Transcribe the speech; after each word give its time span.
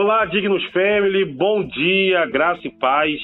Olá, 0.00 0.24
Dignos 0.26 0.64
Family, 0.66 1.24
bom 1.24 1.60
dia, 1.64 2.24
graça 2.26 2.64
e 2.64 2.70
paz. 2.70 3.18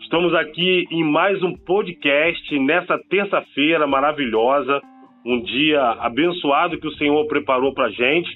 Estamos 0.00 0.32
aqui 0.32 0.86
em 0.90 1.04
mais 1.04 1.42
um 1.42 1.52
podcast 1.52 2.58
nessa 2.58 2.98
terça-feira 3.10 3.86
maravilhosa, 3.86 4.80
um 5.26 5.42
dia 5.42 5.78
abençoado 6.00 6.80
que 6.80 6.86
o 6.86 6.96
Senhor 6.96 7.26
preparou 7.26 7.74
para 7.74 7.90
gente. 7.90 8.30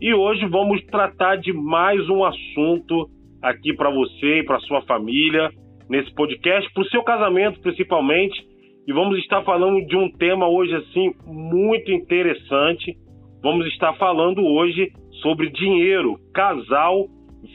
E 0.00 0.12
hoje 0.12 0.46
vamos 0.46 0.84
tratar 0.86 1.36
de 1.36 1.52
mais 1.52 2.00
um 2.10 2.24
assunto 2.24 3.08
aqui 3.40 3.72
para 3.72 3.88
você 3.88 4.40
e 4.40 4.44
para 4.44 4.58
sua 4.58 4.82
família, 4.82 5.48
nesse 5.88 6.12
podcast, 6.12 6.68
para 6.74 6.82
o 6.82 6.88
seu 6.88 7.04
casamento 7.04 7.60
principalmente. 7.60 8.36
E 8.84 8.92
vamos 8.92 9.16
estar 9.20 9.44
falando 9.44 9.80
de 9.86 9.96
um 9.96 10.10
tema 10.10 10.48
hoje 10.48 10.74
assim 10.74 11.12
muito 11.24 11.88
interessante. 11.92 12.96
Vamos 13.44 13.64
estar 13.68 13.92
falando 13.92 14.44
hoje 14.44 14.90
sobre 15.22 15.50
dinheiro, 15.50 16.16
casal 16.34 17.06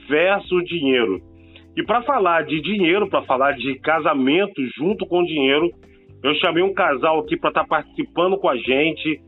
versus 0.07 0.63
dinheiro. 0.65 1.19
E 1.75 1.83
para 1.83 2.01
falar 2.03 2.43
de 2.45 2.61
dinheiro, 2.61 3.09
para 3.09 3.21
falar 3.23 3.53
de 3.53 3.75
casamento 3.79 4.61
junto 4.77 5.05
com 5.05 5.23
dinheiro, 5.23 5.69
eu 6.23 6.35
chamei 6.35 6.61
um 6.63 6.73
casal 6.73 7.19
aqui 7.19 7.37
para 7.37 7.49
estar 7.49 7.63
tá 7.63 7.67
participando 7.67 8.37
com 8.37 8.49
a 8.49 8.57
gente 8.57 9.19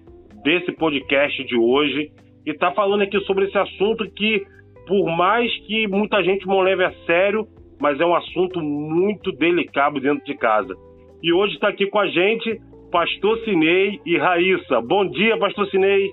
desse 0.44 0.72
podcast 0.74 1.44
de 1.46 1.58
hoje 1.58 2.12
e 2.46 2.52
está 2.52 2.72
falando 2.72 3.02
aqui 3.02 3.20
sobre 3.22 3.46
esse 3.46 3.58
assunto 3.58 4.10
que, 4.12 4.44
por 4.86 5.06
mais 5.16 5.50
que 5.66 5.88
muita 5.88 6.22
gente 6.24 6.46
não 6.46 6.60
leve 6.60 6.84
a 6.84 6.94
sério, 7.06 7.48
mas 7.80 8.00
é 8.00 8.06
um 8.06 8.16
assunto 8.16 8.60
muito 8.62 9.32
delicado 9.32 10.00
dentro 10.00 10.24
de 10.26 10.36
casa. 10.36 10.76
E 11.22 11.32
hoje 11.32 11.54
está 11.54 11.70
aqui 11.70 11.88
com 11.88 12.00
a 12.00 12.08
gente 12.08 12.60
Pastor 12.92 13.40
Cinei 13.40 14.00
e 14.06 14.18
Raíssa. 14.18 14.82
Bom 14.82 15.08
dia, 15.08 15.38
Pastor 15.40 15.68
Cinei. 15.70 16.12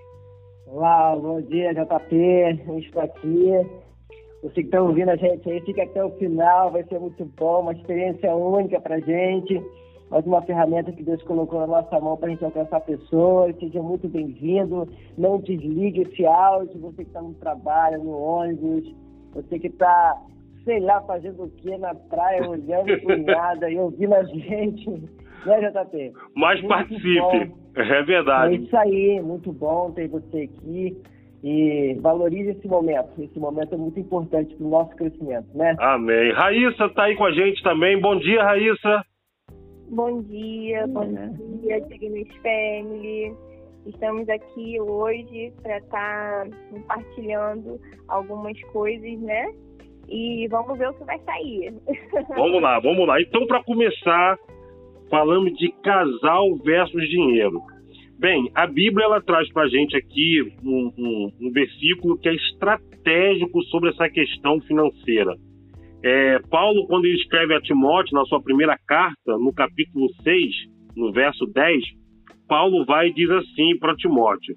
Olá, 0.73 1.16
bom 1.16 1.41
dia, 1.41 1.74
JP. 1.74 2.15
Eu 2.68 2.79
estou 2.79 3.02
aqui. 3.02 3.51
Você 4.40 4.54
que 4.54 4.60
está 4.60 4.80
ouvindo 4.80 5.09
a 5.09 5.16
gente 5.16 5.51
aí, 5.51 5.60
fica 5.63 5.82
até 5.82 6.04
o 6.04 6.13
final, 6.13 6.71
vai 6.71 6.85
ser 6.85 7.01
muito 7.01 7.24
bom, 7.37 7.63
uma 7.63 7.73
experiência 7.73 8.32
única 8.37 8.80
para 8.80 9.01
gente. 9.01 9.60
Mais 10.09 10.24
uma 10.24 10.41
ferramenta 10.43 10.93
que 10.93 11.02
Deus 11.02 11.21
colocou 11.24 11.59
na 11.59 11.66
nossa 11.66 11.98
mão 11.98 12.16
para 12.16 12.29
a 12.29 12.30
gente 12.30 12.45
alcançar 12.45 12.80
pessoas. 12.82 13.57
Seja 13.59 13.82
muito 13.82 14.09
bem-vindo. 14.09 14.88
Não 15.18 15.41
desligue 15.41 16.02
esse 16.02 16.24
áudio. 16.24 16.80
Você 16.82 17.02
que 17.02 17.10
está 17.10 17.21
no 17.21 17.35
trabalho, 17.35 18.04
no 18.04 18.16
ônibus, 18.16 18.95
você 19.35 19.59
que 19.59 19.66
está, 19.66 20.23
sei 20.65 20.79
lá, 20.79 21.01
fazendo 21.01 21.43
o 21.43 21.51
quê 21.51 21.76
na 21.79 21.96
praia, 21.96 22.48
olhando 22.48 22.96
por 23.02 23.18
nada 23.26 23.68
e 23.68 23.76
ouvindo 23.76 24.15
a 24.15 24.23
gente. 24.23 24.88
Né, 25.46 25.68
JP? 25.68 26.13
Mas 26.37 26.60
muito 26.60 26.68
participe. 26.68 27.18
Bom. 27.18 27.60
É 27.74 28.02
verdade. 28.02 28.54
É 28.54 28.59
isso 28.59 28.76
aí, 28.76 29.21
muito 29.23 29.52
bom 29.52 29.90
ter 29.93 30.09
você 30.09 30.43
aqui. 30.43 30.96
E 31.43 31.96
valorize 32.01 32.51
esse 32.51 32.68
momento. 32.68 33.10
Esse 33.18 33.38
momento 33.38 33.74
é 33.74 33.79
muito 33.79 33.99
importante 33.99 34.54
para 34.54 34.66
o 34.66 34.68
nosso 34.68 34.95
crescimento, 34.96 35.46
né? 35.54 35.74
Amém. 35.79 36.32
Raíssa 36.32 36.85
está 36.85 37.04
aí 37.04 37.16
com 37.16 37.24
a 37.24 37.32
gente 37.32 37.63
também. 37.63 37.98
Bom 37.98 38.18
dia, 38.18 38.43
Raíssa. 38.43 39.02
Bom 39.88 40.23
dia, 40.23 40.87
bom 40.87 41.04
dia, 41.63 41.80
Dignos 41.80 42.29
Family. 42.43 43.35
Estamos 43.87 44.29
aqui 44.29 44.79
hoje 44.79 45.52
para 45.63 45.79
estar 45.79 46.45
tá 46.45 46.57
compartilhando 46.71 47.80
algumas 48.07 48.60
coisas, 48.65 49.18
né? 49.21 49.51
E 50.09 50.46
vamos 50.48 50.79
ver 50.79 50.91
o 50.91 50.95
que 50.95 51.04
vai 51.04 51.18
sair. 51.21 51.74
Vamos 52.37 52.60
lá, 52.60 52.79
vamos 52.80 53.07
lá. 53.07 53.21
Então, 53.21 53.46
para 53.46 53.65
começar, 53.65 54.38
falamos 55.11 55.53
de 55.59 55.71
casal 55.83 56.57
versus 56.65 57.09
dinheiro. 57.09 57.61
Bem, 58.19 58.51
a 58.55 58.66
Bíblia 58.66 59.07
ela 59.07 59.21
traz 59.21 59.51
para 59.53 59.65
a 59.65 59.69
gente 59.69 59.97
aqui 59.97 60.43
um, 60.63 60.93
um, 60.97 61.33
um, 61.41 61.51
versículo 61.53 62.19
que 62.19 62.29
é 62.29 62.35
estratégico 62.35 63.63
sobre 63.65 63.91
essa 63.91 64.09
questão 64.09 64.61
financeira. 64.61 65.34
É, 66.03 66.38
Paulo, 66.50 66.87
quando 66.87 67.06
ele 67.06 67.16
escreve 67.16 67.54
a 67.54 67.60
Timóteo, 67.60 68.15
na 68.15 68.25
sua 68.26 68.41
primeira 68.43 68.78
carta, 68.87 69.38
no 69.38 69.53
capítulo 69.53 70.06
6, 70.22 70.50
no 70.97 71.12
verso 71.12 71.47
10, 71.47 71.82
Paulo 72.47 72.84
vai 72.84 73.09
e 73.09 73.15
diz 73.15 73.31
assim 73.31 73.78
para 73.78 73.97
Timóteo: 73.97 74.54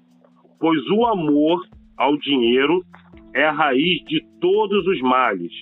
Pois 0.60 0.80
o 0.90 1.06
amor 1.06 1.60
ao 1.96 2.16
dinheiro 2.18 2.82
é 3.34 3.44
a 3.44 3.52
raiz 3.52 4.04
de 4.04 4.20
todos 4.40 4.86
os 4.86 5.00
males. 5.00 5.52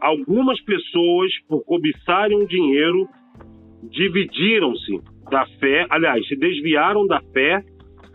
Algumas 0.00 0.60
pessoas, 0.62 1.30
por 1.48 1.64
cobiçarem 1.64 2.36
o 2.36 2.46
dinheiro, 2.46 3.08
dividiram-se 3.90 5.00
da 5.30 5.46
fé, 5.58 5.86
aliás, 5.90 6.26
se 6.28 6.36
desviaram 6.36 7.06
da 7.06 7.20
fé 7.32 7.62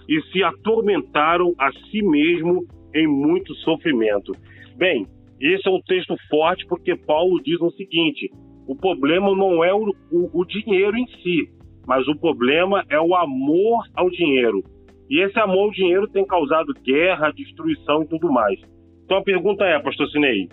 e 0.08 0.22
se 0.32 0.44
atormentaram 0.44 1.54
a 1.58 1.72
si 1.72 2.02
mesmo 2.02 2.66
em 2.94 3.08
muito 3.08 3.54
sofrimento. 3.56 4.34
Bem, 4.78 5.06
esse 5.40 5.68
é 5.68 5.72
um 5.72 5.82
texto 5.82 6.16
forte 6.30 6.66
porque 6.68 6.96
Paulo 6.96 7.42
diz 7.44 7.60
o 7.62 7.72
seguinte: 7.72 8.30
o 8.68 8.76
problema 8.76 9.36
não 9.36 9.64
é 9.64 9.74
o, 9.74 9.90
o, 10.12 10.42
o 10.42 10.46
dinheiro 10.46 10.96
em 10.98 11.08
si, 11.08 11.50
mas 11.88 12.08
o 12.08 12.18
problema 12.18 12.84
é 12.90 13.00
o 13.00 13.16
amor 13.16 13.84
ao 13.96 14.10
dinheiro. 14.10 14.64
E 15.10 15.20
esse 15.20 15.38
amor 15.40 15.66
ao 15.66 15.72
dinheiro 15.72 16.08
tem 16.08 16.26
causado 16.26 16.74
guerra, 16.84 17.32
destruição 17.32 18.04
e 18.04 18.08
tudo 18.08 18.32
mais. 18.32 18.60
Então 19.04 19.18
a 19.18 19.24
pergunta 19.24 19.66
é, 19.66 19.78
pastor 19.80 20.08
Sinei, 20.10 20.48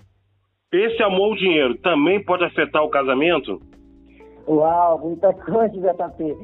esse 0.73 1.03
amor 1.03 1.31
ao 1.31 1.37
dinheiro 1.37 1.77
também 1.79 2.25
pode 2.25 2.45
afetar 2.45 2.83
o 2.83 2.91
casamento? 2.91 3.61
Uau, 4.49 4.99
muita 5.01 5.33
coisa, 5.35 5.69
JP. 5.69 6.37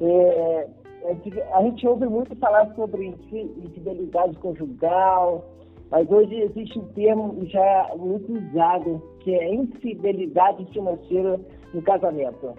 É, 0.00 0.68
é, 1.04 1.16
a 1.54 1.62
gente 1.62 1.86
ouve 1.86 2.06
muito 2.06 2.34
falar 2.36 2.74
sobre 2.74 3.06
infidelidade 3.06 4.36
conjugal, 4.38 5.44
mas 5.88 6.10
hoje 6.10 6.34
existe 6.34 6.78
um 6.78 6.88
termo 6.88 7.36
já 7.46 7.92
muito 7.96 8.32
usado, 8.32 9.00
que 9.20 9.32
é 9.32 9.54
infidelidade 9.54 10.66
financeira 10.72 11.40
no 11.72 11.82
casamento. 11.82 12.54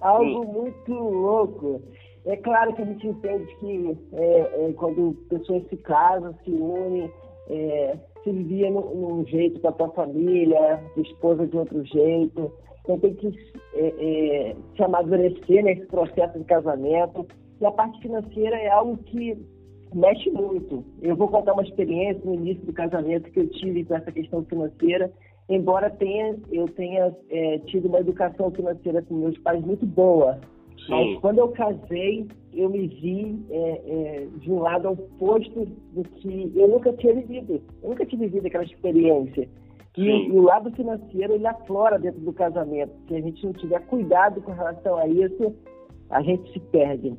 Algo 0.00 0.42
hum. 0.42 0.62
muito 0.62 0.94
louco. 0.94 1.82
É 2.24 2.36
claro 2.36 2.72
que 2.74 2.82
a 2.82 2.84
gente 2.84 3.08
entende 3.08 3.46
que 3.56 3.98
é, 4.12 4.68
é, 4.68 4.72
quando 4.74 5.16
pessoas 5.28 5.66
se 5.68 5.76
casam, 5.78 6.34
se 6.44 6.50
unem, 6.52 7.10
é, 7.48 7.96
se 8.22 8.30
vivia 8.30 8.70
num, 8.70 8.94
num 8.94 9.26
jeito 9.26 9.58
com 9.60 9.68
a 9.68 9.72
tua 9.72 9.88
família, 9.90 10.80
esposa 10.96 11.46
de 11.46 11.56
outro 11.56 11.84
jeito, 11.84 12.52
então 12.82 12.98
tem 12.98 13.14
que 13.14 13.28
é, 13.74 13.86
é, 14.50 14.56
se 14.76 14.82
amadurecer 14.82 15.64
nesse 15.64 15.86
processo 15.86 16.38
de 16.38 16.44
casamento. 16.44 17.26
E 17.60 17.66
a 17.66 17.70
parte 17.70 18.00
financeira 18.00 18.56
é 18.56 18.68
algo 18.68 18.96
que 19.04 19.36
mexe 19.94 20.30
muito. 20.30 20.84
Eu 21.02 21.16
vou 21.16 21.28
contar 21.28 21.52
uma 21.52 21.62
experiência 21.62 22.22
no 22.24 22.34
início 22.34 22.64
do 22.64 22.72
casamento 22.72 23.30
que 23.30 23.40
eu 23.40 23.48
tive 23.48 23.84
com 23.84 23.94
essa 23.94 24.10
questão 24.10 24.44
financeira, 24.44 25.12
embora 25.48 25.90
tenha, 25.90 26.36
eu 26.50 26.66
tenha 26.68 27.14
é, 27.28 27.58
tido 27.66 27.88
uma 27.88 28.00
educação 28.00 28.50
financeira 28.50 29.02
com 29.02 29.14
meus 29.14 29.36
pais 29.38 29.64
muito 29.64 29.84
boa. 29.84 30.38
Sim. 30.86 30.90
Mas 30.90 31.20
quando 31.20 31.38
eu 31.38 31.48
casei, 31.48 32.26
eu 32.54 32.70
me 32.70 32.86
vi 32.86 33.38
é, 33.50 33.82
é, 33.86 34.26
de 34.38 34.50
um 34.50 34.60
lado 34.60 34.90
oposto 34.90 35.66
do 35.92 36.02
que 36.02 36.52
eu 36.54 36.68
nunca 36.68 36.92
tinha 36.94 37.14
vivido. 37.14 37.60
Eu 37.82 37.90
nunca 37.90 38.06
tinha 38.06 38.20
vivido 38.20 38.46
aquela 38.46 38.64
experiência. 38.64 39.48
E, 39.96 40.28
e, 40.28 40.30
o 40.30 40.42
lado 40.42 40.70
financeiro, 40.72 41.34
ele 41.34 41.46
aflora 41.46 41.98
dentro 41.98 42.20
do 42.20 42.32
casamento. 42.32 42.92
Se 43.08 43.16
a 43.16 43.20
gente 43.20 43.44
não 43.44 43.52
tiver 43.52 43.80
cuidado 43.86 44.40
com 44.40 44.52
relação 44.52 44.96
a 44.96 45.06
isso, 45.08 45.54
a 46.08 46.22
gente 46.22 46.52
se 46.52 46.60
perde. 46.60 47.16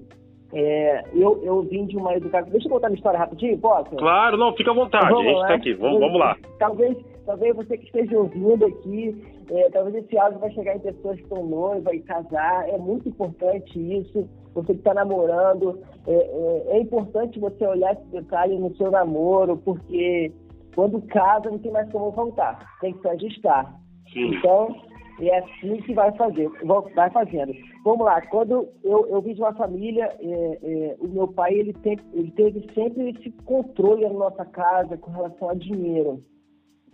É, 0.53 1.03
eu, 1.13 1.41
eu 1.43 1.61
vim 1.63 1.85
de 1.85 1.95
uma 1.95 2.15
educação. 2.15 2.51
Deixa 2.51 2.67
eu 2.67 2.71
contar 2.71 2.89
minha 2.89 2.97
história 2.97 3.19
rapidinho, 3.19 3.57
posso? 3.57 3.95
Claro, 3.95 4.37
não, 4.37 4.53
fica 4.53 4.71
à 4.71 4.73
vontade, 4.73 5.07
vamos 5.07 5.25
a 5.25 5.29
gente 5.29 5.41
está 5.41 5.53
aqui, 5.53 5.73
vamos, 5.73 5.99
vamos 5.99 6.19
lá. 6.19 6.37
Talvez, 6.59 6.97
talvez 7.25 7.55
você 7.55 7.77
que 7.77 7.85
esteja 7.85 8.17
ouvindo 8.17 8.65
aqui, 8.65 9.15
é, 9.49 9.69
talvez 9.69 9.95
esse 9.95 10.17
áudio 10.17 10.39
vai 10.39 10.51
chegar 10.51 10.75
em 10.75 10.79
pessoas 10.79 11.17
que 11.17 11.23
estão 11.23 11.45
noivas 11.45 11.93
e 11.93 11.99
casar. 11.99 12.67
É 12.67 12.77
muito 12.77 13.07
importante 13.07 13.79
isso. 13.79 14.27
Você 14.53 14.73
que 14.73 14.79
está 14.79 14.93
namorando, 14.93 15.79
é, 16.05 16.13
é, 16.13 16.77
é 16.77 16.79
importante 16.81 17.39
você 17.39 17.65
olhar 17.65 17.93
esse 17.93 18.05
detalhe 18.07 18.57
no 18.59 18.75
seu 18.75 18.91
namoro, 18.91 19.55
porque 19.55 20.33
quando 20.75 21.01
casa, 21.03 21.49
não 21.49 21.59
tem 21.59 21.71
mais 21.71 21.91
como 21.91 22.11
voltar. 22.11 22.59
Tem 22.79 22.93
que 22.93 23.01
se 23.01 23.07
ajustar. 23.09 23.75
Sim. 24.13 24.35
Então, 24.35 24.75
é 25.19 25.39
assim 25.39 25.77
que 25.81 25.93
vai 25.93 26.11
fazer, 26.13 26.49
vai 26.95 27.09
fazendo. 27.11 27.53
Vamos 27.83 28.05
lá, 28.05 28.21
quando 28.27 28.67
eu, 28.83 29.07
eu 29.07 29.21
vim 29.21 29.33
de 29.33 29.41
uma 29.41 29.53
família, 29.53 30.05
é, 30.19 30.59
é, 30.63 30.95
o 30.99 31.07
meu 31.07 31.27
pai 31.27 31.53
ele, 31.53 31.73
tem, 31.73 31.97
ele 32.13 32.31
teve 32.31 32.65
sempre 32.73 33.09
esse 33.09 33.31
controle 33.45 34.03
na 34.03 34.13
nossa 34.13 34.45
casa 34.45 34.97
com 34.97 35.11
relação 35.11 35.49
a 35.49 35.53
dinheiro. 35.53 36.23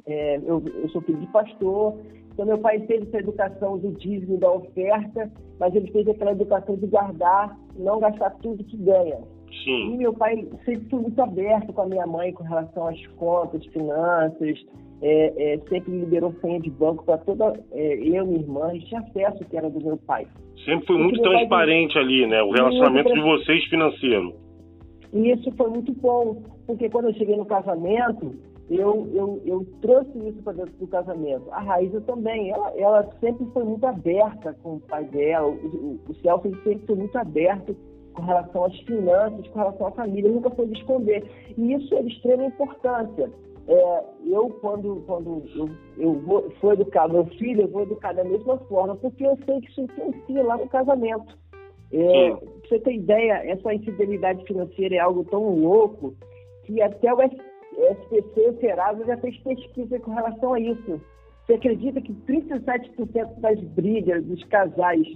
É, 0.05 0.37
eu, 0.37 0.63
eu 0.65 0.89
sou 0.89 1.01
filho 1.01 1.19
de 1.19 1.27
pastor, 1.27 1.99
então 2.33 2.45
meu 2.45 2.57
pai 2.57 2.79
teve 2.81 3.07
essa 3.07 3.17
educação 3.17 3.77
do 3.77 3.91
dízimo 3.93 4.37
da 4.37 4.51
oferta, 4.51 5.31
mas 5.59 5.75
ele 5.75 5.91
teve 5.91 6.11
aquela 6.11 6.31
educação 6.31 6.75
de 6.75 6.87
guardar, 6.87 7.57
não 7.77 7.99
gastar 7.99 8.31
tudo 8.41 8.63
que 8.63 8.77
ganha. 8.77 9.19
Sim. 9.63 9.93
E 9.93 9.97
meu 9.97 10.13
pai 10.13 10.47
sempre 10.65 10.89
foi 10.89 11.01
muito 11.01 11.21
aberto 11.21 11.73
com 11.73 11.81
a 11.81 11.85
minha 11.85 12.05
mãe 12.07 12.31
com 12.33 12.43
relação 12.43 12.87
às 12.87 13.05
contas, 13.17 13.65
finanças, 13.67 14.65
é, 15.01 15.53
é, 15.53 15.57
sempre 15.69 15.91
liberou 15.91 16.33
senha 16.41 16.59
de 16.59 16.69
banco 16.69 17.05
para 17.05 17.17
toda 17.19 17.53
é, 17.71 17.93
eu 17.95 18.23
e 18.23 18.27
minha 18.27 18.39
irmã, 18.39 18.73
e 18.73 18.79
tinha 18.79 19.01
acesso 19.01 19.45
que 19.45 19.57
era 19.57 19.69
do 19.69 19.83
meu 19.83 19.97
pai. 19.97 20.27
Sempre 20.65 20.87
foi 20.87 20.97
muito 20.97 21.21
transparente 21.21 21.93
pai... 21.93 22.03
ali, 22.03 22.27
né? 22.27 22.41
O 22.41 22.51
relacionamento 22.51 23.13
de 23.13 23.21
vocês 23.21 23.63
financeiro. 23.65 24.33
E 25.13 25.31
isso 25.31 25.51
foi 25.55 25.69
muito 25.69 25.93
bom, 25.93 26.41
porque 26.65 26.89
quando 26.89 27.09
eu 27.09 27.13
cheguei 27.13 27.37
no 27.37 27.45
casamento, 27.45 28.35
eu, 28.69 29.07
eu, 29.13 29.41
eu 29.45 29.65
trouxe 29.81 30.11
isso 30.27 30.43
para 30.43 30.53
dentro 30.53 30.73
do 30.73 30.87
casamento. 30.87 31.45
A 31.51 31.61
Raíssa 31.61 32.01
também, 32.01 32.49
ela, 32.49 32.73
ela 32.75 33.09
sempre 33.19 33.45
foi 33.53 33.63
muito 33.63 33.85
aberta 33.85 34.57
com 34.61 34.75
o 34.75 34.79
pai 34.81 35.05
dela, 35.05 35.47
o, 35.47 35.53
o, 35.53 35.99
o 36.09 36.13
Celso 36.15 36.49
sempre 36.63 36.85
foi 36.85 36.95
muito 36.95 37.17
aberto 37.17 37.75
com 38.17 38.23
relação 38.23 38.65
às 38.65 38.75
finanças, 38.79 39.47
com 39.47 39.59
relação 39.59 39.87
à 39.87 39.91
família, 39.91 40.31
nunca 40.31 40.49
foi 40.49 40.65
de 40.65 40.79
esconder. 40.79 41.23
E 41.55 41.73
isso 41.73 41.93
é 41.93 42.01
de 42.01 42.09
extrema 42.09 42.45
importância. 42.45 43.31
É, 43.67 44.03
eu, 44.25 44.49
quando, 44.61 45.03
quando 45.05 45.43
eu, 45.55 45.69
eu 45.97 46.13
vou, 46.21 46.73
educar 46.73 47.07
meu 47.07 47.25
filho, 47.25 47.61
eu 47.61 47.67
vou 47.67 47.83
educar 47.83 48.13
da 48.13 48.23
mesma 48.23 48.57
forma, 48.57 48.95
porque 48.95 49.23
eu 49.23 49.37
sei 49.45 49.61
que 49.61 49.69
isso 49.69 49.81
influencia 49.81 50.43
lá 50.43 50.57
no 50.57 50.67
casamento. 50.67 51.37
É, 51.93 52.31
pra 52.31 52.67
você 52.67 52.79
ter 52.79 52.95
ideia, 52.95 53.33
essa 53.45 53.73
infidelidade 53.73 54.43
financeira 54.45 54.95
é 54.95 54.99
algo 54.99 55.23
tão 55.25 55.55
louco 55.55 56.15
que 56.63 56.81
até 56.81 57.13
o 57.13 57.21
SPC, 57.21 58.49
o 58.49 58.59
Serasa, 58.59 59.05
já 59.05 59.17
fez 59.17 59.37
pesquisa 59.37 59.99
com 59.99 60.11
relação 60.11 60.53
a 60.53 60.59
isso. 60.59 60.99
Você 61.45 61.53
acredita 61.53 62.01
que 62.01 62.13
37% 62.13 63.39
das 63.39 63.59
brigas 63.59 64.23
dos 64.25 64.43
casais 64.45 65.07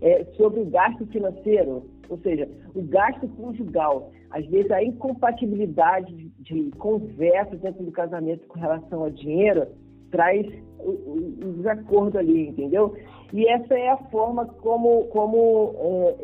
é, 0.00 0.24
sobre 0.36 0.60
o 0.60 0.66
gasto 0.66 1.06
financeiro, 1.06 1.93
ou 2.08 2.18
seja, 2.18 2.48
o 2.74 2.82
gasto 2.82 3.28
conjugal, 3.28 4.12
às 4.30 4.46
vezes 4.46 4.70
a 4.70 4.82
incompatibilidade 4.82 6.14
de, 6.14 6.28
de 6.40 6.70
conversa 6.76 7.56
dentro 7.56 7.84
do 7.84 7.92
casamento 7.92 8.46
com 8.46 8.58
relação 8.58 9.02
ao 9.02 9.10
dinheiro 9.10 9.66
traz 10.10 10.46
o, 10.78 10.90
o, 10.90 11.38
o 11.44 11.52
desacordo 11.54 12.18
ali, 12.18 12.48
entendeu? 12.48 12.94
E 13.32 13.48
essa 13.48 13.74
é 13.74 13.90
a 13.90 13.96
forma 13.96 14.46
como, 14.46 15.06
como 15.08 15.74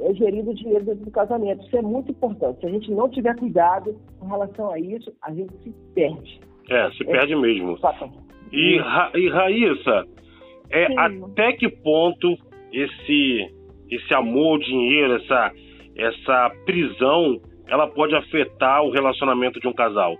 é, 0.05 0.11
é, 0.11 0.15
gerido 0.15 0.50
o 0.50 0.55
dinheiro 0.55 0.85
dentro 0.85 1.05
do 1.05 1.11
casamento. 1.11 1.67
Isso 1.67 1.77
é 1.77 1.82
muito 1.82 2.12
importante. 2.12 2.61
Se 2.61 2.67
a 2.67 2.71
gente 2.71 2.88
não 2.93 3.09
tiver 3.09 3.35
cuidado 3.37 3.97
com 4.21 4.29
relação 4.29 4.71
a 4.71 4.79
isso, 4.79 5.12
a 5.21 5.35
gente 5.35 5.53
se 5.65 5.75
perde. 5.93 6.41
É, 6.71 6.88
se 6.93 7.05
perde 7.05 7.32
é, 7.32 7.37
mesmo. 7.37 7.77
E, 8.53 8.79
Ra 8.79 9.11
e 9.12 9.29
Raíssa, 9.29 10.06
é, 10.71 10.87
até 10.97 11.53
que 11.55 11.69
ponto 11.69 12.37
esse, 12.73 13.50
esse 13.91 14.15
amor 14.15 14.53
ao 14.53 14.59
dinheiro, 14.59 15.17
essa, 15.17 15.53
essa 15.96 16.50
prisão, 16.64 17.40
ela 17.69 17.87
pode 17.88 18.14
afetar 18.14 18.82
o 18.82 18.90
relacionamento 18.90 19.60
de 19.60 19.69
um 19.69 19.72
casal? 19.72 20.16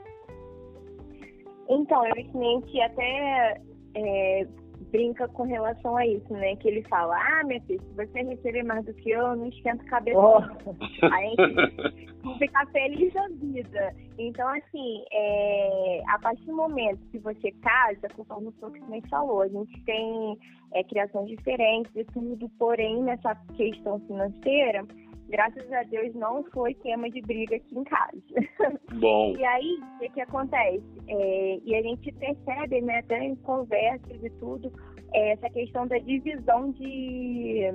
Então, 1.69 2.05
eu 2.07 2.63
que 2.63 2.81
até 2.83 3.61
é, 3.95 4.47
brinca 4.91 5.29
com 5.29 5.45
relação 5.45 5.97
a 5.97 6.07
isso, 6.07 6.33
né? 6.33 6.57
Que 6.57 6.69
ele 6.69 6.83
fala, 6.89 7.17
ah, 7.17 7.45
minha 7.45 7.61
filha, 7.63 7.81
se 7.81 7.95
você 7.95 8.23
receber 8.23 8.63
mais 8.65 8.85
do 8.85 8.95
que 8.95 9.11
eu, 9.11 9.37
não 9.37 9.47
esquenta 9.47 9.83
a 9.85 9.89
cabeça. 9.89 10.19
Oh. 10.19 10.37
Aí 11.13 11.35
a 11.39 11.47
gente 11.47 12.39
ficar 12.39 12.67
feliz 12.67 13.13
da 13.13 13.29
vida. 13.29 13.95
Então, 14.19 14.49
assim, 14.49 15.05
é, 15.13 16.03
a 16.09 16.19
partir 16.19 16.45
do 16.47 16.57
momento 16.57 17.01
que 17.11 17.19
você 17.19 17.53
casa, 17.63 18.09
conforme 18.15 18.49
o 18.49 18.53
que 18.53 18.81
você 18.81 19.09
falou, 19.09 19.43
a 19.43 19.49
gente 19.49 19.81
tem 19.85 20.39
é, 20.75 20.85
criações 20.85 21.29
diferentes 21.29 21.95
e 21.95 22.05
tudo, 22.07 22.49
porém, 22.59 23.03
nessa 23.03 23.35
questão 23.57 24.01
financeira, 24.01 24.85
graças 25.31 25.73
a 25.73 25.83
Deus 25.85 26.15
não 26.15 26.45
foi 26.53 26.75
tema 26.75 27.09
de 27.09 27.21
briga 27.23 27.57
aqui 27.57 27.79
em 27.79 27.85
casa. 27.85 28.23
Bom. 29.01 29.35
e 29.37 29.45
aí, 29.45 29.79
o 29.97 29.99
que, 30.01 30.09
que 30.11 30.21
acontece? 30.21 30.85
É, 31.09 31.61
e 31.65 31.75
a 31.75 31.83
gente 31.83 32.13
percebe, 32.13 32.81
né, 32.83 32.99
até 32.99 33.25
em 33.25 33.37
conversas 33.37 34.23
e 34.23 34.31
tudo, 34.39 34.73
é, 35.15 35.33
essa 35.33 35.49
questão 35.51 35.87
da 35.87 35.99
divisão 35.99 36.71
de 36.73 37.73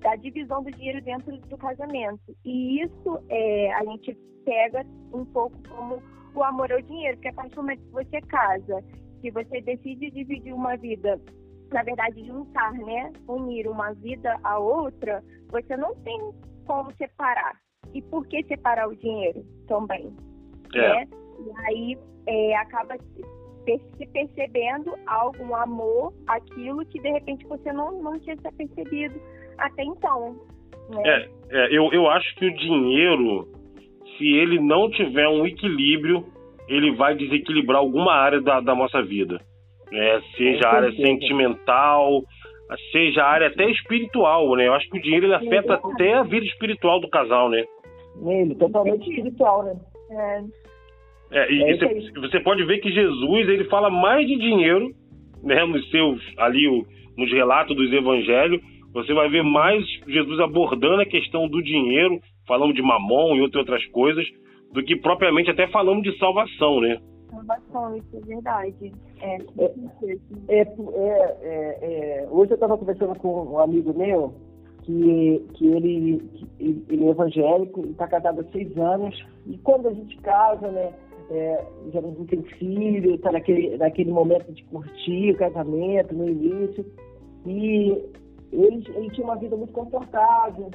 da 0.00 0.16
divisão 0.16 0.62
do 0.62 0.70
dinheiro 0.70 1.02
dentro 1.02 1.36
do 1.36 1.58
casamento. 1.58 2.34
E 2.42 2.82
isso 2.82 3.22
é, 3.28 3.72
a 3.74 3.84
gente 3.84 4.16
pega 4.46 4.82
um 5.12 5.26
pouco 5.26 5.56
como 5.68 6.02
o 6.34 6.42
amor 6.42 6.72
ao 6.72 6.80
dinheiro, 6.80 7.18
porque 7.18 7.28
a 7.28 7.34
partir 7.34 7.54
do 7.54 7.62
momento 7.62 7.82
que 7.82 7.92
você 7.92 8.20
casa, 8.22 8.82
que 9.20 9.30
você 9.30 9.60
decide 9.60 10.10
dividir 10.10 10.54
uma 10.54 10.74
vida 10.78 11.20
na 11.72 11.82
verdade, 11.82 12.26
juntar, 12.26 12.72
né? 12.72 13.12
Unir 13.28 13.68
uma 13.68 13.92
vida 13.94 14.36
à 14.42 14.58
outra, 14.58 15.22
você 15.50 15.76
não 15.76 15.94
tem 15.96 16.32
como 16.70 16.92
separar. 16.92 17.56
E 17.92 18.00
por 18.00 18.24
que 18.28 18.44
separar 18.44 18.88
o 18.88 18.94
dinheiro 18.94 19.44
também? 19.66 20.08
É. 20.72 20.78
Né? 20.78 21.08
E 21.40 21.66
aí 21.66 21.98
é, 22.28 22.56
acaba 22.58 22.96
se 22.96 24.06
percebendo 24.06 24.94
algum 25.04 25.52
amor, 25.56 26.12
aquilo 26.28 26.86
que 26.86 27.00
de 27.00 27.10
repente 27.10 27.44
você 27.46 27.72
não, 27.72 28.00
não 28.00 28.20
tinha 28.20 28.36
se 28.36 28.52
percebido 28.52 29.20
até 29.58 29.82
então. 29.82 30.36
Né? 30.90 31.02
É, 31.04 31.30
é, 31.50 31.76
eu, 31.76 31.92
eu 31.92 32.08
acho 32.08 32.32
que 32.36 32.46
o 32.46 32.54
dinheiro, 32.54 33.48
se 34.16 34.24
ele 34.24 34.60
não 34.60 34.88
tiver 34.90 35.26
um 35.26 35.44
equilíbrio, 35.44 36.24
ele 36.68 36.94
vai 36.94 37.16
desequilibrar 37.16 37.80
alguma 37.80 38.12
área 38.12 38.40
da, 38.40 38.60
da 38.60 38.76
nossa 38.76 39.02
vida 39.02 39.40
né? 39.90 40.22
seja 40.36 40.68
a 40.68 40.74
área 40.76 40.92
sentimental, 40.92 42.22
seja 42.92 43.22
a 43.22 43.28
área 43.28 43.48
até 43.48 43.68
espiritual, 43.70 44.54
né? 44.56 44.68
Eu 44.68 44.74
acho 44.74 44.88
que 44.88 44.98
o 44.98 45.02
dinheiro 45.02 45.26
ele 45.26 45.34
afeta 45.34 45.74
até 45.74 46.14
a 46.14 46.22
vida 46.22 46.46
espiritual 46.46 47.00
do 47.00 47.08
casal, 47.08 47.48
né? 47.48 47.64
Ele, 48.24 48.54
totalmente 48.54 49.08
espiritual, 49.08 49.64
né? 49.64 49.76
É. 50.10 50.60
É, 51.32 51.52
e, 51.52 51.62
é 51.62 51.76
você, 51.76 52.20
você, 52.20 52.40
pode 52.40 52.64
ver 52.64 52.78
que 52.78 52.90
Jesus 52.90 53.48
ele 53.48 53.64
fala 53.64 53.88
mais 53.88 54.26
de 54.26 54.36
dinheiro, 54.36 54.90
né? 55.42 55.64
Nos 55.64 55.88
seus 55.90 56.20
ali 56.36 56.66
o, 56.68 56.84
nos 57.16 57.30
relatos 57.30 57.76
dos 57.76 57.92
evangelhos, 57.92 58.60
você 58.92 59.12
vai 59.14 59.28
ver 59.28 59.42
mais 59.42 59.84
Jesus 60.08 60.40
abordando 60.40 61.02
a 61.02 61.06
questão 61.06 61.48
do 61.48 61.62
dinheiro, 61.62 62.18
falando 62.46 62.74
de 62.74 62.82
mamão 62.82 63.36
e 63.36 63.40
outras 63.40 63.84
coisas, 63.86 64.26
do 64.72 64.82
que 64.82 64.96
propriamente 64.96 65.50
até 65.50 65.68
falando 65.68 66.02
de 66.02 66.16
salvação, 66.18 66.80
né? 66.80 66.98
Isso 67.96 68.16
é 68.16 68.20
verdade. 68.20 68.92
É, 69.20 69.36
é, 69.58 70.62
é, 71.42 72.22
é 72.22 72.28
hoje 72.30 72.52
eu 72.52 72.54
estava 72.54 72.76
conversando 72.76 73.18
com 73.18 73.44
um 73.44 73.58
amigo 73.58 73.96
meu 73.96 74.32
que, 74.82 75.46
que 75.54 75.66
ele, 75.66 76.18
que 76.58 76.84
ele 76.88 77.06
é 77.06 77.10
evangélico, 77.10 77.86
está 77.86 78.06
casado 78.08 78.40
há 78.40 78.44
seis 78.52 78.76
anos, 78.76 79.26
e 79.46 79.56
quando 79.58 79.88
a 79.88 79.92
gente 79.92 80.16
casa, 80.18 80.68
né, 80.70 80.92
é, 81.30 81.64
já 81.92 82.00
não 82.00 82.12
tem 82.26 82.42
filho, 82.42 83.14
está 83.14 83.30
naquele, 83.30 83.76
naquele 83.76 84.10
momento 84.10 84.52
de 84.52 84.64
curtir 84.64 85.32
o 85.32 85.36
casamento, 85.36 86.14
no 86.14 86.28
início, 86.28 86.84
e 87.46 87.90
ele, 88.52 88.84
ele 88.94 89.10
tinha 89.10 89.26
uma 89.26 89.36
vida 89.36 89.56
muito 89.56 89.72
confortável, 89.72 90.70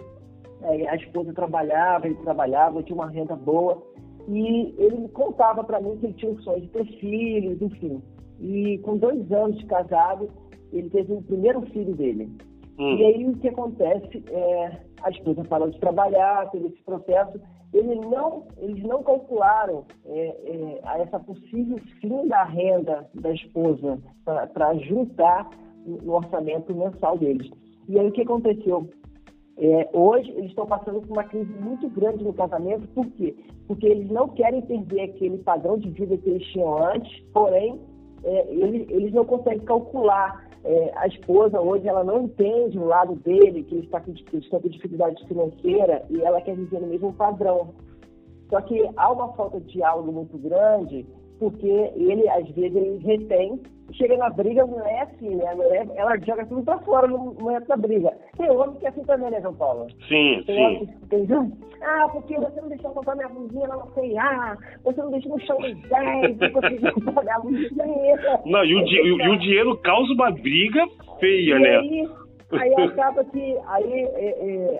é, 0.61 0.87
a 0.87 0.95
esposa 0.95 1.33
trabalhava, 1.33 2.07
ele 2.07 2.15
trabalhava, 2.15 2.81
tinha 2.83 2.95
uma 2.95 3.09
renda 3.09 3.35
boa, 3.35 3.81
e 4.27 4.73
ele 4.77 5.07
contava 5.09 5.63
para 5.63 5.79
mim 5.79 5.97
que 5.97 6.07
ele 6.07 6.13
tinha 6.13 6.31
o 6.31 6.41
sonho 6.41 6.61
de 6.61 6.69
ter 6.69 6.85
filhos, 6.99 7.61
enfim. 7.61 8.01
E 8.39 8.77
com 8.79 8.97
dois 8.97 9.31
anos 9.31 9.57
de 9.57 9.65
casado, 9.65 10.29
ele 10.73 10.89
teve 10.89 11.13
o 11.13 11.21
primeiro 11.21 11.61
filho 11.67 11.95
dele. 11.95 12.29
Hum. 12.77 12.97
E 12.97 13.05
aí 13.05 13.27
o 13.27 13.37
que 13.37 13.47
acontece 13.47 14.23
é 14.29 14.81
a 15.01 15.09
esposa 15.09 15.43
parou 15.43 15.69
de 15.69 15.79
trabalhar, 15.79 16.49
teve 16.51 16.67
esse 16.67 16.81
processo. 16.83 17.39
Ele 17.73 17.95
não, 17.95 18.47
eles 18.57 18.83
não 18.83 19.03
calcularam 19.03 19.85
é, 20.05 20.81
é, 20.85 21.01
essa 21.01 21.19
possível 21.19 21.77
fim 21.99 22.27
da 22.27 22.43
renda 22.43 23.07
da 23.13 23.31
esposa 23.31 23.99
para 24.23 24.73
juntar 24.75 25.49
no 25.85 26.13
orçamento 26.13 26.73
mensal 26.73 27.17
deles. 27.17 27.49
E 27.87 27.99
aí 27.99 28.07
o 28.07 28.11
que 28.11 28.21
aconteceu? 28.21 28.89
É, 29.57 29.89
hoje 29.93 30.31
eles 30.31 30.49
estão 30.49 30.65
passando 30.65 31.01
por 31.01 31.11
uma 31.11 31.23
crise 31.23 31.51
muito 31.53 31.87
grande 31.89 32.23
no 32.23 32.33
casamento, 32.33 32.87
por 32.89 33.05
quê? 33.11 33.33
Porque 33.67 33.87
eles 33.87 34.09
não 34.11 34.27
querem 34.29 34.61
perder 34.61 35.01
aquele 35.01 35.37
padrão 35.37 35.77
de 35.77 35.89
vida 35.91 36.17
que 36.17 36.29
eles 36.29 36.45
tinham 36.47 36.77
antes, 36.85 37.23
porém 37.33 37.79
é, 38.23 38.51
eles, 38.51 38.89
eles 38.89 39.13
não 39.13 39.23
conseguem 39.23 39.59
calcular. 39.59 40.45
É, 40.65 40.91
a 40.95 41.07
esposa 41.07 41.61
hoje 41.61 41.87
ela 41.87 42.03
não 42.03 42.23
entende 42.23 42.77
o 42.77 42.85
lado 42.85 43.15
dele, 43.17 43.63
que 43.63 43.75
ele 43.75 43.85
está 43.85 44.01
com, 44.01 44.11
está 44.11 44.59
com 44.59 44.67
dificuldade 44.67 45.25
financeira 45.27 46.03
e 46.09 46.21
ela 46.21 46.41
quer 46.41 46.55
viver 46.55 46.81
no 46.81 46.87
mesmo 46.87 47.13
padrão. 47.13 47.69
Só 48.49 48.59
que 48.61 48.89
há 48.97 49.11
uma 49.11 49.31
falta 49.33 49.59
de 49.59 49.73
diálogo 49.73 50.11
muito 50.11 50.37
grande 50.37 51.05
porque 51.39 51.67
ele, 51.67 52.27
às 52.29 52.47
vezes, 52.49 52.75
ele 52.75 52.97
retém, 53.03 53.61
chega 53.93 54.17
na 54.17 54.29
briga, 54.29 54.65
não 54.65 54.85
é 54.85 55.01
assim, 55.01 55.35
né? 55.35 55.53
Mulher, 55.55 55.87
ela 55.95 56.17
joga 56.19 56.45
tudo 56.45 56.63
pra 56.63 56.79
fora 56.79 57.07
no 57.07 57.33
momento 57.33 57.67
da 57.67 57.77
briga. 57.77 58.11
Tem 58.37 58.49
homem 58.49 58.75
que 58.79 58.85
é 58.85 58.89
assim 58.89 59.03
também, 59.03 59.31
né, 59.31 59.41
João 59.41 59.55
Paulo? 59.55 59.87
Sim, 60.07 60.43
tem 60.45 60.79
sim. 60.79 60.89
Tem, 61.09 61.27
ah, 61.81 62.07
porque 62.11 62.35
você 62.35 62.61
não 62.61 62.69
deixou 62.69 62.91
comprar 62.91 63.15
minha 63.15 63.29
blusinha 63.29 63.67
lá 63.67 63.77
no 63.77 63.91
C&A, 63.93 64.57
você 64.83 65.01
não 65.01 65.11
deixou 65.11 65.33
no 65.33 65.39
chão 65.41 65.57
do 65.57 65.73
10, 65.73 66.41
eu 66.41 66.51
consegui 66.51 67.11
pagar 67.13 67.35
a 67.35 67.39
blusinha. 67.39 68.39
Não, 68.45 68.65
e 68.65 68.75
o, 68.75 68.85
di 68.85 68.95
e 68.95 69.29
o 69.29 69.39
dinheiro 69.39 69.77
causa 69.77 70.13
uma 70.13 70.31
briga 70.31 70.85
feia, 71.19 71.55
e 71.55 71.59
né? 71.59 71.77
Aí, 71.77 72.09
Aí 72.51 72.73
acaba 72.73 73.23
que 73.25 73.57
aí 73.67 73.91
é, 73.91 74.79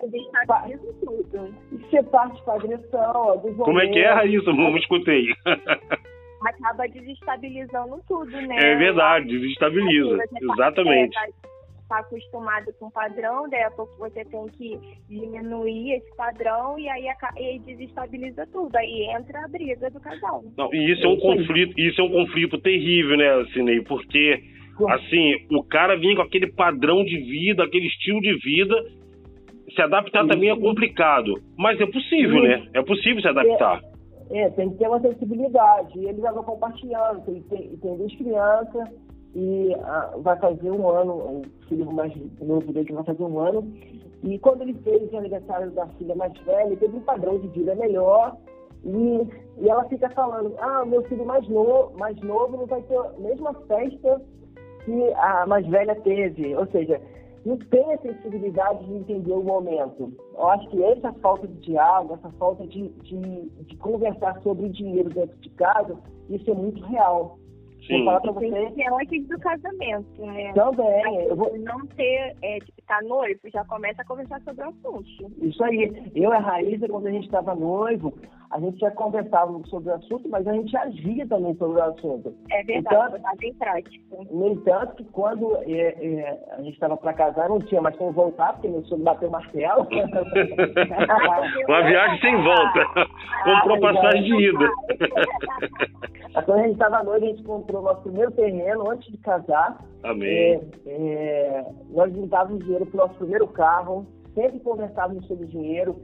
é 1.92 2.02
parte 2.04 2.42
para 2.44 2.54
agressão. 2.54 3.40
Como 3.58 3.80
é 3.80 3.88
que 3.88 3.98
é, 3.98 4.26
isso? 4.26 4.52
Não 4.52 4.76
escutei. 4.76 5.26
acaba 6.48 6.86
desestabilizando 6.88 8.00
tudo, 8.06 8.30
né? 8.30 8.56
É 8.58 8.76
verdade, 8.76 9.26
desestabiliza. 9.26 10.18
Exatamente. 10.40 11.16
está 11.82 11.98
acostumado 11.98 12.66
com 12.78 12.86
um 12.86 12.90
padrão, 12.90 13.48
daí 13.48 13.62
a 13.62 13.70
pouco 13.70 13.96
você 13.98 14.24
tem 14.24 14.46
que 14.48 14.78
diminuir 15.08 15.94
esse 15.94 16.16
padrão 16.16 16.78
e 16.78 16.88
aí, 16.88 17.06
aí 17.36 17.58
desestabiliza 17.60 18.46
tudo. 18.52 18.74
Aí 18.76 19.08
entra 19.16 19.44
a 19.44 19.48
briga 19.48 19.90
do 19.90 20.00
casal. 20.00 20.42
Não, 20.56 20.74
e 20.74 20.92
isso 20.92 21.04
é 21.04 21.08
um 21.08 21.18
conflito, 21.18 21.78
isso 21.78 22.00
é 22.00 22.04
um 22.04 22.10
conflito 22.10 22.58
terrível, 22.58 23.16
né, 23.16 23.44
Cinei? 23.52 23.80
Porque 23.82 24.42
assim, 24.90 25.34
o 25.50 25.62
cara 25.62 25.96
vinha 25.96 26.16
com 26.16 26.22
aquele 26.22 26.52
padrão 26.52 27.02
de 27.04 27.16
vida, 27.16 27.64
aquele 27.64 27.86
estilo 27.86 28.20
de 28.20 28.34
vida, 28.40 28.74
se 29.74 29.80
adaptar 29.80 30.26
também 30.26 30.50
é 30.50 30.56
complicado. 30.56 31.34
Mas 31.56 31.80
é 31.80 31.86
possível, 31.86 32.42
né? 32.42 32.66
É 32.74 32.82
possível 32.82 33.20
se 33.22 33.28
adaptar. 33.28 33.78
É, 33.78 33.95
é 34.30 34.50
tem 34.50 34.70
que 34.70 34.78
ter 34.78 34.88
uma 34.88 35.00
sensibilidade. 35.00 35.98
E 35.98 36.06
eles 36.06 36.20
já 36.20 36.32
compartilhando. 36.32 37.24
Tem, 37.24 37.42
tem, 37.42 37.76
tem 37.76 37.96
duas 37.96 38.14
crianças 38.14 38.88
e 39.34 39.74
ah, 39.82 40.14
vai 40.18 40.38
fazer 40.38 40.70
um 40.70 40.88
ano, 40.88 41.12
o 41.12 41.42
filho 41.68 41.92
mais 41.92 42.12
novo 42.40 42.72
dele 42.72 42.92
vai 42.92 43.04
fazer 43.04 43.22
um 43.22 43.38
ano. 43.38 43.70
E 44.22 44.38
quando 44.38 44.62
ele 44.62 44.74
fez 44.82 45.12
o 45.12 45.18
aniversário 45.18 45.70
da 45.72 45.86
filha 45.88 46.14
mais 46.14 46.32
velha, 46.40 46.66
ele 46.66 46.76
teve 46.76 46.96
um 46.96 47.00
padrão 47.00 47.38
de 47.38 47.48
vida 47.48 47.74
melhor. 47.74 48.36
E, 48.84 49.28
e 49.58 49.68
ela 49.68 49.84
fica 49.84 50.08
falando, 50.10 50.54
ah, 50.58 50.84
meu 50.86 51.02
filho 51.04 51.26
mais 51.26 51.46
novo, 51.48 51.92
mais 51.98 52.18
novo 52.20 52.56
não 52.56 52.66
vai 52.66 52.80
ter 52.82 52.96
a 52.96 53.12
mesma 53.18 53.52
festa 53.66 54.22
que 54.84 55.12
a 55.14 55.46
mais 55.46 55.66
velha 55.66 55.94
teve. 55.96 56.54
Ou 56.56 56.66
seja, 56.68 57.00
não 57.46 57.56
tem 57.56 57.94
a 57.94 57.98
sensibilidade 57.98 58.84
de 58.84 58.92
entender 58.92 59.32
o 59.32 59.42
momento. 59.42 60.12
Eu 60.34 60.48
acho 60.48 60.68
que 60.68 60.82
essa 60.82 61.12
falta 61.12 61.46
de 61.46 61.54
diálogo, 61.60 62.14
essa 62.14 62.30
falta 62.32 62.66
de, 62.66 62.88
de, 62.88 63.48
de 63.48 63.76
conversar 63.76 64.42
sobre 64.42 64.68
dinheiro 64.68 65.08
dentro 65.10 65.36
de 65.36 65.50
casa, 65.50 65.96
isso 66.28 66.50
é 66.50 66.54
muito 66.54 66.84
real. 66.86 67.38
Sim. 67.86 67.98
Vou 67.98 68.06
falar 68.06 68.20
pra 68.20 68.32
você. 68.32 68.48
É 68.48 68.92
antes 68.92 69.28
do 69.28 69.38
casamento, 69.38 70.26
né? 70.26 70.52
Também. 70.54 71.22
Eu 71.28 71.36
vou... 71.36 71.56
Não 71.58 71.86
ter, 71.86 72.36
é, 72.42 72.58
tipo, 72.58 72.82
tá 72.84 73.00
noivo, 73.02 73.40
já 73.44 73.64
começa 73.64 74.02
a 74.02 74.06
conversar 74.06 74.40
sobre 74.40 74.64
o 74.64 74.68
assunto. 74.70 75.32
Isso 75.40 75.62
aí. 75.62 76.10
Eu 76.16 76.32
e 76.32 76.34
a 76.34 76.40
Raíssa, 76.40 76.88
quando 76.88 77.06
a 77.06 77.12
gente 77.12 77.26
estava 77.26 77.54
noivo, 77.54 78.12
a 78.50 78.60
gente 78.60 78.78
já 78.78 78.90
conversava 78.92 79.52
sobre 79.66 79.90
o 79.90 79.94
assunto, 79.94 80.28
mas 80.28 80.46
a 80.46 80.52
gente 80.52 80.76
agia 80.76 81.26
também 81.26 81.54
sobre 81.56 81.80
o 81.80 81.82
assunto. 81.82 82.34
É 82.50 82.62
verdade, 82.62 83.16
então, 83.18 83.36
bem 83.38 83.54
prático. 83.54 84.26
No 84.30 84.48
entanto, 84.48 84.94
que 84.96 85.04
quando 85.04 85.56
é, 85.62 85.70
é, 85.70 86.44
a 86.52 86.62
gente 86.62 86.74
estava 86.74 86.96
para 86.96 87.12
casar, 87.12 87.48
não 87.48 87.58
tinha 87.60 87.82
mais 87.82 87.96
como 87.96 88.12
voltar, 88.12 88.52
porque 88.54 88.68
meu 88.68 88.84
sogro 88.84 89.04
bateu 89.04 89.28
o 89.28 89.32
martelo. 89.32 89.88
Uma 91.68 91.82
viagem 91.82 92.20
sem 92.20 92.36
volta. 92.42 92.86
Comprou 93.44 93.76
ah, 93.76 93.80
passagem 93.80 94.22
de 94.22 94.48
ida. 94.48 94.68
Quando 96.44 96.58
a 96.58 96.62
gente 96.62 96.72
estava 96.72 97.02
noivo, 97.02 97.24
a 97.24 97.28
gente 97.28 97.42
comprou 97.42 97.82
nosso 97.82 98.02
primeiro 98.02 98.30
terreno 98.32 98.90
antes 98.90 99.10
de 99.10 99.18
casar. 99.18 99.78
Amém. 100.04 100.28
É, 100.28 100.60
é, 100.86 101.64
nós 101.90 102.12
juntávamos 102.12 102.62
dinheiro 102.62 102.86
para 102.86 102.94
o 102.94 103.06
nosso 103.06 103.18
primeiro 103.18 103.48
carro, 103.48 104.06
sempre 104.34 104.60
conversávamos 104.60 105.26
sobre 105.26 105.46
dinheiro 105.46 105.96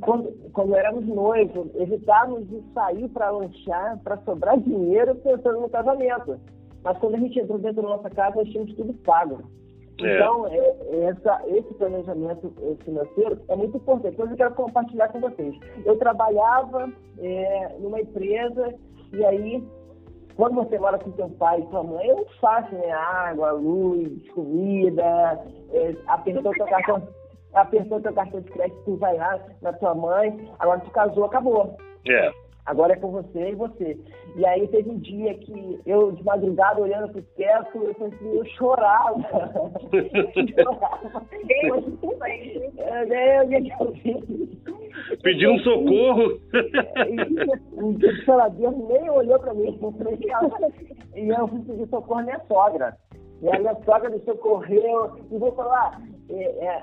quando, 0.00 0.32
quando 0.52 0.74
éramos 0.74 1.06
noivos, 1.06 1.68
evitávamos 1.74 2.48
de 2.48 2.62
sair 2.72 3.08
para 3.08 3.30
lanchar, 3.30 3.98
para 4.02 4.16
sobrar 4.18 4.58
dinheiro 4.58 5.14
pensando 5.16 5.60
no 5.60 5.68
casamento. 5.68 6.38
Mas 6.82 6.96
quando 6.98 7.16
a 7.16 7.18
gente 7.18 7.38
entrou 7.38 7.58
dentro 7.58 7.82
da 7.82 7.88
nossa 7.88 8.10
casa, 8.10 8.36
nós 8.36 8.48
tínhamos 8.48 8.74
tudo 8.74 8.94
pago. 9.04 9.40
É. 10.00 10.14
Então, 10.14 10.46
é, 10.46 11.04
essa, 11.06 11.42
esse 11.48 11.74
planejamento 11.74 12.52
financeiro 12.84 13.38
é 13.48 13.56
muito 13.56 13.76
importante. 13.76 14.14
Então, 14.14 14.30
eu 14.30 14.36
quero 14.36 14.54
compartilhar 14.54 15.08
com 15.08 15.20
vocês. 15.20 15.54
Eu 15.84 15.98
trabalhava 15.98 16.90
é, 17.18 17.76
numa 17.80 18.00
empresa 18.00 18.74
e 19.12 19.24
aí, 19.24 19.64
quando 20.36 20.54
você 20.54 20.78
mora 20.78 20.98
com 20.98 21.12
seu 21.12 21.28
pai 21.30 21.60
e 21.60 21.70
sua 21.70 21.82
mãe, 21.82 22.08
é 22.08 22.14
muito 22.14 22.38
fácil, 22.38 22.78
né? 22.78 22.92
Água, 22.92 23.50
luz, 23.52 24.28
comida, 24.30 25.44
é, 25.72 25.94
a 26.06 26.18
pessoa 26.18 26.54
tocar 26.54 26.84
apertou 27.54 28.00
teu 28.00 28.12
cartão 28.12 28.40
de 28.40 28.50
crédito, 28.50 28.82
tu 28.84 28.96
vai 28.96 29.16
lá 29.16 29.40
na 29.62 29.72
tua 29.72 29.94
mãe, 29.94 30.48
agora 30.58 30.80
tu 30.80 30.90
casou, 30.90 31.24
acabou. 31.24 31.76
É. 32.06 32.30
Agora 32.68 32.92
é 32.92 32.96
com 32.96 33.10
você 33.10 33.48
e 33.50 33.54
você. 33.54 33.98
E 34.36 34.44
aí 34.44 34.68
teve 34.68 34.90
um 34.90 34.98
dia 34.98 35.32
que 35.38 35.80
eu, 35.86 36.12
de 36.12 36.22
madrugada, 36.22 36.82
olhando 36.82 37.10
pro 37.10 37.22
teto, 37.22 37.78
eu 37.78 37.94
pensei, 37.94 38.38
eu 38.38 38.44
chorava. 38.44 39.22
chorava. 40.52 41.26
Pedindo 45.22 45.58
socorro. 45.60 46.38
O 47.72 47.92
Deus 47.94 48.76
nem 48.88 49.10
olhou 49.10 49.38
pra 49.38 49.54
mim. 49.54 49.78
E 51.16 51.28
eu 51.28 51.48
fui 51.48 51.60
pedir 51.60 51.88
socorro 51.88 52.20
à 52.20 52.22
minha 52.22 52.40
sogra. 52.46 52.94
E 53.40 53.48
a 53.48 53.58
minha 53.58 53.74
sogra 53.84 54.10
me 54.10 54.20
socorreu. 54.20 55.16
E 55.30 55.38
vou 55.38 55.52
falar, 55.52 56.02
é, 56.02 56.04
é, 56.04 56.17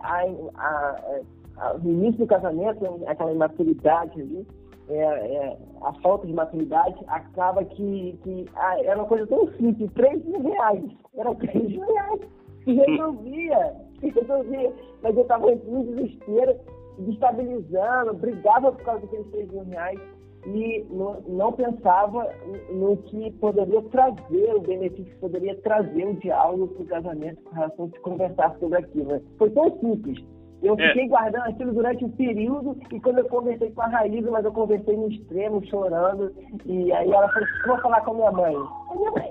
a, 0.04 0.24
a, 0.56 1.22
a, 1.58 1.74
no 1.78 1.92
início 1.92 2.20
do 2.20 2.28
casamento, 2.28 2.86
aquela 3.08 3.32
imaturidade 3.32 4.22
ali, 4.22 4.48
é, 4.90 4.98
é, 4.98 5.58
a 5.82 5.94
falta 6.02 6.28
de 6.28 6.34
maturidade 6.34 6.96
acaba 7.08 7.64
que, 7.64 8.18
que 8.24 8.46
ah, 8.56 8.80
era 8.82 9.00
uma 9.00 9.08
coisa 9.08 9.26
tão 9.28 9.48
simples, 9.54 9.92
3 9.94 10.26
mil 10.26 10.42
reais. 10.42 10.84
Era 11.18 11.34
3 11.34 11.70
mil 11.70 11.86
reais. 11.86 12.22
E 12.68 12.74
resolvia, 12.74 13.76
e 14.02 14.10
resolvia. 14.10 14.74
Mas 15.02 15.16
eu 15.16 15.24
estava 15.24 15.52
em 15.52 15.58
desespero, 15.58 16.56
destabilizando, 17.00 18.14
brigava 18.16 18.72
por 18.72 18.84
causa 18.84 19.02
daqueles 19.02 19.28
3 19.32 19.52
mil 19.52 19.64
reais 19.66 20.00
e 20.46 20.86
não, 20.92 21.22
não 21.28 21.52
pensava 21.54 22.30
no 22.72 22.98
que 22.98 23.32
poderia 23.40 23.82
trazer, 23.84 24.56
o 24.56 24.62
benefício 24.62 25.06
que 25.06 25.20
poderia 25.20 25.56
trazer 25.62 26.06
o 26.06 26.14
diálogo 26.16 26.68
para 26.68 26.84
o 26.84 26.88
casamento 26.88 27.42
com 27.44 27.56
relação 27.56 27.86
a 27.86 27.90
se 27.90 28.00
conversar 28.02 28.56
sobre 28.60 28.80
aquilo. 28.80 29.22
Foi 29.38 29.50
tão 29.50 29.80
simples. 29.80 30.24
Eu 30.62 30.76
é. 30.80 30.88
fiquei 30.88 31.08
guardando 31.08 31.44
aquilo 31.44 31.74
durante 31.74 32.06
um 32.06 32.10
período 32.12 32.78
e 32.92 33.00
quando 33.00 33.20
eu 33.20 33.26
conversei 33.26 33.72
com 33.72 33.82
a 33.82 33.88
Raíza, 33.88 34.32
mas 34.32 34.46
eu 34.46 34.52
conversei 34.52 34.96
no 34.96 35.12
extremo, 35.12 35.66
chorando, 35.68 36.32
e 36.66 36.92
aí 36.92 37.12
ela 37.12 37.30
falou, 37.30 37.48
vou 37.68 37.78
falar 37.80 38.02
com 38.02 38.12
a 38.12 38.16
minha 38.16 38.32
mãe. 38.32 38.56
A 38.56 38.96
minha 38.96 39.12
mãe 39.12 39.30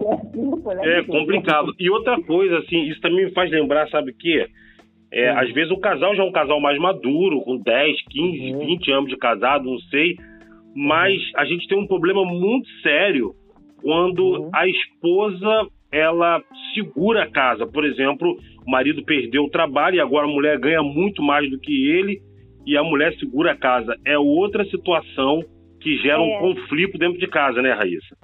é, 0.84 0.98
assim, 0.98 1.10
é 1.10 1.18
complicado. 1.18 1.72
E 1.78 1.90
outra 1.90 2.20
coisa, 2.22 2.58
assim, 2.58 2.82
isso 2.88 3.00
também 3.00 3.24
me 3.24 3.32
faz 3.32 3.50
lembrar, 3.50 3.88
sabe 3.88 4.10
o 4.10 4.16
quê? 4.16 4.46
É, 5.12 5.30
às 5.30 5.50
vezes 5.52 5.70
o 5.70 5.78
casal 5.78 6.14
já 6.14 6.24
é 6.24 6.26
um 6.26 6.32
casal 6.32 6.60
mais 6.60 6.78
maduro, 6.78 7.40
com 7.42 7.56
10, 7.56 7.96
15, 8.10 8.52
uhum. 8.52 8.66
20 8.66 8.92
anos 8.92 9.10
de 9.10 9.16
casado, 9.16 9.64
não 9.64 9.78
sei 9.78 10.16
mas 10.74 11.20
a 11.36 11.44
gente 11.44 11.68
tem 11.68 11.78
um 11.78 11.86
problema 11.86 12.24
muito 12.24 12.68
sério 12.82 13.34
quando 13.80 14.24
uhum. 14.24 14.50
a 14.52 14.66
esposa 14.66 15.68
ela 15.92 16.42
segura 16.74 17.22
a 17.22 17.30
casa. 17.30 17.66
Por 17.66 17.84
exemplo, 17.84 18.36
o 18.66 18.70
marido 18.70 19.04
perdeu 19.04 19.44
o 19.44 19.50
trabalho 19.50 19.96
e 19.96 20.00
agora 20.00 20.26
a 20.26 20.30
mulher 20.30 20.58
ganha 20.58 20.82
muito 20.82 21.22
mais 21.22 21.48
do 21.48 21.58
que 21.58 21.88
ele 21.90 22.20
e 22.66 22.76
a 22.76 22.82
mulher 22.82 23.14
segura 23.18 23.52
a 23.52 23.56
casa. 23.56 23.96
É 24.04 24.18
outra 24.18 24.64
situação 24.64 25.40
que 25.80 25.96
gera 25.98 26.18
é. 26.18 26.20
um 26.20 26.40
conflito 26.40 26.98
dentro 26.98 27.18
de 27.18 27.28
casa, 27.28 27.62
né, 27.62 27.72
Raíssa? 27.72 28.16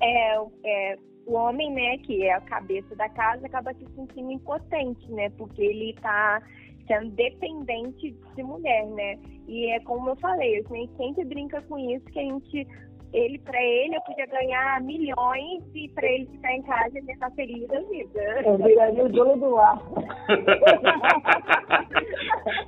É, 0.00 0.36
é, 0.64 0.96
o 1.26 1.34
homem, 1.34 1.70
né, 1.72 1.98
que 1.98 2.22
é 2.22 2.32
a 2.32 2.40
cabeça 2.40 2.94
da 2.96 3.08
casa, 3.08 3.46
acaba 3.46 3.74
se 3.74 3.84
sentindo 3.94 4.30
impotente, 4.30 5.10
né, 5.10 5.28
porque 5.36 5.62
ele 5.62 5.90
está 5.90 6.40
sendo 6.86 7.10
dependente 7.10 8.16
de 8.34 8.42
mulher, 8.42 8.86
né? 8.86 9.18
E 9.46 9.70
é 9.70 9.80
como 9.80 10.10
eu 10.10 10.16
falei, 10.16 10.58
a 10.58 10.74
gente 10.74 10.96
sempre 10.96 11.24
brinca 11.24 11.60
com 11.62 11.78
isso, 11.78 12.04
que 12.06 12.18
a 12.18 12.22
gente, 12.22 12.66
ele, 13.12 13.38
para 13.38 13.62
ele, 13.62 13.96
eu 13.96 14.00
podia 14.02 14.26
ganhar 14.26 14.80
milhões 14.82 15.62
e 15.74 15.88
para 15.90 16.06
ele 16.06 16.26
ficar 16.26 16.52
em 16.54 16.62
casa 16.62 16.98
ele 16.98 17.12
estar 17.12 17.30
feliz 17.32 17.66
da 17.68 17.80
vida. 17.80 18.42
Eu 18.44 18.56
viraria 18.58 19.04
o 19.04 19.08
dono 19.08 19.36
do 19.36 19.50
lar. 19.50 19.82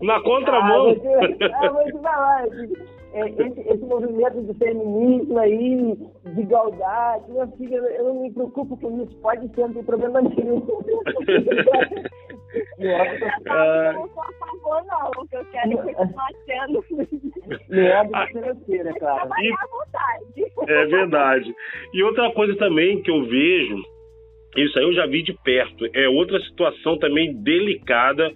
Na 0.03 0.21
contramão. 0.23 0.97
Ah, 1.55 1.69
vou 1.71 1.85
te 1.85 1.93
falar, 2.03 2.45
é, 3.15 3.29
esse, 3.29 3.61
esse, 3.61 3.85
movimento 3.85 4.43
de 4.43 4.55
feminismo 4.59 5.39
aí, 5.39 5.97
de 6.25 6.41
igualdade, 6.41 7.31
minha 7.31 7.47
filha, 7.47 7.77
eu 7.77 8.05
não 8.07 8.23
me 8.23 8.33
preocupo 8.33 8.77
com 8.77 9.03
isso, 9.03 9.17
pode 9.19 9.49
ser, 9.55 9.61
não 9.63 9.75
tem 9.75 9.85
problema 9.85 10.21
nenhum. 10.21 10.63
Eu 12.79 13.93
não 13.95 14.09
sou 14.11 14.23
a 14.23 14.33
favor, 14.35 14.85
não, 14.87 15.11
porque 15.11 15.37
eu 15.37 15.45
quero 15.47 15.77
continuar 15.77 16.29
sendo. 16.47 16.85
Não 17.69 17.83
é 17.83 18.27
financeira, 18.29 18.95
cara. 18.95 19.29
E, 19.41 20.71
é 20.71 20.87
verdade. 20.87 21.53
E 21.93 22.03
outra 22.05 22.31
coisa 22.33 22.57
também 22.57 23.03
que 23.03 23.11
eu 23.11 23.25
vejo, 23.25 23.77
isso 24.57 24.79
aí 24.79 24.85
eu 24.85 24.93
já 24.93 25.07
vi 25.07 25.25
de 25.25 25.33
perto, 25.43 25.85
é 25.93 26.09
outra 26.09 26.39
situação 26.41 26.97
também 26.99 27.35
delicada 27.43 28.31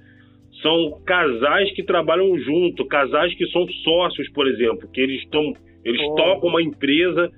são 0.63 1.01
casais 1.05 1.73
que 1.75 1.83
trabalham 1.83 2.37
junto, 2.39 2.87
casais 2.87 3.35
que 3.35 3.47
são 3.47 3.67
sócios, 3.85 4.31
por 4.33 4.47
exemplo, 4.47 4.91
que 4.93 5.01
eles 5.01 5.23
estão, 5.23 5.53
eles 5.85 6.01
oh. 6.01 6.15
tocam 6.15 6.51
uma 6.51 6.63
empresa 6.63 7.31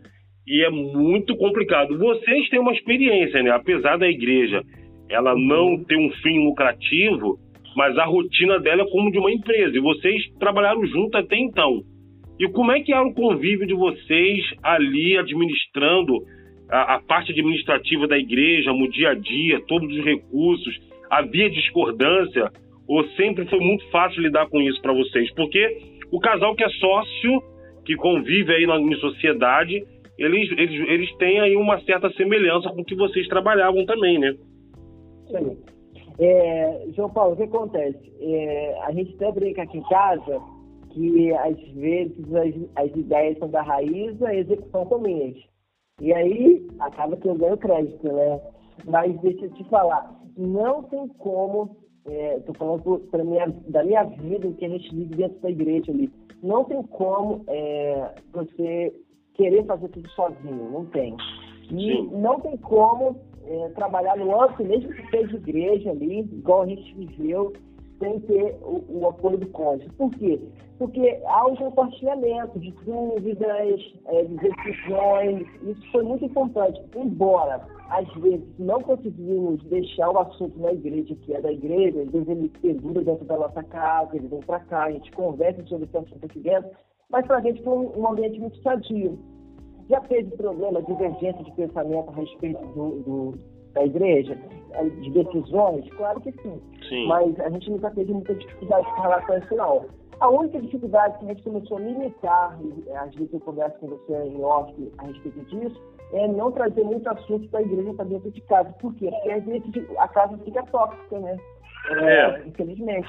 e 0.47 0.65
é 0.65 0.71
muito 0.71 1.37
complicado. 1.37 1.99
Vocês 1.99 2.49
têm 2.49 2.61
uma 2.61 2.73
experiência, 2.73 3.43
né? 3.43 3.50
Apesar 3.50 3.97
da 3.97 4.09
igreja 4.09 4.62
ela 5.09 5.35
não 5.37 5.83
ter 5.85 5.97
um 5.97 6.11
fim 6.23 6.45
lucrativo, 6.45 7.37
mas 7.77 7.99
a 7.99 8.05
rotina 8.05 8.61
dela 8.61 8.83
é 8.83 8.91
como 8.91 9.11
de 9.11 9.19
uma 9.19 9.33
empresa. 9.33 9.77
E 9.77 9.81
vocês 9.81 10.23
trabalharam 10.39 10.85
junto 10.87 11.17
até 11.17 11.37
então. 11.37 11.83
E 12.39 12.49
como 12.49 12.73
é 12.73 12.81
que 12.81 12.93
era 12.93 13.05
o 13.05 13.15
convívio 13.15 13.67
de 13.67 13.75
vocês 13.75 14.45
ali 14.62 15.19
administrando 15.19 16.15
a, 16.71 16.95
a 16.95 17.00
parte 17.00 17.33
administrativa 17.33 18.07
da 18.07 18.17
igreja, 18.17 18.73
no 18.73 18.89
dia 18.89 19.11
a 19.11 19.15
dia, 19.15 19.61
todos 19.67 19.93
os 19.95 20.05
recursos, 20.05 20.75
havia 21.11 21.50
discordância 21.50 22.50
ou 22.91 23.05
sempre 23.11 23.47
foi 23.47 23.61
muito 23.61 23.89
fácil 23.91 24.21
lidar 24.21 24.49
com 24.49 24.61
isso 24.61 24.83
para 24.83 24.93
vocês? 24.93 25.33
Porque 25.35 25.79
o 26.11 26.19
casal 26.19 26.57
que 26.57 26.65
é 26.65 26.69
sócio, 26.69 27.41
que 27.85 27.95
convive 27.95 28.53
aí 28.53 28.67
na, 28.67 28.81
sociedade, 28.97 29.87
eles, 30.19 30.51
eles, 30.59 30.89
eles 30.89 31.17
têm 31.17 31.39
aí 31.41 31.55
uma 31.55 31.81
certa 31.83 32.11
semelhança 32.15 32.69
com 32.71 32.81
o 32.81 32.85
que 32.85 32.97
vocês 32.97 33.29
trabalhavam 33.29 33.87
também, 33.87 34.19
né? 34.19 34.35
Sim. 35.29 35.57
É, 36.19 36.89
João 36.97 37.11
Paulo, 37.11 37.35
o 37.35 37.37
que 37.37 37.45
acontece? 37.45 38.13
É, 38.21 38.81
a 38.83 38.91
gente 38.91 39.15
até 39.15 39.31
brinca 39.31 39.63
aqui 39.63 39.79
em 39.79 39.83
casa 39.83 40.41
que 40.93 41.33
às 41.33 41.61
vezes 41.75 42.35
as, 42.35 42.87
as 42.87 42.97
ideias 42.97 43.39
são 43.39 43.49
da 43.49 43.63
raiz, 43.63 44.21
a 44.21 44.35
execução 44.35 44.89
são. 44.89 45.05
E 46.01 46.13
aí 46.13 46.67
acaba 46.81 47.17
que 47.17 47.29
eu 47.29 47.37
ganho 47.37 47.57
crédito, 47.57 48.13
né? 48.13 48.41
Mas 48.85 49.17
deixa 49.21 49.45
eu 49.45 49.53
te 49.53 49.63
falar, 49.69 50.11
não 50.37 50.83
tem 50.83 51.07
como, 51.19 51.80
estou 52.07 52.54
é, 52.54 52.59
falando 52.59 53.00
pra 53.11 53.25
minha, 53.25 53.47
da 53.69 53.85
minha 53.85 54.04
vida, 54.04 54.49
o 54.49 54.54
que 54.54 54.64
a 54.64 54.69
gente 54.69 54.95
vive 54.95 55.14
dentro 55.14 55.38
da 55.40 55.50
igreja 55.50 55.92
ali, 55.92 56.11
não 56.42 56.64
tem 56.64 56.83
como 56.83 57.45
é, 57.47 58.14
você 58.33 58.95
querer 59.35 59.64
fazer 59.66 59.88
tudo 59.88 60.09
sozinho, 60.11 60.71
não 60.71 60.87
tem. 60.87 61.16
E 61.71 61.92
Sim. 61.92 62.11
não 62.12 62.40
tem 62.40 62.57
como 62.59 63.16
é, 63.45 63.69
trabalhar 63.71 64.16
no 64.16 64.40
âmbito, 64.40 64.64
mesmo 64.64 64.92
que 64.92 65.11
seja 65.11 65.37
igreja 65.37 65.90
ali, 65.90 66.21
igual 66.21 66.62
a 66.62 66.66
gente 66.66 66.95
viveu, 66.95 67.52
sem 67.99 68.19
ter 68.21 68.57
o, 68.62 68.83
o, 68.88 69.09
apoio 69.09 69.38
do 69.38 69.47
cônjuge. 69.49 69.90
Por 69.97 70.11
quê? 70.12 70.40
Porque 70.78 71.21
há 71.26 71.47
um 71.47 71.54
compartilhamento 71.54 72.59
de 72.59 72.71
dúvidas, 72.85 73.92
é, 74.07 74.25
de 74.25 74.37
decisões, 74.37 75.47
isso 75.62 75.92
foi 75.92 76.02
muito 76.02 76.25
importante. 76.25 76.80
Embora, 76.97 77.61
às 77.91 78.09
vezes, 78.15 78.47
não 78.59 78.81
conseguimos 78.81 79.63
deixar 79.65 80.11
o 80.11 80.19
assunto 80.19 80.59
na 80.61 80.73
igreja, 80.73 81.15
que 81.17 81.35
é 81.35 81.41
da 81.41 81.53
igreja, 81.53 82.03
às 82.03 82.11
vezes 82.11 82.29
ele 82.29 82.49
perdura 82.63 83.03
dentro 83.03 83.25
da 83.25 83.37
nossa 83.37 83.63
casa, 83.65 84.17
ele 84.17 84.29
vem 84.29 84.41
para 84.41 84.61
cá, 84.61 84.85
a 84.85 84.93
gente 84.93 85.11
conversa 85.13 85.65
sobre 85.67 85.87
esse 85.87 85.97
assunto 85.97 86.25
aqui 86.25 86.39
dentro, 86.39 86.71
mas 87.11 87.27
para 87.27 87.39
a 87.39 87.41
gente 87.41 87.63
foi 87.63 87.73
um, 87.73 87.99
um 87.99 88.09
ambiente 88.09 88.39
muito 88.39 88.63
sadio. 88.63 89.19
Já 89.89 90.01
teve 90.03 90.31
problema, 90.37 90.81
divergência 90.83 91.43
de 91.43 91.51
pensamento 91.53 92.09
a 92.11 92.13
respeito 92.13 92.65
do, 92.69 93.01
do 93.01 93.35
da 93.73 93.85
igreja, 93.85 94.37
de 95.03 95.11
decisões? 95.11 95.89
Claro 95.97 96.21
que 96.21 96.33
sim. 96.33 96.61
sim. 96.89 97.07
Mas 97.07 97.39
a 97.41 97.51
gente 97.51 97.71
nunca 97.71 97.91
teve 97.91 98.13
muita 98.13 98.35
dificuldade 98.35 98.87
com 98.95 99.03
relação 99.03 99.35
a 99.35 99.39
isso, 99.39 99.57
não. 99.57 99.87
A 100.21 100.29
única 100.29 100.61
dificuldade 100.61 101.19
que 101.19 101.25
a 101.25 101.29
gente 101.29 101.43
começou 101.43 101.79
a 101.79 101.81
limitar, 101.81 102.59
às 103.01 103.15
vezes 103.15 103.33
eu 103.33 103.41
converso 103.41 103.79
com 103.79 103.89
você 103.89 104.25
em 104.25 104.43
off 104.43 104.93
a 104.99 105.07
respeito 105.07 105.41
disso, 105.47 105.81
é 106.12 106.29
não 106.29 106.50
trazer 106.52 106.83
muito 106.83 107.09
assunto 107.09 107.49
para 107.49 107.61
a 107.61 107.62
igreja 107.62 107.95
para 107.95 108.05
dentro 108.05 108.31
de 108.31 108.40
casa. 108.43 108.71
Por 108.81 108.95
quê? 108.95 109.11
Porque 109.11 109.31
às 109.31 109.45
vezes 109.45 109.99
a 109.99 110.09
casa 110.09 110.38
fica 110.38 110.62
tóxica, 110.64 111.19
né? 111.19 111.37
É, 111.88 112.14
é. 112.14 112.43
Infelizmente. 112.47 113.09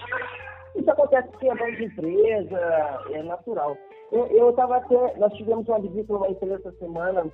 Isso 0.76 0.90
acontece 0.90 1.28
porque 1.30 1.50
é 1.50 1.56
dono 1.56 1.76
de 1.76 1.86
empresa, 1.86 2.60
é 3.12 3.24
natural. 3.24 3.76
Eu 4.12 4.50
estava 4.50 4.78
até. 4.78 5.18
Nós 5.18 5.34
tivemos 5.34 5.68
uma 5.68 5.80
visita 5.80 6.14
numa 6.14 6.30
empresa 6.30 6.56
essa 6.56 6.72
semana 6.74 7.26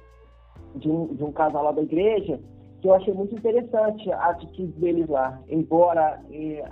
de 0.75 0.89
um, 0.89 1.07
de 1.07 1.23
um 1.23 1.31
casal 1.31 1.63
lá 1.63 1.71
da 1.71 1.81
igreja, 1.81 2.39
que 2.81 2.87
eu 2.87 2.93
achei 2.93 3.13
muito 3.13 3.35
interessante 3.35 4.11
a 4.11 4.29
atitude 4.29 4.71
deles 4.79 5.07
lá. 5.07 5.39
Embora 5.49 6.19
eh, 6.31 6.63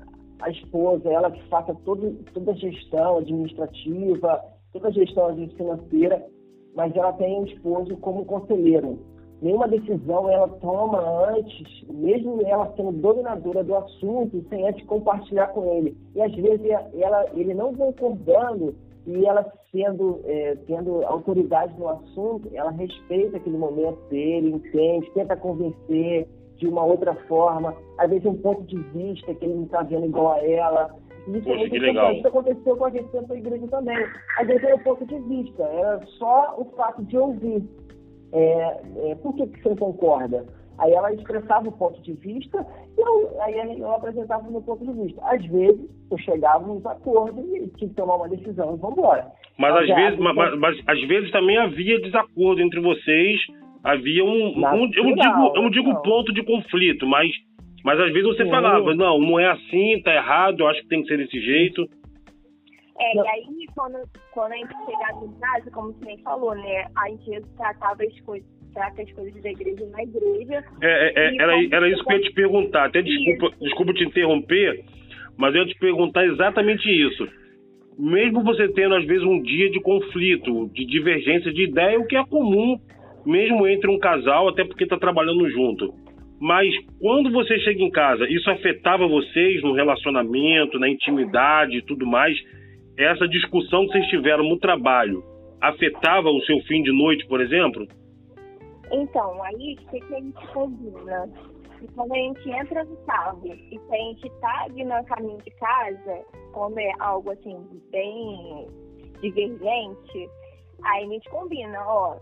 a 0.42 0.50
esposa, 0.50 1.10
ela 1.10 1.32
que 1.32 1.42
faça 1.50 1.76
todo, 1.86 2.14
toda 2.34 2.52
a 2.52 2.56
gestão 2.56 3.18
administrativa, 3.18 4.44
toda 4.74 4.88
a 4.88 4.92
gestão 4.92 5.36
financeira, 5.58 6.26
mas 6.76 6.96
ela 6.96 7.14
tem 7.14 7.40
o 7.40 7.46
esposo 7.46 7.96
como 7.98 8.26
conselheiro. 8.26 9.00
Nenhuma 9.42 9.68
decisão 9.68 10.30
ela 10.30 10.48
toma 10.48 11.00
antes, 11.30 11.68
mesmo 11.90 12.42
ela 12.46 12.74
sendo 12.76 12.92
dominadora 12.94 13.64
do 13.64 13.76
assunto, 13.76 14.44
sem 14.50 14.68
antes 14.68 14.86
compartilhar 14.86 15.48
com 15.48 15.74
ele. 15.74 15.98
E 16.16 16.22
às 16.22 16.34
vezes 16.34 16.66
ela, 16.94 17.26
ele 17.34 17.54
não 17.54 17.74
concordando 17.74 18.76
e 19.06 19.26
ela 19.26 19.46
sendo, 19.72 20.22
é, 20.26 20.56
tendo 20.68 21.06
autoridade 21.06 21.78
no 21.78 21.90
assunto, 21.90 22.50
ela 22.54 22.72
respeita 22.72 23.38
aquele 23.38 23.58
momento 23.58 24.00
dele, 24.10 24.54
entende, 24.54 25.12
tenta 25.12 25.36
convencer 25.36 26.28
de 26.58 26.68
uma 26.68 26.84
outra 26.84 27.14
forma, 27.28 27.76
às 27.98 28.10
vezes 28.10 28.26
um 28.26 28.38
ponto 28.38 28.64
de 28.64 28.78
vista 28.78 29.34
que 29.36 29.46
ele 29.46 29.56
não 29.56 29.64
está 29.66 29.84
vendo 29.84 30.06
igual 30.06 30.32
a 30.34 30.48
ela. 30.48 30.96
Isso 31.28 31.44
Poxa, 31.44 31.54
é 31.54 31.58
muito 31.58 31.76
importante. 31.76 32.18
Isso 32.18 32.28
aconteceu 32.28 32.78
com 32.78 32.86
a 32.86 32.90
gente 32.90 33.12
dentro 33.12 33.28
da 33.28 33.36
igreja 33.36 33.68
também. 33.68 34.08
Às 34.40 34.48
vezes 34.48 34.64
era 34.64 34.76
um 34.76 34.80
ponto 34.80 35.06
de 35.06 35.20
vista, 35.20 35.64
era 35.64 36.06
só 36.18 36.56
o 36.58 36.66
fato 36.76 37.04
de 37.04 37.18
ouvir. 37.18 37.64
É, 38.34 38.82
é, 39.12 39.16
por 39.16 39.34
que, 39.36 39.48
que 39.48 39.62
você 39.62 39.76
concorda? 39.76 40.46
Aí 40.78 40.92
ela 40.92 41.14
expressava 41.14 41.70
o 41.70 41.72
ponto 41.72 42.02
de 42.02 42.14
vista 42.14 42.66
e 42.98 43.02
eu, 43.02 43.42
aí 43.42 43.80
eu 43.80 43.92
apresentava 43.92 44.48
o 44.48 44.52
meu 44.52 44.62
ponto 44.62 44.86
de 44.86 44.92
vista. 44.92 45.22
Às 45.24 45.46
vezes, 45.46 45.90
eu 46.12 46.18
chegava 46.18 46.68
nos 46.68 46.86
acordos 46.86 47.46
e 47.46 47.68
tinha 47.78 47.90
que 47.90 47.96
tomar 47.96 48.16
uma 48.16 48.28
decisão 48.28 48.76
e 48.76 48.78
vamos 48.78 48.98
embora. 48.98 49.32
Mas, 49.58 49.76
às 49.76 49.88
vezes, 49.88 50.20
mas, 50.20 50.36
mas, 50.36 50.60
mas, 50.60 50.84
às 50.86 51.02
vezes 51.08 51.32
também 51.32 51.58
havia 51.58 52.00
desacordo 52.02 52.62
entre 52.62 52.82
vocês, 52.82 53.40
havia 53.84 54.26
um, 54.26 54.58
um 54.58 54.92
eu 54.94 55.04
não 55.04 55.14
digo, 55.14 55.56
eu 55.56 55.62
não 55.62 55.70
digo 55.70 56.02
ponto 56.02 56.34
de 56.34 56.44
conflito, 56.44 57.08
mas, 57.08 57.32
mas 57.86 58.00
às 58.00 58.12
vezes 58.12 58.28
você 58.28 58.44
Sim. 58.44 58.50
falava, 58.50 58.96
não, 58.96 59.20
não 59.20 59.40
é 59.40 59.46
assim, 59.46 60.02
tá 60.02 60.12
errado, 60.12 60.62
eu 60.62 60.68
acho 60.68 60.82
que 60.82 60.88
tem 60.88 61.04
que 61.04 61.08
ser 61.08 61.18
desse 61.20 61.40
jeito. 61.40 61.88
É, 63.00 63.16
e 63.16 63.20
aí, 63.28 63.68
quando, 63.76 63.98
quando 64.32 64.54
a 64.54 64.56
gente 64.56 64.74
chegava 64.86 65.24
em 65.24 65.40
casa, 65.40 65.70
como 65.72 65.94
você 65.94 66.06
nem 66.06 66.18
falou, 66.24 66.56
né, 66.56 66.88
a 66.98 67.10
gente 67.10 67.42
tratava 67.56 68.04
as 68.04 68.22
coisas 68.22 68.56
trata 68.74 69.04
as 69.04 69.12
coisas 69.14 69.42
da 69.42 69.52
igreja 69.52 69.86
na 69.86 70.04
igreja. 70.04 70.66
É, 70.82 70.88
é, 70.88 71.28
é 71.28 71.36
era, 71.38 71.76
era 71.76 71.90
isso 71.90 72.04
que 72.04 72.12
eu 72.12 72.18
ia 72.18 72.24
te 72.24 72.34
perguntar. 72.34 72.86
Até 72.86 73.02
desculpa, 73.02 73.56
desculpa 73.62 73.94
te 73.94 74.04
interromper, 74.04 74.84
mas 75.38 75.54
eu 75.54 75.62
ia 75.62 75.68
te 75.68 75.80
perguntar 75.80 76.26
exatamente 76.26 76.90
isso. 76.90 77.26
Mesmo 77.98 78.44
você 78.44 78.68
tendo, 78.70 78.96
às 78.96 79.06
vezes, 79.06 79.24
um 79.24 79.42
dia 79.42 79.70
de 79.70 79.80
conflito, 79.80 80.70
de 80.74 80.86
divergência 80.86 81.54
de 81.54 81.64
ideia, 81.64 82.00
o 82.00 82.06
que 82.06 82.18
é 82.18 82.26
comum, 82.26 82.78
mesmo 83.26 83.66
entre 83.68 83.90
um 83.90 84.00
casal, 84.00 84.50
até 84.50 84.66
porque 84.66 84.84
está 84.84 84.98
trabalhando 84.98 85.48
junto. 85.50 85.94
Mas 86.40 86.68
quando 87.00 87.32
você 87.32 87.58
chega 87.60 87.82
em 87.82 87.90
casa, 87.90 88.26
isso 88.30 88.50
afetava 88.50 89.08
vocês 89.08 89.62
no 89.64 89.74
relacionamento, 89.74 90.80
na 90.80 90.90
intimidade 90.90 91.78
e 91.78 91.82
tudo 91.82 92.06
mais? 92.06 92.36
Essa 92.98 93.28
discussão 93.28 93.86
que 93.86 93.94
vocês 93.94 94.08
tiveram 94.08 94.44
no 94.44 94.60
trabalho 94.60 95.24
afetava 95.62 96.30
o 96.30 96.42
seu 96.42 96.60
fim 96.62 96.84
de 96.84 96.92
noite, 96.92 97.26
por 97.28 97.42
exemplo? 97.42 97.88
Então, 98.92 99.44
aí 99.44 99.76
o 99.80 99.90
que, 99.90 100.00
que 100.00 100.14
a 100.14 100.20
gente 100.20 100.48
combina? 100.48 101.30
E 101.82 101.88
quando 101.94 102.14
a 102.14 102.18
gente 102.18 102.50
entra 102.50 102.84
no 102.84 102.96
carro 103.06 103.42
e 103.46 103.80
se 103.80 103.94
a 103.94 103.98
gente 103.98 104.30
tá 104.42 104.66
no 104.70 105.06
caminho 105.06 105.38
de 105.42 105.52
casa, 105.52 106.26
como 106.54 106.80
é 106.80 106.92
algo 107.00 107.32
assim 107.32 107.58
bem 107.92 108.68
divergente, 109.22 110.30
aí 110.84 111.04
a 111.04 111.08
gente 111.08 111.30
combina, 111.30 111.80
ó, 111.86 112.18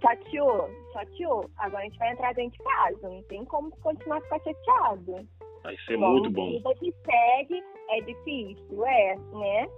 chateou, 0.00 0.68
chateou, 0.92 1.50
agora 1.58 1.82
a 1.82 1.84
gente 1.84 1.98
vai 1.98 2.12
entrar 2.12 2.34
dentro 2.34 2.58
de 2.58 2.64
casa, 2.64 3.08
não 3.08 3.22
tem 3.24 3.44
como 3.44 3.70
continuar 3.78 4.18
a 4.18 4.20
ficar 4.22 4.40
chateado. 4.40 5.28
Vai 5.62 5.76
ser 5.86 5.98
bom, 5.98 6.12
muito 6.12 6.30
bom. 6.30 6.46
A 6.46 6.50
vida 6.50 6.74
que 6.76 6.94
segue 7.04 7.62
é 7.90 8.00
difícil, 8.00 8.86
é, 8.86 9.16
né? 9.32 9.68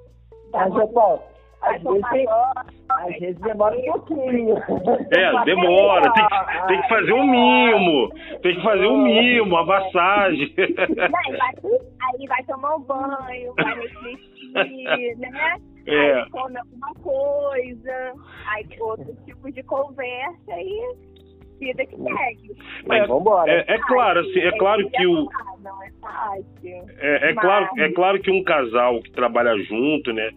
Tá, 0.53 0.69
Japão, 0.71 1.23
às 1.63 1.81
vezes, 1.83 2.29
às 2.91 3.19
vezes 3.19 3.41
demora 3.41 3.77
um 3.77 3.83
pouquinho. 3.83 4.57
É, 5.11 5.45
demora. 5.45 6.13
Tem 6.13 6.27
que, 6.27 6.67
tem 6.67 6.83
que 6.83 6.89
fazer 6.89 7.13
um 7.13 7.27
mimo. 7.27 8.09
Tem 8.43 8.55
que 8.57 8.63
fazer 8.63 8.87
um 8.87 9.03
mimo, 9.03 9.47
uma 9.47 9.65
massagem. 9.65 10.53
Aí 10.59 12.27
vai 12.27 12.43
tomar 12.45 12.77
um 12.77 12.81
banho, 12.81 13.55
vai 13.57 13.81
refletir, 13.81 15.17
né? 15.19 15.57
É. 15.87 16.15
Aí 16.15 16.31
come 16.31 16.59
alguma 16.59 16.95
coisa, 17.03 18.13
aí 18.49 18.67
outro 18.81 19.17
tipo 19.25 19.51
de 19.51 19.63
conversa 19.65 20.53
e 20.57 21.13
vida 21.59 21.87
que 21.87 21.97
segue. 21.97 22.57
Mas, 22.87 23.09
é, 23.49 23.75
é 23.75 23.79
claro, 23.87 24.21
assim, 24.21 24.41
é 24.41 24.59
claro 24.59 24.91
que 24.91 25.07
o. 25.07 25.29
Não 25.63 25.83
é 25.83 25.91
fácil. 26.01 26.85
É, 26.99 27.31
é, 27.31 27.35
claro, 27.35 27.69
é 27.79 27.93
claro 27.93 28.21
que 28.21 28.31
um 28.31 28.43
casal 28.43 29.01
que 29.01 29.13
trabalha 29.13 29.57
junto, 29.65 30.13
né? 30.13 30.31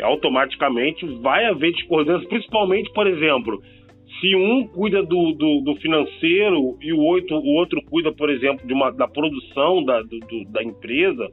Automaticamente 0.00 1.06
vai 1.20 1.44
haver 1.46 1.72
discordância, 1.72 2.28
principalmente, 2.28 2.92
por 2.92 3.06
exemplo, 3.06 3.60
se 4.20 4.34
um 4.36 4.66
cuida 4.68 5.02
do, 5.02 5.32
do, 5.32 5.60
do 5.60 5.74
financeiro 5.76 6.76
e 6.80 6.92
o 6.92 7.00
outro, 7.00 7.36
o 7.36 7.54
outro 7.54 7.80
cuida, 7.90 8.12
por 8.12 8.30
exemplo, 8.30 8.66
de 8.66 8.72
uma, 8.72 8.90
da 8.90 9.08
produção 9.08 9.84
da, 9.84 10.00
do, 10.02 10.44
da 10.50 10.62
empresa, 10.62 11.28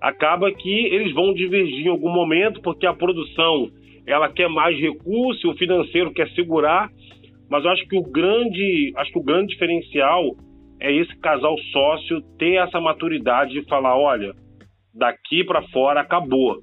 acaba 0.00 0.52
que 0.52 0.86
eles 0.86 1.12
vão 1.14 1.32
divergir 1.32 1.86
em 1.86 1.90
algum 1.90 2.10
momento, 2.10 2.60
porque 2.62 2.86
a 2.86 2.94
produção 2.94 3.68
ela 4.06 4.28
quer 4.28 4.48
mais 4.48 4.78
recurso, 4.78 5.50
o 5.50 5.56
financeiro 5.56 6.12
quer 6.12 6.28
segurar, 6.30 6.88
mas 7.50 7.64
eu 7.64 7.70
acho 7.70 7.86
que 7.88 7.98
o 7.98 8.02
grande, 8.02 8.92
acho 8.96 9.12
que 9.12 9.18
o 9.18 9.24
grande 9.24 9.52
diferencial 9.52 10.22
é 10.80 10.92
esse 10.92 11.16
casal 11.18 11.56
sócio 11.72 12.20
ter 12.38 12.56
essa 12.56 12.80
maturidade 12.80 13.52
de 13.52 13.62
falar, 13.66 13.98
olha, 13.98 14.32
daqui 14.94 15.42
para 15.44 15.62
fora 15.68 16.00
acabou 16.00 16.58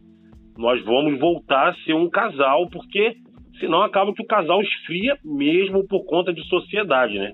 nós 0.57 0.83
vamos 0.85 1.19
voltar 1.19 1.69
a 1.69 1.75
ser 1.83 1.93
um 1.93 2.09
casal, 2.09 2.69
porque 2.69 3.15
senão 3.59 3.81
acaba 3.81 4.13
que 4.13 4.21
o 4.21 4.27
casal 4.27 4.61
esfria 4.61 5.17
mesmo 5.23 5.87
por 5.87 6.05
conta 6.05 6.33
de 6.33 6.43
sociedade, 6.47 7.17
né? 7.17 7.33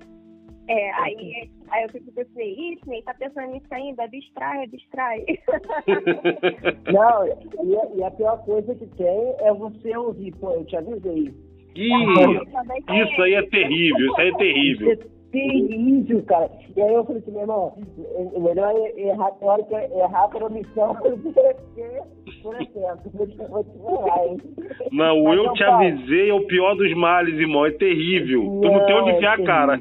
É, 0.67 0.91
aí, 1.01 1.49
aí 1.71 1.83
eu 1.83 1.89
fico 1.89 2.11
pensando, 2.11 2.41
isso, 2.41 2.87
nem 2.87 3.01
tá 3.01 3.13
pensando 3.15 3.51
nisso 3.53 3.65
ainda, 3.71 4.03
abstrai, 4.03 4.65
abstrai. 4.65 5.25
Não, 6.93 7.25
e 7.25 7.75
a, 7.75 7.95
e 7.95 8.03
a, 8.03 8.11
pior 8.11 8.37
coisa 8.45 8.75
que 8.75 8.85
tem 8.95 9.35
é 9.39 9.51
você 9.51 9.97
ouvir, 9.97 10.31
pô, 10.35 10.51
eu 10.51 10.63
te 10.65 10.77
avisei. 10.77 11.33
Ih, 11.75 13.03
isso 13.03 13.21
aí 13.23 13.33
é 13.33 13.41
terrível, 13.47 14.05
isso 14.05 14.21
aí 14.21 14.29
é 14.29 14.37
terrível. 14.37 15.09
Isso 15.33 15.37
é 15.37 15.67
terrível, 15.67 16.23
cara. 16.23 16.49
E 16.75 16.81
aí 16.81 16.93
eu 16.93 17.05
falei 17.05 17.21
assim, 17.21 17.31
meu 17.31 17.41
irmão, 17.41 17.73
o 18.33 18.39
melhor 18.41 18.73
é 18.75 19.01
errar, 19.01 19.31
hora 19.41 19.63
que 19.63 19.75
é 19.75 19.99
errar 19.99 20.27
por 20.29 20.43
omissão, 20.43 20.95
por 20.95 21.13
excesso. 21.13 21.69
Não, 24.91 25.23
o 25.23 25.33
eu 25.33 25.53
te 25.53 25.63
avisei 25.63 26.29
é 26.29 26.33
o 26.33 26.45
pior 26.47 26.75
dos 26.75 26.93
males, 26.95 27.37
irmão. 27.37 27.65
É 27.65 27.71
terrível. 27.71 28.43
Não, 28.43 28.61
tu 28.61 28.71
não 28.71 28.85
tem 28.85 28.95
onde 28.95 29.11
enfiar 29.11 29.39
a 29.39 29.43
cara. 29.43 29.79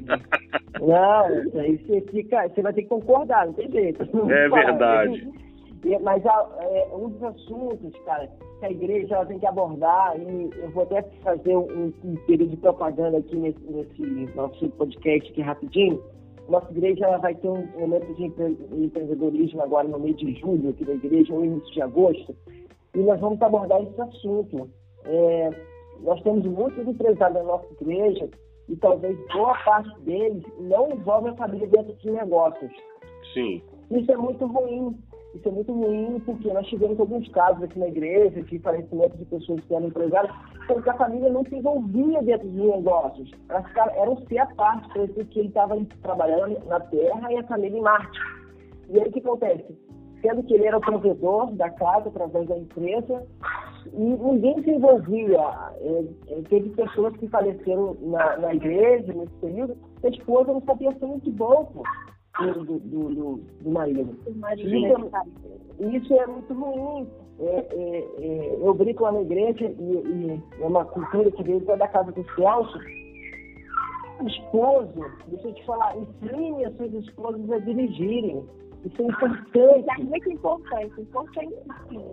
Não, 0.81 1.61
aí 1.61 1.77
você 1.79 2.01
fica, 2.11 2.49
você 2.49 2.63
vai 2.63 2.73
ter 2.73 2.83
que 2.83 2.89
concordar, 2.89 3.47
não 3.47 3.53
tem 3.53 3.71
jeito. 3.71 4.03
É 4.31 4.49
verdade. 4.49 5.29
Mas 6.03 6.25
é, 6.25 6.89
um 6.93 7.11
dos 7.11 7.23
assuntos, 7.23 7.95
cara, 8.05 8.29
que 8.59 8.67
a 8.67 8.71
igreja 8.71 9.15
ela 9.15 9.27
tem 9.27 9.39
que 9.39 9.47
abordar, 9.47 10.19
e 10.19 10.51
eu 10.57 10.71
vou 10.71 10.83
até 10.83 11.03
fazer 11.23 11.57
um, 11.57 11.93
um 12.05 12.17
período 12.27 12.51
de 12.51 12.57
propaganda 12.57 13.19
aqui 13.19 13.37
nesse, 13.37 13.61
nesse, 13.71 14.35
nosso 14.35 14.69
podcast 14.71 15.31
aqui 15.31 15.41
rapidinho. 15.41 16.03
Nossa 16.49 16.71
igreja 16.71 17.05
ela 17.05 17.19
vai 17.19 17.35
ter 17.35 17.49
um 17.49 17.67
momento 17.79 18.13
de 18.15 18.25
empreendedorismo 18.25 19.63
agora 19.63 19.87
no 19.87 20.01
mês 20.01 20.17
de 20.17 20.33
julho, 20.41 20.71
aqui 20.71 20.85
da 20.85 20.95
igreja, 20.95 21.33
no 21.33 21.45
início 21.45 21.73
de 21.73 21.83
agosto, 21.83 22.35
e 22.95 22.99
nós 22.99 23.21
vamos 23.21 23.41
abordar 23.41 23.83
esse 23.83 24.01
assunto. 24.01 24.69
É, 25.05 25.51
nós 26.01 26.21
temos 26.23 26.45
muitos 26.45 26.87
empresários 26.87 27.39
na 27.39 27.45
nossa 27.45 27.67
igreja 27.81 28.29
e 28.69 28.77
talvez 28.77 29.17
boa 29.33 29.57
parte 29.65 30.01
deles 30.01 30.43
não 30.61 30.91
envolve 30.91 31.29
a 31.29 31.35
família 31.35 31.67
dentro 31.69 31.95
de 31.95 32.11
negócios. 32.11 32.73
Sim. 33.35 33.63
Isso 33.91 34.11
é 34.11 34.17
muito 34.17 34.47
ruim, 34.47 34.97
isso 35.35 35.49
é 35.49 35.53
muito 35.53 35.73
ruim, 35.73 36.21
porque 36.21 36.53
nós 36.53 36.67
tivemos 36.67 36.99
alguns 36.99 37.29
casos 37.29 37.63
aqui 37.63 37.79
na 37.79 37.89
igreja 37.89 38.43
de 38.43 38.59
falecimento 38.61 39.17
de 39.19 39.25
pessoas 39.27 39.61
que 39.61 39.75
eram 39.75 39.89
empresárias, 39.89 40.35
porque 40.67 40.89
a 40.89 40.95
família 40.95 41.31
não 41.31 41.45
se 41.45 41.55
envolvia 41.55 42.23
dentro 42.23 42.49
dos 42.49 42.77
negócios. 42.77 43.31
Elas 43.49 43.67
eram 43.97 44.17
ser 44.27 44.39
a 44.39 44.47
parte, 44.47 44.89
parecia 44.89 45.25
que 45.27 45.39
ele 45.39 45.49
estava 45.49 45.77
trabalhando 46.03 46.59
na 46.67 46.81
Terra 46.81 47.33
e 47.33 47.37
a 47.37 47.43
família 47.45 47.79
em 47.79 47.83
Marte. 47.83 48.19
E 48.89 48.99
aí 48.99 49.09
o 49.09 49.13
que 49.13 49.21
acontece? 49.21 49.79
Sendo 50.23 50.43
que 50.43 50.55
ele 50.55 50.67
era 50.67 50.79
o 50.79 50.81
provedor 50.81 51.53
da 51.53 51.71
casa 51.71 52.09
através 52.09 52.49
da 52.49 52.57
empresa, 52.57 53.27
e 53.93 53.99
ninguém 53.99 54.63
se 54.63 54.71
envolvia. 54.71 55.41
É, 55.81 56.05
é, 56.29 56.43
teve 56.49 56.71
pessoas 56.71 57.15
que 57.19 57.29
faleceram 57.29 57.97
na, 58.01 58.39
na 58.39 58.55
igreja 58.55 59.13
nesse 59.13 59.35
período, 59.35 59.77
a 60.03 60.09
esposa 60.09 60.53
não 60.53 60.63
sabia 60.63 60.93
ser 60.99 61.07
muito 61.07 61.31
bom, 61.31 61.67
pô 61.67 61.83
do, 62.39 62.65
do, 62.65 62.79
do, 62.79 63.41
do 63.61 63.71
marido. 63.71 64.17
Isso 64.57 65.85
é, 65.85 65.97
isso 65.97 66.15
é 66.15 66.27
muito 66.27 66.55
ruim. 66.55 67.09
É, 67.41 67.45
é, 67.45 67.99
é, 68.19 68.59
eu 68.61 68.75
brinco 68.75 69.05
lá 69.05 69.13
na 69.13 69.23
igreja 69.23 69.65
e, 69.65 69.83
e, 69.83 70.43
é 70.61 70.67
uma 70.67 70.85
cultura 70.85 71.31
que 71.31 71.43
veio 71.43 71.61
da 71.61 71.89
casa 71.89 72.13
do 72.13 72.25
Celso. 72.35 72.79
Esposo, 74.27 75.05
deixa 75.29 75.47
eu 75.47 75.55
te 75.55 75.65
falar, 75.65 75.97
ensine 75.97 76.65
as 76.65 76.77
suas 76.77 76.93
esposas 76.93 77.51
a 77.53 77.59
dirigirem. 77.59 78.45
Isso 78.85 79.03
é 79.03 79.05
importante. 79.05 79.87
É 79.91 80.03
muito 80.03 80.31
importante, 80.31 81.01
importante. 81.01 81.55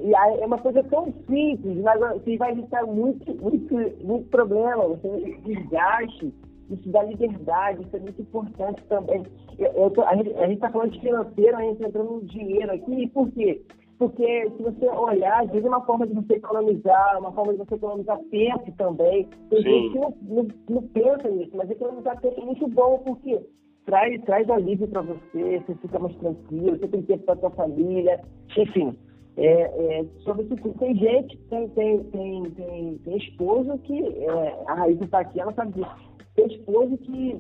E 0.04 0.14
é 0.14 0.46
uma 0.46 0.60
coisa 0.60 0.84
tão 0.84 1.12
simples, 1.28 1.78
mas 1.82 2.00
você 2.00 2.38
vai 2.38 2.52
evitar 2.52 2.86
muito, 2.86 3.34
muito, 3.42 3.76
muito 4.04 4.30
problema, 4.30 4.88
você 4.88 5.38
desgaste 5.46 6.32
isso 6.70 6.90
dá 6.90 7.04
liberdade, 7.04 7.84
isso 7.84 7.96
é 7.96 8.00
muito 8.00 8.22
importante 8.22 8.84
também. 8.86 9.24
Eu, 9.58 9.72
eu 9.74 9.90
tô, 9.92 10.02
a 10.02 10.16
gente 10.16 10.32
está 10.54 10.70
falando 10.70 10.92
de 10.92 11.00
financeiro, 11.00 11.58
a 11.58 11.62
gente 11.62 11.74
está 11.74 11.88
entrando 11.88 12.12
no 12.12 12.26
dinheiro 12.26 12.72
aqui, 12.72 13.08
por 13.08 13.32
quê? 13.32 13.62
Porque 13.98 14.50
se 14.58 14.64
você 14.64 14.90
olhar, 14.90 15.44
às 15.44 15.50
vezes 15.50 15.66
é 15.66 15.70
uma 15.70 15.86
forma 15.86 16.06
de 16.06 16.14
você 16.14 16.34
economizar, 16.34 17.18
uma 17.18 17.32
forma 17.32 17.54
de 17.54 17.60
você 17.60 17.76
economizar 17.76 18.20
tempo 18.30 18.72
também. 18.78 19.30
Tem 19.50 19.62
gente 19.62 19.94
que 19.94 20.00
não, 20.00 20.14
não, 20.22 20.48
não, 20.70 20.82
pensa 20.90 21.30
nisso, 21.30 21.52
mas 21.56 21.70
economizar 21.70 22.20
tempo 22.20 22.42
é 22.42 22.46
muito 22.46 22.68
bom, 22.68 23.00
porque 23.00 23.40
traz, 23.86 24.22
traz 24.24 24.50
alívio 24.50 24.88
para 24.88 25.02
você, 25.02 25.60
você 25.66 25.76
fica 25.76 26.00
mais 26.00 26.16
tranquilo, 26.18 26.78
você 26.78 26.88
tem 26.88 27.02
tempo 27.04 27.24
para 27.24 27.38
sua 27.38 27.52
família, 27.52 28.22
enfim. 28.58 28.98
É, 29.38 30.00
é, 30.00 30.06
sobre 30.24 30.44
isso 30.44 30.56
tem 30.80 30.96
gente, 30.96 31.38
tem, 31.50 31.68
tem, 31.70 32.04
tem, 32.06 32.44
tem, 32.52 32.98
tem 32.98 33.18
esposa 33.18 33.78
que 33.80 34.02
é, 34.02 34.64
a 34.68 34.74
raiz 34.76 35.00
está 35.02 35.20
aqui, 35.20 35.40
ela 35.40 35.54
sabe 35.54 35.74
disso 35.74 36.15
esposa 36.44 36.98
que 36.98 37.40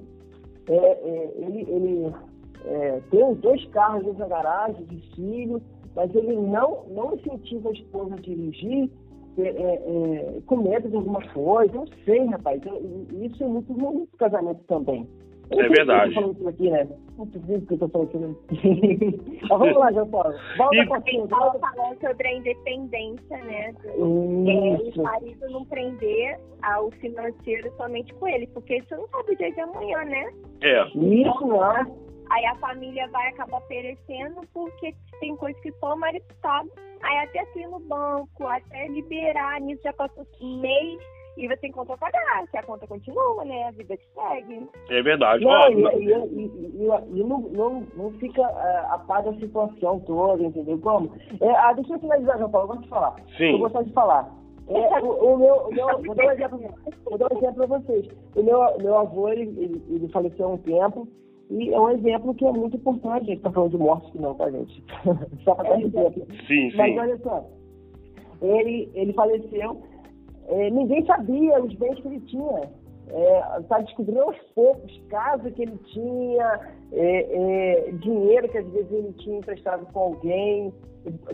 é, 0.69 0.75
é, 0.75 1.34
ele, 1.38 1.62
ele 1.69 2.15
é, 2.65 3.01
tem 3.12 3.34
dois 3.36 3.63
carros 3.65 4.15
da 4.17 4.27
garagem, 4.27 4.84
de 4.86 4.97
filho, 5.15 5.62
mas 5.95 6.13
ele 6.15 6.36
não, 6.36 6.86
não 6.89 7.15
incentiva 7.15 7.69
a 7.69 7.73
esposa 7.73 8.15
a 8.15 8.19
dirigir 8.19 8.89
é, 9.38 9.41
é, 9.41 9.47
é, 9.47 10.41
com 10.45 10.58
medo 10.58 10.89
de 10.89 10.95
alguma 10.95 11.21
coisa. 11.34 11.73
Não 11.73 11.88
sei, 12.05 12.25
rapaz. 12.25 12.62
Isso 13.12 13.43
é 13.43 13.47
muito 13.47 13.73
ruim 13.73 13.99
no 13.99 14.08
casamento 14.17 14.63
também. 14.65 15.08
É 15.51 15.69
verdade. 15.69 16.15
Eu 16.15 16.21
falando 16.21 16.38
isso 16.38 16.47
aqui, 16.47 16.69
né? 16.69 16.88
Muito 17.17 17.67
que 17.67 17.73
eu 17.73 17.77
tô 17.77 17.89
falando 17.89 18.38
aqui. 18.49 19.39
Mas 19.41 19.49
vamos 19.49 19.77
lá, 19.77 19.91
João 19.91 20.10
Paulo. 20.10 20.34
Volta 20.58 20.81
um 20.81 20.88
pouquinho. 20.88 21.27
Volta 21.27 21.60
falando 21.60 21.99
sobre 21.99 22.27
a 22.27 22.34
independência, 22.34 23.38
né? 23.38 23.73
Do, 23.73 24.03
o 24.03 25.03
marido 25.03 25.49
não 25.49 25.65
prender 25.65 26.39
ao 26.63 26.91
financeiro 26.91 27.71
somente 27.77 28.13
com 28.15 28.27
ele, 28.27 28.47
porque 28.47 28.81
você 28.81 28.95
não 28.95 29.08
sabe 29.10 29.34
o 29.34 29.38
dia 29.38 29.51
de 29.51 29.62
amanhã, 29.62 30.03
né? 30.05 30.34
É. 30.62 30.88
Isso, 30.88 31.47
né? 31.47 31.86
Aí 32.31 32.45
a 32.47 32.55
família 32.55 33.08
vai 33.10 33.27
acabar 33.29 33.62
perecendo 33.62 34.41
porque 34.51 34.95
tem 35.19 35.36
coisas 35.36 35.62
que 35.62 35.71
só 35.73 35.93
o 35.93 35.99
marido 35.99 36.25
sabe. 36.41 36.71
Aí 37.03 37.17
até 37.19 37.41
assim 37.41 37.67
no 37.67 37.79
banco, 37.79 38.47
até 38.47 38.88
liberar, 38.88 39.62
nisso 39.62 39.84
já 39.84 39.93
passou 39.93 40.25
mês 40.41 40.99
e 41.38 41.48
você 41.48 41.58
tem 41.58 41.71
conta 41.71 41.93
a 41.93 41.98
pagar, 41.98 42.48
que 42.50 42.58
a 42.58 42.63
conta 42.63 42.88
continua, 42.88 43.43
né? 43.43 43.65
A 43.65 43.71
vida 43.71 43.98
que 43.98 44.06
segue. 44.13 44.69
É 44.89 45.02
verdade. 45.02 45.43
Não, 45.43 45.52
Ó, 45.52 45.67
e, 45.69 46.06
e, 46.06 46.12
e, 46.12 47.19
e, 47.19 47.24
não, 47.24 47.39
não, 47.41 47.88
não 47.95 48.12
fica 48.13 48.41
uh, 48.41 48.93
a 48.93 49.04
par 49.06 49.24
da 49.24 49.34
situação 49.34 50.00
toda, 50.02 50.43
entendeu? 50.43 50.80
Como? 50.80 51.12
É, 51.41 51.50
ah, 51.50 51.74
deixa 51.74 51.93
eu 51.93 52.00
finalizar, 52.00 52.38
João 52.38 52.52
Paulo, 52.52 52.65
eu 52.65 52.76
gosto 52.76 52.84
de 52.84 52.89
falar. 52.89 53.15
Sim. 53.38 53.52
Eu 53.52 53.60
gosto 53.60 53.84
de 53.84 53.93
falar. 53.93 54.32
É, 54.67 55.00
o, 55.00 55.34
o, 55.34 55.38
meu, 55.38 55.56
o 55.56 55.71
meu, 55.71 56.04
vou 56.04 56.15
dar 56.15 56.26
um 56.26 56.32
exemplo, 56.32 56.60
vou 57.06 57.17
dar 57.17 57.32
um 57.32 57.38
exemplo 57.38 57.67
para 57.67 57.80
vocês. 57.80 58.08
O 58.36 58.41
meu, 58.41 58.78
meu 58.80 58.98
avô, 58.98 59.30
ele, 59.30 59.41
ele, 59.41 59.84
ele 59.89 60.08
faleceu 60.10 60.48
há 60.48 60.50
um 60.54 60.58
tempo, 60.58 61.08
e 61.52 61.71
é 61.71 61.80
um 61.80 61.91
exemplo 61.91 62.34
que 62.34 62.45
é 62.45 62.52
muito 62.52 62.78
importante. 62.78 63.24
A 63.24 63.26
gente 63.26 63.38
está 63.38 63.52
falando 63.52 63.71
de 63.71 63.78
morte 63.78 64.12
que 64.12 64.17
não, 64.17 64.34
tá, 64.34 64.50
gente? 64.50 64.84
Só 65.43 65.54
para 65.54 65.69
dar 65.69 65.82
exemplo. 65.82 66.26
Sim, 66.48 66.71
sim. 66.71 66.78
Mas 66.78 66.98
olha 66.98 67.17
só, 67.17 67.45
ele, 68.41 68.89
ele 68.95 69.13
faleceu 69.13 69.84
é, 70.47 70.69
ninguém 70.69 71.05
sabia 71.05 71.62
os 71.62 71.73
bens 71.73 71.99
que 71.99 72.08
ele 72.08 72.19
tinha. 72.21 72.69
Está 73.60 73.79
é, 73.79 73.84
descobrindo 73.84 74.21
aos 74.21 74.38
poucos 74.55 74.99
casa 75.10 75.51
que 75.51 75.62
ele 75.62 75.77
tinha, 75.93 76.60
é, 76.91 77.88
é, 77.88 77.91
dinheiro 77.91 78.49
que 78.49 78.58
às 78.58 78.67
vezes 78.67 78.91
ele 78.91 79.13
tinha 79.19 79.38
emprestado 79.38 79.86
com 79.93 79.99
alguém, 79.99 80.73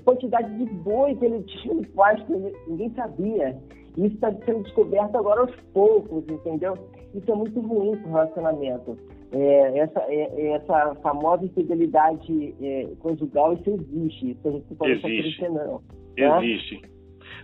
quantidade 0.04 0.54
de 0.58 0.66
boi 0.66 1.16
que 1.16 1.26
ele 1.26 1.44
tinha 1.44 1.74
no 1.74 1.88
pasto, 1.88 2.54
ninguém 2.68 2.92
sabia. 2.94 3.58
Isso 3.98 4.16
está 4.16 4.34
sendo 4.46 4.64
descoberto 4.64 5.16
agora 5.16 5.42
aos 5.42 5.56
poucos, 5.74 6.24
entendeu? 6.30 6.78
Isso 7.14 7.30
é 7.30 7.36
muito 7.36 7.60
ruim 7.62 7.98
para 7.98 8.10
o 8.10 8.14
relacionamento. 8.14 8.98
É, 9.34 9.78
essa, 9.80 10.00
é, 10.10 10.52
essa 10.52 10.96
famosa 10.96 11.46
infidelidade 11.46 12.54
conjugal, 13.00 13.54
isso 13.54 13.70
existe. 13.70 14.32
Isso 14.32 14.48
a 14.48 14.52
gente 14.52 14.66
não 14.70 14.78
pode 14.78 14.92
existe. 14.92 15.50
não. 15.50 15.82
Tá? 16.18 16.44
Existe. 16.44 16.91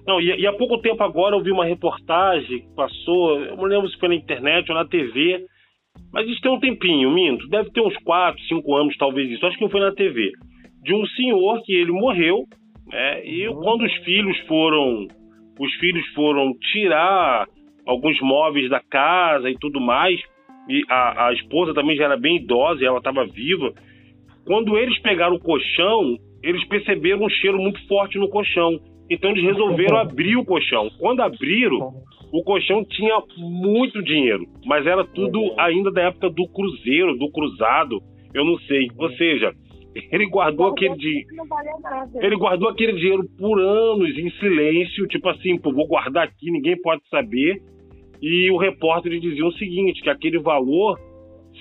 Não, 0.07 0.21
e, 0.21 0.39
e, 0.39 0.47
há 0.47 0.53
pouco 0.53 0.77
tempo 0.77 1.03
agora 1.03 1.35
eu 1.35 1.43
vi 1.43 1.51
uma 1.51 1.65
reportagem 1.65 2.61
que 2.61 2.75
passou, 2.75 3.41
eu 3.41 3.57
não 3.57 3.65
lembro 3.65 3.89
se 3.89 3.99
foi 3.99 4.07
na 4.07 4.15
internet 4.15 4.69
ou 4.69 4.75
na 4.77 4.85
TV, 4.85 5.45
mas 6.13 6.27
isso 6.29 6.41
tem 6.41 6.51
um 6.51 6.59
tempinho, 6.59 7.11
minto, 7.11 7.47
deve 7.49 7.69
ter 7.71 7.81
uns 7.81 7.97
4, 7.97 8.41
5 8.43 8.75
anos 8.75 8.97
talvez 8.97 9.29
isso, 9.29 9.45
acho 9.45 9.57
que 9.57 9.67
foi 9.67 9.81
na 9.81 9.91
TV, 9.91 10.31
de 10.81 10.93
um 10.93 11.05
senhor 11.07 11.61
que 11.63 11.73
ele 11.73 11.91
morreu, 11.91 12.45
né, 12.87 13.25
e 13.25 13.49
uhum. 13.49 13.55
quando 13.61 13.83
os 13.83 13.93
filhos 14.05 14.37
foram, 14.47 15.07
os 15.59 15.73
filhos 15.73 16.07
foram 16.13 16.53
tirar 16.71 17.45
alguns 17.85 18.17
móveis 18.21 18.69
da 18.69 18.79
casa 18.79 19.49
e 19.49 19.57
tudo 19.59 19.81
mais, 19.81 20.17
e 20.69 20.83
a, 20.89 21.27
a 21.27 21.33
esposa 21.33 21.73
também 21.73 21.97
já 21.97 22.05
era 22.05 22.17
bem 22.17 22.37
idosa 22.37 22.81
e 22.81 22.85
ela 22.85 22.99
estava 22.99 23.25
viva, 23.25 23.73
quando 24.45 24.77
eles 24.77 24.97
pegaram 25.01 25.35
o 25.35 25.39
colchão, 25.39 26.15
eles 26.41 26.65
perceberam 26.69 27.25
um 27.25 27.29
cheiro 27.29 27.57
muito 27.57 27.85
forte 27.87 28.17
no 28.17 28.29
colchão. 28.29 28.79
Então 29.09 29.31
eles 29.31 29.43
resolveram 29.43 29.97
abrir 29.97 30.35
o 30.35 30.45
colchão. 30.45 30.89
Quando 30.99 31.21
abriram, 31.21 31.93
o 32.31 32.43
colchão 32.43 32.83
tinha 32.83 33.21
muito 33.37 34.03
dinheiro, 34.03 34.45
mas 34.65 34.85
era 34.85 35.05
tudo 35.05 35.53
ainda 35.57 35.91
da 35.91 36.03
época 36.03 36.29
do 36.29 36.47
cruzeiro, 36.47 37.17
do 37.17 37.31
cruzado, 37.31 37.99
eu 38.33 38.43
não 38.43 38.57
sei. 38.59 38.87
Ou 38.97 39.09
seja, 39.11 39.53
ele 40.11 40.25
guardou 40.27 40.67
aquele 40.67 40.95
dinheiro. 40.95 41.27
Ele 42.21 42.35
guardou 42.35 42.69
aquele 42.69 42.93
dinheiro 42.93 43.23
por 43.37 43.59
anos 43.59 44.17
em 44.17 44.29
silêncio, 44.31 45.07
tipo 45.07 45.29
assim, 45.29 45.57
pô, 45.57 45.71
vou 45.71 45.87
guardar 45.87 46.25
aqui, 46.25 46.51
ninguém 46.51 46.79
pode 46.81 47.01
saber. 47.09 47.61
E 48.21 48.51
o 48.51 48.57
repórter 48.57 49.19
dizia 49.19 49.45
o 49.45 49.53
seguinte, 49.53 50.01
que 50.01 50.09
aquele 50.09 50.39
valor 50.39 50.97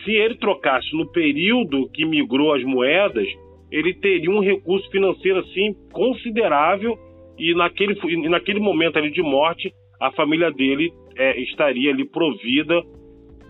se 0.05 0.13
ele 0.13 0.37
trocasse 0.37 0.95
no 0.95 1.11
período 1.11 1.89
que 1.91 2.05
migrou 2.05 2.55
as 2.55 2.63
moedas, 2.65 3.27
ele 3.71 3.95
teria 3.95 4.31
um 4.31 4.41
recurso 4.41 4.89
financeiro 4.91 5.41
assim 5.41 5.75
considerável 5.93 6.97
e 7.39 7.55
naquele, 7.55 7.99
e 8.05 8.29
naquele 8.29 8.61
momento 8.61 8.99
ali 8.99 9.11
de 9.11 9.23
morte 9.23 9.73
a 10.01 10.11
família 10.13 10.51
dele 10.51 10.93
é, 11.17 11.41
estaria 11.41 11.91
ali 11.91 12.05
provida, 12.05 12.83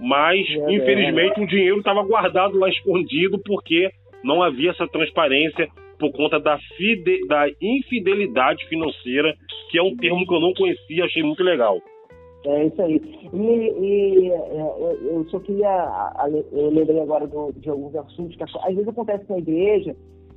mas 0.00 0.46
é, 0.48 0.72
infelizmente 0.72 1.40
é. 1.40 1.44
o 1.44 1.46
dinheiro 1.46 1.78
estava 1.78 2.02
guardado 2.02 2.58
lá 2.58 2.68
escondido 2.68 3.40
porque 3.44 3.90
não 4.22 4.42
havia 4.42 4.70
essa 4.70 4.86
transparência 4.86 5.68
por 5.98 6.12
conta 6.12 6.38
da, 6.38 6.58
fide, 6.76 7.26
da 7.26 7.46
infidelidade 7.60 8.66
financeira, 8.68 9.34
que 9.70 9.78
é 9.78 9.82
um 9.82 9.96
termo 9.96 10.26
que 10.26 10.34
eu 10.34 10.40
não 10.40 10.52
conhecia, 10.52 11.04
achei 11.04 11.22
muito 11.22 11.42
legal. 11.42 11.80
É 12.44 12.66
isso 12.66 12.80
aí. 12.82 13.00
E, 13.32 14.26
e 14.28 14.30
é, 14.30 15.14
eu 15.14 15.26
só 15.30 15.40
queria. 15.40 16.12
Eu 16.52 16.70
lembrei 16.70 17.00
agora 17.00 17.26
do, 17.26 17.52
de 17.52 17.68
alguns 17.68 17.94
assuntos 17.96 18.36
que 18.36 18.44
às 18.44 18.74
vezes 18.74 18.86
acontece 18.86 19.28
na 19.28 19.38
igreja, 19.38 19.96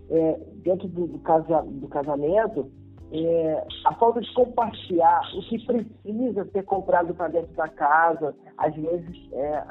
é, 0.10 0.40
dentro 0.64 0.88
do, 0.88 1.06
do, 1.08 1.20
casa, 1.20 1.62
do 1.62 1.88
casamento, 1.88 2.72
é, 3.12 3.64
a 3.86 3.94
falta 3.96 4.22
de 4.22 4.34
compartilhar 4.34 5.22
o 5.36 5.42
que 5.42 5.66
precisa 5.66 6.46
ser 6.52 6.64
comprado 6.64 7.14
para 7.14 7.30
dentro 7.30 7.54
da 7.56 7.68
casa. 7.68 8.36
Às 8.58 8.76
vezes, 8.76 9.34
é, 9.34 9.64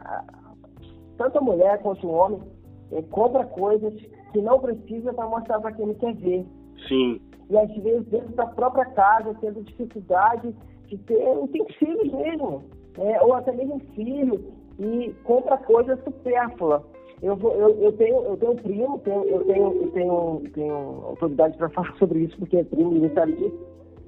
tanto 1.16 1.38
a 1.38 1.40
mulher 1.40 1.81
quanto 1.83 2.07
o 2.07 2.12
homem 2.12 2.42
é, 2.92 3.03
compra 3.03 3.44
coisas 3.44 3.94
que 4.33 4.40
não 4.40 4.59
precisa 4.59 5.12
para 5.12 5.27
mostrar 5.27 5.61
para 5.61 5.72
quem 5.72 5.85
ele 5.85 5.94
quer 5.94 6.14
ver. 6.14 6.46
Sim. 6.88 7.20
E 7.51 7.57
às 7.57 7.74
vezes, 7.77 8.07
dentro 8.09 8.35
da 8.35 8.46
própria 8.46 8.85
casa, 8.87 9.35
tendo 9.40 9.62
dificuldade 9.62 10.55
de 10.87 10.98
ter, 10.98 11.48
tem 11.53 11.66
filhos 11.79 12.12
mesmo, 12.12 12.64
é, 12.98 13.22
ou 13.22 13.35
até 13.35 13.53
mesmo 13.53 13.81
filho, 13.94 14.53
e 14.79 15.14
compra 15.24 15.57
coisas 15.59 16.03
supérfluas. 16.05 16.83
Eu, 17.22 17.37
vou, 17.37 17.52
eu, 17.54 17.70
eu, 17.81 17.92
tenho, 17.92 18.22
eu 18.24 18.37
tenho 18.37 18.52
um 18.52 18.57
primo, 18.57 18.98
tenho, 19.00 19.24
eu 19.24 19.44
tenho, 19.44 19.83
eu 19.83 19.90
tenho, 19.90 20.42
tenho 20.54 20.74
autoridade 21.04 21.57
para 21.57 21.68
falar 21.70 21.94
sobre 21.98 22.20
isso, 22.20 22.37
porque 22.38 22.59
é 22.59 22.64
primo, 22.64 22.92
disso. 22.92 23.59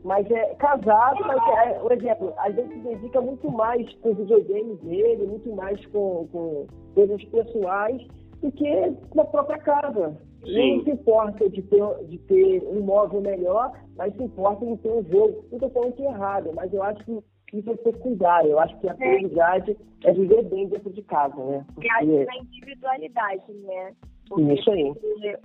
Mas 0.03 0.31
é 0.31 0.55
casado, 0.55 1.19
mas 1.27 1.43
é, 1.59 1.75
por 1.75 1.93
exemplo, 1.93 2.33
às 2.39 2.55
vezes 2.55 2.73
se 2.73 2.79
dedica 2.79 3.21
muito 3.21 3.51
mais 3.51 3.93
com 3.97 4.15
videogames 4.15 4.79
dele, 4.81 5.27
muito 5.27 5.55
mais 5.55 5.85
com, 5.87 6.27
com 6.33 6.67
coisas 6.95 7.23
pessoais 7.25 8.03
do 8.41 8.51
que 8.53 8.95
na 9.15 9.25
própria 9.25 9.59
casa. 9.59 10.17
Sim. 10.45 10.79
Não 10.79 10.85
se 10.85 10.91
importa 10.93 11.51
de 11.51 11.63
ter, 11.63 12.05
de 12.07 12.19
ter 12.19 12.63
um 12.67 12.81
móvel 12.81 13.21
melhor, 13.21 13.73
mas 13.97 14.15
se 14.17 14.23
importa 14.23 14.65
em 14.65 14.77
ter 14.79 14.91
um 14.91 15.05
jogo. 15.05 15.45
Não 15.51 15.57
estou 15.57 15.71
falando 15.71 15.93
que 15.93 16.03
é 16.03 16.07
errado, 16.07 16.51
mas 16.55 16.73
eu 16.73 16.83
acho 16.83 17.05
que 17.05 17.23
isso 17.53 17.71
é 17.71 17.77
secundário. 17.77 18.51
Eu 18.51 18.61
acho 18.61 18.79
que 18.79 18.89
a 18.89 18.95
prioridade 18.95 19.77
é. 20.05 20.11
é 20.11 20.13
viver 20.13 20.45
bem 20.45 20.69
dentro 20.69 20.91
de 20.91 21.03
casa, 21.03 21.37
né? 21.45 21.65
Porque... 21.75 21.89
E 22.03 22.25
na 22.25 22.37
individualidade, 22.37 23.53
né? 23.65 23.93
Porque 24.29 24.53
isso 24.53 24.71
aí. 24.71 24.93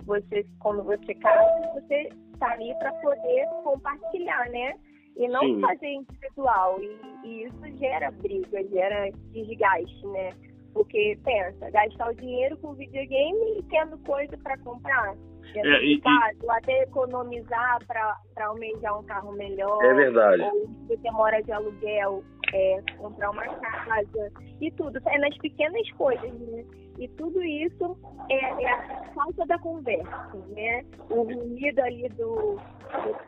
Você, 0.04 0.46
quando 0.60 0.84
você 0.84 1.14
casa, 1.14 1.72
você 1.74 2.08
está 2.32 2.52
ali 2.52 2.72
para 2.78 2.92
poder 2.94 3.46
compartilhar, 3.64 4.48
né? 4.50 4.74
E 5.16 5.26
não 5.28 5.40
Sim. 5.40 5.60
fazer 5.60 5.88
individual. 5.88 6.78
E, 6.80 7.26
e 7.26 7.44
isso 7.44 7.78
gera 7.78 8.10
briga, 8.12 8.62
gera 8.68 9.10
desgaste, 9.32 10.06
né? 10.06 10.30
Porque 10.72 11.18
pensa, 11.24 11.70
gastar 11.70 12.10
o 12.10 12.14
dinheiro 12.14 12.56
com 12.58 12.74
videogame 12.74 13.58
e 13.58 13.62
tendo 13.64 13.98
coisa 14.04 14.36
para 14.38 14.56
comprar. 14.58 15.16
É, 15.54 15.84
e, 15.84 16.00
caso, 16.00 16.50
até 16.50 16.82
economizar 16.82 17.78
para 17.86 18.16
almejar 18.46 18.98
um 18.98 19.04
carro 19.04 19.32
melhor. 19.32 19.82
É 19.84 19.94
verdade. 19.94 20.42
Ou 20.42 20.66
se 20.66 20.96
você 20.96 21.10
mora 21.10 21.42
de 21.42 21.52
aluguel, 21.52 22.22
é, 22.52 22.82
comprar 22.98 23.30
uma 23.30 23.44
casa 23.44 24.32
e 24.60 24.70
tudo. 24.72 25.00
É 25.06 25.18
nas 25.18 25.36
pequenas 25.38 25.90
coisas, 25.92 26.32
né? 26.40 26.64
E 26.98 27.08
tudo 27.08 27.42
isso 27.42 27.96
é, 28.30 28.62
é 28.62 28.70
a 28.70 29.04
falta 29.14 29.44
da 29.46 29.58
conversa, 29.58 30.36
né? 30.48 30.82
O 31.10 31.22
ruído 31.22 31.80
ali 31.80 32.08
do, 32.10 32.58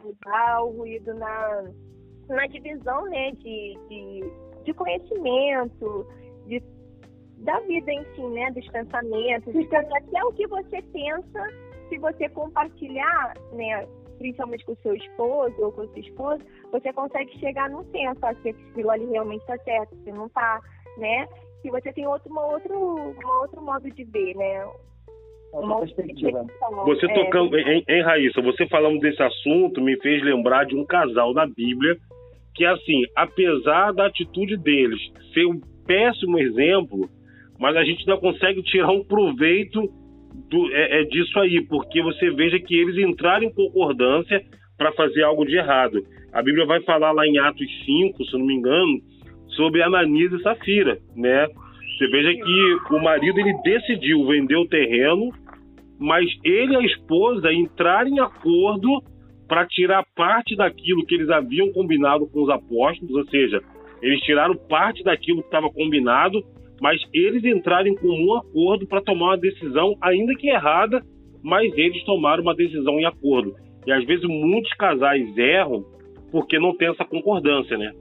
do 0.02 0.16
o 0.62 0.70
ruído 0.70 1.14
na, 1.14 1.64
na 2.28 2.46
divisão, 2.46 3.04
né? 3.07 3.33
De, 3.33 3.78
de, 3.88 4.33
de 4.64 4.74
conhecimento, 4.74 6.07
de 6.46 6.62
da 7.38 7.61
vida 7.61 7.92
em 7.92 8.04
si, 8.14 8.22
né? 8.22 8.50
Dos 8.52 8.66
pensamentos, 8.68 9.52
de 9.52 9.76
até 9.76 10.24
o 10.24 10.33
que 10.33 10.46
você 10.46 10.83
pensa, 10.83 11.46
se 11.88 11.98
você 11.98 12.29
compartilhar, 12.29 13.35
né? 13.53 13.87
Principalmente 14.18 14.64
com 14.64 14.72
o 14.72 14.79
seu 14.83 14.94
esposo 14.94 15.55
ou 15.59 15.72
com 15.72 15.83
a 15.83 15.88
sua 15.88 16.01
esposa, 16.01 16.44
você 16.72 16.92
consegue 16.92 17.38
chegar 17.38 17.70
num 17.70 17.85
senso, 17.90 18.20
se 18.42 18.48
aquilo 18.48 18.90
ali 18.90 19.07
realmente 19.07 19.40
está 19.42 19.57
certo, 19.59 19.96
se 20.03 20.11
não 20.11 20.27
está, 20.27 20.61
né? 20.96 21.27
Se 21.62 21.70
você 21.70 21.92
tem 21.92 22.07
outro, 22.07 22.31
uma 22.31 22.46
outro, 22.46 22.74
uma 22.74 23.40
outro 23.40 23.62
modo 23.62 23.90
de 23.90 24.05
ver, 24.05 24.35
né? 24.35 24.66
Uma 25.53 25.81
perspectiva. 25.81 26.46
Você 26.85 27.07
é... 27.07 27.14
tocando, 27.14 27.59
em, 27.59 27.85
em 27.88 28.03
Raíssa, 28.03 28.42
você 28.42 28.66
falando 28.66 29.01
desse 29.01 29.22
assunto 29.22 29.81
me 29.81 29.96
fez 30.01 30.22
lembrar 30.22 30.66
de 30.66 30.77
um 30.77 30.85
casal 30.85 31.33
na 31.33 31.46
Bíblia 31.46 31.96
que, 32.55 32.64
assim, 32.64 33.03
apesar 33.14 33.92
da 33.92 34.07
atitude 34.07 34.57
deles 34.57 35.01
ser 35.33 35.46
um 35.46 35.61
péssimo 35.87 36.38
exemplo, 36.38 37.09
mas 37.59 37.77
a 37.77 37.85
gente 37.85 38.07
não 38.07 38.18
consegue 38.18 38.62
tirar 38.62 38.90
um 38.90 39.05
proveito 39.05 39.81
do, 40.48 40.72
é, 40.72 41.01
é 41.01 41.05
disso 41.05 41.38
aí, 41.38 41.64
porque 41.66 42.03
você 42.03 42.31
veja 42.31 42.59
que 42.59 42.74
eles 42.74 42.96
entraram 42.98 43.44
em 43.44 43.53
concordância 43.53 44.42
para 44.77 44.92
fazer 44.92 45.22
algo 45.22 45.44
de 45.44 45.57
errado. 45.57 46.03
A 46.33 46.42
Bíblia 46.42 46.66
vai 46.66 46.81
falar 46.83 47.12
lá 47.12 47.27
em 47.27 47.38
Atos 47.38 47.66
5, 47.85 48.24
se 48.24 48.38
não 48.38 48.46
me 48.46 48.55
engano, 48.55 49.01
sobre 49.57 49.83
Ananias 49.83 50.33
e 50.33 50.42
Safira, 50.42 50.98
né? 51.16 51.48
Você 51.96 52.07
veja 52.07 52.33
que 52.33 52.94
o 52.94 53.03
marido 53.03 53.40
ele 53.40 53.53
decidiu 53.64 54.24
vender 54.27 54.57
o 54.57 54.68
terreno, 54.68 55.31
mas 55.98 56.27
ele 56.44 56.74
e 56.74 56.77
a 56.77 56.83
esposa 56.83 57.53
entraram 57.53 58.09
em 58.09 58.20
acordo 58.20 59.03
para 59.48 59.66
tirar 59.66 60.05
parte 60.14 60.55
daquilo 60.55 61.05
que 61.05 61.14
eles 61.14 61.29
haviam 61.31 61.72
combinado 61.72 62.29
com 62.29 62.42
os 62.42 62.51
apóstolos, 62.51 63.14
ou 63.14 63.27
seja, 63.27 63.61
eles 64.01 64.20
tiraram 64.20 64.55
parte 64.55 65.03
daquilo 65.03 65.40
que 65.40 65.48
estava 65.48 65.68
combinado 65.70 66.40
mas 66.80 67.00
eles 67.12 67.44
entraram 67.44 67.88
em 67.88 67.94
comum 67.94 68.34
acordo 68.34 68.86
para 68.86 69.02
tomar 69.02 69.26
uma 69.26 69.38
decisão, 69.38 69.96
ainda 70.00 70.34
que 70.34 70.48
errada, 70.48 71.02
mas 71.42 71.72
eles 71.76 72.04
tomaram 72.04 72.42
uma 72.42 72.54
decisão 72.54 72.98
em 72.98 73.04
acordo. 73.04 73.54
E 73.86 73.92
às 73.92 74.04
vezes 74.04 74.24
muitos 74.24 74.72
casais 74.74 75.36
erram 75.36 75.84
porque 76.30 76.58
não 76.58 76.76
tem 76.76 76.88
essa 76.88 77.04
concordância, 77.04 77.76
né? 77.76 77.92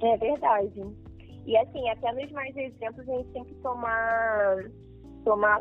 É 0.00 0.16
verdade. 0.16 0.80
E 1.46 1.56
assim, 1.56 1.88
até 1.88 2.12
nos 2.12 2.30
mais 2.32 2.56
exemplos 2.56 3.08
a 3.08 3.16
gente 3.16 3.32
tem 3.32 3.44
que 3.44 3.54
tomar, 3.56 4.56
tomar 5.24 5.60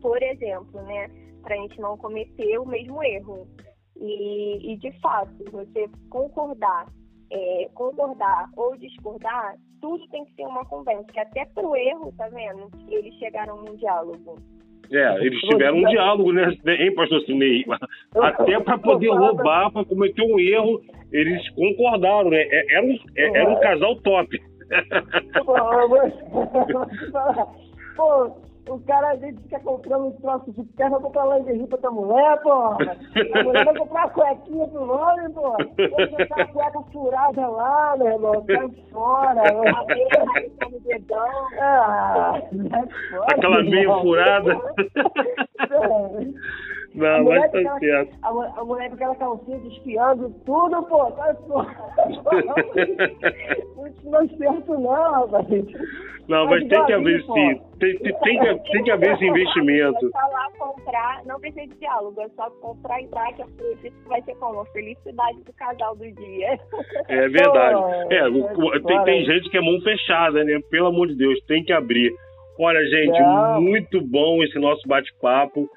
por 0.00 0.22
exemplo, 0.22 0.82
né? 0.82 1.08
Para 1.42 1.54
a 1.54 1.58
gente 1.58 1.80
não 1.80 1.96
cometer 1.96 2.58
o 2.58 2.66
mesmo 2.66 3.02
erro. 3.02 3.46
E, 3.96 4.72
e 4.72 4.76
de 4.78 4.92
fato, 5.00 5.32
você 5.50 5.88
concordar, 6.10 6.86
é, 7.30 7.70
concordar 7.74 8.50
ou 8.56 8.76
discordar 8.76 9.56
tudo 9.84 10.08
tem 10.08 10.24
que 10.24 10.32
ser 10.32 10.46
uma 10.46 10.64
conversa, 10.64 11.04
que 11.12 11.20
até 11.20 11.44
pro 11.44 11.76
erro, 11.76 12.10
tá 12.16 12.26
vendo? 12.28 12.70
Eles 12.88 13.12
chegaram 13.16 13.62
num 13.62 13.76
diálogo. 13.76 14.38
É, 14.90 15.26
eles 15.26 15.38
tiveram 15.40 15.76
um 15.76 15.84
diálogo, 15.84 16.32
né, 16.32 16.56
hein, 16.64 16.94
pastor 16.94 17.20
Cinei? 17.26 17.66
Até 18.14 18.58
para 18.60 18.78
poder 18.78 19.10
roubar, 19.10 19.70
para 19.70 19.84
cometer 19.84 20.22
um 20.22 20.40
erro, 20.40 20.80
eles 21.12 21.46
concordaram, 21.50 22.30
né? 22.30 22.46
É, 22.50 22.76
era 22.76 22.86
um, 22.86 22.96
é, 23.14 23.40
era 23.40 23.50
um 23.50 23.60
casal 23.60 23.94
top. 23.96 24.40
Pô, 27.96 28.30
o 28.68 28.78
cara 28.80 29.12
às 29.12 29.20
vezes 29.20 29.40
fica 29.42 29.60
comprando 29.60 30.06
um 30.06 30.12
troço 30.12 30.50
de 30.52 30.64
terra, 30.74 30.90
vai 30.90 31.00
comprar 31.00 31.38
lingerie 31.38 31.66
pra 31.66 31.78
tua 31.78 31.90
mulher, 31.90 32.40
porra. 32.42 32.78
A 33.34 33.42
mulher 33.44 33.64
vai 33.64 33.76
comprar 33.76 34.00
uma 34.06 34.10
cuequinha 34.10 34.68
pro 34.68 34.86
nome, 34.86 35.30
porra. 35.30 35.56
Vai 35.76 36.06
botar 36.08 36.42
a 36.42 36.46
cueca 36.48 36.80
furada 36.92 37.46
lá, 37.48 37.94
meu 37.98 38.06
irmão. 38.08 38.44
Sai 38.46 38.68
fora. 38.90 39.42
Tá 40.58 40.68
no 40.70 40.80
dedão. 40.80 41.28
Ah, 41.60 42.40
Aquela 43.28 43.62
meia 43.62 43.98
furada. 44.00 44.60
Não, 46.94 47.24
mas 47.24 47.50
tá 47.50 47.58
aquela, 47.58 47.78
certo. 47.80 48.16
A, 48.22 48.28
a 48.28 48.64
mulher 48.64 48.88
com 48.88 48.94
aquela 48.94 49.16
calcinha 49.16 49.58
espiando 49.66 50.30
tudo, 50.46 50.82
pô. 50.84 51.10
Tá, 51.10 51.34
pô. 51.46 51.64
não 54.04 54.22
é 54.22 54.28
certo, 54.28 54.78
não, 54.78 54.92
rapaz. 54.92 55.46
Não, 56.28 56.46
mas, 56.46 56.60
mas 56.60 56.68
tem 56.68 56.86
que 56.86 56.92
haver 56.92 57.22
sim. 57.22 57.60
Tem, 57.80 57.98
tem, 57.98 58.14
tem, 58.20 58.38
que, 58.38 58.70
tem 58.70 58.84
que 58.84 58.90
haver 58.92 59.14
esse 59.14 59.26
investimento. 59.26 60.06
É 60.06 60.10
só 60.10 60.32
lá 60.32 60.48
comprar, 60.56 61.22
não 61.26 61.40
precisa 61.40 61.66
de 61.66 61.74
diálogo, 61.74 62.20
é 62.20 62.28
só 62.30 62.48
comprar 62.62 63.02
e 63.02 63.08
dar, 63.08 63.32
que 63.34 63.42
isso 63.42 64.08
vai 64.08 64.22
ser 64.22 64.34
como 64.36 64.60
a 64.60 64.66
felicidade 64.66 65.42
do 65.42 65.52
casal 65.52 65.96
do 65.96 66.10
dia. 66.12 66.58
É 67.08 67.28
verdade. 67.28 67.82
é, 68.10 68.80
tem, 68.80 69.04
tem 69.04 69.24
gente 69.24 69.50
que 69.50 69.58
é 69.58 69.60
mão 69.60 69.80
fechada, 69.80 70.44
né? 70.44 70.60
Pelo 70.70 70.86
amor 70.86 71.08
de 71.08 71.16
Deus, 71.16 71.38
tem 71.46 71.64
que 71.64 71.72
abrir. 71.72 72.14
Olha, 72.58 72.84
gente, 72.86 73.20
não. 73.20 73.60
muito 73.60 74.00
bom 74.00 74.42
esse 74.44 74.58
nosso 74.60 74.86
bate-papo. 74.86 75.68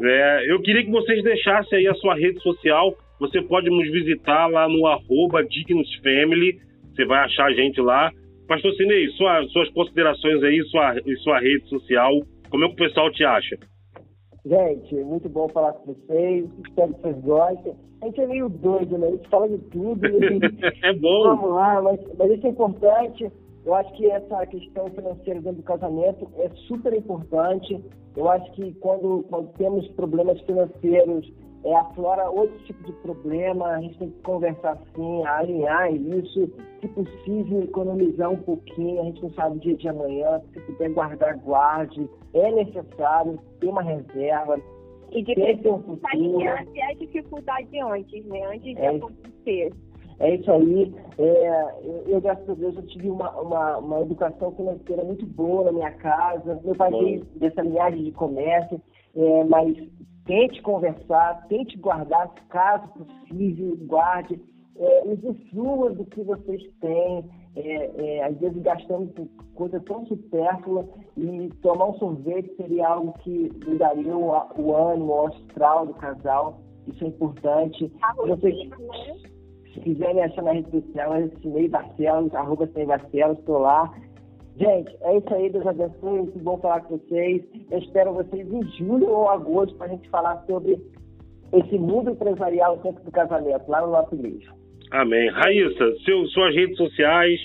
É, 0.00 0.52
eu 0.52 0.60
queria 0.62 0.84
que 0.84 0.90
vocês 0.90 1.22
deixassem 1.22 1.78
aí 1.78 1.86
a 1.88 1.94
sua 1.94 2.14
rede 2.14 2.40
social. 2.42 2.94
Você 3.20 3.42
pode 3.42 3.68
nos 3.70 3.90
visitar 3.90 4.46
lá 4.46 4.68
no 4.68 4.86
arroba 4.86 5.44
Dignos 5.44 5.88
Family. 5.96 6.58
Você 6.94 7.04
vai 7.04 7.24
achar 7.24 7.46
a 7.46 7.52
gente 7.52 7.80
lá 7.80 8.10
Pastor 8.52 8.74
Sinei, 8.74 9.08
sua, 9.12 9.42
suas 9.44 9.70
considerações 9.70 10.42
aí, 10.42 10.62
sua, 10.64 10.94
sua 11.22 11.38
rede 11.38 11.66
social, 11.70 12.12
como 12.50 12.64
é 12.64 12.68
que 12.68 12.74
o 12.74 12.76
pessoal 12.76 13.10
te 13.10 13.24
acha? 13.24 13.56
Gente, 14.44 14.94
muito 14.96 15.28
bom 15.28 15.48
falar 15.48 15.72
com 15.72 15.94
vocês. 15.94 16.44
Espero 16.68 16.92
que 16.92 17.00
vocês 17.00 17.20
gostem. 17.22 17.72
A 18.02 18.06
gente 18.06 18.20
é 18.20 18.26
meio 18.26 18.48
doido, 18.50 18.98
né? 18.98 19.06
A 19.06 19.10
gente 19.12 19.28
fala 19.30 19.48
de 19.48 19.58
tudo. 19.70 20.04
é 20.84 20.92
bom. 20.92 21.22
Vamos 21.22 21.50
lá, 21.54 21.80
mas, 21.80 22.00
mas 22.18 22.30
isso 22.32 22.46
é 22.46 22.50
importante. 22.50 23.32
Eu 23.64 23.74
acho 23.74 23.92
que 23.94 24.10
essa 24.10 24.46
questão 24.46 24.88
financeira 24.90 25.40
dentro 25.40 25.58
do 25.58 25.62
casamento 25.62 26.28
é 26.38 26.48
super 26.66 26.92
importante. 26.92 27.82
Eu 28.16 28.28
acho 28.28 28.50
que 28.52 28.72
quando, 28.74 29.24
quando 29.28 29.52
temos 29.56 29.86
problemas 29.88 30.40
financeiros, 30.40 31.32
é, 31.64 31.76
aflora 31.76 32.28
outro 32.28 32.58
tipo 32.64 32.82
de 32.84 32.92
problema, 32.94 33.66
a 33.68 33.80
gente 33.80 33.96
tem 33.98 34.10
que 34.10 34.22
conversar 34.22 34.76
sim, 34.96 35.24
alinhar 35.24 35.94
isso, 35.94 36.50
se 36.80 36.88
possível, 36.88 37.62
economizar 37.62 38.30
um 38.30 38.36
pouquinho, 38.36 39.00
a 39.00 39.04
gente 39.04 39.22
não 39.22 39.30
sabe 39.30 39.56
o 39.56 39.60
dia 39.60 39.76
de 39.76 39.88
amanhã, 39.88 40.40
se 40.52 40.60
puder 40.60 40.90
guardar, 40.90 41.38
guarde, 41.38 42.10
é 42.34 42.50
necessário 42.50 43.38
ter 43.60 43.68
uma 43.68 43.82
reserva, 43.82 44.60
e 45.12 45.22
de 45.22 45.34
ter 45.34 45.68
um 45.68 45.82
futuro. 45.82 46.40
a 46.82 46.94
dificuldade 46.94 47.80
antes, 47.80 48.24
né? 48.24 48.44
Antes 48.46 48.74
de 48.74 48.78
é, 48.78 48.96
acontecer. 48.96 49.72
É 50.22 50.36
isso 50.36 50.50
aí. 50.52 50.94
É, 51.18 52.04
eu, 52.06 52.20
graças 52.20 52.48
a 52.48 52.54
Deus, 52.54 52.76
eu 52.76 52.86
tive 52.86 53.10
uma, 53.10 53.28
uma, 53.40 53.78
uma, 53.78 54.00
educação 54.02 54.52
financeira 54.52 55.02
muito 55.02 55.26
boa 55.26 55.64
na 55.64 55.72
minha 55.72 55.90
casa. 55.90 56.60
Meu 56.64 56.76
pai 56.76 56.90
veio 56.90 57.24
dessa 57.36 57.60
linhagem 57.60 58.04
de 58.04 58.12
comércio, 58.12 58.80
é, 59.16 59.44
mas 59.44 59.76
tente 60.24 60.62
conversar, 60.62 61.44
tente 61.48 61.76
guardar, 61.76 62.32
caso 62.48 62.86
possível, 62.88 63.76
guarde, 63.80 64.40
é, 64.76 65.02
usufrua 65.06 65.90
do 65.90 66.04
que 66.04 66.22
vocês 66.22 66.62
têm, 66.80 67.24
é, 67.56 68.18
é, 68.18 68.24
às 68.24 68.38
vezes 68.38 68.62
gastando 68.62 69.28
coisa 69.56 69.80
tão 69.80 70.06
supérflua 70.06 70.88
e 71.16 71.50
tomar 71.62 71.86
um 71.86 71.98
sorvete 71.98 72.54
seria 72.56 72.86
algo 72.86 73.12
que 73.24 73.50
mudaria 73.66 74.16
o, 74.16 74.30
o 74.56 74.76
ânimo, 74.76 75.12
o 75.12 75.26
astral 75.26 75.86
do 75.86 75.94
casal, 75.94 76.60
isso 76.86 77.04
é 77.04 77.08
importante. 77.08 77.92
Vocês 78.16 78.70
se 79.72 79.80
quiserem 79.80 80.22
achar 80.22 80.42
na 80.42 80.52
rede 80.52 80.70
social, 80.70 81.14
é 81.14 81.28
Sinei 81.40 81.68
Barcelos, 81.68 82.34
arroba 82.34 82.66
Sinei 82.66 82.86
Barcelos, 82.86 83.38
estou 83.38 83.58
lá. 83.58 83.92
Gente, 84.56 84.94
é 85.00 85.16
isso 85.16 85.34
aí, 85.34 85.50
Deus 85.50 85.66
abençoe, 85.66 86.18
muito 86.18 86.38
bom 86.40 86.58
falar 86.58 86.80
com 86.82 86.98
vocês. 86.98 87.42
Eu 87.70 87.78
espero 87.78 88.12
vocês 88.12 88.46
em 88.52 88.62
julho 88.76 89.08
ou 89.08 89.30
agosto 89.30 89.74
para 89.76 89.86
a 89.86 89.90
gente 89.90 90.08
falar 90.10 90.44
sobre 90.46 90.78
esse 91.52 91.78
mundo 91.78 92.10
empresarial 92.10 92.76
dentro 92.78 93.02
do 93.02 93.10
casamento, 93.10 93.68
lá 93.68 93.80
no 93.80 93.92
nosso 93.92 94.14
igreja. 94.14 94.52
Amém. 94.90 95.30
Raíssa, 95.30 95.92
seu, 96.04 96.26
suas 96.28 96.54
redes 96.54 96.76
sociais 96.76 97.40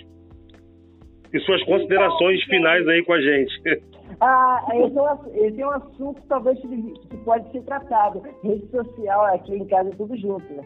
e 1.33 1.39
suas 1.39 1.63
considerações 1.63 2.43
finais 2.43 2.85
aí 2.87 3.03
com 3.03 3.13
a 3.13 3.21
gente. 3.21 3.87
Ah, 4.21 4.65
esse 4.73 4.97
é, 4.97 5.01
um, 5.01 5.45
esse 5.45 5.61
é 5.61 5.67
um 5.67 5.71
assunto 5.71 6.21
talvez 6.27 6.57
que 6.59 7.17
pode 7.25 7.51
ser 7.51 7.61
tratado. 7.63 8.23
Rede 8.41 8.65
social 8.67 9.25
aqui 9.25 9.53
em 9.53 9.65
casa 9.65 9.89
é 9.89 9.95
tudo 9.95 10.15
junto, 10.15 10.53
né? 10.53 10.63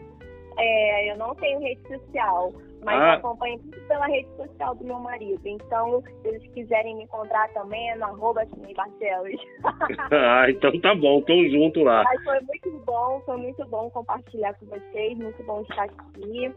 É, 0.58 1.12
eu 1.12 1.16
não 1.16 1.34
tenho 1.34 1.60
rede 1.60 1.80
social, 1.88 2.52
mas 2.84 3.00
ah. 3.00 3.14
acompanho 3.14 3.58
tudo 3.58 3.80
pela 3.86 4.06
rede 4.06 4.28
social 4.36 4.74
do 4.74 4.84
meu 4.84 4.98
marido. 4.98 5.40
Então, 5.44 6.02
se 6.02 6.28
eles 6.28 6.46
quiserem 6.52 6.96
me 6.96 7.04
encontrar 7.04 7.48
também, 7.52 7.90
é 7.90 7.96
no 7.96 8.04
arroba 8.04 8.42
Barcelos. 8.76 9.40
ah, 10.10 10.46
então 10.48 10.78
tá 10.80 10.94
bom, 10.94 11.20
tamo 11.22 11.48
junto 11.50 11.82
lá. 11.82 12.02
Mas 12.04 12.24
foi 12.24 12.40
muito 12.40 12.84
bom, 12.84 13.20
foi 13.24 13.36
muito 13.36 13.64
bom 13.66 13.90
compartilhar 13.90 14.54
com 14.54 14.66
vocês, 14.66 15.18
muito 15.18 15.42
bom 15.44 15.62
estar 15.62 15.84
aqui. 15.84 16.52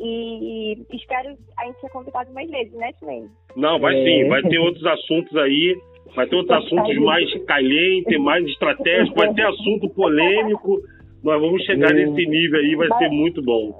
E 0.00 0.84
espero 0.92 1.36
a 1.58 1.66
gente 1.66 1.80
ser 1.80 1.90
convidado 1.90 2.32
mais 2.32 2.50
vezes, 2.50 2.72
né, 2.72 2.92
Silene? 2.98 3.30
Não, 3.54 3.78
vai 3.78 3.94
é. 3.96 4.04
sim, 4.04 4.28
vai 4.28 4.42
ter 4.42 4.58
outros 4.58 4.84
assuntos 4.84 5.36
aí. 5.36 5.78
Vai 6.14 6.26
ter 6.26 6.36
outros 6.36 6.64
assuntos 6.64 6.96
mais 6.98 7.44
calientes, 7.44 8.20
mais 8.20 8.44
estratégicos, 8.44 9.14
vai 9.14 9.32
ter 9.32 9.46
assunto 9.46 9.88
polêmico. 9.90 10.78
Nós 11.22 11.40
vamos 11.40 11.62
chegar 11.64 11.92
nesse 11.92 12.26
nível 12.26 12.60
aí, 12.60 12.74
vai 12.74 12.98
ser 12.98 13.10
muito 13.10 13.42
bom. 13.42 13.78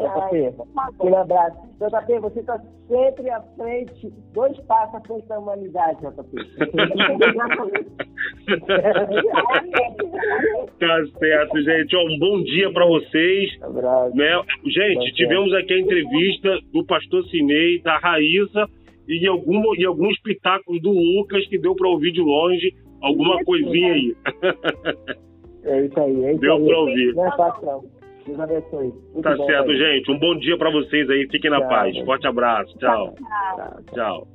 JP, 0.00 0.54
aquele 0.76 1.16
abraço. 1.16 1.56
JP, 1.78 2.18
você 2.20 2.40
está 2.40 2.58
sempre 2.88 3.30
à 3.30 3.40
frente, 3.56 4.10
dois 4.32 4.58
passos 4.60 4.94
à 4.94 5.00
frente 5.00 5.28
da 5.28 5.38
humanidade, 5.38 6.00
JP. 6.00 6.10
tá 10.78 11.04
certo, 11.18 11.62
gente. 11.62 11.94
um 11.96 12.18
bom 12.18 12.42
dia 12.42 12.72
para 12.72 12.86
vocês. 12.86 13.58
Abraço. 13.62 14.16
Né? 14.16 14.42
Gente, 14.66 15.12
tivemos 15.14 15.52
aqui 15.54 15.74
a 15.74 15.80
entrevista 15.80 16.58
do 16.72 16.86
pastor 16.86 17.22
Cinei, 17.28 17.82
da 17.82 17.98
Raíssa 17.98 18.66
e, 19.08 19.26
algum, 19.26 19.74
e 19.76 19.84
alguns 19.84 20.18
pitacos 20.20 20.80
do 20.80 20.90
Lucas 20.90 21.44
que 21.48 21.58
deu 21.58 21.74
para 21.74 21.88
ouvir 21.88 22.12
de 22.12 22.20
longe 22.20 22.72
alguma 23.02 23.42
coisinha 23.44 23.92
aí. 23.92 24.14
É 25.64 25.84
isso 25.84 26.00
aí. 26.00 26.24
É 26.24 26.32
isso 26.32 26.40
Deu 26.40 26.64
para 26.64 26.78
ouvir. 26.78 27.14
Não 27.14 27.26
é 27.26 27.36
fácil, 27.36 27.66
não. 27.66 27.84
Deus 28.26 28.40
abençoe. 28.40 28.92
Muito 29.12 29.22
tá 29.22 29.36
certo, 29.36 29.70
aí. 29.70 29.76
gente. 29.76 30.10
Um 30.10 30.18
bom 30.18 30.36
dia 30.38 30.56
para 30.56 30.70
vocês 30.70 31.08
aí. 31.10 31.26
Fiquem 31.30 31.50
na 31.50 31.66
paz. 31.66 31.96
Forte 32.04 32.26
abraço. 32.26 32.76
Tchau. 32.78 33.14
Tchau. 33.14 33.82
Tchau. 33.94 34.28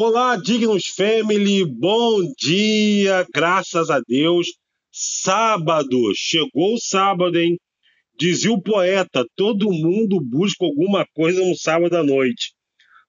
Olá, 0.00 0.36
Dignos 0.36 0.86
Family, 0.96 1.64
bom 1.66 2.20
dia, 2.38 3.26
graças 3.34 3.90
a 3.90 4.00
Deus. 4.06 4.46
Sábado, 4.92 5.96
chegou 6.14 6.74
o 6.74 6.78
sábado, 6.78 7.36
hein? 7.36 7.58
Dizia 8.16 8.52
o 8.52 8.62
poeta: 8.62 9.24
todo 9.34 9.72
mundo 9.72 10.20
busca 10.20 10.64
alguma 10.64 11.04
coisa 11.14 11.44
no 11.44 11.56
sábado 11.56 11.96
à 11.96 12.04
noite. 12.04 12.52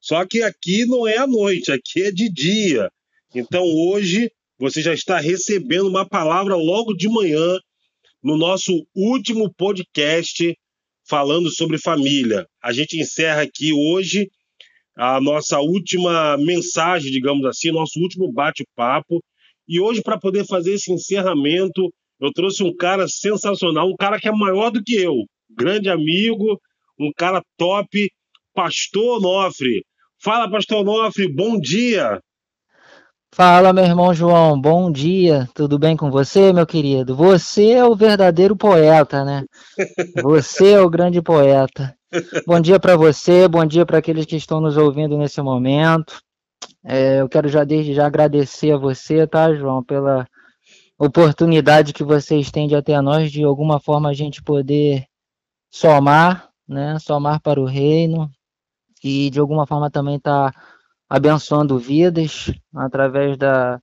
Só 0.02 0.26
que 0.26 0.42
aqui 0.42 0.86
não 0.86 1.08
é 1.08 1.18
à 1.18 1.28
noite, 1.28 1.72
aqui 1.72 2.04
é 2.04 2.12
de 2.12 2.30
dia. 2.32 2.90
Então 3.36 3.64
hoje 3.64 4.32
você 4.58 4.82
já 4.82 4.94
está 4.94 5.20
recebendo 5.20 5.88
uma 5.88 6.08
palavra 6.08 6.56
logo 6.56 6.94
de 6.94 7.08
manhã 7.08 7.60
no 8.24 8.38
nosso 8.38 8.86
último 8.96 9.54
podcast 9.54 10.56
falando 11.08 11.50
sobre 11.50 11.78
família. 11.78 12.46
A 12.64 12.72
gente 12.72 13.00
encerra 13.00 13.42
aqui 13.42 13.74
hoje 13.74 14.30
a 14.96 15.20
nossa 15.22 15.60
última 15.60 16.38
mensagem, 16.38 17.12
digamos 17.12 17.46
assim, 17.46 17.72
nosso 17.72 18.00
último 18.00 18.32
bate-papo. 18.32 19.24
E 19.68 19.80
hoje, 19.80 20.02
para 20.02 20.20
poder 20.20 20.46
fazer 20.46 20.74
esse 20.74 20.92
encerramento, 20.92 21.90
eu 22.20 22.32
trouxe 22.34 22.64
um 22.64 22.76
cara 22.76 23.08
sensacional, 23.08 23.88
um 23.90 23.96
cara 23.96 24.20
que 24.20 24.28
é 24.28 24.32
maior 24.32 24.70
do 24.70 24.84
que 24.84 24.96
eu, 24.96 25.14
grande 25.50 25.90
amigo, 25.90 26.60
um 27.00 27.12
cara 27.16 27.42
top, 27.58 28.10
Pastor 28.54 29.20
Onofre. 29.20 29.86
Fala, 30.22 30.52
Pastor 30.52 30.80
Onofre, 30.80 31.34
bom 31.34 31.58
dia. 31.58 32.20
Fala, 33.34 33.72
meu 33.72 33.86
irmão 33.86 34.14
João, 34.14 34.60
bom 34.60 34.92
dia. 34.92 35.48
Tudo 35.56 35.80
bem 35.80 35.96
com 35.96 36.12
você, 36.12 36.52
meu 36.52 36.68
querido? 36.68 37.16
Você 37.16 37.72
é 37.72 37.86
o 37.86 37.96
verdadeiro 37.96 38.54
poeta, 38.54 39.24
né? 39.24 39.46
Você 40.22 40.74
é 40.74 40.82
o 40.82 40.90
grande 40.90 41.22
poeta. 41.22 41.96
Bom 42.46 42.60
dia 42.60 42.78
para 42.78 42.98
você, 42.98 43.48
bom 43.48 43.66
dia 43.66 43.86
para 43.86 44.00
aqueles 44.00 44.26
que 44.26 44.36
estão 44.36 44.60
nos 44.60 44.76
ouvindo 44.76 45.18
nesse 45.18 45.42
momento. 45.42 46.20
É, 46.84 47.22
eu 47.22 47.30
quero 47.30 47.48
já 47.48 47.64
desde 47.64 47.94
já 47.94 48.06
agradecer 48.06 48.72
a 48.72 48.78
você, 48.78 49.26
tá, 49.26 49.54
João, 49.56 49.82
pela 49.82 50.28
oportunidade 50.98 51.94
que 51.94 52.04
você 52.04 52.36
estende 52.38 52.76
até 52.76 53.00
nós 53.00 53.32
de 53.32 53.44
alguma 53.44 53.80
forma 53.80 54.10
a 54.10 54.14
gente 54.14 54.44
poder 54.44 55.06
somar, 55.72 56.50
né? 56.68 57.00
Somar 57.00 57.40
para 57.42 57.62
o 57.62 57.66
reino, 57.66 58.30
e 59.04 59.30
de 59.30 59.40
alguma 59.40 59.66
forma 59.66 59.90
também 59.90 60.16
está 60.16 60.54
abençoando 61.10 61.78
vidas 61.80 62.52
através 62.76 63.38
da, 63.38 63.80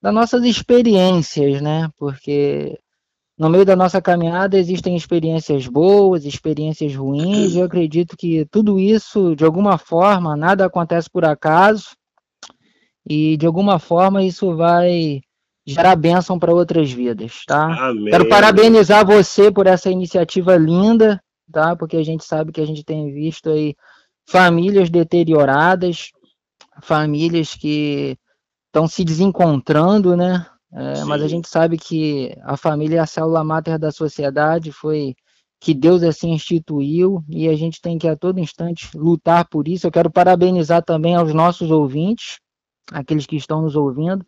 das 0.00 0.14
nossas 0.14 0.44
experiências, 0.44 1.60
né? 1.60 1.90
Porque 1.98 2.78
no 3.38 3.50
meio 3.50 3.64
da 3.64 3.76
nossa 3.76 4.00
caminhada 4.00 4.58
existem 4.58 4.96
experiências 4.96 5.66
boas, 5.66 6.24
experiências 6.24 6.94
ruins, 6.94 7.54
e 7.54 7.58
eu 7.58 7.64
acredito 7.64 8.16
que 8.16 8.46
tudo 8.46 8.78
isso, 8.78 9.34
de 9.34 9.44
alguma 9.44 9.76
forma, 9.76 10.36
nada 10.36 10.64
acontece 10.64 11.10
por 11.10 11.24
acaso, 11.24 11.96
e 13.08 13.36
de 13.36 13.46
alguma 13.46 13.78
forma 13.78 14.22
isso 14.22 14.54
vai 14.54 15.20
gerar 15.66 15.96
bênção 15.96 16.38
para 16.38 16.52
outras 16.52 16.90
vidas, 16.92 17.42
tá? 17.46 17.88
Amém. 17.88 18.10
Quero 18.10 18.28
parabenizar 18.28 19.04
você 19.04 19.50
por 19.50 19.66
essa 19.66 19.90
iniciativa 19.90 20.56
linda, 20.56 21.22
tá? 21.50 21.76
Porque 21.76 21.96
a 21.96 22.04
gente 22.04 22.24
sabe 22.24 22.52
que 22.52 22.60
a 22.60 22.66
gente 22.66 22.84
tem 22.84 23.12
visto 23.12 23.50
aí 23.50 23.74
famílias 24.28 24.90
deterioradas, 24.90 26.10
famílias 26.82 27.54
que 27.54 28.16
estão 28.66 28.88
se 28.88 29.04
desencontrando, 29.04 30.16
né? 30.16 30.46
É, 30.72 31.04
mas 31.04 31.22
a 31.22 31.28
gente 31.28 31.48
sabe 31.48 31.76
que 31.76 32.34
a 32.42 32.56
família 32.56 32.96
é 32.96 33.00
a 33.00 33.06
célula 33.06 33.44
máter 33.44 33.78
da 33.78 33.92
sociedade, 33.92 34.72
foi 34.72 35.14
que 35.60 35.74
Deus 35.74 36.02
assim 36.02 36.30
instituiu 36.32 37.22
e 37.28 37.48
a 37.48 37.54
gente 37.54 37.80
tem 37.80 37.98
que 37.98 38.08
a 38.08 38.16
todo 38.16 38.40
instante 38.40 38.88
lutar 38.96 39.46
por 39.48 39.68
isso. 39.68 39.86
Eu 39.86 39.92
quero 39.92 40.10
parabenizar 40.10 40.82
também 40.82 41.14
aos 41.14 41.32
nossos 41.34 41.70
ouvintes, 41.70 42.40
aqueles 42.90 43.26
que 43.26 43.36
estão 43.36 43.62
nos 43.62 43.76
ouvindo, 43.76 44.26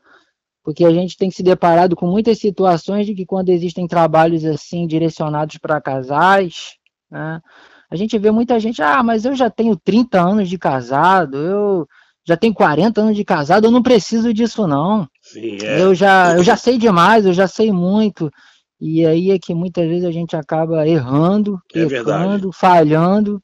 porque 0.63 0.85
a 0.85 0.93
gente 0.93 1.17
tem 1.17 1.31
se 1.31 1.43
deparado 1.43 1.97
com 1.97 2.07
muitas 2.07 2.39
situações 2.39 3.07
de 3.07 3.15
que 3.15 3.27
quando 3.27 3.49
existem 3.49 3.87
trabalhos 3.87 4.45
assim 4.45 4.87
direcionados 4.87 5.59
para 5.59 5.81
casais, 5.81 6.77
né, 7.11 7.41
a 7.91 7.97
gente 7.97 8.19
vê 8.19 8.31
muita 8.31 8.59
gente, 8.59 8.83
ah, 8.83 9.03
mas 9.03 9.25
eu 9.25 9.35
já 9.35 9.51
tenho 9.51 9.77
30 9.77 10.21
anos 10.21 10.49
de 10.49 10.59
casado, 10.59 11.37
eu 11.37 11.87
já 12.27 12.37
tenho 12.37 12.55
40 12.55 13.01
anos 13.01 13.17
de 13.17 13.25
casado, 13.25 13.67
eu 13.67 13.71
não 13.71 13.83
preciso 13.83 14.33
disso 14.33 14.67
não. 14.67 15.07
Sim, 15.21 15.59
é. 15.63 15.83
Eu 15.83 15.95
já 15.95 16.35
eu 16.37 16.43
já 16.43 16.57
sei 16.57 16.79
demais, 16.79 17.27
eu 17.27 17.33
já 17.33 17.47
sei 17.47 17.71
muito. 17.71 18.31
E 18.81 19.05
aí 19.07 19.31
é 19.31 19.39
que 19.39 19.55
muitas 19.55 19.87
vezes 19.87 20.05
a 20.05 20.11
gente 20.11 20.37
acaba 20.37 20.87
errando, 20.87 21.59
é 21.75 21.81
errando, 21.81 22.51
falhando, 22.53 23.41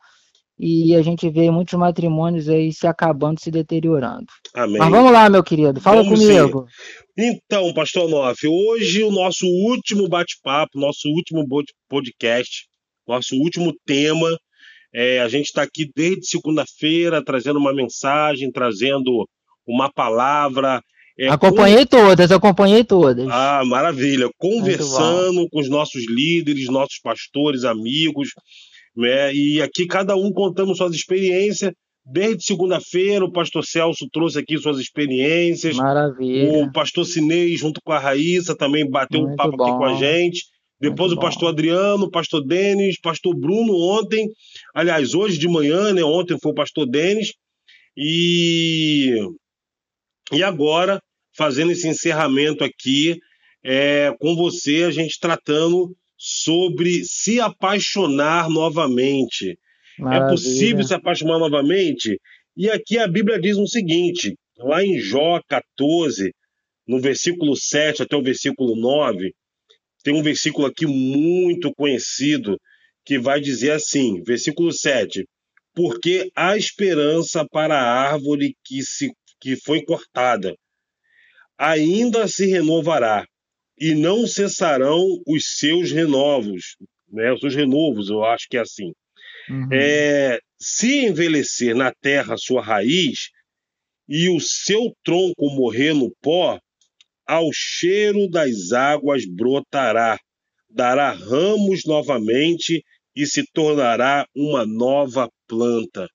e 0.59 0.95
a 0.95 1.01
gente 1.01 1.31
vê 1.31 1.51
muitos 1.51 1.73
matrimônios 1.79 2.47
aí 2.47 2.71
se 2.71 2.87
acabando, 2.87 3.41
se 3.41 3.51
deteriorando. 3.51 4.27
Amém. 4.55 4.77
Mas 4.77 4.91
vamos 4.91 5.11
lá, 5.11 5.31
meu 5.31 5.43
querido, 5.43 5.81
fala 5.81 6.03
vamos 6.03 6.21
comigo. 6.21 6.67
Sim. 7.19 7.41
Então, 7.47 7.73
Pastor 7.73 8.11
Noff, 8.11 8.47
hoje 8.47 9.03
o 9.03 9.11
nosso 9.11 9.47
último 9.47 10.07
bate-papo, 10.07 10.79
nosso 10.79 11.09
último 11.09 11.47
podcast, 11.89 12.67
nosso 13.07 13.35
último 13.37 13.75
tema. 13.87 14.29
É, 14.93 15.21
a 15.21 15.29
gente 15.29 15.47
está 15.47 15.63
aqui 15.63 15.89
desde 15.95 16.27
segunda-feira 16.27 17.25
trazendo 17.25 17.59
uma 17.59 17.73
mensagem, 17.73 18.51
trazendo 18.51 19.29
uma 19.67 19.91
palavra. 19.93 20.83
É, 21.19 21.29
acompanhei 21.29 21.85
com... 21.87 21.97
todas, 21.97 22.33
acompanhei 22.33 22.83
todas. 22.83 23.29
Ah, 23.29 23.63
maravilha. 23.65 24.29
Conversando 24.39 25.47
com 25.51 25.61
os 25.61 25.69
nossos 25.69 26.03
líderes, 26.09 26.69
nossos 26.69 26.99
pastores, 27.03 27.65
amigos. 27.65 28.31
Né? 28.97 29.35
E 29.35 29.63
aqui 29.63 29.87
cada 29.87 30.17
um 30.17 30.33
contamos 30.33 30.79
suas 30.79 30.95
experiências. 30.95 31.73
Desde 32.05 32.43
segunda-feira, 32.45 33.25
o 33.25 33.31
pastor 33.31 33.65
Celso 33.65 34.09
trouxe 34.11 34.39
aqui 34.39 34.59
suas 34.59 34.79
experiências. 34.79 35.77
Maravilha. 35.77 36.65
O 36.65 36.73
pastor 36.73 37.05
Sinei, 37.05 37.57
junto 37.57 37.81
com 37.85 37.93
a 37.93 37.99
Raíssa, 37.99 38.57
também 38.57 38.89
bateu 38.89 39.21
Muito 39.21 39.35
um 39.35 39.37
papo 39.37 39.57
bom. 39.57 39.65
aqui 39.65 39.73
com 39.77 39.85
a 39.85 39.95
gente. 39.95 40.45
Depois 40.81 41.13
o 41.13 41.19
pastor. 41.19 41.51
Adriano, 41.51 42.05
o 42.05 42.11
pastor 42.11 42.45
Denis, 42.45 42.99
pastor 42.99 43.37
Bruno 43.37 43.75
ontem. 43.75 44.29
Aliás, 44.75 45.15
hoje 45.15 45.39
de 45.39 45.47
manhã, 45.47 45.93
né? 45.93 46.03
Ontem 46.03 46.39
foi 46.41 46.53
o 46.53 46.55
pastor 46.55 46.89
Denis. 46.89 47.35
E, 47.97 49.15
e 50.33 50.43
agora, 50.43 51.01
fazendo 51.37 51.73
esse 51.73 51.87
encerramento 51.87 52.65
aqui 52.65 53.19
é, 53.63 54.15
com 54.19 54.35
você, 54.35 54.85
a 54.85 54.91
gente 54.91 55.19
tratando 55.21 55.95
sobre 56.17 57.05
se 57.05 57.41
apaixonar 57.41 58.49
novamente. 58.49 59.59
É 59.99 60.03
Maravilha. 60.03 60.27
É 60.27 60.31
possível 60.31 60.85
se 60.85 60.95
apaixonar 60.95 61.39
novamente? 61.39 62.19
E 62.57 62.71
aqui 62.71 62.99
a 62.99 63.07
Bíblia 63.07 63.39
diz 63.39 63.57
o 63.57 63.67
seguinte, 63.67 64.35
lá 64.59 64.85
em 64.85 64.99
Jó 64.99 65.41
14, 65.49 66.35
no 66.87 67.01
versículo 67.01 67.55
7 67.55 68.03
até 68.03 68.17
o 68.17 68.23
versículo 68.23 68.75
9, 68.77 69.33
tem 70.03 70.15
um 70.15 70.23
versículo 70.23 70.67
aqui 70.67 70.87
muito 70.87 71.73
conhecido 71.75 72.59
que 73.05 73.19
vai 73.19 73.41
dizer 73.41 73.73
assim, 73.73 74.23
versículo 74.23 74.73
7, 74.73 75.27
porque 75.75 76.31
há 76.35 76.57
esperança 76.57 77.47
para 77.51 77.75
a 77.75 78.13
árvore 78.13 78.55
que, 78.65 78.83
se, 78.83 79.11
que 79.41 79.57
foi 79.57 79.83
cortada, 79.83 80.55
ainda 81.59 82.27
se 82.29 82.47
renovará, 82.47 83.25
e 83.79 83.95
não 83.95 84.27
cessarão 84.27 85.07
os 85.27 85.57
seus 85.57 85.91
renovos, 85.91 86.77
né? 87.11 87.33
os 87.33 87.41
seus 87.41 87.55
renovos, 87.55 88.11
eu 88.11 88.23
acho 88.23 88.47
que 88.49 88.59
é 88.59 88.61
assim. 88.61 88.93
Uhum. 89.49 89.69
É, 89.73 90.39
se 90.61 91.07
envelhecer 91.07 91.75
na 91.75 91.91
terra 92.03 92.37
sua 92.37 92.63
raiz, 92.63 93.31
e 94.11 94.29
o 94.29 94.41
seu 94.41 94.93
tronco 95.05 95.55
morrer 95.55 95.95
no 95.95 96.13
pó, 96.21 96.59
ao 97.31 97.49
cheiro 97.53 98.29
das 98.29 98.73
águas 98.73 99.23
brotará, 99.25 100.19
dará 100.69 101.13
ramos 101.13 101.85
novamente 101.87 102.83
e 103.15 103.25
se 103.25 103.45
tornará 103.53 104.27
uma 104.35 104.67
nova 104.67 105.31
planta. 105.47 106.09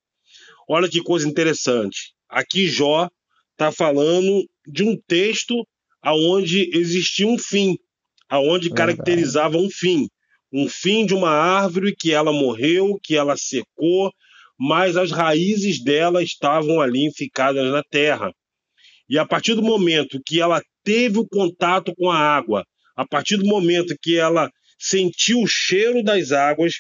Olha 0.67 0.89
que 0.89 1.01
coisa 1.01 1.25
interessante. 1.25 2.11
Aqui 2.27 2.67
Jó 2.67 3.07
está 3.53 3.71
falando 3.71 4.45
de 4.67 4.83
um 4.83 4.99
texto 5.07 5.65
aonde 6.01 6.69
existia 6.77 7.25
um 7.25 7.37
fim, 7.37 7.77
aonde 8.27 8.69
caracterizava 8.69 9.55
um 9.55 9.69
fim, 9.69 10.09
um 10.51 10.67
fim 10.67 11.05
de 11.05 11.13
uma 11.13 11.29
árvore 11.29 11.95
que 11.97 12.11
ela 12.11 12.33
morreu, 12.33 12.99
que 13.01 13.15
ela 13.15 13.37
secou, 13.37 14.11
mas 14.59 14.97
as 14.97 15.11
raízes 15.11 15.81
dela 15.81 16.21
estavam 16.21 16.81
ali 16.81 17.09
ficadas 17.15 17.71
na 17.71 17.83
terra. 17.83 18.33
E 19.07 19.17
a 19.17 19.25
partir 19.25 19.53
do 19.55 19.61
momento 19.61 20.21
que 20.25 20.41
ela 20.41 20.61
teve 20.85 21.19
o 21.19 21.27
contato 21.27 21.93
com 21.97 22.09
a 22.09 22.17
água, 22.17 22.63
a 22.95 23.05
partir 23.05 23.35
do 23.37 23.45
momento 23.45 23.97
que 24.01 24.17
ela 24.17 24.49
sentiu 24.79 25.41
o 25.41 25.47
cheiro 25.47 26.03
das 26.03 26.31
águas, 26.31 26.75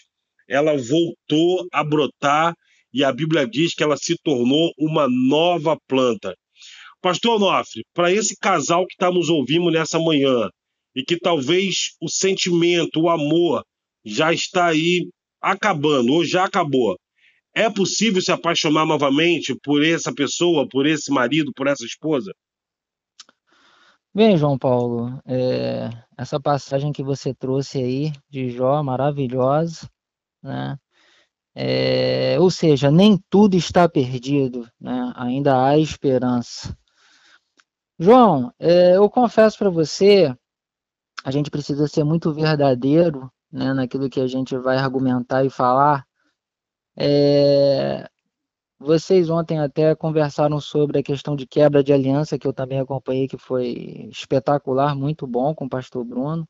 ela 0.47 0.77
voltou 0.77 1.67
a 1.73 1.83
brotar 1.83 2.53
e 2.93 3.03
a 3.03 3.11
Bíblia 3.11 3.45
diz 3.45 3.73
que 3.73 3.83
ela 3.83 3.97
se 3.97 4.15
tornou 4.23 4.71
uma 4.77 5.07
nova 5.09 5.77
planta. 5.87 6.33
Pastor 7.01 7.35
Onofre, 7.35 7.83
para 7.93 8.11
esse 8.11 8.35
casal 8.39 8.85
que 8.87 8.93
está 8.93 9.11
nos 9.11 9.27
ouvindo 9.27 9.69
nessa 9.69 9.99
manhã 9.99 10.49
e 10.95 11.03
que 11.03 11.17
talvez 11.17 11.95
o 12.01 12.07
sentimento, 12.07 13.01
o 13.01 13.09
amor 13.09 13.63
já 14.05 14.31
está 14.31 14.67
aí 14.67 15.09
acabando 15.41 16.13
ou 16.13 16.23
já 16.23 16.45
acabou, 16.45 16.95
é 17.53 17.69
possível 17.69 18.21
se 18.21 18.31
apaixonar 18.31 18.85
novamente 18.85 19.55
por 19.63 19.83
essa 19.83 20.13
pessoa, 20.13 20.67
por 20.67 20.85
esse 20.85 21.11
marido, 21.11 21.51
por 21.55 21.67
essa 21.67 21.85
esposa? 21.85 22.31
Bem, 24.15 24.37
João 24.37 24.57
Paulo, 24.57 25.21
é, 25.25 25.89
essa 26.17 26.39
passagem 26.39 26.93
que 26.93 27.03
você 27.03 27.33
trouxe 27.33 27.79
aí 27.79 28.13
de 28.29 28.49
Jó, 28.49 28.81
maravilhosa, 28.81 29.89
né? 30.41 30.79
É, 31.53 32.39
ou 32.39 32.49
seja, 32.49 32.89
nem 32.89 33.21
tudo 33.29 33.57
está 33.57 33.89
perdido, 33.89 34.69
né? 34.79 35.11
ainda 35.17 35.67
há 35.67 35.77
esperança. 35.77 36.73
João, 37.99 38.53
é, 38.57 38.95
eu 38.95 39.09
confesso 39.09 39.57
para 39.57 39.69
você, 39.69 40.33
a 41.25 41.29
gente 41.29 41.51
precisa 41.51 41.85
ser 41.85 42.05
muito 42.05 42.33
verdadeiro 42.33 43.29
né, 43.51 43.73
naquilo 43.73 44.09
que 44.09 44.21
a 44.21 44.27
gente 44.27 44.57
vai 44.57 44.77
argumentar 44.77 45.43
e 45.43 45.49
falar. 45.49 46.05
É, 46.97 48.09
vocês 48.85 49.29
ontem 49.29 49.59
até 49.59 49.95
conversaram 49.95 50.61
sobre 50.61 50.99
a 50.99 51.03
questão 51.03 51.35
de 51.35 51.47
quebra 51.47 51.83
de 51.83 51.91
aliança, 51.91 52.37
que 52.37 52.47
eu 52.47 52.53
também 52.53 52.79
acompanhei, 52.79 53.27
que 53.27 53.37
foi 53.37 54.07
espetacular, 54.11 54.95
muito 54.95 55.25
bom 55.25 55.53
com 55.53 55.65
o 55.65 55.69
pastor 55.69 56.05
Bruno. 56.05 56.47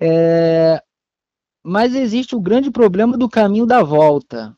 É, 0.00 0.82
mas 1.62 1.94
existe 1.94 2.34
o 2.34 2.40
grande 2.40 2.70
problema 2.70 3.16
do 3.16 3.28
caminho 3.28 3.66
da 3.66 3.82
volta. 3.82 4.56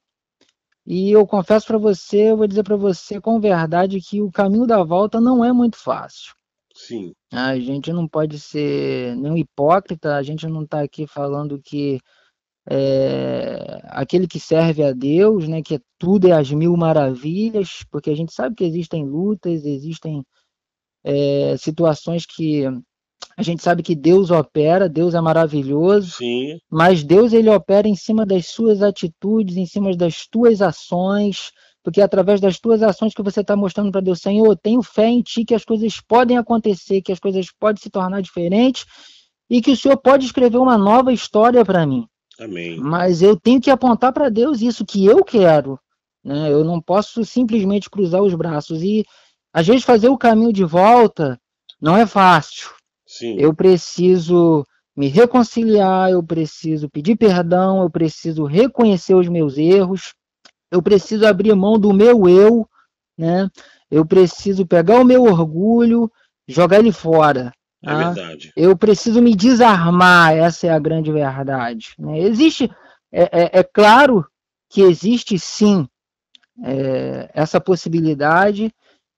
E 0.86 1.10
eu 1.10 1.26
confesso 1.26 1.66
para 1.66 1.78
você, 1.78 2.30
eu 2.30 2.36
vou 2.36 2.46
dizer 2.46 2.62
para 2.62 2.76
você 2.76 3.20
com 3.20 3.40
verdade 3.40 4.00
que 4.00 4.20
o 4.20 4.30
caminho 4.30 4.66
da 4.66 4.82
volta 4.82 5.20
não 5.20 5.44
é 5.44 5.52
muito 5.52 5.76
fácil. 5.76 6.34
Sim. 6.74 7.14
A 7.32 7.58
gente 7.58 7.92
não 7.92 8.06
pode 8.06 8.38
ser 8.38 9.16
nenhum 9.16 9.36
hipócrita, 9.36 10.16
a 10.16 10.22
gente 10.22 10.46
não 10.46 10.62
está 10.62 10.82
aqui 10.82 11.06
falando 11.06 11.60
que 11.60 12.00
é, 12.68 13.80
aquele 13.90 14.26
que 14.26 14.40
serve 14.40 14.82
a 14.82 14.92
Deus, 14.92 15.46
né, 15.46 15.62
que 15.62 15.80
tudo 15.98 16.28
é 16.28 16.32
as 16.32 16.50
mil 16.50 16.76
maravilhas, 16.76 17.84
porque 17.90 18.10
a 18.10 18.16
gente 18.16 18.32
sabe 18.32 18.54
que 18.54 18.64
existem 18.64 19.04
lutas, 19.04 19.64
existem 19.64 20.24
é, 21.04 21.56
situações 21.58 22.24
que 22.24 22.64
a 23.36 23.42
gente 23.42 23.62
sabe 23.62 23.82
que 23.82 23.94
Deus 23.94 24.30
opera, 24.30 24.88
Deus 24.88 25.14
é 25.14 25.20
maravilhoso, 25.20 26.18
Sim. 26.18 26.58
mas 26.70 27.02
Deus 27.02 27.32
ele 27.32 27.50
opera 27.50 27.88
em 27.88 27.96
cima 27.96 28.24
das 28.24 28.46
suas 28.46 28.80
atitudes, 28.80 29.56
em 29.56 29.66
cima 29.66 29.94
das 29.96 30.26
tuas 30.26 30.62
ações, 30.62 31.50
porque 31.82 32.00
é 32.00 32.04
através 32.04 32.40
das 32.40 32.58
tuas 32.58 32.82
ações 32.82 33.12
que 33.12 33.22
você 33.22 33.40
está 33.40 33.56
mostrando 33.56 33.90
para 33.90 34.00
Deus, 34.00 34.20
Senhor, 34.20 34.46
eu 34.46 34.56
tenho 34.56 34.82
fé 34.82 35.06
em 35.08 35.20
Ti 35.20 35.44
que 35.44 35.54
as 35.54 35.64
coisas 35.64 36.00
podem 36.00 36.38
acontecer, 36.38 37.02
que 37.02 37.12
as 37.12 37.18
coisas 37.18 37.48
podem 37.58 37.82
se 37.82 37.90
tornar 37.90 38.22
diferentes 38.22 38.86
e 39.50 39.60
que 39.60 39.72
o 39.72 39.76
Senhor 39.76 39.96
pode 39.96 40.24
escrever 40.24 40.58
uma 40.58 40.78
nova 40.78 41.12
história 41.12 41.64
para 41.64 41.84
mim. 41.84 42.06
Amém. 42.38 42.78
Mas 42.78 43.22
eu 43.22 43.38
tenho 43.38 43.60
que 43.60 43.70
apontar 43.70 44.12
para 44.12 44.28
Deus 44.28 44.60
isso 44.60 44.84
que 44.84 45.04
eu 45.06 45.24
quero. 45.24 45.78
Né? 46.22 46.50
Eu 46.50 46.64
não 46.64 46.80
posso 46.80 47.24
simplesmente 47.24 47.90
cruzar 47.90 48.22
os 48.22 48.34
braços. 48.34 48.82
E 48.82 49.04
às 49.52 49.66
vezes 49.66 49.84
fazer 49.84 50.08
o 50.08 50.18
caminho 50.18 50.52
de 50.52 50.64
volta 50.64 51.38
não 51.80 51.96
é 51.96 52.06
fácil. 52.06 52.70
Sim. 53.06 53.36
Eu 53.38 53.54
preciso 53.54 54.66
me 54.96 55.08
reconciliar, 55.08 56.10
eu 56.10 56.22
preciso 56.22 56.88
pedir 56.88 57.16
perdão, 57.16 57.82
eu 57.82 57.90
preciso 57.90 58.44
reconhecer 58.44 59.14
os 59.14 59.28
meus 59.28 59.58
erros, 59.58 60.14
eu 60.70 60.82
preciso 60.82 61.26
abrir 61.26 61.54
mão 61.54 61.78
do 61.78 61.92
meu 61.92 62.28
eu, 62.28 62.68
né? 63.18 63.48
Eu 63.90 64.06
preciso 64.06 64.66
pegar 64.66 65.00
o 65.00 65.04
meu 65.04 65.22
orgulho, 65.22 66.10
jogar 66.48 66.78
ele 66.78 66.92
fora. 66.92 67.52
É 67.84 67.92
tá? 67.92 68.12
verdade. 68.12 68.52
Eu 68.56 68.76
preciso 68.76 69.22
me 69.22 69.34
desarmar, 69.34 70.34
essa 70.34 70.66
é 70.66 70.70
a 70.70 70.78
grande 70.78 71.12
verdade. 71.12 71.94
Né? 71.98 72.18
Existe, 72.20 72.70
é, 73.12 73.22
é, 73.22 73.60
é, 73.60 73.62
claro 73.62 74.26
que 74.70 74.82
existe 74.82 75.38
sim 75.38 75.86
é, 76.62 77.30
essa 77.34 77.60
possibilidade 77.60 78.72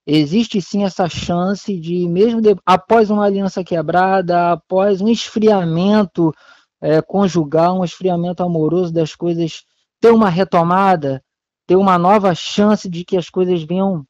existe 0.07 0.63
sim 0.63 0.85
essa 0.85 1.09
chance 1.09 1.77
de, 1.79 2.09
mesmo 2.09 2.41
de, 2.41 2.55
após 2.65 3.11
uma 3.11 3.25
aliança 3.25 3.65
quebrada, 3.65 4.53
após 4.53 5.01
um 5.01 5.09
esfriamento 5.09 6.33
é, 6.81 7.03
conjugal, 7.03 7.81
um 7.81 7.85
esfriamento 7.85 8.43
amoroso 8.43 8.93
das 8.93 9.17
coisas, 9.17 9.65
ter 10.01 10.13
uma 10.13 10.31
retomada, 10.31 11.21
ter 11.67 11.75
uma 11.75 11.99
nova 11.99 12.35
chance 12.35 12.89
de 12.89 13.05
que 13.05 13.17
as 13.17 13.29
coisas 13.29 13.65
venham 13.65 14.07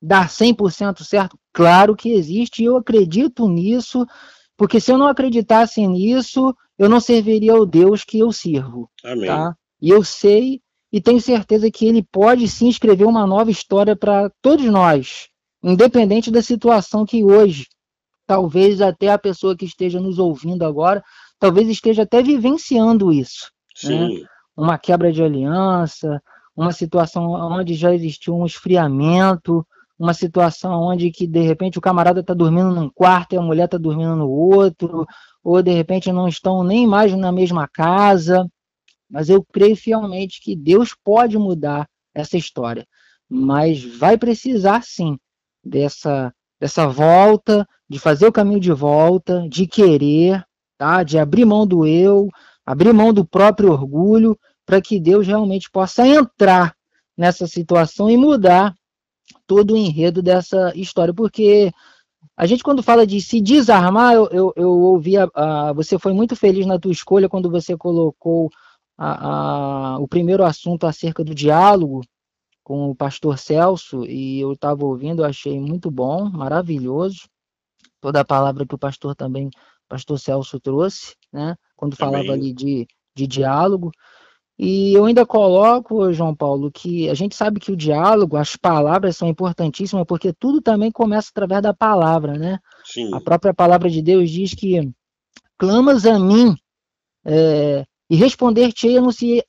dar 0.00 0.28
100% 0.28 1.02
certo? 1.02 1.38
Claro 1.52 1.96
que 1.96 2.10
existe, 2.10 2.62
e 2.62 2.66
eu 2.66 2.76
acredito 2.76 3.48
nisso, 3.48 4.06
porque 4.56 4.80
se 4.80 4.92
eu 4.92 4.98
não 4.98 5.06
acreditasse 5.06 5.86
nisso, 5.86 6.54
eu 6.78 6.88
não 6.88 7.00
serviria 7.00 7.52
ao 7.52 7.66
Deus 7.66 8.04
que 8.04 8.18
eu 8.18 8.32
sirvo. 8.32 8.90
Amém. 9.04 9.26
Tá? 9.26 9.54
E 9.80 9.90
eu 9.90 10.04
sei 10.04 10.60
e 10.92 11.00
tenho 11.00 11.20
certeza 11.20 11.70
que 11.70 11.86
ele 11.86 12.02
pode 12.02 12.48
sim 12.48 12.68
escrever 12.68 13.04
uma 13.04 13.26
nova 13.26 13.50
história 13.50 13.94
para 13.94 14.30
todos 14.40 14.64
nós, 14.66 15.28
independente 15.62 16.30
da 16.30 16.40
situação 16.40 17.04
que 17.04 17.22
hoje, 17.22 17.66
talvez 18.26 18.80
até 18.80 19.10
a 19.10 19.18
pessoa 19.18 19.56
que 19.56 19.66
esteja 19.66 20.00
nos 20.00 20.18
ouvindo 20.18 20.64
agora, 20.64 21.04
talvez 21.38 21.68
esteja 21.68 22.02
até 22.02 22.22
vivenciando 22.22 23.12
isso. 23.12 23.50
Né? 23.84 24.24
Uma 24.56 24.78
quebra 24.78 25.12
de 25.12 25.22
aliança, 25.22 26.22
uma 26.56 26.72
situação 26.72 27.30
onde 27.32 27.74
já 27.74 27.94
existiu 27.94 28.34
um 28.34 28.46
esfriamento, 28.46 29.66
uma 29.98 30.14
situação 30.14 30.82
onde 30.82 31.10
que 31.10 31.26
de 31.26 31.40
repente 31.40 31.78
o 31.78 31.80
camarada 31.80 32.20
está 32.20 32.32
dormindo 32.32 32.74
num 32.74 32.88
quarto 32.88 33.32
e 33.34 33.38
a 33.38 33.42
mulher 33.42 33.64
está 33.64 33.76
dormindo 33.76 34.14
no 34.14 34.28
outro, 34.28 35.06
ou 35.42 35.62
de 35.62 35.72
repente 35.72 36.12
não 36.12 36.28
estão 36.28 36.62
nem 36.62 36.86
mais 36.86 37.12
na 37.16 37.32
mesma 37.32 37.66
casa. 37.66 38.48
Mas 39.10 39.28
eu 39.28 39.44
creio 39.52 39.74
fielmente 39.74 40.40
que 40.40 40.54
Deus 40.54 40.94
pode 41.02 41.36
mudar 41.36 41.88
essa 42.14 42.36
história, 42.36 42.86
mas 43.28 43.82
vai 43.82 44.16
precisar 44.16 44.82
sim 44.82 45.18
dessa 45.64 46.32
dessa 46.60 46.88
volta, 46.88 47.66
de 47.88 47.98
fazer 47.98 48.26
o 48.26 48.32
caminho 48.32 48.58
de 48.58 48.72
volta, 48.72 49.46
de 49.48 49.64
querer, 49.64 50.44
tá? 50.76 51.04
De 51.04 51.16
abrir 51.16 51.44
mão 51.44 51.64
do 51.64 51.86
eu, 51.86 52.28
abrir 52.66 52.92
mão 52.92 53.12
do 53.12 53.24
próprio 53.24 53.70
orgulho, 53.70 54.36
para 54.66 54.82
que 54.82 55.00
Deus 55.00 55.26
realmente 55.26 55.70
possa 55.70 56.06
entrar 56.06 56.74
nessa 57.16 57.46
situação 57.46 58.10
e 58.10 58.16
mudar 58.16 58.74
todo 59.48 59.72
o 59.72 59.76
enredo 59.76 60.22
dessa 60.22 60.72
história, 60.76 61.12
porque 61.12 61.72
a 62.36 62.46
gente 62.46 62.62
quando 62.62 62.82
fala 62.82 63.06
de 63.06 63.20
se 63.20 63.40
desarmar, 63.40 64.14
eu, 64.14 64.28
eu, 64.30 64.52
eu 64.54 64.70
ouvi, 64.70 65.16
a, 65.16 65.28
a, 65.34 65.72
você 65.72 65.98
foi 65.98 66.12
muito 66.12 66.36
feliz 66.36 66.66
na 66.66 66.78
tua 66.78 66.92
escolha 66.92 67.28
quando 67.28 67.50
você 67.50 67.76
colocou 67.76 68.50
a, 68.96 69.96
o 69.98 70.06
primeiro 70.06 70.44
assunto 70.44 70.86
acerca 70.86 71.24
do 71.24 71.34
diálogo 71.34 72.02
com 72.62 72.90
o 72.90 72.94
pastor 72.94 73.38
Celso, 73.38 74.04
e 74.04 74.38
eu 74.40 74.52
estava 74.52 74.84
ouvindo, 74.84 75.24
achei 75.24 75.58
muito 75.58 75.90
bom, 75.90 76.28
maravilhoso, 76.28 77.22
toda 78.02 78.20
a 78.20 78.24
palavra 78.24 78.66
que 78.66 78.74
o 78.74 78.78
pastor 78.78 79.14
também, 79.14 79.48
pastor 79.88 80.18
Celso 80.18 80.60
trouxe, 80.60 81.14
né, 81.32 81.56
quando 81.74 81.96
falava 81.96 82.32
ali 82.32 82.52
de, 82.52 82.86
de 83.16 83.26
diálogo, 83.26 83.90
e 84.58 84.92
eu 84.92 85.04
ainda 85.04 85.24
coloco, 85.24 86.12
João 86.12 86.34
Paulo, 86.34 86.68
que 86.72 87.08
a 87.08 87.14
gente 87.14 87.36
sabe 87.36 87.60
que 87.60 87.70
o 87.70 87.76
diálogo, 87.76 88.36
as 88.36 88.56
palavras 88.56 89.16
são 89.16 89.28
importantíssimas, 89.28 90.04
porque 90.04 90.32
tudo 90.32 90.60
também 90.60 90.90
começa 90.90 91.28
através 91.30 91.62
da 91.62 91.72
palavra, 91.72 92.36
né? 92.36 92.58
Sim. 92.84 93.14
A 93.14 93.20
própria 93.20 93.54
palavra 93.54 93.88
de 93.88 94.02
Deus 94.02 94.28
diz 94.28 94.54
que 94.54 94.90
clamas 95.56 96.04
a 96.04 96.18
mim 96.18 96.56
é, 97.24 97.84
e 98.10 98.16
responder-te-ei 98.16 98.96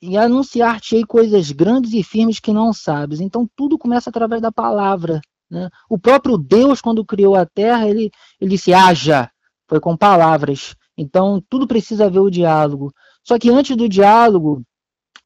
e 0.00 0.16
anunciar-te-ei 0.16 1.04
coisas 1.04 1.50
grandes 1.50 1.92
e 1.92 2.04
firmes 2.04 2.38
que 2.38 2.52
não 2.52 2.72
sabes. 2.72 3.20
Então 3.20 3.48
tudo 3.56 3.76
começa 3.76 4.10
através 4.10 4.40
da 4.40 4.52
palavra. 4.52 5.20
Né? 5.50 5.68
O 5.88 5.98
próprio 5.98 6.38
Deus, 6.38 6.80
quando 6.80 7.04
criou 7.04 7.34
a 7.34 7.44
terra, 7.44 7.88
ele, 7.88 8.12
ele 8.40 8.50
disse: 8.50 8.72
haja, 8.72 9.28
foi 9.68 9.80
com 9.80 9.96
palavras. 9.96 10.76
Então 10.96 11.42
tudo 11.48 11.66
precisa 11.66 12.06
haver 12.06 12.20
o 12.20 12.30
diálogo. 12.30 12.92
Só 13.24 13.38
que 13.40 13.50
antes 13.50 13.76
do 13.76 13.88
diálogo, 13.88 14.62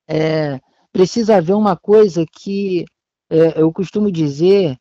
é, 0.09 0.61
precisa 0.93 1.37
haver 1.37 1.55
uma 1.55 1.77
coisa 1.77 2.25
que 2.31 2.85
é, 3.31 3.61
eu 3.61 3.73
costumo 3.73 4.11
dizer 4.11 4.77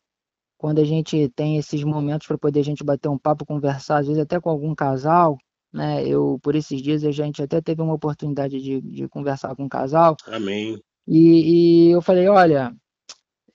quando 0.56 0.80
a 0.80 0.84
gente 0.84 1.28
tem 1.36 1.58
esses 1.58 1.82
momentos 1.84 2.26
para 2.26 2.38
poder 2.38 2.60
a 2.60 2.64
gente 2.64 2.84
bater 2.84 3.08
um 3.08 3.18
papo, 3.18 3.44
conversar, 3.44 3.98
às 3.98 4.06
vezes 4.06 4.22
até 4.22 4.40
com 4.40 4.48
algum 4.48 4.74
casal, 4.74 5.36
né? 5.72 6.06
Eu 6.06 6.38
por 6.42 6.54
esses 6.54 6.80
dias 6.80 7.04
a 7.04 7.10
gente 7.10 7.42
até 7.42 7.60
teve 7.60 7.82
uma 7.82 7.94
oportunidade 7.94 8.60
de, 8.60 8.80
de 8.80 9.08
conversar 9.08 9.54
com 9.54 9.64
um 9.64 9.68
casal. 9.68 10.16
Amém. 10.26 10.80
E, 11.06 11.88
e 11.88 11.90
eu 11.90 12.00
falei, 12.00 12.28
olha, 12.28 12.74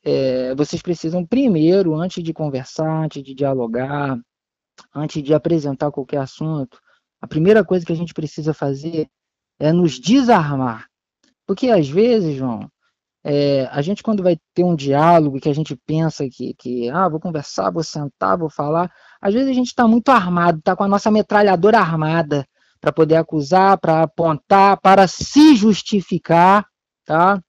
é, 0.04 0.54
vocês 0.56 0.82
precisam 0.82 1.26
primeiro, 1.26 1.96
antes 1.96 2.24
de 2.24 2.34
conversar, 2.34 3.06
antes 3.06 3.24
de 3.24 3.34
dialogar, 3.34 4.20
antes 4.94 5.24
de 5.24 5.34
apresentar 5.34 5.92
qualquer 5.92 6.20
assunto, 6.20 6.80
a 7.22 7.28
primeira 7.28 7.64
coisa 7.64 7.86
que 7.86 7.92
a 7.92 7.96
gente 7.96 8.14
precisa 8.14 8.54
fazer 8.54 9.08
é 9.60 9.74
nos 9.74 10.00
desarmar. 10.00 10.89
Porque 11.50 11.72
às 11.72 11.90
vezes, 11.90 12.38
João, 12.38 12.70
é, 13.24 13.68
a 13.72 13.82
gente 13.82 14.04
quando 14.04 14.22
vai 14.22 14.38
ter 14.54 14.64
um 14.64 14.76
diálogo 14.76 15.40
que 15.40 15.50
a 15.50 15.56
gente 15.56 15.76
pensa 15.76 16.30
que, 16.30 16.54
que 16.54 16.88
ah, 16.92 17.10
vou 17.10 17.20
conversar, 17.20 17.72
vou 17.72 17.84
sentar, 17.84 18.38
vou 18.38 18.52
falar, 18.52 18.92
às 19.20 19.34
vezes 19.34 19.50
a 19.50 19.54
gente 19.54 19.70
está 19.70 19.88
muito 19.88 20.10
armado, 20.10 20.60
está 20.60 20.76
com 20.76 20.84
a 20.84 20.88
nossa 20.88 21.10
metralhadora 21.10 21.80
armada 21.80 22.46
para 22.80 22.92
poder 22.92 23.16
acusar, 23.16 23.80
para 23.80 24.04
apontar, 24.04 24.80
para 24.80 25.08
se 25.08 25.56
justificar, 25.56 26.68
tá? 27.04 27.42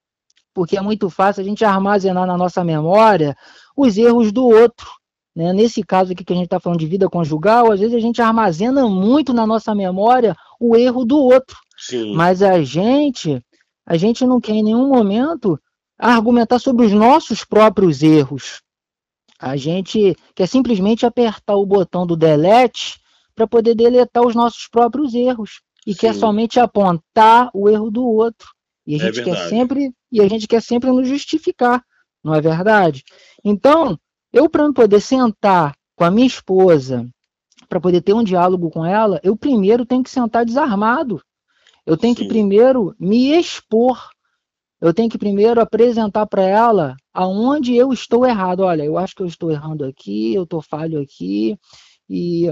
Porque 0.55 0.79
é 0.79 0.81
muito 0.81 1.11
fácil 1.11 1.43
a 1.43 1.45
gente 1.45 1.63
armazenar 1.63 2.27
na 2.27 2.39
nossa 2.39 2.65
memória 2.65 3.37
os 3.77 3.99
erros 3.99 4.33
do 4.33 4.47
outro. 4.47 4.89
Né? 5.37 5.53
Nesse 5.53 5.83
caso 5.83 6.13
aqui 6.13 6.25
que 6.25 6.33
a 6.33 6.37
gente 6.37 6.47
está 6.47 6.59
falando 6.59 6.81
de 6.81 6.87
vida 6.87 7.07
conjugal, 7.07 7.71
às 7.71 7.81
vezes 7.81 7.95
a 7.95 8.01
gente 8.01 8.23
armazena 8.23 8.89
muito 8.89 9.35
na 9.35 9.47
nossa 9.47 9.75
memória 9.75 10.35
o 10.59 10.75
erro 10.75 11.05
do 11.05 11.19
outro. 11.19 11.59
Sim. 11.77 12.15
Mas 12.15 12.43
a 12.43 12.63
gente 12.63 13.45
a 13.87 13.97
gente 13.97 14.27
não 14.27 14.41
quer 14.41 14.53
em 14.53 14.63
nenhum 14.63 14.89
momento 14.89 15.59
argumentar 15.99 16.59
sobre 16.59 16.87
os 16.87 16.93
nossos 16.93 17.45
próprios 17.45 18.03
erros. 18.03 18.63
A 19.39 19.57
gente 19.57 20.17
quer 20.35 20.47
simplesmente 20.47 21.07
apertar 21.07 21.57
o 21.57 21.67
botão 21.67 22.07
do 22.07 22.17
delete 22.17 23.01
para 23.35 23.47
poder 23.47 23.75
deletar 23.75 24.25
os 24.25 24.35
nossos 24.35 24.69
próprios 24.69 25.15
erros 25.15 25.63
e 25.87 25.93
Sim. 25.93 26.01
quer 26.01 26.15
somente 26.15 26.61
apontar 26.61 27.51
o 27.55 27.69
erro 27.69 27.91
do 27.91 28.05
outro. 28.05 28.49
E 28.87 28.95
a 28.95 28.97
é 28.97 29.01
gente 29.01 29.21
é 29.21 29.25
quer 29.25 29.49
sempre 29.49 29.93
e 30.13 30.21
a 30.21 30.29
gente 30.29 30.47
quer 30.47 30.61
sempre 30.61 30.91
nos 30.91 31.09
justificar, 31.09 31.83
não 32.23 32.35
é 32.35 32.41
verdade? 32.41 33.05
Então, 33.45 33.99
eu 34.33 34.49
para 34.49 34.71
poder 34.73 35.01
sentar 35.01 35.75
com 35.97 36.05
a 36.05 36.11
minha 36.11 36.27
esposa, 36.27 37.09
para 37.69 37.81
poder 37.81 38.01
ter 38.01 38.13
um 38.13 38.25
diálogo 38.25 38.71
com 38.71 38.85
ela, 38.85 39.21
eu 39.23 39.37
primeiro 39.37 39.87
tenho 39.87 40.03
que 40.03 40.11
sentar 40.11 40.45
desarmado. 40.45 41.23
Eu 41.87 41.97
tenho 41.97 42.15
Sim. 42.15 42.23
que 42.23 42.29
primeiro 42.29 42.95
me 42.99 43.39
expor. 43.39 44.11
Eu 44.81 44.95
tenho 44.95 45.11
que 45.11 45.19
primeiro 45.19 45.61
apresentar 45.61 46.27
para 46.27 46.43
ela 46.43 46.97
aonde 47.13 47.75
eu 47.75 47.93
estou 47.93 48.27
errado. 48.27 48.61
Olha, 48.61 48.83
eu 48.83 48.97
acho 48.97 49.15
que 49.15 49.23
eu 49.23 49.27
estou 49.27 49.51
errando 49.51 49.85
aqui, 49.85 50.35
eu 50.35 50.45
estou 50.45 50.63
falho 50.63 51.01
aqui, 51.01 51.59
e 52.09 52.47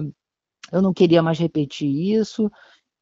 eu 0.73 0.83
não 0.83 0.93
queria 0.93 1.23
mais 1.23 1.39
repetir 1.39 1.89
isso, 1.89 2.51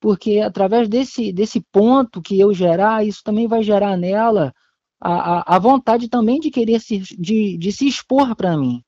porque 0.00 0.40
através 0.40 0.88
desse, 0.88 1.32
desse 1.32 1.60
ponto 1.72 2.22
que 2.22 2.38
eu 2.38 2.54
gerar, 2.54 3.04
isso 3.04 3.20
também 3.24 3.48
vai 3.48 3.62
gerar 3.62 3.96
nela 3.96 4.52
a, 5.00 5.38
a, 5.38 5.56
a 5.56 5.58
vontade 5.58 6.08
também 6.08 6.38
de 6.38 6.50
querer 6.50 6.80
se, 6.80 6.98
de, 6.98 7.56
de 7.58 7.72
se 7.72 7.86
expor 7.86 8.34
para 8.36 8.56
mim. 8.56 8.82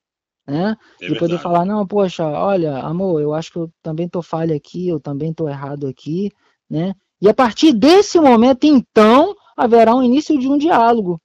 Né? 0.46 0.74
É 1.00 1.08
de 1.08 1.18
poder 1.18 1.38
falar, 1.38 1.66
não, 1.66 1.86
poxa, 1.86 2.24
olha, 2.24 2.78
amor, 2.78 3.20
eu 3.20 3.34
acho 3.34 3.52
que 3.52 3.58
eu 3.58 3.70
também 3.82 4.06
estou 4.06 4.22
falho 4.22 4.56
aqui, 4.56 4.88
eu 4.88 4.98
também 4.98 5.30
estou 5.30 5.46
errado 5.46 5.86
aqui, 5.86 6.30
né? 6.70 6.94
E 7.20 7.28
a 7.28 7.34
partir 7.34 7.72
desse 7.72 8.20
momento, 8.20 8.64
então, 8.64 9.34
haverá 9.56 9.94
um 9.94 10.02
início 10.02 10.38
de 10.38 10.48
um 10.48 10.56
diálogo. 10.56 11.20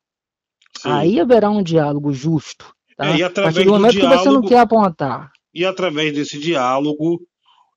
Sim. 0.77 0.89
Aí 0.89 1.19
haverá 1.19 1.49
um 1.49 1.61
diálogo 1.61 2.11
justo. 2.11 2.73
Tá? 2.97 3.11
É, 3.11 3.17
e 3.17 3.23
através 3.23 3.55
a 3.55 3.59
partir 3.59 3.65
do 3.65 3.71
momento 3.71 3.93
do 3.93 3.99
diálogo, 3.99 4.17
que 4.17 4.23
você 4.23 4.35
não 4.35 4.41
quer 4.41 4.59
apontar. 4.59 5.31
E 5.53 5.65
através 5.65 6.13
desse 6.13 6.39
diálogo, 6.39 7.21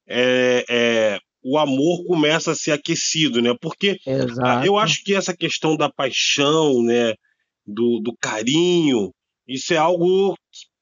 é, 0.08 0.64
é, 0.68 1.18
o 1.44 1.58
amor 1.58 2.04
começa 2.06 2.52
a 2.52 2.54
ser 2.54 2.72
aquecido, 2.72 3.42
né? 3.42 3.54
Porque 3.60 3.98
Exato. 4.06 4.66
eu 4.66 4.78
acho 4.78 5.04
que 5.04 5.14
essa 5.14 5.36
questão 5.36 5.76
da 5.76 5.90
paixão, 5.90 6.82
né? 6.82 7.14
Do, 7.68 7.98
do 7.98 8.16
carinho, 8.20 9.10
isso 9.46 9.74
é 9.74 9.76
algo 9.76 10.36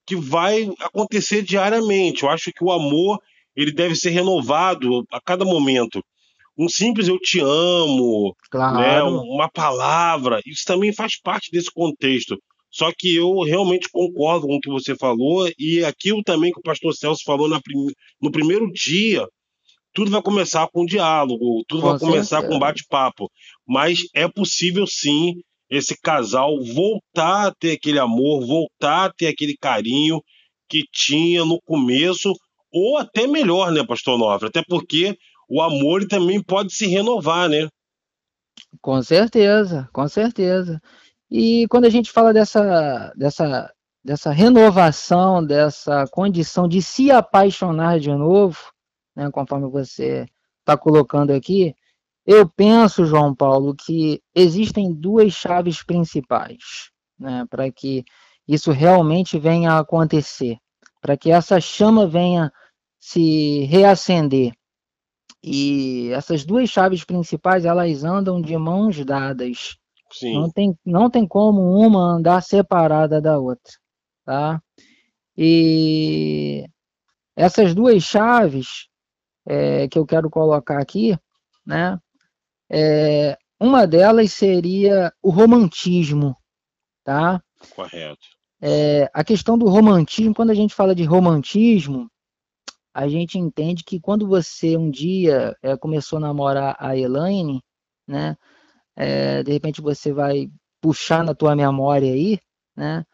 que 0.07 0.15
vai 0.15 0.71
acontecer 0.81 1.43
diariamente. 1.43 2.23
Eu 2.23 2.29
acho 2.29 2.53
que 2.55 2.63
o 2.63 2.71
amor 2.71 3.19
ele 3.57 3.73
deve 3.73 3.95
ser 3.95 4.11
renovado 4.11 5.05
a 5.11 5.19
cada 5.21 5.45
momento 5.47 6.05
um 6.57 6.69
simples 6.69 7.09
eu 7.09 7.19
te 7.19 7.41
amo, 7.41 8.35
claro. 8.51 8.79
né, 8.79 9.03
uma 9.03 9.49
palavra, 9.49 10.41
isso 10.47 10.63
também 10.65 10.93
faz 10.93 11.21
parte 11.21 11.51
desse 11.51 11.71
contexto. 11.73 12.37
Só 12.71 12.91
que 12.97 13.15
eu 13.15 13.41
realmente 13.43 13.89
concordo 13.91 14.49
com 14.49 14.57
o 14.57 14.61
que 14.61 14.71
você 14.71 14.97
falou 14.97 15.49
e 15.57 15.85
aquilo 15.85 16.23
também 16.25 16.51
que 16.51 16.59
o 16.59 16.63
pastor 16.63 16.93
Celso 16.93 17.23
falou 17.25 17.49
prim 17.61 17.87
no 18.21 18.33
primeiro 18.33 18.69
dia, 18.73 19.25
tudo 19.93 20.11
vai 20.11 20.21
começar 20.21 20.67
com 20.73 20.85
diálogo, 20.85 21.63
tudo 21.69 21.83
com 21.83 21.91
vai 21.91 21.99
começar 22.01 22.43
com 22.43 22.59
bate-papo. 22.59 23.31
Mas 23.67 24.01
é 24.13 24.27
possível 24.27 24.87
sim 24.89 25.35
esse 25.71 25.97
casal 26.01 26.53
voltar 26.63 27.47
a 27.47 27.55
ter 27.55 27.73
aquele 27.73 28.01
amor, 28.01 28.45
voltar 28.45 29.07
a 29.07 29.13
ter 29.13 29.29
aquele 29.29 29.57
carinho 29.57 30.21
que 30.69 30.83
tinha 30.93 31.45
no 31.45 31.61
começo, 31.63 32.33
ou 32.73 32.99
até 32.99 33.27
melhor, 33.27 33.71
né, 33.71 33.85
Pastor 33.87 34.19
Nofre? 34.19 34.49
Até 34.49 34.63
porque 34.67 35.17
o 35.55 35.63
amor 35.63 36.05
também 36.09 36.43
pode 36.43 36.75
se 36.75 36.85
renovar, 36.89 37.49
né? 37.49 37.69
Com 38.83 39.01
certeza, 39.01 39.89
com 39.93 40.09
certeza. 40.09 40.83
E 41.31 41.69
quando 41.69 41.85
a 41.85 41.91
gente 41.91 42.11
fala 42.11 42.33
dessa, 42.33 43.13
dessa, 43.17 43.73
dessa 44.05 44.33
renovação, 44.33 45.47
dessa 45.47 46.07
condição 46.11 46.67
de 46.67 46.83
se 46.83 47.09
apaixonar 47.13 48.01
de 48.01 48.11
novo, 48.11 48.59
né, 49.15 49.31
conforme 49.31 49.71
você 49.71 50.27
está 50.59 50.77
colocando 50.77 51.31
aqui, 51.31 51.73
eu 52.27 52.49
penso, 52.49 53.05
João 53.07 53.33
Paulo, 53.33 53.77
que 53.77 54.21
existem 54.35 54.93
duas 54.93 55.33
chaves 55.33 55.85
principais 55.85 56.91
né, 57.17 57.47
para 57.49 57.71
que 57.71 58.03
isso 58.49 58.73
realmente 58.73 59.39
venha 59.39 59.75
a 59.75 59.79
acontecer, 59.79 60.57
para 61.01 61.17
que 61.17 61.31
essa 61.31 61.61
chama 61.61 62.09
venha 62.09 62.51
se 62.99 63.67
reacender. 63.67 64.53
E 65.47 66.11
essas 66.13 66.43
duas 66.43 66.71
chaves 66.71 67.05
principais, 67.05 67.67
elas 67.67 68.03
andam 68.03 68.41
de 68.41 68.57
mãos 68.57 69.05
dadas. 69.05 69.77
Sim. 70.11 70.41
Não 70.41 70.51
tem, 70.51 70.79
não 70.87 71.11
tem 71.11 71.27
como 71.27 71.61
uma 71.77 72.15
andar 72.15 72.43
separada 72.43 73.21
da 73.21 73.39
outra, 73.39 73.73
tá? 74.25 74.63
E 75.37 76.65
essas 77.37 77.75
duas 77.75 78.03
chaves 78.03 78.89
é, 79.47 79.87
que 79.87 79.99
eu 79.99 80.07
quero 80.07 80.31
colocar 80.31 80.81
aqui, 80.81 81.15
né? 81.67 81.99
É, 82.71 83.37
uma 83.61 83.87
delas 83.87 84.33
seria 84.33 85.13
o 85.23 85.29
romantismo, 85.29 86.35
tá? 87.05 87.43
Correto. 87.75 88.27
É, 88.63 89.11
a 89.13 89.23
questão 89.23 89.59
do 89.59 89.69
romantismo, 89.69 90.35
quando 90.35 90.51
a 90.51 90.55
gente 90.55 90.75
fala 90.75 90.95
de 90.95 91.05
romantismo, 91.05 92.09
a 92.95 93.09
gente 93.09 93.37
entende 93.37 93.83
que 93.83 93.99
quando 93.99 94.29
você 94.29 94.77
um 94.77 94.89
dia 94.89 95.57
é, 95.61 95.77
começou 95.77 96.19
a 96.19 96.21
namorar 96.21 96.77
a 96.79 96.97
Elaine, 96.97 97.61
né? 98.07 98.37
É, 98.97 99.43
de 99.43 99.53
repente 99.53 99.81
você 99.83 100.13
vai 100.13 100.49
puxar 100.81 101.25
na 101.25 101.35
tua 101.35 101.57
memória 101.57 102.13
aí, 102.13 102.39
né? 102.77 103.05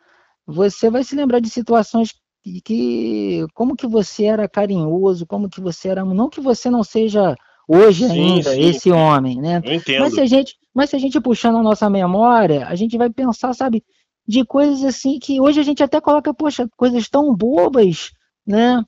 Você 0.47 0.91
vai 0.91 1.03
se 1.03 1.17
lembrar 1.17 1.41
de 1.41 1.49
situações 1.49 2.13
que, 2.43 2.61
que 2.61 3.47
como 3.55 3.75
que 3.75 3.87
você 3.87 4.25
era 4.25 4.49
carinhoso, 4.49 5.27
como 5.27 5.49
que 5.49 5.61
você 5.61 5.89
era, 5.89 6.05
não 6.05 6.29
que 6.29 6.41
você 6.41 6.69
não 6.69 6.85
seja 6.85 7.35
hoje 7.67 8.07
sim, 8.07 8.35
ainda 8.35 8.53
sim. 8.53 8.63
esse 8.63 8.91
homem, 8.91 9.41
né? 9.41 9.63
Eu 9.65 9.75
entendo. 9.75 10.01
Mas 10.01 10.15
se 10.15 10.21
a 10.21 10.27
gente, 10.27 10.57
mas 10.75 10.91
se 10.91 10.97
a 10.97 10.99
gente 10.99 11.19
puxar 11.21 11.53
na 11.53 11.63
nossa 11.63 11.89
memória, 11.89 12.67
a 12.67 12.75
gente 12.75 12.99
vai 12.99 13.09
pensar, 13.09 13.55
sabe, 13.55 13.83
de 14.27 14.45
coisas 14.45 14.85
assim 14.85 15.19
que 15.19 15.41
hoje 15.41 15.61
a 15.61 15.63
gente 15.63 15.83
até 15.83 16.01
coloca, 16.01 16.35
poxa, 16.35 16.69
coisas 16.77 17.09
tão 17.09 17.35
bobas, 17.35 18.11
né? 18.47 18.85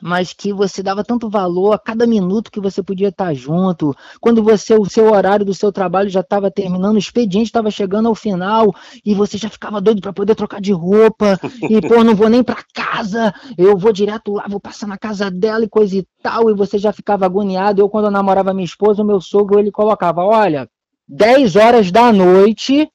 Mas 0.00 0.32
que 0.32 0.52
você 0.52 0.82
dava 0.82 1.04
tanto 1.04 1.30
valor 1.30 1.72
a 1.72 1.78
cada 1.78 2.06
minuto 2.06 2.50
que 2.50 2.60
você 2.60 2.82
podia 2.82 3.08
estar 3.08 3.32
junto, 3.34 3.94
quando 4.20 4.42
você 4.42 4.74
o 4.74 4.84
seu 4.84 5.12
horário 5.12 5.44
do 5.44 5.54
seu 5.54 5.72
trabalho 5.72 6.10
já 6.10 6.20
estava 6.20 6.50
terminando, 6.50 6.96
o 6.96 6.98
expediente 6.98 7.46
estava 7.46 7.70
chegando 7.70 8.08
ao 8.08 8.14
final 8.14 8.74
e 9.04 9.14
você 9.14 9.38
já 9.38 9.48
ficava 9.48 9.80
doido 9.80 10.00
para 10.00 10.12
poder 10.12 10.34
trocar 10.34 10.60
de 10.60 10.72
roupa 10.72 11.38
e 11.70 11.80
pô, 11.80 12.02
não 12.02 12.14
vou 12.14 12.28
nem 12.28 12.42
para 12.42 12.64
casa, 12.74 13.32
eu 13.56 13.76
vou 13.76 13.92
direto 13.92 14.32
lá, 14.32 14.46
vou 14.48 14.60
passar 14.60 14.86
na 14.86 14.98
casa 14.98 15.30
dela 15.30 15.64
e 15.64 15.68
coisa 15.68 15.96
e 15.96 16.06
tal, 16.22 16.50
e 16.50 16.54
você 16.54 16.78
já 16.78 16.92
ficava 16.92 17.24
agoniado. 17.24 17.80
Eu 17.80 17.88
quando 17.88 18.06
eu 18.06 18.10
namorava 18.10 18.52
minha 18.52 18.64
esposa, 18.64 19.02
o 19.02 19.06
meu 19.06 19.20
sogro 19.20 19.58
ele 19.58 19.70
colocava, 19.70 20.24
olha, 20.24 20.68
10 21.08 21.56
horas 21.56 21.90
da 21.90 22.12
noite 22.12 22.90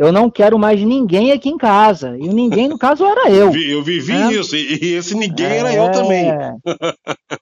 eu 0.00 0.10
não 0.10 0.30
quero 0.30 0.58
mais 0.58 0.80
ninguém 0.80 1.30
aqui 1.30 1.50
em 1.50 1.58
casa. 1.58 2.16
E 2.18 2.26
o 2.26 2.32
ninguém, 2.32 2.66
no 2.66 2.78
caso, 2.78 3.04
era 3.04 3.30
eu. 3.30 3.54
Eu 3.54 3.82
vivi 3.82 4.14
né? 4.14 4.32
isso, 4.32 4.56
e 4.56 4.94
esse 4.94 5.14
ninguém 5.14 5.46
é... 5.46 5.58
era 5.58 5.74
eu 5.74 5.92
também. 5.92 6.32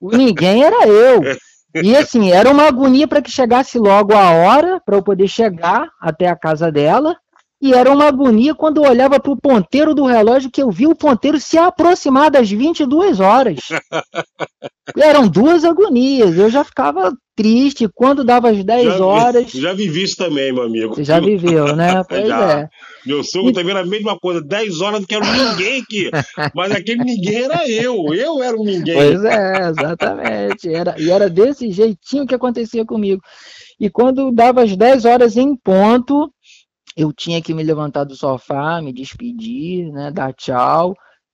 O 0.01 0.09
ninguém 0.09 0.63
era 0.65 0.85
eu. 0.85 1.21
E 1.83 1.95
assim, 1.95 2.31
era 2.31 2.49
uma 2.49 2.63
agonia 2.63 3.07
para 3.07 3.21
que 3.21 3.29
chegasse 3.29 3.77
logo 3.77 4.11
a 4.15 4.31
hora 4.31 4.81
para 4.83 4.97
eu 4.97 5.03
poder 5.03 5.27
chegar 5.27 5.87
até 6.01 6.27
a 6.27 6.35
casa 6.35 6.71
dela. 6.71 7.15
E 7.61 7.75
era 7.75 7.91
uma 7.91 8.07
agonia 8.07 8.55
quando 8.55 8.83
eu 8.83 8.89
olhava 8.89 9.19
para 9.19 9.31
o 9.31 9.39
ponteiro 9.39 9.93
do 9.93 10.07
relógio 10.07 10.49
que 10.49 10.63
eu 10.63 10.71
vi 10.71 10.87
o 10.87 10.95
ponteiro 10.95 11.39
se 11.39 11.59
aproximar 11.59 12.31
das 12.31 12.49
22 12.49 13.19
horas. 13.19 13.59
Eram 14.97 15.27
duas 15.27 15.63
agonias. 15.63 16.35
Eu 16.35 16.49
já 16.49 16.63
ficava 16.63 17.13
triste 17.39 17.87
quando 17.95 18.21
dava 18.21 18.49
as 18.49 18.61
10 18.65 18.83
já, 18.83 19.05
horas. 19.05 19.49
Já 19.49 19.71
vivi 19.71 20.03
isso 20.03 20.17
também, 20.17 20.51
meu 20.51 20.63
amigo. 20.63 20.93
Você 20.93 21.05
já 21.05 21.21
viveu, 21.21 21.73
né? 21.73 22.03
Pois 22.09 22.27
já. 22.27 22.59
é. 22.59 22.69
Meu 23.05 23.23
sogro 23.23 23.51
e... 23.51 23.53
também 23.53 23.71
era 23.71 23.79
a 23.79 23.85
mesma 23.85 24.19
coisa. 24.19 24.41
10 24.41 24.81
horas 24.81 24.99
não 24.99 25.07
quero 25.07 25.23
ninguém 25.25 25.81
aqui. 25.81 26.11
Mas 26.53 26.73
aquele 26.73 27.01
ninguém 27.01 27.43
era 27.43 27.65
eu. 27.65 28.13
Eu 28.13 28.43
era 28.43 28.57
o 28.57 28.65
ninguém. 28.65 28.93
Pois 28.93 29.23
é, 29.23 29.69
exatamente. 29.69 30.67
Era, 30.67 30.95
e 30.99 31.09
era 31.09 31.29
desse 31.29 31.71
jeitinho 31.71 32.27
que 32.27 32.35
acontecia 32.35 32.85
comigo. 32.85 33.21
E 33.79 33.89
quando 33.89 34.33
dava 34.33 34.63
as 34.63 34.75
10 34.75 35.05
horas 35.05 35.37
em 35.37 35.55
ponto, 35.55 36.29
eu 36.97 37.13
tinha 37.13 37.41
que 37.41 37.53
me 37.53 37.63
levantar 37.63 38.03
do 38.03 38.17
sofá, 38.17 38.81
me 38.81 38.91
despedir, 38.91 39.89
né, 39.93 40.11
dar 40.11 40.33
tchau, 40.33 40.93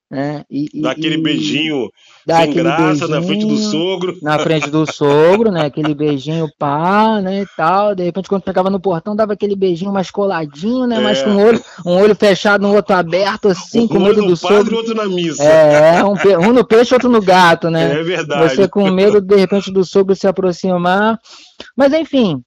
né, 0.09 0.43
e, 0.49 0.69
aquele 0.85 1.15
e, 1.15 1.21
beijinho 1.21 1.89
sem 2.27 2.53
graça 2.53 3.07
na 3.07 3.21
frente 3.21 3.45
do 3.45 3.57
sogro. 3.57 4.17
Na 4.21 4.37
frente 4.37 4.69
do 4.69 4.91
sogro, 4.91 5.51
né, 5.51 5.65
aquele 5.65 5.95
beijinho 5.95 6.47
pá, 6.59 7.19
né, 7.21 7.41
e 7.41 7.45
tal, 7.57 7.95
de 7.95 8.03
repente 8.03 8.29
quando 8.29 8.43
pegava 8.43 8.69
no 8.69 8.79
portão 8.79 9.15
dava 9.15 9.33
aquele 9.33 9.55
beijinho 9.55 9.91
mais 9.91 10.11
coladinho, 10.11 10.85
né, 10.85 10.97
é. 10.97 11.01
mas 11.01 11.23
com 11.23 11.31
um 11.31 11.43
olho, 11.43 11.61
um 11.85 11.91
olho 11.91 12.15
fechado, 12.15 12.65
um 12.65 12.75
outro 12.75 12.95
aberto, 12.95 13.47
assim, 13.49 13.81
um 13.81 13.87
com 13.87 13.99
medo 13.99 14.25
do 14.25 14.37
sogro. 14.37 14.73
e 14.73 14.75
outro 14.75 14.95
na 14.95 15.05
missa. 15.05 15.43
É, 15.43 16.03
um, 16.03 16.13
um 16.47 16.53
no 16.53 16.65
peixe, 16.65 16.93
outro 16.93 17.09
no 17.09 17.21
gato, 17.21 17.69
né. 17.69 17.99
É 17.99 18.03
verdade. 18.03 18.55
Você 18.55 18.67
com 18.67 18.89
medo, 18.91 19.19
de 19.19 19.35
repente, 19.35 19.71
do 19.71 19.83
sogro 19.83 20.15
se 20.15 20.27
aproximar, 20.27 21.19
mas 21.75 21.93
enfim, 21.93 22.43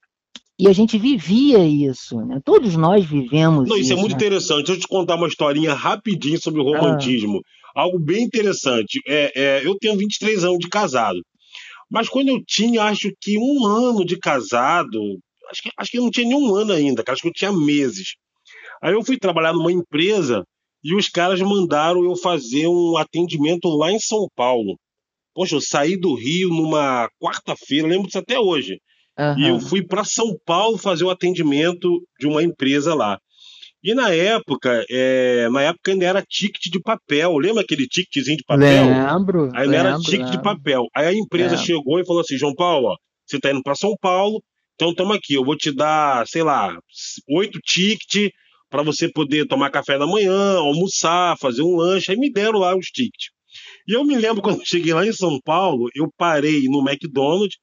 e 0.59 0.67
a 0.67 0.73
gente 0.73 0.97
vivia 0.97 1.59
isso, 1.59 2.17
né? 2.25 2.41
Todos 2.43 2.75
nós 2.75 3.05
vivemos 3.05 3.69
Não, 3.69 3.77
isso. 3.77 3.85
Isso 3.85 3.93
é 3.93 3.95
muito 3.95 4.11
né? 4.11 4.17
interessante. 4.17 4.65
Deixa 4.65 4.73
eu 4.73 4.79
te 4.79 4.87
contar 4.89 5.15
uma 5.15 5.27
historinha 5.27 5.73
rapidinho 5.73 6.37
sobre 6.37 6.59
o 6.59 6.65
romantismo. 6.65 7.39
Ah. 7.73 7.83
Algo 7.83 7.97
bem 7.97 8.23
interessante. 8.23 8.99
É, 9.07 9.31
é, 9.33 9.65
eu 9.65 9.77
tenho 9.79 9.95
23 9.95 10.43
anos 10.43 10.59
de 10.59 10.67
casado. 10.67 11.17
Mas 11.89 12.09
quando 12.09 12.27
eu 12.27 12.43
tinha, 12.45 12.83
acho 12.83 13.09
que 13.21 13.37
um 13.37 13.65
ano 13.65 14.03
de 14.03 14.19
casado, 14.19 14.99
acho 15.49 15.63
que, 15.63 15.69
acho 15.77 15.91
que 15.91 15.97
eu 15.97 16.03
não 16.03 16.11
tinha 16.11 16.27
nenhum 16.27 16.53
ano 16.53 16.73
ainda, 16.73 17.03
acho 17.07 17.21
que 17.21 17.29
eu 17.29 17.33
tinha 17.33 17.53
meses. 17.53 18.15
Aí 18.81 18.93
eu 18.93 19.03
fui 19.03 19.17
trabalhar 19.17 19.53
numa 19.53 19.71
empresa 19.71 20.43
e 20.83 20.93
os 20.93 21.07
caras 21.07 21.39
mandaram 21.41 22.03
eu 22.03 22.17
fazer 22.17 22.67
um 22.67 22.97
atendimento 22.97 23.69
lá 23.69 23.93
em 23.93 23.99
São 23.99 24.27
Paulo. 24.35 24.77
Poxa, 25.33 25.55
eu 25.55 25.61
saí 25.61 25.97
do 25.97 26.15
Rio 26.15 26.49
numa 26.49 27.09
quarta-feira, 27.17 27.87
lembro 27.87 28.07
disso 28.07 28.19
até 28.19 28.37
hoje. 28.37 28.77
Uhum. 29.19 29.37
E 29.37 29.49
eu 29.49 29.59
fui 29.59 29.85
para 29.85 30.05
São 30.05 30.33
Paulo 30.45 30.77
fazer 30.77 31.03
o 31.03 31.09
atendimento 31.09 31.89
de 32.17 32.25
uma 32.25 32.41
empresa 32.41 32.95
lá. 32.95 33.19
E 33.83 33.93
na 33.93 34.13
época, 34.13 34.85
é, 34.89 35.49
na 35.49 35.61
época 35.61 35.91
ainda 35.91 36.05
era 36.05 36.21
ticket 36.21 36.71
de 36.71 36.81
papel. 36.81 37.37
Lembra 37.37 37.61
aquele 37.61 37.85
ticketzinho 37.85 38.37
de 38.37 38.43
papel? 38.45 38.85
Lembro. 38.85 39.43
Ainda 39.53 39.59
lembro, 39.59 39.75
era 39.75 39.97
ticket 39.99 40.19
lembro. 40.19 40.31
de 40.31 40.41
papel. 40.41 40.85
Aí 40.95 41.07
a 41.07 41.13
empresa 41.13 41.51
lembro. 41.51 41.65
chegou 41.65 41.99
e 41.99 42.05
falou 42.05 42.21
assim: 42.21 42.37
João 42.37 42.53
Paulo, 42.55 42.87
ó, 42.87 42.95
você 43.25 43.37
está 43.37 43.51
indo 43.51 43.61
para 43.61 43.75
São 43.75 43.93
Paulo, 44.01 44.41
então 44.75 44.93
toma 44.93 45.15
aqui, 45.15 45.33
eu 45.33 45.43
vou 45.43 45.57
te 45.57 45.71
dar, 45.71 46.25
sei 46.27 46.43
lá, 46.43 46.77
oito 47.29 47.59
tickets 47.59 48.31
para 48.69 48.83
você 48.83 49.09
poder 49.11 49.47
tomar 49.47 49.71
café 49.71 49.97
da 49.97 50.05
manhã, 50.05 50.57
almoçar, 50.57 51.37
fazer 51.37 51.61
um 51.61 51.75
lanche. 51.75 52.11
Aí 52.11 52.17
me 52.17 52.31
deram 52.31 52.59
lá 52.59 52.77
os 52.77 52.85
tickets. 52.85 53.29
E 53.87 53.93
eu 53.93 54.03
me 54.03 54.15
lembro 54.15 54.41
quando 54.43 54.59
eu 54.59 54.65
cheguei 54.65 54.93
lá 54.93 55.05
em 55.05 55.13
São 55.13 55.39
Paulo, 55.43 55.89
eu 55.95 56.09
parei 56.17 56.63
no 56.65 56.87
McDonald's 56.87 57.57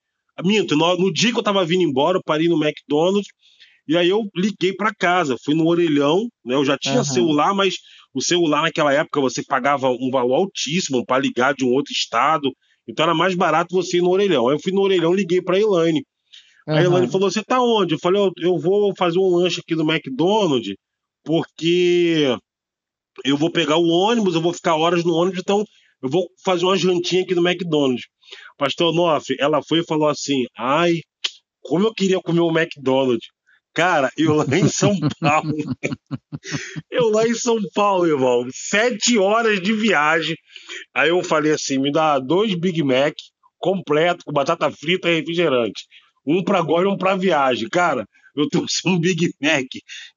Minto, 0.45 0.77
no, 0.77 0.97
no 0.97 1.13
dia 1.13 1.33
que 1.33 1.39
eu 1.39 1.43
tava 1.43 1.65
vindo 1.65 1.83
embora, 1.83 2.19
eu 2.19 2.23
parei 2.25 2.49
no 2.49 2.63
McDonald's 2.63 3.29
e 3.89 3.97
aí 3.97 4.09
eu 4.09 4.23
liguei 4.35 4.75
para 4.75 4.95
casa, 4.95 5.37
fui 5.45 5.55
no 5.55 5.67
orelhão, 5.67 6.29
né? 6.45 6.55
Eu 6.55 6.65
já 6.65 6.77
tinha 6.77 6.99
uhum. 6.99 7.05
celular, 7.05 7.55
mas 7.55 7.77
o 8.13 8.21
celular 8.21 8.63
naquela 8.63 8.93
época 8.93 9.21
você 9.21 9.45
pagava 9.45 9.89
um 9.91 10.11
valor 10.11 10.35
altíssimo 10.35 11.05
para 11.07 11.23
ligar 11.23 11.55
de 11.55 11.65
um 11.65 11.73
outro 11.73 11.93
estado, 11.93 12.51
então 12.89 13.05
era 13.05 13.15
mais 13.15 13.35
barato 13.35 13.75
você 13.75 13.99
ir 13.99 14.03
no 14.03 14.11
orelhão. 14.11 14.49
Aí 14.49 14.57
eu 14.57 14.61
fui 14.61 14.73
no 14.73 14.81
orelhão, 14.81 15.15
liguei 15.15 15.41
para 15.41 15.61
Elaine. 15.61 16.03
Uhum. 16.67 16.75
A 16.75 16.83
Elaine 16.83 17.11
falou: 17.11 17.31
"Você 17.31 17.45
tá 17.45 17.61
onde?" 17.63 17.95
Eu 17.95 17.99
falei: 18.01 18.21
"Eu 18.39 18.59
vou 18.59 18.93
fazer 18.97 19.19
um 19.21 19.37
lanche 19.37 19.61
aqui 19.61 19.77
no 19.77 19.89
McDonald's, 19.89 20.75
porque 21.25 22.37
eu 23.25 23.37
vou 23.37 23.51
pegar 23.51 23.77
o 23.77 23.89
ônibus, 23.89 24.35
eu 24.35 24.41
vou 24.41 24.53
ficar 24.53 24.75
horas 24.75 25.05
no 25.05 25.15
ônibus, 25.15 25.41
então 25.41 25.65
eu 26.03 26.09
vou 26.11 26.27
fazer 26.45 26.65
uma 26.65 26.77
jantinha 26.77 27.23
aqui 27.23 27.37
no 27.37 27.49
McDonald's." 27.49 28.05
Pastor 28.57 28.95
Noff, 28.95 29.35
ela 29.39 29.61
foi 29.63 29.81
e 29.81 29.87
falou 29.87 30.09
assim: 30.09 30.45
ai, 30.57 30.95
como 31.61 31.87
eu 31.87 31.95
queria 31.95 32.21
comer 32.21 32.41
o 32.41 32.51
um 32.51 32.59
McDonald's. 32.59 33.27
Cara, 33.75 34.11
eu 34.17 34.35
lá 34.35 34.47
em 34.53 34.69
São 34.69 34.97
Paulo. 35.21 35.53
eu 36.91 37.11
lá 37.11 37.29
em 37.29 37.35
São 37.35 37.59
Paulo, 37.75 38.07
irmão. 38.07 38.47
Sete 38.51 39.19
horas 39.19 39.61
de 39.61 39.75
viagem. 39.75 40.35
Aí 40.95 41.11
eu 41.11 41.23
falei 41.23 41.53
assim: 41.53 41.79
me 41.79 41.93
dá 41.93 42.19
dois 42.19 42.55
Big 42.55 42.83
Mac 42.83 43.15
completo, 43.59 44.25
com 44.25 44.33
batata 44.33 44.71
frita 44.71 45.11
e 45.11 45.17
refrigerante. 45.17 45.85
Um 46.27 46.43
para 46.43 46.59
agora 46.59 46.89
e 46.89 46.91
um 46.91 46.97
para 46.97 47.17
viagem. 47.17 47.69
Cara, 47.69 48.07
eu 48.37 48.49
trouxe 48.49 48.81
um 48.87 48.99
Big 48.99 49.31
Mac 49.43 49.67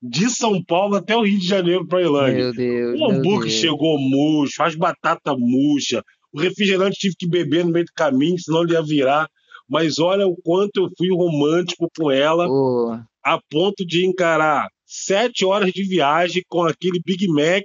de 0.01 0.29
São 0.29 0.63
Paulo 0.63 0.95
até 0.95 1.15
o 1.15 1.23
Rio 1.23 1.39
de 1.39 1.47
Janeiro 1.47 1.87
para 1.87 2.01
Ilândia. 2.01 2.45
Meu 2.45 2.53
Deus. 2.53 2.99
O 2.99 3.11
hambúrguer 3.11 3.49
chegou 3.49 3.99
murcho, 3.99 4.61
as 4.61 4.75
batatas 4.75 5.35
murcha, 5.37 6.03
o 6.33 6.39
refrigerante 6.39 6.99
tive 6.99 7.15
que 7.17 7.27
beber 7.27 7.65
no 7.65 7.71
meio 7.71 7.85
do 7.85 7.93
caminho, 7.93 8.39
senão 8.39 8.63
ele 8.63 8.73
ia 8.73 8.81
virar. 8.81 9.27
Mas 9.67 9.99
olha 9.99 10.27
o 10.27 10.35
quanto 10.35 10.77
eu 10.77 10.89
fui 10.97 11.09
romântico 11.09 11.87
com 11.95 12.09
ela, 12.09 12.47
oh. 12.49 12.97
a 13.23 13.39
ponto 13.49 13.85
de 13.85 14.05
encarar 14.05 14.67
sete 14.85 15.45
horas 15.45 15.71
de 15.71 15.83
viagem 15.87 16.41
com 16.47 16.63
aquele 16.63 16.99
Big 17.05 17.27
Mac 17.27 17.63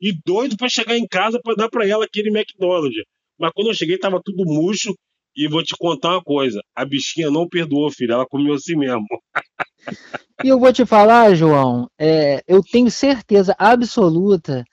e 0.00 0.12
doido 0.24 0.56
para 0.56 0.68
chegar 0.68 0.96
em 0.96 1.06
casa 1.06 1.40
para 1.42 1.56
dar 1.56 1.68
para 1.68 1.86
ela 1.86 2.04
aquele 2.04 2.30
McDonald's. 2.30 3.04
Mas 3.38 3.50
quando 3.52 3.68
eu 3.68 3.74
cheguei, 3.74 3.98
tava 3.98 4.20
tudo 4.24 4.44
murcho. 4.44 4.94
E 5.36 5.48
vou 5.48 5.62
te 5.62 5.74
contar 5.78 6.10
uma 6.10 6.22
coisa: 6.22 6.60
a 6.74 6.84
bichinha 6.84 7.30
não 7.30 7.48
perdoou, 7.48 7.90
filho. 7.90 8.12
Ela 8.12 8.26
comeu 8.26 8.54
assim 8.54 8.76
mesmo. 8.76 9.06
e 10.44 10.48
eu 10.48 10.58
vou 10.58 10.72
te 10.72 10.84
falar, 10.84 11.34
João, 11.34 11.88
é, 11.98 12.42
eu 12.46 12.62
tenho 12.62 12.90
certeza 12.90 13.54
absoluta 13.58 14.64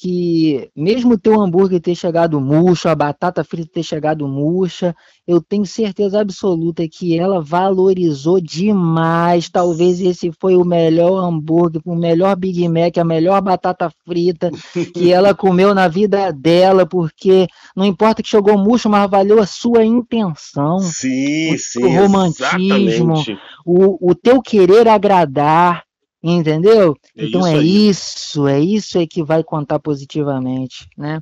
que 0.00 0.70
mesmo 0.74 1.12
o 1.12 1.18
teu 1.18 1.38
hambúrguer 1.38 1.78
ter 1.78 1.94
chegado 1.94 2.40
murcho, 2.40 2.88
a 2.88 2.94
batata 2.94 3.44
frita 3.44 3.70
ter 3.74 3.82
chegado 3.82 4.26
murcha, 4.26 4.96
eu 5.28 5.42
tenho 5.42 5.66
certeza 5.66 6.22
absoluta 6.22 6.88
que 6.88 7.18
ela 7.18 7.42
valorizou 7.42 8.40
demais. 8.40 9.50
Talvez 9.50 10.00
esse 10.00 10.32
foi 10.40 10.56
o 10.56 10.64
melhor 10.64 11.22
hambúrguer, 11.22 11.82
o 11.84 11.94
melhor 11.94 12.34
Big 12.34 12.66
Mac, 12.66 12.96
a 12.96 13.04
melhor 13.04 13.42
batata 13.42 13.92
frita 14.06 14.50
que 14.94 15.12
ela 15.12 15.34
comeu 15.34 15.74
na 15.74 15.86
vida 15.86 16.32
dela, 16.32 16.86
porque 16.86 17.46
não 17.76 17.84
importa 17.84 18.22
que 18.22 18.28
chegou 18.30 18.56
murcho, 18.56 18.88
mas 18.88 19.10
valeu 19.10 19.38
a 19.38 19.44
sua 19.44 19.84
intenção. 19.84 20.78
Sim, 20.78 21.52
o, 21.52 21.58
sim. 21.58 21.84
O 21.84 22.00
romantismo, 22.00 23.22
o, 23.66 24.10
o 24.10 24.14
teu 24.14 24.40
querer 24.40 24.88
agradar 24.88 25.84
Entendeu? 26.22 26.94
É 27.16 27.24
então 27.24 27.46
é 27.46 27.58
isso, 27.58 28.46
é 28.46 28.60
isso 28.60 28.98
é 28.98 29.06
que 29.06 29.22
vai 29.22 29.42
contar 29.42 29.78
positivamente, 29.78 30.86
né? 30.96 31.20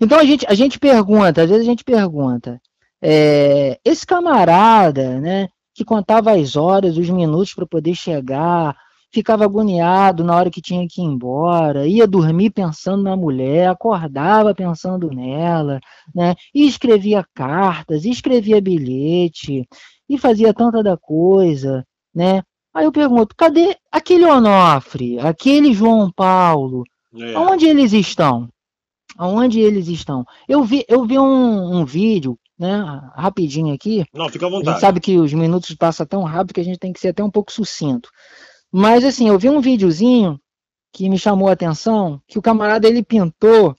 Então 0.00 0.18
a 0.18 0.24
gente, 0.24 0.44
a 0.46 0.54
gente 0.54 0.78
pergunta, 0.78 1.42
às 1.42 1.48
vezes 1.48 1.62
a 1.62 1.70
gente 1.70 1.82
pergunta, 1.82 2.60
é, 3.00 3.78
esse 3.84 4.06
camarada, 4.06 5.20
né, 5.20 5.48
que 5.74 5.84
contava 5.84 6.32
as 6.32 6.56
horas, 6.56 6.98
os 6.98 7.08
minutos 7.08 7.54
para 7.54 7.66
poder 7.66 7.94
chegar, 7.94 8.76
ficava 9.14 9.44
agoniado 9.44 10.24
na 10.24 10.34
hora 10.36 10.50
que 10.50 10.60
tinha 10.60 10.86
que 10.88 11.00
ir 11.00 11.04
embora, 11.04 11.86
ia 11.86 12.06
dormir 12.06 12.50
pensando 12.50 13.02
na 13.02 13.16
mulher, 13.16 13.68
acordava 13.68 14.54
pensando 14.54 15.08
nela, 15.10 15.80
né? 16.14 16.34
E 16.52 16.66
escrevia 16.66 17.24
cartas, 17.32 18.04
escrevia 18.04 18.60
bilhete, 18.60 19.66
e 20.08 20.18
fazia 20.18 20.52
tanta 20.52 20.82
da 20.82 20.96
coisa, 20.96 21.86
né? 22.14 22.42
Aí 22.74 22.84
eu 22.84 22.92
pergunto, 22.92 23.36
cadê 23.36 23.76
aquele 23.90 24.24
Onofre, 24.24 25.20
aquele 25.20 25.72
João 25.72 26.10
Paulo? 26.10 26.82
É. 27.16 27.38
Onde 27.38 27.66
eles 27.66 27.92
estão? 27.92 28.48
Aonde 29.16 29.60
eles 29.60 29.86
estão? 29.86 30.26
Eu 30.48 30.64
vi, 30.64 30.84
eu 30.88 31.04
vi 31.04 31.16
um, 31.16 31.76
um, 31.76 31.84
vídeo, 31.84 32.36
né, 32.58 32.82
rapidinho 33.14 33.72
aqui. 33.72 34.04
Não, 34.12 34.28
fica 34.28 34.46
à 34.46 34.50
vontade. 34.50 34.68
A 34.68 34.72
gente 34.72 34.80
sabe 34.80 35.00
que 35.00 35.16
os 35.16 35.32
minutos 35.32 35.72
passam 35.76 36.04
tão 36.04 36.24
rápido 36.24 36.54
que 36.54 36.60
a 36.60 36.64
gente 36.64 36.80
tem 36.80 36.92
que 36.92 36.98
ser 36.98 37.08
até 37.08 37.22
um 37.22 37.30
pouco 37.30 37.52
sucinto. 37.52 38.10
Mas 38.72 39.04
assim, 39.04 39.28
eu 39.28 39.38
vi 39.38 39.48
um 39.48 39.60
videozinho 39.60 40.40
que 40.92 41.08
me 41.08 41.16
chamou 41.16 41.48
a 41.48 41.52
atenção, 41.52 42.20
que 42.26 42.40
o 42.40 42.42
camarada 42.42 42.88
ele 42.88 43.04
pintou 43.04 43.76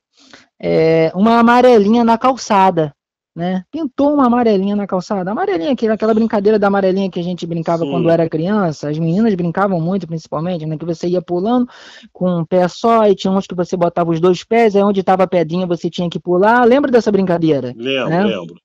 é, 0.58 1.12
uma 1.14 1.40
amarelinha 1.40 2.06
na 2.06 2.18
calçada 2.18 2.95
né? 3.36 3.66
Pintou 3.70 4.14
uma 4.14 4.28
amarelinha 4.28 4.76
na 4.76 4.88
calçada. 4.88 5.30
Amarelinha, 5.30 5.74
aquela 5.74 6.14
brincadeira 6.14 6.58
da 6.58 6.68
amarelinha 6.68 7.12
que 7.12 7.20
a 7.20 7.24
gente 7.24 7.46
brincava 7.46 7.84
Sim. 7.84 7.92
quando 7.92 8.10
era 8.10 8.30
criança. 8.30 8.90
As 8.90 8.98
meninas 8.98 9.36
brincavam 9.36 9.82
muito, 9.82 10.08
principalmente, 10.08 10.66
né? 10.66 10.78
Que 10.78 10.86
você 10.86 11.08
ia 11.08 11.22
pulando 11.22 11.68
com 12.14 12.40
um 12.40 12.46
pé 12.46 12.68
só, 12.70 13.06
e 13.08 13.14
tinha 13.14 13.32
uns 13.32 13.46
que 13.46 13.54
você 13.54 13.76
botava 13.76 14.10
os 14.10 14.22
dois 14.22 14.44
pés, 14.44 14.76
aí 14.76 14.84
onde 14.84 15.02
estava 15.02 15.24
a 15.24 15.28
pedrinha 15.28 15.68
você 15.68 15.90
tinha 15.90 16.10
que 16.10 16.20
pular. 16.20 16.64
Lembra 16.64 16.90
dessa 16.90 17.12
brincadeira? 17.12 17.74
Lembro, 17.76 18.10
né? 18.10 18.24
lembro. 18.24 18.56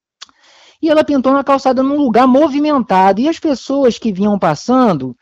E 0.80 0.88
ela 0.88 1.04
pintou 1.04 1.32
na 1.32 1.42
calçada 1.42 1.82
num 1.82 1.96
lugar 1.96 2.28
movimentado. 2.28 3.20
E 3.20 3.28
as 3.28 3.40
pessoas 3.40 3.98
que 3.98 4.12
vinham 4.12 4.38
passando, 4.38 5.16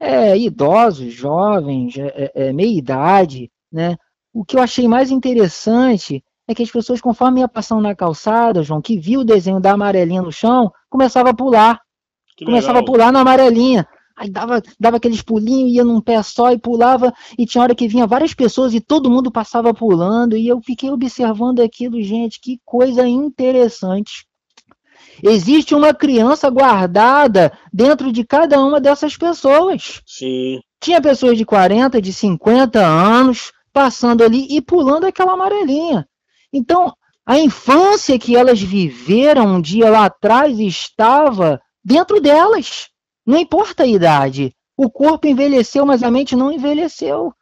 é, 0.00 0.36
idosos, 0.36 1.12
jovens, 1.12 1.96
é, 1.96 2.32
é, 2.34 2.52
meia 2.52 2.76
idade, 2.76 3.48
né? 3.70 3.96
O 4.34 4.44
que 4.44 4.56
eu 4.56 4.62
achei 4.62 4.88
mais 4.88 5.10
interessante 5.10 6.24
é 6.46 6.54
que 6.54 6.62
as 6.62 6.70
pessoas, 6.70 7.00
conforme 7.00 7.40
ia 7.40 7.48
passando 7.48 7.82
na 7.82 7.94
calçada, 7.94 8.62
João, 8.62 8.82
que 8.82 8.98
viu 8.98 9.20
o 9.20 9.24
desenho 9.24 9.60
da 9.60 9.72
amarelinha 9.72 10.22
no 10.22 10.32
chão, 10.32 10.72
começava 10.90 11.30
a 11.30 11.34
pular. 11.34 11.80
Que 12.36 12.44
começava 12.44 12.78
legal. 12.78 12.82
a 12.82 12.86
pular 12.86 13.12
na 13.12 13.20
amarelinha. 13.20 13.86
Aí 14.16 14.30
dava, 14.30 14.62
dava 14.78 14.96
aqueles 14.98 15.22
pulinhos, 15.22 15.72
ia 15.72 15.84
num 15.84 16.00
pé 16.00 16.22
só 16.22 16.52
e 16.52 16.58
pulava, 16.58 17.12
e 17.38 17.46
tinha 17.46 17.62
hora 17.62 17.74
que 17.74 17.88
vinha 17.88 18.06
várias 18.06 18.34
pessoas 18.34 18.74
e 18.74 18.80
todo 18.80 19.10
mundo 19.10 19.30
passava 19.30 19.72
pulando, 19.72 20.36
e 20.36 20.46
eu 20.46 20.60
fiquei 20.60 20.90
observando 20.90 21.60
aquilo, 21.60 22.00
gente, 22.02 22.40
que 22.40 22.58
coisa 22.64 23.06
interessante. 23.06 24.26
Existe 25.22 25.74
uma 25.74 25.94
criança 25.94 26.48
guardada 26.50 27.52
dentro 27.72 28.12
de 28.12 28.24
cada 28.24 28.60
uma 28.60 28.80
dessas 28.80 29.16
pessoas. 29.16 30.00
Sim. 30.06 30.60
Tinha 30.80 31.00
pessoas 31.00 31.38
de 31.38 31.44
40, 31.44 32.00
de 32.00 32.12
50 32.12 32.84
anos 32.84 33.52
passando 33.72 34.22
ali 34.22 34.46
e 34.50 34.60
pulando 34.60 35.04
aquela 35.04 35.32
amarelinha. 35.32 36.06
Então, 36.52 36.92
a 37.24 37.38
infância 37.38 38.18
que 38.18 38.36
elas 38.36 38.60
viveram 38.60 39.56
um 39.56 39.60
dia 39.60 39.88
lá 39.88 40.06
atrás 40.06 40.58
estava 40.58 41.60
dentro 41.84 42.20
delas. 42.20 42.88
Não 43.24 43.38
importa 43.38 43.84
a 43.84 43.86
idade. 43.86 44.54
O 44.76 44.90
corpo 44.90 45.26
envelheceu, 45.26 45.86
mas 45.86 46.02
a 46.02 46.10
mente 46.10 46.34
não 46.34 46.50
envelheceu. 46.50 47.32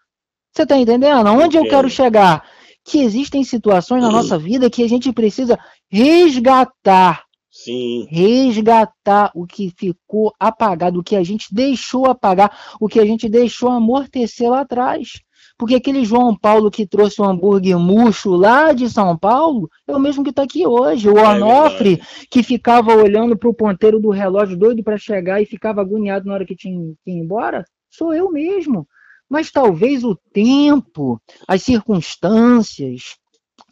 Você 0.52 0.62
está 0.62 0.76
entendendo? 0.76 1.28
Onde 1.28 1.56
eu 1.56 1.64
quero 1.64 1.88
chegar? 1.88 2.44
Que 2.84 2.98
existem 2.98 3.44
situações 3.44 4.02
na 4.02 4.10
nossa 4.10 4.38
vida 4.38 4.68
que 4.68 4.82
a 4.82 4.88
gente 4.88 5.12
precisa 5.12 5.58
resgatar. 5.88 7.24
Sim. 7.50 8.06
Resgatar 8.10 9.30
o 9.34 9.46
que 9.46 9.72
ficou 9.76 10.32
apagado, 10.38 11.00
o 11.00 11.02
que 11.02 11.16
a 11.16 11.22
gente 11.22 11.52
deixou 11.52 12.06
apagar, 12.06 12.76
o 12.80 12.88
que 12.88 13.00
a 13.00 13.04
gente 13.04 13.28
deixou 13.28 13.70
amortecer 13.70 14.50
lá 14.50 14.60
atrás. 14.60 15.20
Porque 15.60 15.74
aquele 15.74 16.06
João 16.06 16.34
Paulo 16.34 16.70
que 16.70 16.86
trouxe 16.86 17.20
o 17.20 17.24
hambúrguer 17.26 17.78
murcho 17.78 18.30
lá 18.30 18.72
de 18.72 18.88
São 18.88 19.14
Paulo 19.14 19.68
é 19.86 19.94
o 19.94 20.00
mesmo 20.00 20.24
que 20.24 20.30
está 20.30 20.44
aqui 20.44 20.66
hoje. 20.66 21.06
O 21.06 21.18
é 21.18 21.28
Onofre, 21.28 22.00
que 22.30 22.42
ficava 22.42 22.94
olhando 22.94 23.36
para 23.36 23.50
o 23.50 23.52
ponteiro 23.52 24.00
do 24.00 24.08
relógio 24.08 24.56
doido 24.56 24.82
para 24.82 24.96
chegar 24.96 25.42
e 25.42 25.44
ficava 25.44 25.82
agoniado 25.82 26.24
na 26.24 26.32
hora 26.32 26.46
que 26.46 26.56
tinha 26.56 26.80
que 27.04 27.10
ir 27.10 27.18
embora, 27.18 27.62
sou 27.90 28.14
eu 28.14 28.30
mesmo. 28.30 28.88
Mas 29.28 29.50
talvez 29.50 30.02
o 30.02 30.18
tempo, 30.32 31.20
as 31.46 31.62
circunstâncias, 31.62 33.16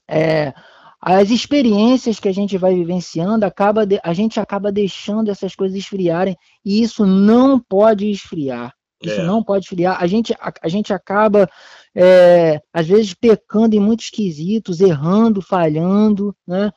é, 0.07 0.53
as 1.01 1.31
experiências 1.31 2.21
que 2.21 2.29
a 2.29 2.35
gente 2.35 2.59
vai 2.59 2.75
vivenciando, 2.75 3.47
acaba 3.47 3.87
de, 3.87 3.99
a 4.05 4.13
gente 4.13 4.39
acaba 4.39 4.71
deixando 4.71 5.31
essas 5.31 5.55
coisas 5.55 5.79
esfriarem 5.79 6.37
e 6.63 6.83
isso 6.83 7.07
não 7.07 7.59
pode 7.59 8.11
esfriar. 8.11 8.75
Isso 9.03 9.21
é. 9.21 9.25
não 9.25 9.43
pode 9.43 9.65
esfriar. 9.65 10.03
A 10.03 10.07
gente, 10.07 10.33
a, 10.35 10.53
a 10.63 10.69
gente 10.69 10.93
acaba, 10.93 11.49
é, 11.95 12.61
às 12.73 12.87
vezes, 12.87 13.15
pecando 13.15 13.77
em 13.77 13.81
muitos 13.81 14.11
quesitos, 14.11 14.81
errando, 14.81 15.41
falhando, 15.41 16.35
né? 16.47 16.73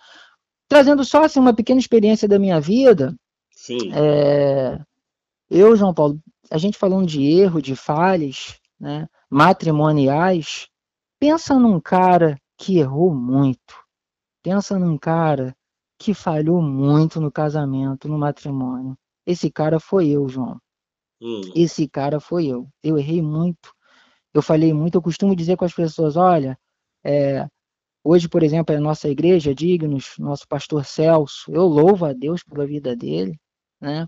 Trazendo 0.67 1.03
só 1.03 1.25
assim, 1.25 1.39
uma 1.39 1.53
pequena 1.53 1.79
experiência 1.79 2.27
da 2.27 2.39
minha 2.39 2.59
vida. 2.61 3.15
Sim. 3.51 3.91
É, 3.93 4.79
eu, 5.49 5.75
João 5.75 5.93
Paulo, 5.93 6.19
a 6.49 6.57
gente 6.57 6.77
falando 6.77 7.05
de 7.05 7.23
erro, 7.23 7.61
de 7.61 7.75
falhas, 7.75 8.59
né, 8.79 9.07
matrimoniais, 9.29 10.67
pensa 11.19 11.59
num 11.59 11.79
cara 11.79 12.37
que 12.57 12.77
errou 12.77 13.13
muito. 13.13 13.75
Pensa 14.43 14.79
num 14.79 14.97
cara 14.97 15.55
que 15.99 16.13
falhou 16.13 16.61
muito 16.61 17.21
no 17.21 17.31
casamento, 17.31 18.07
no 18.07 18.17
matrimônio. 18.17 18.97
Esse 19.25 19.51
cara 19.51 19.79
foi 19.79 20.09
eu, 20.09 20.27
João. 20.27 20.59
Hum. 21.21 21.41
Esse 21.55 21.87
cara 21.87 22.19
foi 22.19 22.47
eu. 22.47 22.67
Eu 22.83 22.97
errei 22.97 23.21
muito. 23.21 23.73
Eu 24.33 24.41
falei 24.41 24.73
muito. 24.73 24.95
Eu 24.95 25.01
costumo 25.01 25.35
dizer 25.35 25.57
com 25.57 25.65
as 25.65 25.73
pessoas: 25.73 26.15
olha, 26.15 26.57
é, 27.03 27.47
hoje, 28.03 28.29
por 28.29 28.43
exemplo, 28.43 28.75
a 28.75 28.79
nossa 28.79 29.09
igreja, 29.09 29.55
Dignos, 29.55 30.15
nosso 30.19 30.47
pastor 30.47 30.85
Celso, 30.85 31.51
eu 31.51 31.63
louvo 31.65 32.05
a 32.05 32.13
Deus 32.13 32.43
pela 32.43 32.65
vida 32.65 32.95
dele, 32.95 33.39
né? 33.79 34.07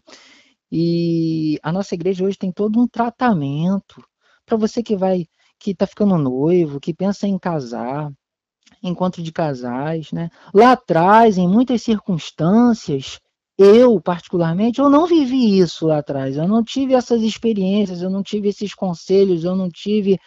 E 0.72 1.60
a 1.62 1.72
nossa 1.72 1.94
igreja 1.96 2.26
hoje 2.26 2.38
tem 2.38 2.52
todo 2.52 2.80
um 2.80 2.88
tratamento 2.88 4.04
para 4.46 4.58
você 4.58 4.82
que 4.82 4.96
vai, 4.96 5.28
que 5.60 5.72
está 5.72 5.86
ficando 5.86 6.18
noivo, 6.18 6.80
que 6.80 6.94
pensa 6.94 7.28
em 7.28 7.38
casar, 7.38 8.12
encontro 8.82 9.22
de 9.24 9.32
casais, 9.32 10.12
né? 10.12 10.30
Lá 10.54 10.74
atrás, 10.74 11.38
em 11.38 11.48
muitas 11.48 11.82
circunstâncias, 11.84 13.20
eu, 13.64 14.00
particularmente, 14.02 14.80
eu 14.80 14.90
não 14.90 15.08
vivi 15.08 15.60
isso 15.60 15.88
lá 15.88 16.00
atrás. 16.00 16.36
Eu 16.36 16.48
não 16.48 16.64
tive 16.64 16.94
essas 16.94 17.22
experiências, 17.22 18.02
eu 18.02 18.10
não 18.10 18.22
tive 18.22 18.50
esses 18.50 18.74
conselhos, 18.74 19.44
eu 19.44 19.56
não 19.56 19.70
tive, 19.70 20.20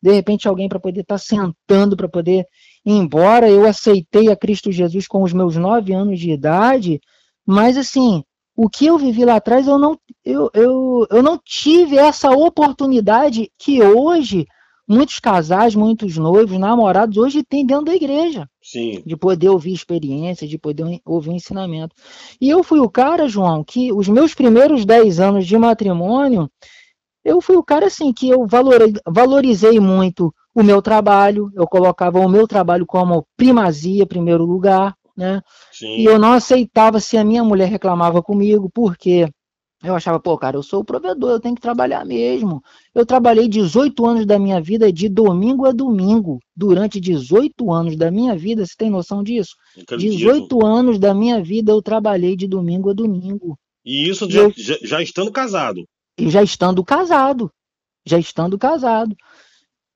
de 0.00 0.12
repente, 0.12 0.46
alguém 0.46 0.68
para 0.68 0.78
poder 0.78 1.00
estar 1.00 1.16
tá 1.16 1.18
sentando, 1.18 1.96
para 1.96 2.08
poder 2.08 2.46
ir 2.84 2.92
embora. 2.92 3.50
Eu 3.50 3.66
aceitei 3.66 4.30
a 4.30 4.36
Cristo 4.36 4.70
Jesus 4.70 5.08
com 5.08 5.22
os 5.22 5.32
meus 5.32 5.56
nove 5.56 5.92
anos 5.92 6.20
de 6.20 6.30
idade, 6.30 7.00
mas 7.44 7.76
assim, 7.76 8.22
o 8.56 8.70
que 8.70 8.86
eu 8.86 8.96
vivi 8.96 9.24
lá 9.24 9.36
atrás, 9.36 9.66
eu 9.66 9.78
não, 9.78 9.98
eu, 10.24 10.50
eu, 10.54 11.06
eu 11.10 11.22
não 11.22 11.38
tive 11.44 11.98
essa 11.98 12.30
oportunidade 12.30 13.50
que 13.58 13.82
hoje 13.82 14.46
muitos 14.88 15.18
casais, 15.18 15.74
muitos 15.74 16.16
noivos, 16.16 16.58
namorados, 16.58 17.16
hoje 17.16 17.42
têm 17.42 17.66
dentro 17.66 17.86
da 17.86 17.94
igreja. 17.94 18.48
Sim. 18.62 19.02
De 19.04 19.16
poder 19.16 19.48
ouvir 19.48 19.72
experiência, 19.72 20.46
de 20.46 20.58
poder 20.58 21.00
ouvir 21.04 21.32
ensinamento. 21.32 21.94
E 22.40 22.48
eu 22.48 22.62
fui 22.62 22.80
o 22.80 22.90
cara, 22.90 23.28
João, 23.28 23.64
que 23.64 23.92
os 23.92 24.08
meus 24.08 24.34
primeiros 24.34 24.84
10 24.84 25.20
anos 25.20 25.46
de 25.46 25.56
matrimônio, 25.56 26.50
eu 27.24 27.40
fui 27.40 27.56
o 27.56 27.62
cara 27.62 27.86
assim 27.86 28.12
que 28.12 28.28
eu 28.28 28.46
valorizei 29.08 29.80
muito 29.80 30.32
o 30.54 30.62
meu 30.62 30.80
trabalho, 30.80 31.50
eu 31.54 31.66
colocava 31.66 32.18
o 32.20 32.28
meu 32.28 32.46
trabalho 32.46 32.86
como 32.86 33.26
primazia, 33.36 34.06
primeiro 34.06 34.44
lugar, 34.44 34.94
né? 35.16 35.42
Sim. 35.72 35.96
E 35.96 36.04
eu 36.04 36.18
não 36.18 36.32
aceitava 36.32 37.00
se 37.00 37.16
a 37.16 37.24
minha 37.24 37.42
mulher 37.42 37.68
reclamava 37.68 38.22
comigo, 38.22 38.70
porque 38.72 39.28
eu 39.88 39.94
achava, 39.94 40.18
pô, 40.20 40.36
cara, 40.36 40.56
eu 40.56 40.62
sou 40.62 40.80
o 40.80 40.84
provedor, 40.84 41.30
eu 41.30 41.40
tenho 41.40 41.54
que 41.54 41.60
trabalhar 41.60 42.04
mesmo. 42.04 42.62
Eu 42.94 43.04
trabalhei 43.04 43.48
18 43.48 44.06
anos 44.06 44.26
da 44.26 44.38
minha 44.38 44.60
vida 44.60 44.92
de 44.92 45.08
domingo 45.08 45.66
a 45.66 45.72
domingo. 45.72 46.38
Durante 46.54 47.00
18 47.00 47.72
anos 47.72 47.96
da 47.96 48.10
minha 48.10 48.36
vida, 48.36 48.64
você 48.64 48.74
tem 48.76 48.90
noção 48.90 49.22
disso? 49.22 49.54
18 49.98 50.64
anos 50.64 50.98
da 50.98 51.14
minha 51.14 51.42
vida 51.42 51.72
eu 51.72 51.82
trabalhei 51.82 52.36
de 52.36 52.46
domingo 52.46 52.90
a 52.90 52.92
domingo. 52.92 53.58
E 53.84 54.08
isso 54.08 54.28
já, 54.30 54.42
eu, 54.42 54.52
já, 54.56 54.76
já 54.82 55.02
estando 55.02 55.30
casado? 55.30 55.84
E 56.18 56.28
já 56.30 56.42
estando 56.42 56.82
casado. 56.84 57.50
Já 58.04 58.18
estando 58.18 58.58
casado. 58.58 59.16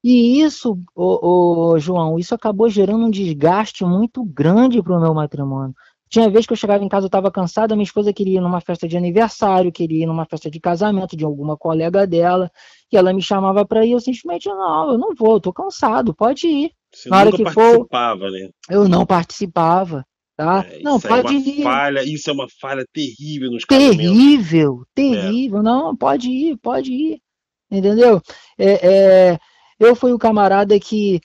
E 0.03 0.41
isso, 0.41 0.79
ô, 0.95 1.73
ô, 1.73 1.79
João, 1.79 2.19
isso 2.19 2.35
acabou 2.35 2.69
gerando 2.71 3.05
um 3.05 3.11
desgaste 3.11 3.85
muito 3.85 4.25
grande 4.25 4.83
para 4.83 4.97
o 4.97 5.01
meu 5.01 5.13
matrimônio. 5.13 5.75
Tinha 6.11 6.29
vez 6.29 6.45
que 6.45 6.53
eu 6.53 6.57
chegava 6.57 6.83
em 6.83 6.89
casa, 6.89 7.05
eu 7.05 7.09
estava 7.09 7.31
cansada, 7.31 7.77
minha 7.77 7.85
esposa 7.85 8.13
queria 8.13 8.39
ir 8.39 8.41
numa 8.41 8.61
festa 8.61 8.89
de 8.89 8.97
aniversário, 8.97 9.71
queria 9.71 10.03
ir 10.03 10.07
numa 10.07 10.27
festa 10.27 10.51
de 10.51 10.59
casamento 10.59 11.17
de 11.17 11.25
alguma 11.25 11.57
colega 11.57 12.05
dela, 12.05 12.51
e 12.93 12.97
ela 12.97 13.13
me 13.13 13.23
chamava 13.23 13.65
para 13.65 13.87
ir, 13.87 13.93
eu 13.93 14.01
simplesmente, 14.01 14.49
não, 14.49 14.91
eu 14.91 14.99
não 14.99 15.15
vou, 15.15 15.35
eu 15.35 15.41
tô 15.41 15.53
cansado, 15.53 16.13
pode 16.13 16.49
ir. 16.49 16.73
Você 16.93 17.09
Na 17.09 17.21
hora 17.21 17.31
que 17.31 17.45
participava, 17.45 18.21
for, 18.23 18.33
né? 18.33 18.51
Eu 18.69 18.89
não 18.89 19.07
participava, 19.07 20.05
tá? 20.37 20.67
É, 20.69 20.81
não, 20.83 20.99
pode 20.99 21.33
é 21.33 21.39
ir. 21.39 21.63
Falha, 21.63 22.03
isso 22.03 22.29
é 22.29 22.33
uma 22.33 22.49
falha 22.61 22.85
terrível 22.93 23.49
nos 23.53 23.65
Terrível, 23.65 24.83
terrível. 24.93 25.61
É. 25.61 25.63
Não, 25.63 25.95
pode 25.95 26.29
ir, 26.29 26.57
pode 26.57 26.93
ir. 26.93 27.23
Entendeu? 27.71 28.21
É, 28.59 28.89
é, 29.35 29.39
eu 29.79 29.95
fui 29.95 30.13
o 30.13 30.19
camarada 30.19 30.77
que, 30.81 31.21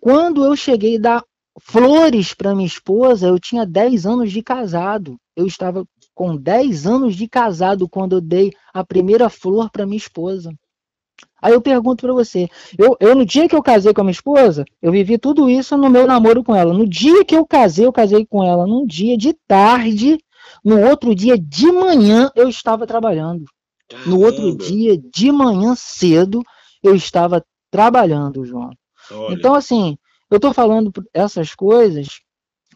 quando 0.00 0.44
eu 0.44 0.56
cheguei 0.56 0.98
da 0.98 1.22
flores 1.60 2.34
para 2.34 2.54
minha 2.54 2.66
esposa, 2.66 3.28
eu 3.28 3.38
tinha 3.38 3.66
10 3.66 4.06
anos 4.06 4.32
de 4.32 4.42
casado. 4.42 5.16
Eu 5.34 5.46
estava 5.46 5.86
com 6.14 6.36
10 6.36 6.86
anos 6.86 7.14
de 7.14 7.28
casado 7.28 7.88
quando 7.88 8.16
eu 8.16 8.20
dei 8.20 8.52
a 8.72 8.84
primeira 8.84 9.28
flor 9.28 9.70
para 9.70 9.86
minha 9.86 9.98
esposa. 9.98 10.52
Aí 11.40 11.52
eu 11.52 11.60
pergunto 11.60 12.02
para 12.02 12.12
você, 12.12 12.48
eu, 12.78 12.96
eu 12.98 13.14
no 13.14 13.24
dia 13.24 13.48
que 13.48 13.54
eu 13.54 13.62
casei 13.62 13.92
com 13.92 14.00
a 14.00 14.04
minha 14.04 14.12
esposa, 14.12 14.64
eu 14.80 14.90
vivi 14.90 15.18
tudo 15.18 15.48
isso 15.48 15.76
no 15.76 15.88
meu 15.88 16.06
namoro 16.06 16.42
com 16.42 16.54
ela. 16.54 16.72
No 16.72 16.88
dia 16.88 17.24
que 17.24 17.36
eu 17.36 17.46
casei, 17.46 17.86
eu 17.86 17.92
casei 17.92 18.26
com 18.26 18.42
ela 18.42 18.66
num 18.66 18.86
dia 18.86 19.16
de 19.16 19.34
tarde, 19.46 20.18
no 20.64 20.80
outro 20.80 21.14
dia 21.14 21.38
de 21.38 21.70
manhã 21.70 22.30
eu 22.34 22.48
estava 22.48 22.86
trabalhando. 22.86 23.44
No 24.06 24.20
outro 24.20 24.56
dia 24.56 24.98
de 24.98 25.30
manhã 25.30 25.74
cedo 25.76 26.42
eu 26.82 26.94
estava 26.94 27.44
trabalhando, 27.70 28.44
João. 28.44 28.70
Olha. 29.10 29.34
Então 29.34 29.54
assim, 29.54 29.96
eu 30.36 30.38
estou 30.38 30.52
falando 30.52 30.92
essas 31.14 31.54
coisas 31.54 32.20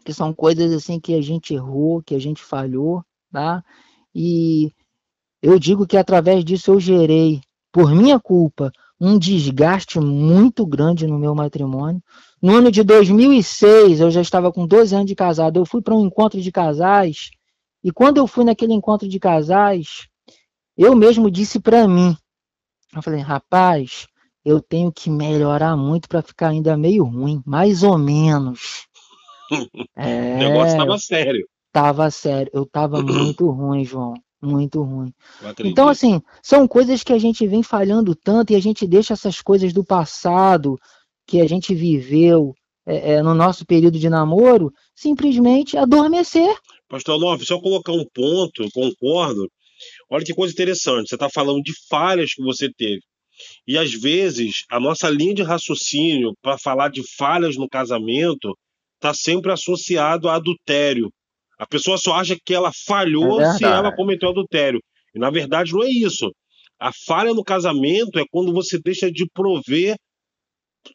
que 0.03 0.11
são 0.11 0.33
coisas 0.33 0.73
assim 0.73 0.99
que 0.99 1.13
a 1.13 1.21
gente 1.21 1.53
errou, 1.53 2.01
que 2.01 2.15
a 2.15 2.19
gente 2.19 2.41
falhou, 2.41 3.03
tá? 3.31 3.63
E 4.15 4.71
eu 5.43 5.59
digo 5.59 5.85
que 5.85 5.95
através 5.95 6.43
disso 6.43 6.71
eu 6.71 6.79
gerei, 6.79 7.39
por 7.71 7.93
minha 7.93 8.19
culpa, 8.19 8.71
um 8.99 9.15
desgaste 9.17 9.99
muito 9.99 10.65
grande 10.65 11.05
no 11.05 11.19
meu 11.19 11.35
matrimônio. 11.35 12.01
No 12.41 12.55
ano 12.55 12.71
de 12.71 12.83
2006, 12.83 13.99
eu 13.99 14.09
já 14.09 14.21
estava 14.21 14.51
com 14.51 14.65
12 14.65 14.95
anos 14.95 15.07
de 15.07 15.13
casado, 15.13 15.59
eu 15.59 15.65
fui 15.65 15.83
para 15.83 15.93
um 15.93 16.07
encontro 16.07 16.41
de 16.41 16.51
casais, 16.51 17.29
e 17.83 17.91
quando 17.91 18.17
eu 18.17 18.25
fui 18.25 18.43
naquele 18.43 18.73
encontro 18.73 19.07
de 19.07 19.19
casais, 19.19 20.07
eu 20.75 20.95
mesmo 20.95 21.29
disse 21.29 21.59
para 21.59 21.87
mim, 21.87 22.17
eu 22.95 23.03
falei, 23.03 23.19
rapaz, 23.19 24.07
eu 24.43 24.61
tenho 24.61 24.91
que 24.91 25.09
melhorar 25.09 25.75
muito 25.75 26.07
para 26.07 26.21
ficar 26.21 26.49
ainda 26.49 26.75
meio 26.75 27.03
ruim, 27.03 27.41
mais 27.45 27.83
ou 27.83 27.97
menos. 27.97 28.87
É, 29.97 30.35
o 30.35 30.37
negócio 30.37 30.71
estava 30.71 30.97
sério. 30.97 31.45
Tava 31.73 32.09
sério, 32.09 32.49
eu 32.53 32.65
tava 32.65 33.01
muito 33.03 33.49
ruim, 33.49 33.83
João, 33.83 34.13
muito 34.41 34.81
ruim. 34.81 35.13
Então, 35.65 35.89
assim, 35.89 36.21
são 36.41 36.65
coisas 36.69 37.03
que 37.03 37.11
a 37.11 37.17
gente 37.17 37.45
vem 37.45 37.61
falhando 37.61 38.15
tanto 38.15 38.53
e 38.53 38.55
a 38.55 38.61
gente 38.61 38.87
deixa 38.87 39.11
essas 39.11 39.41
coisas 39.41 39.73
do 39.73 39.83
passado 39.83 40.77
que 41.27 41.41
a 41.41 41.47
gente 41.47 41.75
viveu 41.75 42.53
é, 42.85 43.15
é, 43.15 43.21
no 43.21 43.35
nosso 43.35 43.65
período 43.65 43.99
de 43.99 44.09
namoro 44.09 44.71
simplesmente 44.95 45.77
adormecer. 45.77 46.55
Pastor 46.87 47.17
Love, 47.17 47.45
só 47.45 47.59
colocar 47.59 47.91
um 47.91 48.05
ponto, 48.13 48.69
concordo. 48.71 49.49
Olha 50.09 50.23
que 50.23 50.33
coisa 50.33 50.53
interessante, 50.53 51.09
você 51.09 51.15
está 51.15 51.29
falando 51.29 51.61
de 51.61 51.73
falhas 51.89 52.33
que 52.33 52.41
você 52.41 52.71
teve. 52.71 53.01
E 53.67 53.77
às 53.77 53.91
vezes 53.93 54.63
a 54.69 54.79
nossa 54.79 55.09
linha 55.09 55.35
de 55.35 55.43
raciocínio 55.43 56.33
para 56.41 56.57
falar 56.57 56.89
de 56.89 57.01
falhas 57.15 57.55
no 57.55 57.69
casamento 57.69 58.57
está 58.95 59.13
sempre 59.13 59.51
associado 59.51 60.29
a 60.29 60.35
adultério. 60.35 61.11
A 61.57 61.67
pessoa 61.67 61.97
só 61.97 62.13
acha 62.13 62.35
que 62.43 62.53
ela 62.53 62.71
falhou 62.85 63.39
é 63.39 63.53
se 63.53 63.63
ela 63.63 63.95
cometeu 63.95 64.29
adultério. 64.29 64.79
E 65.13 65.19
na 65.19 65.29
verdade 65.29 65.73
não 65.73 65.83
é 65.83 65.89
isso. 65.89 66.31
A 66.79 66.91
falha 67.05 67.33
no 67.33 67.43
casamento 67.43 68.17
é 68.17 68.23
quando 68.31 68.51
você 68.51 68.79
deixa 68.83 69.11
de 69.11 69.27
prover 69.31 69.95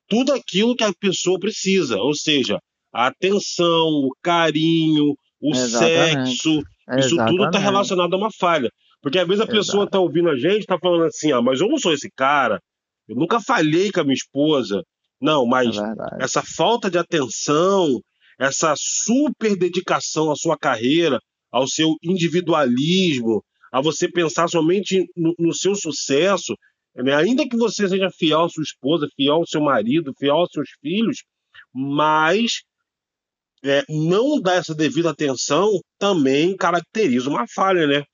tudo 0.08 0.32
aquilo 0.32 0.74
que 0.74 0.82
a 0.82 0.92
pessoa 0.92 1.38
precisa, 1.38 1.96
ou 1.98 2.14
seja, 2.14 2.58
a 2.92 3.06
atenção, 3.06 3.88
o 3.88 4.10
carinho, 4.20 5.14
o 5.40 5.50
Exatamente. 5.54 6.30
sexo, 6.30 6.58
isso 6.98 7.14
Exatamente. 7.14 7.30
tudo 7.30 7.44
está 7.46 7.58
relacionado 7.58 8.14
a 8.14 8.16
uma 8.16 8.30
falha. 8.32 8.68
Porque 9.02 9.18
às 9.18 9.26
vezes 9.26 9.42
a 9.42 9.46
pessoa 9.46 9.84
está 9.84 10.00
ouvindo 10.00 10.28
a 10.28 10.36
gente, 10.36 10.60
está 10.60 10.78
falando 10.78 11.04
assim, 11.04 11.32
ah, 11.32 11.42
mas 11.42 11.60
eu 11.60 11.68
não 11.68 11.78
sou 11.78 11.92
esse 11.92 12.10
cara, 12.10 12.60
eu 13.08 13.14
nunca 13.14 13.40
falhei 13.40 13.92
com 13.92 14.00
a 14.00 14.04
minha 14.04 14.14
esposa. 14.14 14.82
Não, 15.20 15.46
mas 15.46 15.76
é 15.76 15.82
essa 16.20 16.42
falta 16.42 16.90
de 16.90 16.98
atenção, 16.98 18.00
essa 18.38 18.74
super 18.76 19.56
dedicação 19.56 20.30
à 20.30 20.36
sua 20.36 20.58
carreira, 20.58 21.18
ao 21.50 21.66
seu 21.66 21.94
individualismo, 22.02 23.42
a 23.72 23.80
você 23.80 24.10
pensar 24.10 24.48
somente 24.48 25.06
no, 25.16 25.34
no 25.38 25.54
seu 25.54 25.74
sucesso, 25.74 26.54
né? 26.94 27.14
ainda 27.14 27.48
que 27.48 27.56
você 27.56 27.88
seja 27.88 28.10
fiel 28.10 28.42
à 28.42 28.48
sua 28.48 28.62
esposa, 28.62 29.08
fiel 29.16 29.36
ao 29.36 29.46
seu 29.46 29.60
marido, 29.60 30.12
fiel 30.18 30.36
aos 30.36 30.50
seus 30.52 30.68
filhos, 30.80 31.22
mas 31.72 32.62
é, 33.64 33.82
não 33.88 34.40
dar 34.40 34.56
essa 34.56 34.74
devida 34.74 35.10
atenção 35.10 35.68
também 35.98 36.56
caracteriza 36.56 37.28
uma 37.28 37.46
falha, 37.48 37.86
né? 37.86 38.04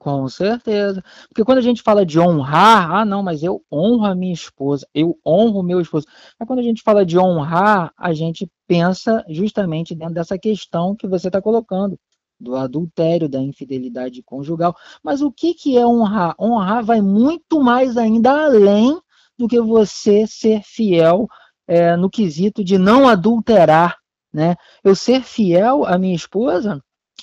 Com 0.00 0.26
certeza. 0.30 1.04
Porque 1.28 1.44
quando 1.44 1.58
a 1.58 1.60
gente 1.60 1.82
fala 1.82 2.06
de 2.06 2.18
honrar, 2.18 2.90
ah, 2.90 3.04
não, 3.04 3.22
mas 3.22 3.42
eu 3.42 3.62
honro 3.70 4.06
a 4.06 4.14
minha 4.14 4.32
esposa, 4.32 4.88
eu 4.94 5.14
honro 5.24 5.62
meu 5.62 5.78
esposo. 5.78 6.06
Mas 6.38 6.46
quando 6.46 6.60
a 6.60 6.62
gente 6.62 6.82
fala 6.82 7.04
de 7.04 7.18
honrar, 7.18 7.92
a 7.98 8.14
gente 8.14 8.50
pensa 8.66 9.22
justamente 9.28 9.94
dentro 9.94 10.14
dessa 10.14 10.38
questão 10.38 10.96
que 10.96 11.06
você 11.06 11.26
está 11.28 11.42
colocando, 11.42 11.98
do 12.40 12.56
adultério, 12.56 13.28
da 13.28 13.42
infidelidade 13.42 14.22
conjugal. 14.22 14.74
Mas 15.04 15.20
o 15.20 15.30
que, 15.30 15.52
que 15.52 15.76
é 15.76 15.86
honrar? 15.86 16.34
Honrar 16.40 16.82
vai 16.82 17.02
muito 17.02 17.60
mais 17.60 17.98
ainda 17.98 18.46
além 18.46 18.98
do 19.38 19.46
que 19.46 19.60
você 19.60 20.26
ser 20.26 20.62
fiel 20.62 21.28
é, 21.68 21.94
no 21.94 22.08
quesito 22.08 22.64
de 22.64 22.78
não 22.78 23.06
adulterar. 23.06 23.98
Né? 24.32 24.56
Eu 24.82 24.94
ser 24.94 25.22
fiel 25.24 25.84
à 25.84 25.98
minha 25.98 26.16
esposa 26.16 26.82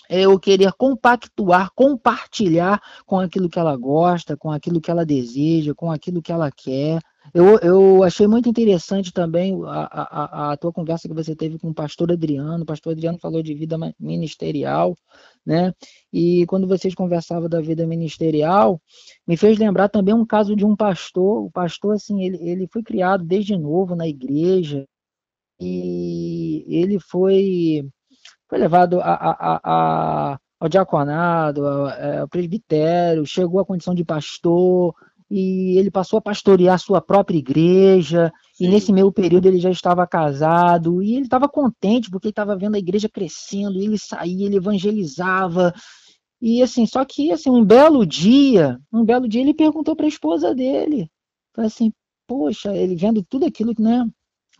eu 0.10 0.40
querer 0.40 0.72
compactuar, 0.74 1.72
compartilhar 1.76 2.82
com 3.06 3.20
aquilo 3.20 3.50
que 3.50 3.60
ela 3.60 3.76
gosta, 3.76 4.38
com 4.38 4.52
aquilo 4.52 4.82
que 4.82 4.92
ela 4.92 5.06
deseja, 5.06 5.74
com 5.74 5.92
aquilo 5.92 6.22
que 6.22 6.32
ela 6.32 6.52
quer. 6.52 7.00
Eu, 7.34 7.60
eu 7.60 8.04
achei 8.04 8.26
muito 8.26 8.48
interessante 8.48 9.12
também 9.12 9.60
a, 9.66 10.50
a, 10.50 10.52
a 10.54 10.58
tua 10.58 10.72
conversa 10.72 11.08
que 11.08 11.14
você 11.14 11.36
teve 11.36 11.60
com 11.60 11.70
o 11.70 11.74
pastor 11.74 12.12
Adriano. 12.12 12.64
O 12.64 12.66
pastor 12.66 12.94
Adriano 12.94 13.20
falou 13.20 13.44
de 13.44 13.54
vida 13.54 13.78
ministerial, 14.00 14.96
né? 15.46 15.74
E 16.12 16.46
quando 16.46 16.68
vocês 16.68 16.96
conversavam 16.96 17.50
da 17.50 17.60
vida 17.60 17.86
ministerial, 17.86 18.82
me 19.28 19.36
fez 19.36 19.58
lembrar 19.58 19.90
também 19.90 20.14
um 20.14 20.26
caso 20.26 20.56
de 20.56 20.66
um 20.66 20.76
pastor. 20.76 21.46
O 21.46 21.52
pastor, 21.52 21.96
assim, 21.96 22.24
ele, 22.24 22.38
ele 22.42 22.68
foi 22.68 22.82
criado 22.82 23.24
desde 23.26 23.58
novo 23.58 23.96
na 23.96 24.08
igreja 24.08 24.88
e 25.60 26.66
ele 26.68 27.00
foi 27.00 27.90
foi 28.50 28.58
levado 28.58 29.00
a, 29.02 29.14
a, 29.14 29.60
a, 29.64 30.40
ao 30.60 30.70
diaconado, 30.70 31.66
ao, 31.66 31.90
é, 31.90 32.20
ao 32.20 32.28
presbitério, 32.28 33.26
chegou 33.26 33.60
à 33.60 33.66
condição 33.66 33.94
de 33.94 34.06
pastor, 34.06 34.94
e 35.30 35.78
ele 35.78 35.92
passou 35.92 36.20
a 36.20 36.22
pastorear 36.22 36.80
sua 36.80 37.02
própria 37.02 37.38
igreja, 37.38 38.32
Sim. 38.54 38.66
e 38.66 38.68
nesse 38.70 38.94
meio 38.94 39.12
período 39.12 39.46
ele 39.46 39.60
já 39.60 39.70
estava 39.70 40.08
casado, 40.08 41.04
e 41.04 41.16
ele 41.16 41.26
estava 41.26 41.50
contente 41.50 42.10
porque 42.10 42.28
ele 42.28 42.32
estava 42.32 42.56
vendo 42.56 42.76
a 42.76 42.80
igreja 42.80 43.10
crescendo, 43.10 43.78
e 43.78 43.84
ele 43.86 43.98
saía, 43.98 44.46
ele 44.46 44.56
evangelizava, 44.58 45.74
E 46.42 46.62
assim, 46.62 46.86
só 46.86 47.04
que 47.04 47.32
assim, 47.32 47.50
um 47.50 47.66
belo 47.66 48.06
dia, 48.06 48.80
um 48.94 49.04
belo 49.04 49.28
dia 49.28 49.42
ele 49.42 49.54
perguntou 49.54 49.96
para 49.96 50.06
a 50.06 50.10
esposa 50.10 50.54
dele, 50.54 51.10
assim, 51.58 51.92
poxa, 52.28 52.76
ele 52.76 52.96
vendo 52.96 53.24
tudo 53.24 53.46
aquilo, 53.46 53.74
né? 53.80 54.06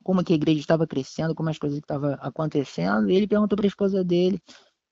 Como 0.08 0.24
que 0.24 0.32
a 0.32 0.38
igreja 0.38 0.62
estava 0.62 0.88
crescendo, 0.88 1.36
como 1.36 1.50
as 1.50 1.58
coisas 1.58 1.80
estavam 1.80 2.14
acontecendo, 2.22 3.10
ele 3.10 3.28
perguntou 3.28 3.58
para 3.58 3.66
a 3.66 3.68
esposa 3.68 4.06
dele, 4.06 4.42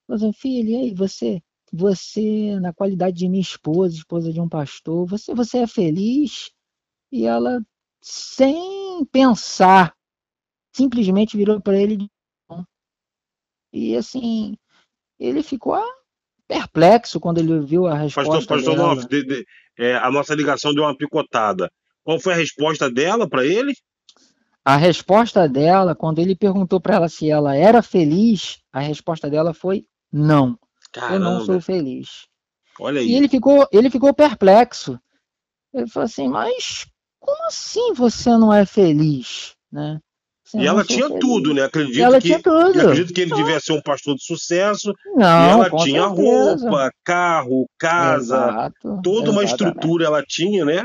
falou 0.05 0.17
assim, 0.17 0.33
filho, 0.33 0.71
e 0.71 0.75
aí, 0.75 0.93
você, 0.93 1.41
você, 1.71 2.59
na 2.59 2.73
qualidade 2.73 3.15
de 3.15 3.29
minha 3.29 3.41
esposa, 3.41 3.95
esposa 3.95 4.33
de 4.33 4.41
um 4.41 4.49
pastor, 4.49 5.05
você, 5.05 5.33
você 5.33 5.59
é 5.59 5.67
feliz? 5.67 6.51
E 7.09 7.25
ela, 7.25 7.65
sem 8.01 9.05
pensar, 9.09 9.95
simplesmente 10.75 11.37
virou 11.37 11.61
para 11.61 11.79
ele 11.79 12.09
e 13.71 13.95
assim, 13.95 14.57
ele 15.17 15.41
ficou 15.41 15.81
perplexo 16.45 17.21
quando 17.21 17.37
ele 17.37 17.59
viu 17.61 17.87
a 17.87 17.95
resposta 17.95 18.31
pastor, 18.31 18.57
pastor 18.57 18.75
dela. 18.75 18.95
Noff, 18.95 19.07
de, 19.07 19.23
de, 19.23 19.45
é, 19.77 19.95
a 19.95 20.11
nossa 20.11 20.35
ligação 20.35 20.73
deu 20.73 20.83
uma 20.83 20.97
picotada. 20.97 21.71
Qual 22.03 22.19
foi 22.19 22.33
a 22.33 22.37
resposta 22.37 22.91
dela 22.91 23.29
para 23.29 23.45
ele? 23.45 23.73
A 24.65 24.77
resposta 24.77 25.47
dela, 25.47 25.93
quando 25.93 26.17
ele 26.17 26.35
perguntou 26.35 26.81
para 26.81 26.95
ela 26.95 27.07
se 27.07 27.29
ela 27.29 27.55
era 27.55 27.83
feliz, 27.83 28.57
a 28.73 28.79
resposta 28.79 29.29
dela 29.29 29.53
foi 29.53 29.85
não. 30.11 30.57
Caramba. 30.91 31.13
Eu 31.13 31.19
não 31.19 31.45
sou 31.45 31.61
feliz. 31.61 32.25
Olha 32.79 32.99
aí. 32.99 33.07
E 33.07 33.15
ele 33.15 33.29
ficou, 33.29 33.67
ele 33.71 33.91
ficou 33.91 34.11
perplexo. 34.11 34.99
Ele 35.71 35.87
falou 35.87 36.05
assim: 36.05 36.27
"Mas 36.27 36.87
como 37.19 37.45
assim 37.45 37.93
você 37.93 38.31
não 38.31 38.51
é 38.51 38.65
feliz?", 38.65 39.55
né? 39.71 39.99
e 40.53 40.65
ela 40.65 40.83
tinha 40.83 41.07
feliz. 41.07 41.19
tudo, 41.19 41.53
né? 41.53 41.63
Acredito 41.63 41.99
ela 41.99 42.19
que, 42.19 42.27
tinha 42.27 42.41
tudo. 42.41 42.79
Acredito 42.79 43.13
que 43.13 43.21
ele 43.21 43.31
então, 43.31 43.43
devia 43.43 43.59
ser 43.59 43.73
um 43.73 43.81
pastor 43.81 44.15
de 44.15 44.23
sucesso. 44.23 44.93
Não, 45.15 45.47
e 45.47 45.49
ela 45.51 45.69
tinha 45.69 46.07
certeza. 46.07 46.69
roupa, 46.69 46.91
carro, 47.03 47.69
casa, 47.77 48.47
Exato, 48.47 49.01
toda 49.03 49.31
uma 49.31 49.43
estrutura 49.43 50.05
ela 50.05 50.23
tinha, 50.23 50.63
né? 50.63 50.83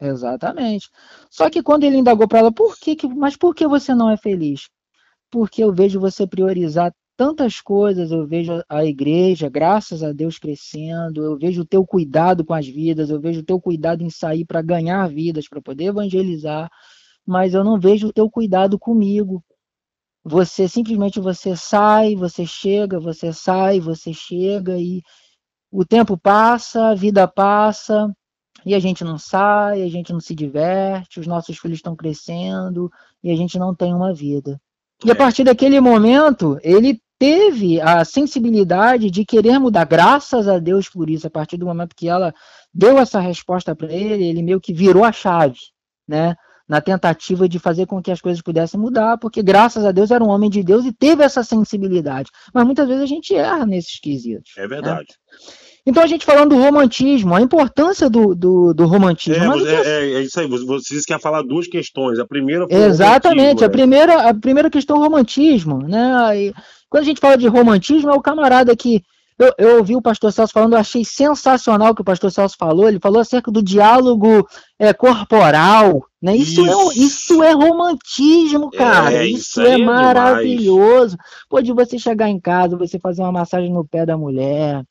Exatamente. 0.00 0.88
Só 1.30 1.50
que 1.50 1.62
quando 1.62 1.84
ele 1.84 1.96
indagou 1.98 2.28
para 2.28 2.38
ela, 2.38 2.52
por 2.52 2.76
que, 2.78 2.96
mas 3.16 3.36
por 3.36 3.54
que 3.54 3.66
você 3.66 3.94
não 3.94 4.10
é 4.10 4.16
feliz? 4.16 4.68
Porque 5.30 5.64
eu 5.64 5.72
vejo 5.72 6.00
você 6.00 6.26
priorizar 6.26 6.92
tantas 7.16 7.60
coisas, 7.60 8.12
eu 8.12 8.26
vejo 8.26 8.62
a 8.68 8.84
igreja, 8.84 9.48
graças 9.48 10.02
a 10.02 10.12
Deus, 10.12 10.38
crescendo, 10.38 11.24
eu 11.24 11.38
vejo 11.38 11.62
o 11.62 11.66
teu 11.66 11.86
cuidado 11.86 12.44
com 12.44 12.54
as 12.54 12.66
vidas, 12.68 13.10
eu 13.10 13.20
vejo 13.20 13.40
o 13.40 13.44
teu 13.44 13.60
cuidado 13.60 14.02
em 14.04 14.10
sair 14.10 14.44
para 14.44 14.62
ganhar 14.62 15.08
vidas, 15.08 15.48
para 15.48 15.62
poder 15.62 15.86
evangelizar, 15.86 16.70
mas 17.26 17.54
eu 17.54 17.64
não 17.64 17.80
vejo 17.80 18.08
o 18.08 18.12
teu 18.12 18.30
cuidado 18.30 18.78
comigo. 18.78 19.44
Você 20.24 20.68
simplesmente 20.68 21.20
você 21.20 21.56
sai, 21.56 22.16
você 22.16 22.46
chega, 22.46 23.00
você 23.00 23.32
sai, 23.32 23.80
você 23.80 24.12
chega 24.14 24.78
e 24.78 25.02
o 25.72 25.84
tempo 25.84 26.18
passa, 26.18 26.88
a 26.90 26.94
vida 26.94 27.28
passa 27.28 28.12
e 28.64 28.74
a 28.74 28.78
gente 28.78 29.04
não 29.04 29.18
sai, 29.18 29.82
a 29.82 29.88
gente 29.88 30.12
não 30.12 30.20
se 30.20 30.34
diverte, 30.34 31.20
os 31.20 31.26
nossos 31.26 31.58
filhos 31.58 31.78
estão 31.78 31.96
crescendo 31.96 32.90
e 33.22 33.30
a 33.30 33.36
gente 33.36 33.58
não 33.58 33.74
tem 33.74 33.94
uma 33.94 34.12
vida. 34.12 34.60
E 35.04 35.10
a 35.10 35.14
é. 35.14 35.16
partir 35.16 35.44
daquele 35.44 35.80
momento, 35.80 36.58
ele 36.62 37.00
teve 37.18 37.80
a 37.80 38.04
sensibilidade 38.04 39.10
de 39.10 39.24
querer 39.24 39.58
mudar, 39.58 39.84
graças 39.84 40.46
a 40.48 40.58
Deus 40.58 40.88
por 40.88 41.10
isso. 41.10 41.26
A 41.26 41.30
partir 41.30 41.56
do 41.56 41.66
momento 41.66 41.96
que 41.96 42.08
ela 42.08 42.34
deu 42.72 42.98
essa 42.98 43.20
resposta 43.20 43.74
para 43.74 43.92
ele, 43.92 44.24
ele 44.24 44.42
meio 44.42 44.60
que 44.60 44.72
virou 44.72 45.04
a 45.04 45.12
chave, 45.12 45.58
né? 46.06 46.36
na 46.68 46.82
tentativa 46.82 47.48
de 47.48 47.58
fazer 47.58 47.86
com 47.86 48.02
que 48.02 48.10
as 48.10 48.20
coisas 48.20 48.42
pudessem 48.42 48.78
mudar, 48.78 49.16
porque 49.16 49.42
graças 49.42 49.86
a 49.86 49.90
Deus 49.90 50.10
era 50.10 50.22
um 50.22 50.28
homem 50.28 50.50
de 50.50 50.62
Deus 50.62 50.84
e 50.84 50.92
teve 50.92 51.24
essa 51.24 51.42
sensibilidade. 51.42 52.30
Mas 52.52 52.66
muitas 52.66 52.86
vezes 52.86 53.02
a 53.02 53.06
gente 53.06 53.34
erra 53.34 53.64
nesses 53.64 53.98
quesitos. 53.98 54.52
É 54.58 54.68
verdade. 54.68 55.08
Né? 55.08 55.67
Então 55.88 56.02
a 56.02 56.06
gente 56.06 56.26
falando 56.26 56.50
do 56.50 56.62
romantismo, 56.62 57.34
a 57.34 57.40
importância 57.40 58.10
do, 58.10 58.34
do, 58.34 58.74
do 58.74 58.86
romantismo. 58.86 59.54
É, 59.66 59.72
é, 59.72 59.74
é, 59.74 60.12
é, 60.16 60.20
isso 60.20 60.38
aí, 60.38 60.46
vocês 60.46 61.06
querem 61.06 61.22
falar 61.22 61.40
duas 61.40 61.66
questões. 61.66 62.18
A 62.18 62.26
primeira 62.26 62.68
foi 62.68 62.76
Exatamente, 62.76 63.64
a, 63.64 63.68
né? 63.68 63.72
primeira, 63.72 64.28
a 64.28 64.34
primeira 64.34 64.68
questão 64.68 64.96
é 64.96 64.98
o 65.00 65.02
romantismo. 65.02 65.78
Né? 65.88 66.42
E 66.42 66.54
quando 66.90 67.04
a 67.04 67.06
gente 67.06 67.22
fala 67.22 67.38
de 67.38 67.48
romantismo, 67.48 68.10
é 68.10 68.14
o 68.14 68.20
camarada 68.20 68.76
que 68.76 69.02
eu, 69.38 69.50
eu 69.56 69.76
ouvi 69.78 69.96
o 69.96 70.02
pastor 70.02 70.30
Celso 70.30 70.52
falando, 70.52 70.74
eu 70.74 70.78
achei 70.78 71.06
sensacional 71.06 71.92
o 71.92 71.94
que 71.94 72.02
o 72.02 72.04
pastor 72.04 72.30
Celso 72.30 72.56
falou. 72.58 72.86
Ele 72.86 73.00
falou 73.00 73.22
acerca 73.22 73.50
do 73.50 73.62
diálogo 73.62 74.46
é, 74.78 74.92
corporal. 74.92 76.04
Né? 76.20 76.36
Isso, 76.36 76.66
isso. 76.66 76.90
É, 76.90 76.94
isso 76.96 77.42
é 77.42 77.52
romantismo, 77.52 78.70
cara. 78.70 79.14
É, 79.14 79.26
isso, 79.26 79.38
isso 79.38 79.62
é, 79.62 79.72
é 79.72 79.78
maravilhoso. 79.78 81.16
Pode 81.48 81.72
você 81.72 81.98
chegar 81.98 82.28
em 82.28 82.38
casa, 82.38 82.76
você 82.76 82.98
fazer 82.98 83.22
uma 83.22 83.32
massagem 83.32 83.72
no 83.72 83.86
pé 83.86 84.04
da 84.04 84.18
mulher, 84.18 84.84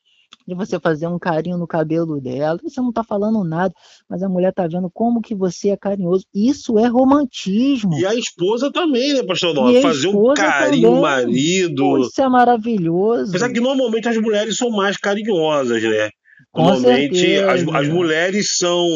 de 0.48 0.56
você 0.56 0.80
fazer 0.80 1.08
um 1.08 1.20
carinho 1.20 1.58
no 1.58 1.68
cabelo 1.68 2.22
dela. 2.22 2.58
Você 2.64 2.80
não 2.80 2.94
tá 2.94 3.04
falando 3.04 3.44
nada, 3.44 3.74
mas 4.10 4.24
a 4.24 4.30
mulher 4.30 4.54
tá 4.54 4.66
vendo 4.66 4.90
como 4.90 5.22
que 5.22 5.36
você 5.36 5.70
é 5.70 5.78
carinhoso. 5.78 6.26
Isso 6.34 6.80
é 6.80 6.88
romantismo. 6.88 8.00
E 8.00 8.06
a 8.06 8.16
esposa 8.16 8.72
também, 8.72 9.14
né, 9.14 9.24
pastor 9.24 9.54
Nova? 9.54 9.82
Fazer 9.82 10.08
um 10.08 10.34
carinho 10.34 10.92
no 10.92 11.02
marido. 11.02 12.00
Isso 12.00 12.22
é 12.22 12.30
maravilhoso. 12.30 13.30
Apesar 13.30 13.52
que 13.52 13.60
normalmente 13.60 14.08
as 14.08 14.18
mulheres 14.18 14.56
são 14.56 14.70
mais 14.70 14.96
carinhosas, 14.96 15.84
né? 15.84 16.10
Normalmente 16.56 17.38
as, 17.38 17.68
as 17.68 17.88
mulheres 17.90 18.58
são 18.58 18.88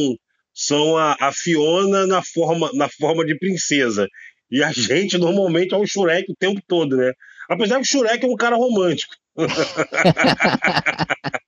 são 0.54 0.98
a, 0.98 1.16
a, 1.20 1.32
Fiona 1.32 2.08
na 2.08 2.22
forma, 2.22 2.70
na 2.74 2.88
forma 2.88 3.26
de 3.26 3.38
princesa. 3.38 4.08
E 4.50 4.64
a 4.64 4.72
gente 4.72 5.18
normalmente 5.18 5.74
é 5.74 5.78
o 5.78 5.86
Shurek 5.86 6.32
o 6.32 6.36
tempo 6.36 6.62
todo, 6.68 6.96
né? 6.96 7.12
Apesar 7.50 7.76
que 7.76 7.82
o 7.82 7.86
Shurek 7.86 8.26
é 8.26 8.30
um 8.30 8.36
cara 8.36 8.56
romântico. 8.56 9.14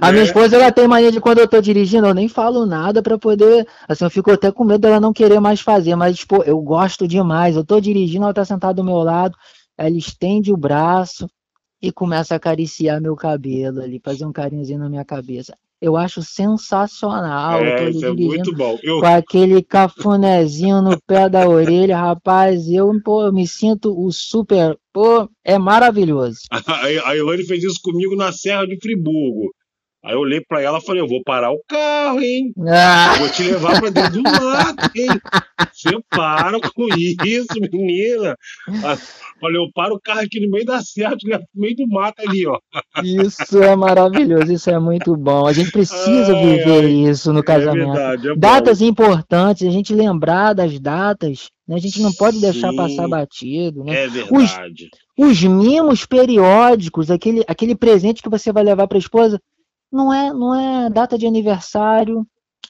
A 0.00 0.12
minha 0.12 0.22
né? 0.22 0.28
esposa 0.28 0.56
ela 0.56 0.70
tem 0.70 0.86
mania 0.86 1.10
de 1.10 1.20
quando 1.20 1.38
eu 1.38 1.48
tô 1.48 1.60
dirigindo, 1.60 2.06
eu 2.06 2.14
nem 2.14 2.28
falo 2.28 2.66
nada 2.66 3.02
para 3.02 3.18
poder. 3.18 3.66
Assim, 3.88 4.04
eu 4.04 4.10
fico 4.10 4.30
até 4.30 4.50
com 4.52 4.64
medo 4.64 4.80
dela 4.80 5.00
não 5.00 5.12
querer 5.12 5.40
mais 5.40 5.60
fazer, 5.60 5.94
mas, 5.96 6.18
tipo, 6.18 6.42
eu 6.44 6.60
gosto 6.60 7.08
demais. 7.08 7.56
Eu 7.56 7.64
tô 7.64 7.80
dirigindo, 7.80 8.24
ela 8.24 8.34
tá 8.34 8.44
sentada 8.44 8.74
do 8.74 8.84
meu 8.84 8.98
lado, 8.98 9.36
ela 9.76 9.96
estende 9.96 10.52
o 10.52 10.56
braço 10.56 11.28
e 11.80 11.92
começa 11.92 12.34
a 12.34 12.36
acariciar 12.36 13.00
meu 13.00 13.16
cabelo 13.16 13.82
ali, 13.82 14.00
fazer 14.02 14.24
um 14.24 14.32
carinhozinho 14.32 14.78
na 14.78 14.88
minha 14.88 15.04
cabeça. 15.04 15.56
Eu 15.80 15.96
acho 15.96 16.22
sensacional. 16.22 17.60
É, 17.62 17.90
isso 17.90 18.06
é 18.06 18.12
muito 18.12 18.54
bom. 18.54 18.78
Eu... 18.82 19.00
Com 19.00 19.06
aquele 19.06 19.62
cafunézinho 19.62 20.80
no 20.80 21.00
pé 21.02 21.28
da 21.28 21.48
orelha, 21.48 21.98
rapaz, 21.98 22.68
eu, 22.68 22.90
pô, 23.04 23.26
eu 23.26 23.32
me 23.32 23.46
sinto 23.46 23.94
o 23.94 24.10
super. 24.10 24.76
Pô, 24.92 25.28
é 25.44 25.58
maravilhoso. 25.58 26.40
A, 26.50 26.86
a 27.10 27.16
Ilane 27.16 27.44
fez 27.44 27.62
isso 27.62 27.80
comigo 27.82 28.16
na 28.16 28.32
Serra 28.32 28.66
de 28.66 28.78
Friburgo. 28.80 29.52
Aí 30.06 30.14
eu 30.14 30.20
olhei 30.20 30.40
pra 30.40 30.62
ela 30.62 30.78
e 30.78 30.84
falei, 30.84 31.02
eu 31.02 31.08
vou 31.08 31.20
parar 31.24 31.50
o 31.50 31.60
carro, 31.66 32.20
hein? 32.20 32.52
Ah. 32.68 33.16
Vou 33.18 33.28
te 33.28 33.42
levar 33.42 33.80
pra 33.80 33.90
dentro 33.90 34.12
do 34.12 34.22
mato, 34.22 34.90
hein? 34.94 35.08
Você 35.72 35.90
para 36.08 36.60
com 36.60 36.86
isso, 36.94 37.48
menina. 37.72 38.36
Olha, 39.42 39.56
eu 39.56 39.68
paro 39.74 39.96
o 39.96 40.00
carro 40.00 40.20
aqui 40.20 40.38
no 40.38 40.48
meio 40.48 40.64
da 40.64 40.80
serra, 40.80 41.16
no 41.20 41.60
meio 41.60 41.74
do 41.74 41.88
mato 41.88 42.22
ali, 42.24 42.46
ó. 42.46 42.56
Isso 43.02 43.60
é 43.60 43.74
maravilhoso, 43.74 44.52
isso 44.52 44.70
é 44.70 44.78
muito 44.78 45.16
bom. 45.16 45.44
A 45.44 45.52
gente 45.52 45.72
precisa 45.72 46.36
ai, 46.36 46.44
viver 46.44 46.84
ai, 46.84 47.10
isso 47.10 47.32
no 47.32 47.40
é 47.40 47.42
casamento. 47.42 47.98
É 47.98 48.16
verdade, 48.16 48.28
é 48.28 48.36
datas 48.36 48.80
importantes, 48.80 49.66
a 49.66 49.72
gente 49.72 49.92
lembrar 49.92 50.52
das 50.52 50.78
datas, 50.78 51.48
né? 51.66 51.74
A 51.74 51.80
gente 51.80 52.00
não 52.00 52.12
pode 52.12 52.36
Sim, 52.36 52.42
deixar 52.42 52.72
passar 52.74 53.08
batido, 53.08 53.82
né? 53.82 54.04
É 54.04 54.08
verdade. 54.08 54.88
Os, 55.18 55.30
os 55.32 55.42
mimos 55.42 56.06
periódicos, 56.06 57.10
aquele, 57.10 57.42
aquele 57.48 57.74
presente 57.74 58.22
que 58.22 58.30
você 58.30 58.52
vai 58.52 58.62
levar 58.62 58.86
para 58.86 58.98
a 58.98 59.00
esposa, 59.00 59.40
não 59.96 60.12
é, 60.12 60.32
não 60.32 60.54
é 60.54 60.90
data 60.90 61.18
de 61.18 61.26
aniversário, 61.26 62.26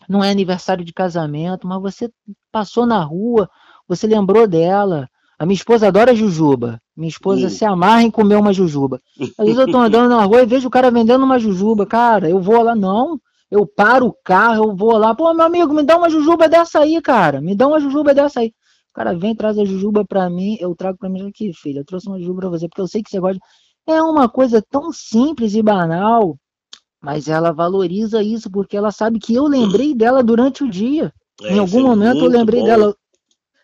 não 0.09 0.23
é 0.23 0.31
aniversário 0.31 0.85
de 0.85 0.93
casamento, 0.93 1.67
mas 1.67 1.83
você 1.83 2.11
passou 2.53 2.87
na 2.87 3.03
rua, 3.03 3.49
você 3.89 4.07
lembrou 4.07 4.47
dela. 4.47 5.09
A 5.39 5.45
minha 5.45 5.57
esposa 5.57 5.89
adora 5.89 6.15
jujuba. 6.15 6.81
Minha 6.97 7.11
esposa 7.11 7.51
se 7.51 7.65
amarra 7.65 8.03
em 8.03 8.11
comer 8.11 8.37
uma 8.37 8.55
jujuba. 8.55 9.03
Às 9.21 9.45
vezes 9.45 9.59
eu 9.59 9.71
tô 9.71 9.77
andando 9.77 10.09
na 10.09 10.25
rua 10.25 10.43
e 10.43 10.47
vejo 10.47 10.69
o 10.69 10.71
cara 10.71 10.91
vendendo 10.91 11.25
uma 11.25 11.39
jujuba. 11.39 11.85
Cara, 11.85 12.31
eu 12.31 12.41
vou 12.41 12.63
lá, 12.63 12.75
não. 12.75 13.21
Eu 13.51 13.67
paro 13.67 14.07
o 14.07 14.17
carro, 14.25 14.71
eu 14.71 14.77
vou 14.77 14.97
lá. 14.97 15.15
Pô, 15.15 15.33
meu 15.35 15.45
amigo, 15.45 15.75
me 15.75 15.83
dá 15.83 15.99
uma 15.99 16.09
jujuba 16.09 16.49
dessa 16.49 16.81
aí, 16.81 17.01
cara. 17.03 17.43
Me 17.43 17.55
dá 17.55 17.67
uma 17.69 17.79
jujuba 17.79 18.15
dessa 18.15 18.41
aí. 18.41 18.49
O 18.91 18.95
cara 18.95 19.15
vem, 19.15 19.35
traz 19.35 19.59
a 19.59 19.65
jujuba 19.65 20.07
pra 20.07 20.31
mim, 20.31 20.57
eu 20.59 20.75
trago 20.75 20.97
pra 20.97 21.11
mim 21.11 21.29
aqui, 21.29 21.53
filho. 21.53 21.81
Eu 21.81 21.85
trouxe 21.85 22.09
uma 22.09 22.19
jujuba 22.19 22.41
pra 22.41 22.49
você, 22.49 22.67
porque 22.67 22.81
eu 22.81 22.89
sei 22.89 23.03
que 23.03 23.11
você 23.11 23.21
gosta. 23.21 23.39
É 23.87 24.01
uma 24.01 24.27
coisa 24.27 24.65
tão 24.71 24.91
simples 24.91 25.55
e 25.55 25.63
banal 25.63 26.39
mas 27.03 27.29
ela 27.29 27.53
valoriza 27.53 28.23
isso 28.23 28.51
porque 28.51 28.77
ela 28.77 28.91
sabe 28.91 29.19
que 29.19 29.35
eu 29.35 29.47
lembrei 29.47 29.95
dela 29.95 30.23
durante 30.23 30.65
o 30.65 30.71
dia. 30.71 31.13
É, 31.43 31.55
em 31.55 31.59
algum 31.59 31.81
é 31.81 31.83
momento 31.83 32.19
eu 32.19 32.29
lembrei 32.29 32.61
bom. 32.61 32.67
dela, 32.67 32.97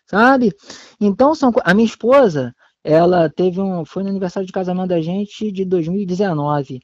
sabe? 0.05 0.53
Então 0.99 1.33
são 1.33 1.51
a 1.63 1.73
minha 1.73 1.85
esposa, 1.85 2.53
ela 2.83 3.29
teve 3.29 3.59
um 3.59 3.85
foi 3.85 4.03
no 4.03 4.09
aniversário 4.09 4.45
de 4.45 4.53
casamento 4.53 4.89
da 4.89 5.01
gente 5.01 5.51
de 5.51 5.65
2019. 5.65 6.79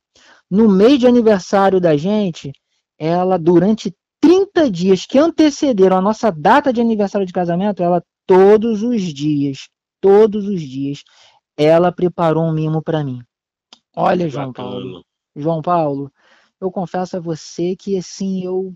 No 0.49 0.69
mês 0.69 0.99
de 0.99 1.07
aniversário 1.07 1.79
da 1.79 1.95
gente, 1.95 2.51
ela 2.97 3.37
durante 3.37 3.93
30 4.21 4.69
dias 4.69 5.05
que 5.05 5.17
antecederam 5.17 5.97
a 5.97 6.01
nossa 6.01 6.31
data 6.31 6.73
de 6.73 6.81
aniversário 6.81 7.25
de 7.25 7.33
casamento, 7.33 7.83
ela 7.83 8.03
todos 8.25 8.83
os 8.83 9.01
dias, 9.01 9.69
todos 10.01 10.47
os 10.47 10.61
dias, 10.61 11.03
ela 11.57 11.91
preparou 11.91 12.43
um 12.43 12.53
mimo 12.53 12.81
para 12.81 13.03
mim. 13.03 13.21
Olha, 13.95 14.29
João 14.29 14.53
Paulo, 14.53 15.03
João 15.35 15.61
Paulo, 15.61 16.11
eu 16.61 16.71
confesso 16.71 17.17
a 17.17 17.19
você 17.19 17.75
que 17.75 17.97
assim 17.97 18.43
eu 18.43 18.73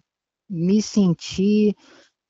me 0.50 0.82
senti, 0.82 1.76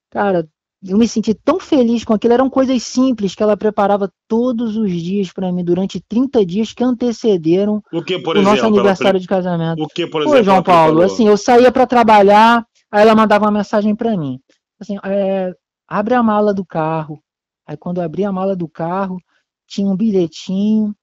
cara, 0.10 0.48
eu 0.86 0.98
me 0.98 1.08
senti 1.08 1.34
tão 1.34 1.60
feliz 1.60 2.04
com 2.04 2.14
aquilo. 2.14 2.34
Eram 2.34 2.50
coisas 2.50 2.84
simples 2.84 3.34
que 3.34 3.42
ela 3.42 3.56
preparava 3.56 4.12
todos 4.28 4.76
os 4.76 4.92
dias 4.92 5.32
para 5.32 5.52
mim 5.52 5.64
durante 5.64 6.02
30 6.02 6.46
dias 6.46 6.74
que 6.74 6.84
antecederam 6.84 7.82
o, 7.92 8.04
que, 8.04 8.16
o 8.16 8.42
nosso 8.42 8.66
aniversário 8.66 9.20
de 9.20 9.28
casamento. 9.28 9.82
O 9.82 9.88
que, 9.88 10.06
por 10.06 10.22
exemplo? 10.22 10.38
Oi, 10.38 10.44
João 10.44 10.64
Paulo, 10.64 11.02
assim, 11.02 11.28
eu 11.28 11.38
saía 11.38 11.72
para 11.72 11.88
trabalhar, 11.88 12.66
aí 12.92 13.02
ela 13.02 13.16
mandava 13.16 13.46
uma 13.46 13.52
mensagem 13.52 13.96
para 13.96 14.18
mim. 14.18 14.40
Assim, 14.80 14.98
é, 15.06 15.54
abre 15.88 16.16
a 16.16 16.24
mala 16.24 16.54
do 16.54 16.66
carro. 16.66 17.22
Aí 17.66 17.78
quando 17.78 18.00
eu 18.00 18.04
abri 18.04 18.26
a 18.26 18.32
mala 18.32 18.56
do 18.56 18.68
carro, 18.68 19.18
tinha 19.66 19.88
um 19.88 19.96
bilhetinho 19.96 20.94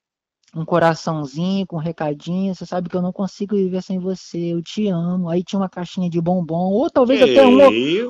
um 0.55 0.65
coraçãozinho 0.65 1.67
com 1.67 1.77
um 1.77 1.81
recadinho, 1.81 2.55
você 2.55 2.67
sabe 2.67 2.89
que 2.89 2.97
eu 2.97 3.03
não 3.03 3.13
consigo 3.13 3.55
viver 3.57 3.83
sem 3.83 3.99
você, 3.99 4.55
eu 4.55 4.63
te 4.63 4.89
amo. 4.89 5.29
Aí 5.29 5.45
tinha 5.45 5.61
uma 5.61 5.69
caixinha 5.69 6.11
de 6.11 6.21
bombom, 6.21 6.73
ou 6.73 6.91
talvez 6.91 7.23
até 7.23 7.47
um, 7.47 7.59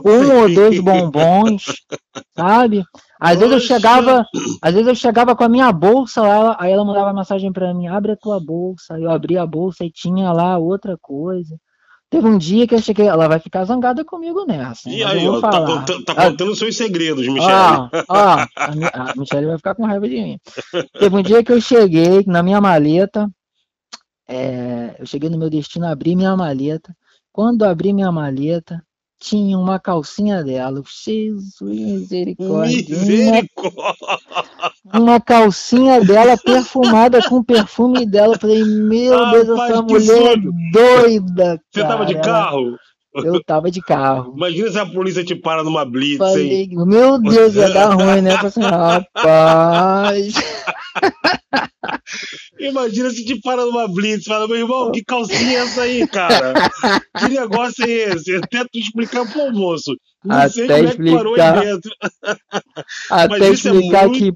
um 0.04 0.40
ou 0.42 0.54
dois 0.54 0.80
bombons, 0.80 1.64
sabe? 2.34 2.82
Às 3.20 3.38
vezes 3.38 3.52
eu 3.52 3.60
chegava, 3.60 4.24
às 4.62 4.72
vezes 4.72 4.88
eu 4.88 4.94
chegava 4.94 5.36
com 5.36 5.44
a 5.44 5.48
minha 5.48 5.70
bolsa 5.70 6.22
lá, 6.22 6.56
aí 6.58 6.72
ela 6.72 6.84
mandava 6.84 7.12
mensagem 7.12 7.52
para 7.52 7.74
mim, 7.74 7.86
abre 7.86 8.12
a 8.12 8.16
tua 8.16 8.40
bolsa. 8.40 8.98
Eu 8.98 9.10
abri 9.10 9.36
a 9.36 9.46
bolsa 9.46 9.84
e 9.84 9.90
tinha 9.90 10.32
lá 10.32 10.56
outra 10.56 10.96
coisa. 11.00 11.58
Teve 12.10 12.26
um 12.26 12.36
dia 12.36 12.66
que 12.66 12.74
eu 12.74 12.82
cheguei, 12.82 13.06
ela 13.06 13.28
vai 13.28 13.38
ficar 13.38 13.64
zangada 13.64 14.04
comigo 14.04 14.44
nessa. 14.44 14.90
E 14.90 15.04
aí, 15.04 15.28
ó, 15.28 15.40
tá, 15.40 15.64
contando, 15.64 16.04
tá 16.04 16.14
contando 16.14 16.56
seus 16.56 16.76
segredos, 16.76 17.24
Michele. 17.28 17.52
Ó, 17.52 17.88
ó, 18.08 18.46
a, 18.56 19.12
a 19.12 19.14
Michele 19.16 19.46
vai 19.46 19.56
ficar 19.56 19.76
com 19.76 19.86
raiva 19.86 20.08
de 20.08 20.20
mim. 20.20 20.38
Teve 20.98 21.16
um 21.16 21.22
dia 21.22 21.44
que 21.44 21.52
eu 21.52 21.60
cheguei 21.60 22.24
na 22.26 22.42
minha 22.42 22.60
maleta, 22.60 23.30
é, 24.28 24.96
eu 24.98 25.06
cheguei 25.06 25.30
no 25.30 25.38
meu 25.38 25.48
destino, 25.48 25.86
abri 25.86 26.16
minha 26.16 26.36
maleta. 26.36 26.92
Quando 27.32 27.62
abri 27.62 27.92
minha 27.92 28.10
maleta, 28.10 28.82
tinha 29.20 29.58
uma 29.58 29.78
calcinha 29.78 30.42
dela. 30.42 30.82
Jesus, 31.04 31.60
misericórdia. 31.60 32.96
Misericórdia. 32.96 33.94
Uma, 34.84 35.00
uma 35.00 35.20
calcinha 35.20 36.00
dela 36.00 36.36
perfumada 36.38 37.20
com 37.28 37.36
o 37.36 37.44
perfume 37.44 38.06
dela. 38.06 38.34
Eu 38.34 38.40
falei, 38.40 38.64
meu 38.64 39.18
ah, 39.18 39.30
Deus, 39.32 39.58
pai, 39.58 39.70
essa 39.70 39.82
mulher 39.82 40.32
sonho. 40.32 40.52
doida. 40.72 41.60
Você 41.70 41.80
cara. 41.82 41.92
tava 41.92 42.06
de 42.06 42.14
carro? 42.20 42.78
Eu 43.12 43.42
tava 43.44 43.70
de 43.70 43.80
carro. 43.80 44.34
Imagina 44.36 44.70
se 44.70 44.78
a 44.78 44.86
polícia 44.86 45.24
te 45.24 45.34
para 45.34 45.64
numa 45.64 45.84
blitz, 45.84 46.18
Falei, 46.18 46.62
hein? 46.62 46.70
Meu 46.86 47.20
Deus, 47.20 47.54
ia 47.56 47.68
dar 47.68 47.92
ruim, 47.92 48.22
né? 48.22 48.32
Eu 48.32 48.36
falei 48.36 48.48
assim, 48.48 48.60
rapaz. 48.62 50.34
Imagina 52.58 53.10
se 53.10 53.24
te 53.24 53.40
para 53.40 53.64
numa 53.64 53.88
blitz, 53.88 54.24
fala, 54.24 54.46
meu 54.46 54.56
irmão, 54.56 54.90
que 54.90 55.02
calcinha 55.04 55.58
é 55.58 55.62
essa 55.62 55.82
aí, 55.82 56.06
cara? 56.06 56.52
Que 57.18 57.28
negócio 57.28 57.84
é 57.84 57.90
esse? 57.90 58.36
Até 58.36 58.64
tu 58.64 58.78
explicar 58.78 59.30
pro 59.30 59.42
almoço. 59.42 59.96
Não 60.24 60.36
Até 60.36 60.48
sei 60.48 60.66
como 60.66 60.84
explicar, 60.84 61.02
é 61.02 61.10
que 61.10 61.16
parou 61.16 61.34
aí 61.34 61.60
dentro. 61.64 61.90
Até 63.10 63.48
explicar 63.48 64.04
é 64.04 64.08
muito... 64.08 64.18
que 64.18 64.32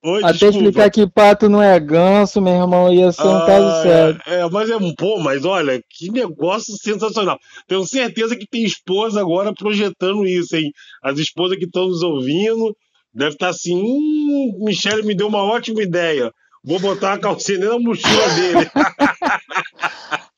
Oi, 0.00 0.22
Até 0.22 0.32
desculpa. 0.32 0.56
explicar 0.58 0.90
que 0.90 1.10
pato 1.10 1.48
não 1.48 1.60
é 1.60 1.78
ganso, 1.80 2.40
meu 2.40 2.54
irmão, 2.54 2.92
ia 2.92 3.10
ser 3.10 3.26
um 3.26 3.36
ah, 3.36 3.46
caso 3.46 3.82
sério. 3.82 4.20
É, 4.26 4.40
é, 4.42 4.48
mas 4.48 4.70
é 4.70 4.76
um 4.76 4.94
pô, 4.94 5.18
mas 5.18 5.44
olha, 5.44 5.82
que 5.90 6.08
negócio 6.12 6.72
sensacional. 6.80 7.36
Tenho 7.66 7.84
certeza 7.84 8.36
que 8.36 8.46
tem 8.46 8.62
esposa 8.62 9.20
agora 9.20 9.52
projetando 9.52 10.24
isso, 10.24 10.54
hein? 10.54 10.70
As 11.02 11.18
esposas 11.18 11.58
que 11.58 11.64
estão 11.64 11.88
nos 11.88 12.00
ouvindo 12.02 12.76
devem 13.12 13.32
estar 13.32 13.48
assim: 13.48 13.76
hum, 13.76 14.58
Michele 14.64 15.02
me 15.02 15.14
deu 15.14 15.28
uma 15.28 15.42
ótima 15.42 15.82
ideia. 15.82 16.32
Vou 16.64 16.80
botar 16.80 17.14
a 17.14 17.18
calcinha 17.18 17.68
na 17.68 17.78
mochila 17.78 18.28
dele. 18.30 18.70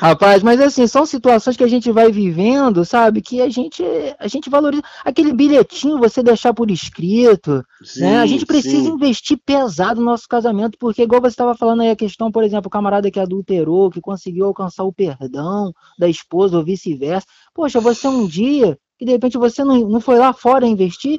Rapaz, 0.00 0.42
mas 0.42 0.60
assim, 0.60 0.86
são 0.86 1.04
situações 1.04 1.56
que 1.56 1.64
a 1.64 1.68
gente 1.68 1.90
vai 1.90 2.10
vivendo, 2.10 2.84
sabe? 2.84 3.20
Que 3.20 3.40
a 3.42 3.48
gente, 3.48 3.82
a 4.18 4.28
gente 4.28 4.48
valoriza. 4.48 4.82
Aquele 5.04 5.32
bilhetinho 5.32 5.98
você 5.98 6.22
deixar 6.22 6.54
por 6.54 6.70
escrito, 6.70 7.64
sim, 7.82 8.00
né? 8.00 8.18
A 8.20 8.26
gente 8.26 8.46
precisa 8.46 8.84
sim. 8.84 8.92
investir 8.92 9.38
pesado 9.44 10.00
no 10.00 10.06
nosso 10.06 10.28
casamento, 10.28 10.78
porque 10.78 11.02
igual 11.02 11.20
você 11.20 11.28
estava 11.28 11.54
falando 11.54 11.82
aí 11.82 11.90
a 11.90 11.96
questão, 11.96 12.30
por 12.30 12.44
exemplo, 12.44 12.68
o 12.68 12.70
camarada 12.70 13.10
que 13.10 13.18
adulterou, 13.18 13.90
que 13.90 14.00
conseguiu 14.00 14.46
alcançar 14.46 14.84
o 14.84 14.92
perdão 14.92 15.72
da 15.98 16.08
esposa 16.08 16.56
ou 16.56 16.64
vice-versa. 16.64 17.26
Poxa, 17.52 17.80
você 17.80 18.06
um 18.06 18.26
dia, 18.26 18.78
que 18.98 19.04
de 19.04 19.12
repente 19.12 19.36
você 19.36 19.64
não, 19.64 19.80
não 19.88 20.00
foi 20.00 20.16
lá 20.16 20.32
fora 20.32 20.66
investir, 20.66 21.18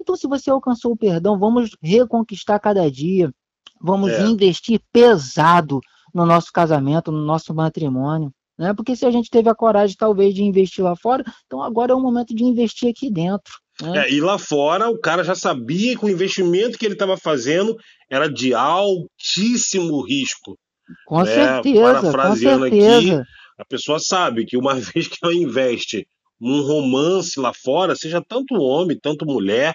então 0.00 0.16
se 0.16 0.26
você 0.26 0.50
alcançou 0.50 0.92
o 0.92 0.96
perdão, 0.96 1.38
vamos 1.38 1.70
reconquistar 1.82 2.58
cada 2.58 2.90
dia. 2.90 3.32
Vamos 3.80 4.10
é. 4.10 4.26
investir 4.26 4.80
pesado 4.92 5.80
no 6.14 6.26
nosso 6.26 6.52
casamento, 6.52 7.12
no 7.12 7.24
nosso 7.24 7.54
matrimônio. 7.54 8.32
Né? 8.58 8.74
Porque 8.74 8.96
se 8.96 9.06
a 9.06 9.10
gente 9.10 9.30
teve 9.30 9.48
a 9.48 9.54
coragem, 9.54 9.96
talvez, 9.96 10.34
de 10.34 10.42
investir 10.42 10.82
lá 10.82 10.96
fora, 10.96 11.24
então 11.46 11.62
agora 11.62 11.92
é 11.92 11.94
o 11.94 12.00
momento 12.00 12.34
de 12.34 12.42
investir 12.42 12.90
aqui 12.90 13.10
dentro. 13.10 13.52
Né? 13.80 14.06
É, 14.06 14.12
e 14.12 14.20
lá 14.20 14.36
fora, 14.36 14.90
o 14.90 14.98
cara 14.98 15.22
já 15.22 15.36
sabia 15.36 15.96
que 15.96 16.04
o 16.04 16.08
investimento 16.08 16.76
que 16.76 16.84
ele 16.84 16.94
estava 16.94 17.16
fazendo 17.16 17.76
era 18.10 18.28
de 18.28 18.52
altíssimo 18.52 20.00
risco. 20.02 20.58
Com 21.06 21.22
né? 21.22 21.34
certeza, 21.34 21.82
Parafraseando 21.82 22.68
com 22.68 22.76
certeza. 22.76 23.20
aqui, 23.20 23.30
a 23.58 23.64
pessoa 23.64 24.00
sabe 24.00 24.44
que 24.44 24.56
uma 24.56 24.74
vez 24.80 25.06
que 25.06 25.18
ela 25.22 25.34
investe 25.34 26.06
num 26.40 26.62
romance 26.62 27.38
lá 27.38 27.52
fora, 27.52 27.96
seja 27.96 28.22
tanto 28.26 28.54
homem, 28.54 28.98
tanto 29.00 29.26
mulher, 29.26 29.74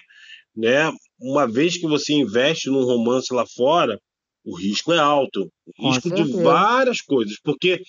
né? 0.56 0.90
Uma 1.20 1.46
vez 1.46 1.76
que 1.76 1.86
você 1.86 2.14
investe 2.14 2.70
num 2.70 2.84
romance 2.84 3.32
lá 3.32 3.44
fora, 3.46 3.98
o 4.44 4.56
risco 4.56 4.92
é 4.92 4.98
alto. 4.98 5.48
O 5.78 5.90
risco 5.90 6.14
de 6.14 6.22
várias 6.42 7.00
coisas. 7.00 7.36
Porque, 7.42 7.80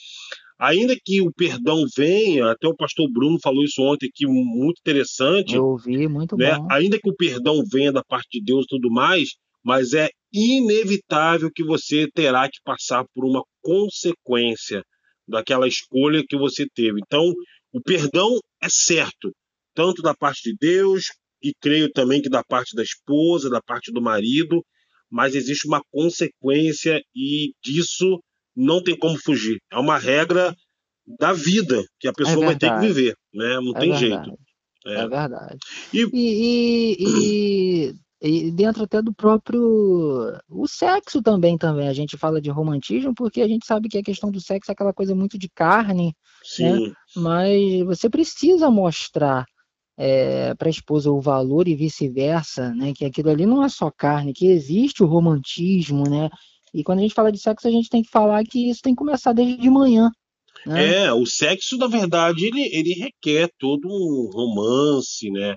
ainda 0.57 0.95
que 1.03 1.21
o 1.21 1.31
perdão 1.33 1.83
venha, 1.95 2.51
até 2.51 2.67
o 2.67 2.75
pastor 2.75 3.09
Bruno 3.11 3.37
falou 3.41 3.63
isso 3.63 3.81
ontem 3.81 4.07
aqui, 4.07 4.25
muito 4.25 4.79
interessante. 4.79 5.55
Eu 5.55 5.65
ouvi, 5.65 6.07
muito 6.07 6.37
né? 6.37 6.57
bom. 6.57 6.67
Ainda 6.71 6.97
que 6.99 7.09
o 7.09 7.15
perdão 7.15 7.61
venha 7.69 7.91
da 7.91 8.03
parte 8.03 8.39
de 8.39 8.43
Deus 8.43 8.65
e 8.65 8.69
tudo 8.69 8.89
mais, 8.89 9.29
mas 9.63 9.93
é 9.93 10.09
inevitável 10.31 11.49
que 11.53 11.63
você 11.63 12.07
terá 12.13 12.47
que 12.47 12.59
passar 12.63 13.03
por 13.13 13.25
uma 13.25 13.43
consequência 13.61 14.83
daquela 15.27 15.67
escolha 15.67 16.23
que 16.27 16.37
você 16.37 16.67
teve. 16.73 16.99
Então, 17.03 17.33
o 17.73 17.81
perdão 17.81 18.39
é 18.65 18.69
certo, 18.69 19.31
tanto 19.73 20.01
da 20.01 20.13
parte 20.13 20.51
de 20.51 20.55
Deus, 20.59 21.05
e 21.41 21.53
creio 21.61 21.91
também 21.91 22.21
que 22.21 22.29
da 22.29 22.43
parte 22.43 22.75
da 22.75 22.81
esposa, 22.81 23.49
da 23.49 23.61
parte 23.61 23.91
do 23.91 24.01
marido, 24.01 24.63
mas 25.09 25.35
existe 25.35 25.67
uma 25.67 25.81
consequência 25.91 26.99
e 27.15 27.53
disso 27.63 28.19
não 28.55 28.81
tem 28.81 28.97
como 28.97 29.17
fugir. 29.17 29.57
É 29.71 29.77
uma 29.77 29.97
regra 29.97 30.55
da 31.19 31.33
vida 31.33 31.83
que 31.99 32.07
a 32.07 32.13
pessoa 32.13 32.43
é 32.43 32.47
vai 32.47 32.57
ter 32.57 32.73
que 32.73 32.79
viver, 32.79 33.15
né? 33.33 33.59
Não 33.61 33.75
é 33.75 33.79
tem 33.79 33.91
verdade. 33.91 33.99
jeito. 33.99 34.39
É, 34.87 34.93
é 34.93 35.07
verdade. 35.07 35.57
E... 35.93 36.01
E, 36.13 36.95
e, 36.99 37.89
e, 37.89 37.93
dentro 38.53 38.83
até 38.83 39.01
do 39.01 39.13
próprio 39.13 39.61
o 40.49 40.67
sexo 40.67 41.21
também 41.21 41.57
também 41.57 41.87
a 41.87 41.93
gente 41.93 42.17
fala 42.17 42.41
de 42.41 42.49
romantismo 42.49 43.13
porque 43.13 43.41
a 43.41 43.47
gente 43.47 43.65
sabe 43.65 43.89
que 43.89 43.97
a 43.97 44.03
questão 44.03 44.31
do 44.31 44.39
sexo 44.39 44.71
é 44.71 44.73
aquela 44.73 44.93
coisa 44.93 45.13
muito 45.13 45.37
de 45.37 45.49
carne, 45.49 46.05
né? 46.05 46.11
Sim. 46.43 46.87
Né? 46.87 46.93
Mas 47.15 47.85
você 47.85 48.09
precisa 48.09 48.71
mostrar 48.71 49.45
é, 49.97 50.53
para 50.55 50.67
a 50.67 50.71
esposa 50.71 51.11
o 51.11 51.21
valor 51.21 51.67
e 51.67 51.75
vice-versa, 51.75 52.73
né? 52.73 52.93
Que 52.95 53.05
aquilo 53.05 53.29
ali 53.29 53.45
não 53.45 53.63
é 53.63 53.69
só 53.69 53.89
carne, 53.91 54.33
que 54.33 54.47
existe 54.47 55.03
o 55.03 55.07
romantismo, 55.07 56.03
né? 56.09 56.29
E 56.73 56.83
quando 56.83 56.99
a 56.99 57.01
gente 57.01 57.13
fala 57.13 57.31
de 57.31 57.39
sexo, 57.39 57.67
a 57.67 57.71
gente 57.71 57.89
tem 57.89 58.03
que 58.03 58.09
falar 58.09 58.43
que 58.43 58.69
isso 58.69 58.81
tem 58.81 58.93
que 58.93 58.99
começar 58.99 59.31
desde 59.31 59.57
de 59.57 59.69
manhã. 59.69 60.11
Né? 60.65 61.05
É, 61.05 61.13
o 61.13 61.25
sexo, 61.25 61.77
na 61.77 61.87
verdade, 61.87 62.45
ele, 62.45 62.61
ele 62.73 62.93
requer 62.93 63.49
todo 63.57 63.87
um 63.87 64.29
romance, 64.33 65.29
né? 65.31 65.55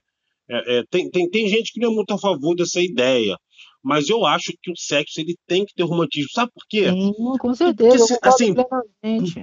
É, 0.51 0.79
é, 0.79 0.83
tem, 0.91 1.11
tem, 1.11 1.29
tem 1.29 1.49
gente 1.49 1.73
que 1.73 1.81
não 1.81 1.93
é 1.93 1.95
muito 1.95 2.13
a 2.13 2.19
favor 2.19 2.55
dessa 2.55 2.81
ideia, 2.81 3.37
mas 3.83 4.09
eu 4.09 4.25
acho 4.25 4.53
que 4.63 4.71
o 4.71 4.77
sexo 4.77 5.21
ele 5.21 5.35
tem 5.47 5.65
que 5.65 5.75
ter 5.75 5.83
romantismo. 5.83 6.31
Sabe 6.33 6.51
por 6.53 6.65
quê? 6.69 6.91
Sim, 6.91 7.13
com 7.39 7.55
certeza. 7.55 8.19
Porque, 8.21 8.29
assim, 8.29 8.55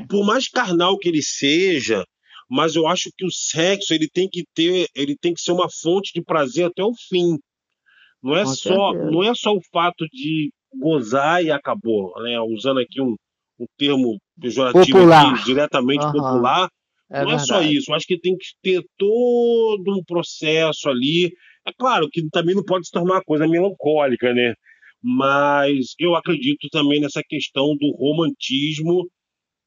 por 0.07 0.25
mais 0.25 0.47
carnal 0.47 0.97
que 0.97 1.07
ele 1.07 1.21
seja, 1.21 2.03
mas 2.49 2.75
eu 2.75 2.87
acho 2.87 3.09
que 3.17 3.25
o 3.25 3.31
sexo 3.31 3.93
ele 3.93 4.07
tem 4.11 4.27
que 4.29 4.43
ter, 4.53 4.87
ele 4.95 5.15
tem 5.19 5.33
que 5.33 5.41
ser 5.41 5.51
uma 5.51 5.67
fonte 5.69 6.11
de 6.13 6.23
prazer 6.23 6.65
até 6.65 6.83
o 6.83 6.93
fim. 7.09 7.37
Não 8.21 8.35
é 8.35 8.43
Com 8.43 8.55
só, 8.55 8.91
certeza. 8.91 9.11
não 9.11 9.23
é 9.23 9.33
só 9.35 9.51
o 9.53 9.61
fato 9.71 10.05
de 10.11 10.51
gozar 10.79 11.43
e 11.43 11.51
acabou, 11.51 12.11
né? 12.23 12.39
Usando 12.41 12.79
aqui 12.79 13.01
um, 13.01 13.15
um 13.59 13.65
termo 13.77 14.17
pejorativo 14.39 15.11
aqui, 15.13 15.43
diretamente 15.45 16.05
uhum. 16.05 16.11
popular, 16.11 16.69
é 17.11 17.21
não 17.21 17.27
verdade. 17.27 17.43
é 17.43 17.45
só 17.45 17.61
isso. 17.61 17.91
Eu 17.91 17.95
acho 17.95 18.07
que 18.07 18.19
tem 18.19 18.35
que 18.35 18.45
ter 18.61 18.83
todo 18.97 19.97
um 19.97 20.03
processo 20.03 20.89
ali. 20.89 21.31
É 21.67 21.71
claro 21.77 22.07
que 22.11 22.27
também 22.29 22.55
não 22.55 22.63
pode 22.63 22.85
se 22.85 22.91
tornar 22.91 23.15
uma 23.15 23.23
coisa 23.23 23.47
melancólica, 23.47 24.33
né? 24.33 24.53
Mas 25.01 25.93
eu 25.99 26.15
acredito 26.15 26.67
também 26.71 26.99
nessa 26.99 27.21
questão 27.27 27.75
do 27.77 27.91
romantismo 27.97 29.07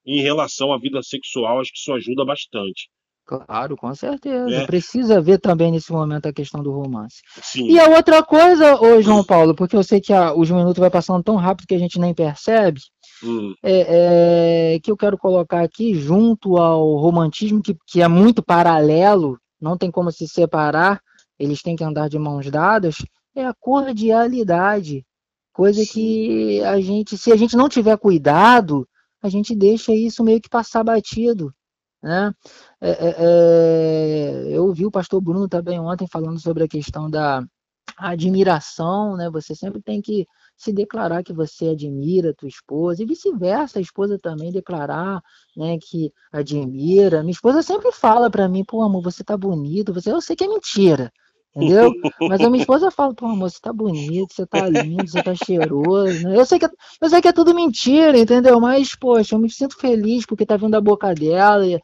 em 0.05 0.20
relação 0.20 0.73
à 0.73 0.78
vida 0.78 1.02
sexual, 1.02 1.60
acho 1.60 1.70
que 1.70 1.78
isso 1.78 1.93
ajuda 1.93 2.24
bastante. 2.24 2.89
Claro, 3.28 3.77
com 3.77 3.94
certeza. 3.94 4.55
É. 4.55 4.66
Precisa 4.66 5.20
ver 5.20 5.39
também 5.39 5.70
nesse 5.70 5.93
momento 5.93 6.27
a 6.27 6.32
questão 6.32 6.62
do 6.62 6.73
romance. 6.73 7.20
Sim. 7.43 7.69
E 7.69 7.78
a 7.78 7.86
outra 7.90 8.23
coisa, 8.23 8.81
ô 8.81 9.02
João 9.02 9.23
Paulo, 9.23 9.55
porque 9.55 9.77
eu 9.77 9.85
sei 9.85 10.01
que 10.01 10.15
a, 10.15 10.32
os 10.32 10.51
minutos 10.51 10.78
vai 10.78 10.90
passando 10.90 11.23
tão 11.23 11.36
rápido 11.36 11.66
que 11.66 11.74
a 11.74 11.78
gente 11.78 12.01
nem 12.01 12.15
percebe. 12.15 12.81
Hum. 13.22 13.54
é, 13.62 14.74
é, 14.74 14.80
que 14.80 14.90
eu 14.90 14.96
quero 14.96 15.18
colocar 15.18 15.62
aqui, 15.62 15.94
junto 15.94 16.56
ao 16.56 16.96
romantismo, 16.96 17.62
que, 17.62 17.76
que 17.86 18.02
é 18.02 18.08
muito 18.08 18.42
paralelo, 18.42 19.38
não 19.60 19.76
tem 19.76 19.90
como 19.90 20.10
se 20.12 20.26
separar, 20.28 21.00
eles 21.38 21.62
têm 21.62 21.76
que 21.76 21.84
andar 21.84 22.08
de 22.08 22.18
mãos 22.18 22.50
dadas, 22.50 22.96
é 23.34 23.46
a 23.46 23.54
cordialidade. 23.54 25.04
Coisa 25.52 25.84
Sim. 25.84 25.92
que 25.92 26.62
a 26.62 26.80
gente, 26.80 27.16
se 27.16 27.32
a 27.32 27.36
gente 27.36 27.56
não 27.56 27.68
tiver 27.68 27.96
cuidado, 27.98 28.88
a 29.22 29.28
gente 29.28 29.54
deixa 29.54 29.92
isso 29.92 30.22
meio 30.22 30.40
que 30.40 30.48
passar 30.48 30.84
batido. 30.84 31.52
Né? 32.02 32.32
É, 32.80 32.90
é, 32.90 33.16
é, 33.18 34.56
eu 34.56 34.66
ouvi 34.66 34.86
o 34.86 34.90
pastor 34.90 35.20
Bruno 35.20 35.48
também 35.48 35.80
ontem 35.80 36.06
falando 36.06 36.40
sobre 36.40 36.64
a 36.64 36.68
questão 36.68 37.10
da 37.10 37.44
admiração, 37.96 39.16
né? 39.16 39.28
Você 39.30 39.54
sempre 39.54 39.82
tem 39.82 40.00
que 40.00 40.26
se 40.59 40.72
declarar 40.72 41.22
que 41.22 41.32
você 41.32 41.68
admira 41.68 42.30
a 42.30 42.35
tua 42.35 42.48
esposa 42.48 43.01
e 43.01 43.06
vice-versa, 43.06 43.78
a 43.78 43.82
esposa 43.82 44.18
também 44.18 44.51
declarar, 44.51 45.22
né, 45.56 45.78
que 45.80 46.12
admira. 46.32 47.22
Minha 47.22 47.30
esposa 47.30 47.62
sempre 47.62 47.93
fala 47.93 48.28
para 48.28 48.48
mim, 48.48 48.64
pô, 48.64 48.82
amor, 48.82 49.01
você 49.01 49.22
tá 49.22 49.36
bonito, 49.36 49.94
você, 49.94 50.10
eu 50.10 50.20
sei 50.20 50.35
que 50.35 50.44
é 50.44 50.48
mentira. 50.48 51.12
Entendeu? 51.56 51.93
Mas 52.20 52.40
a 52.40 52.51
minha 52.51 52.60
esposa 52.60 52.90
fala, 52.90 53.14
pô, 53.14 53.26
amor, 53.26 53.51
você 53.51 53.59
tá 53.60 53.72
bonito, 53.72 54.35
você 54.35 54.47
tá 54.47 54.68
lindo, 54.68 55.09
você 55.09 55.22
tá 55.22 55.35
cheiroso. 55.35 56.28
Né? 56.28 56.36
Eu, 56.36 56.44
sei 56.44 56.59
que, 56.59 56.66
é, 56.66 56.70
eu 57.01 57.09
sei 57.09 57.20
que 57.20 57.28
é 57.28 57.32
tudo 57.32 57.55
mentira, 57.55 58.16
entendeu? 58.18 58.60
Mas, 58.60 58.94
poxa, 58.94 59.35
eu 59.35 59.39
me 59.40 59.51
sinto 59.51 59.76
feliz 59.76 60.26
porque 60.26 60.47
tá 60.47 60.56
vindo 60.56 60.70
da 60.70 60.80
boca 60.80 61.12
dela. 61.14 61.66
E, 61.66 61.80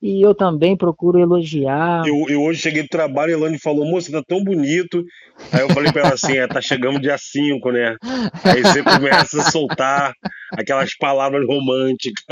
e 0.00 0.24
eu 0.24 0.34
também 0.34 0.76
procuro 0.76 1.18
elogiar. 1.18 2.02
Eu, 2.06 2.24
eu 2.28 2.42
hoje 2.42 2.60
cheguei 2.60 2.82
do 2.82 2.88
trabalho 2.88 3.30
e 3.30 3.34
a 3.34 3.38
Elane 3.38 3.58
falou, 3.58 3.84
moça, 3.84 4.12
tá 4.12 4.22
tão 4.26 4.42
bonito. 4.42 5.04
Aí 5.50 5.60
eu 5.60 5.70
falei 5.70 5.90
pra 5.92 6.02
ela 6.02 6.14
assim, 6.14 6.36
é, 6.36 6.46
tá 6.46 6.60
chegando 6.60 7.00
dia 7.00 7.16
5, 7.18 7.70
né? 7.72 7.96
Aí 8.44 8.62
você 8.62 8.82
começa 8.82 9.40
a 9.40 9.50
soltar 9.50 10.12
aquelas 10.52 10.94
palavras 10.96 11.46
românticas. 11.46 12.22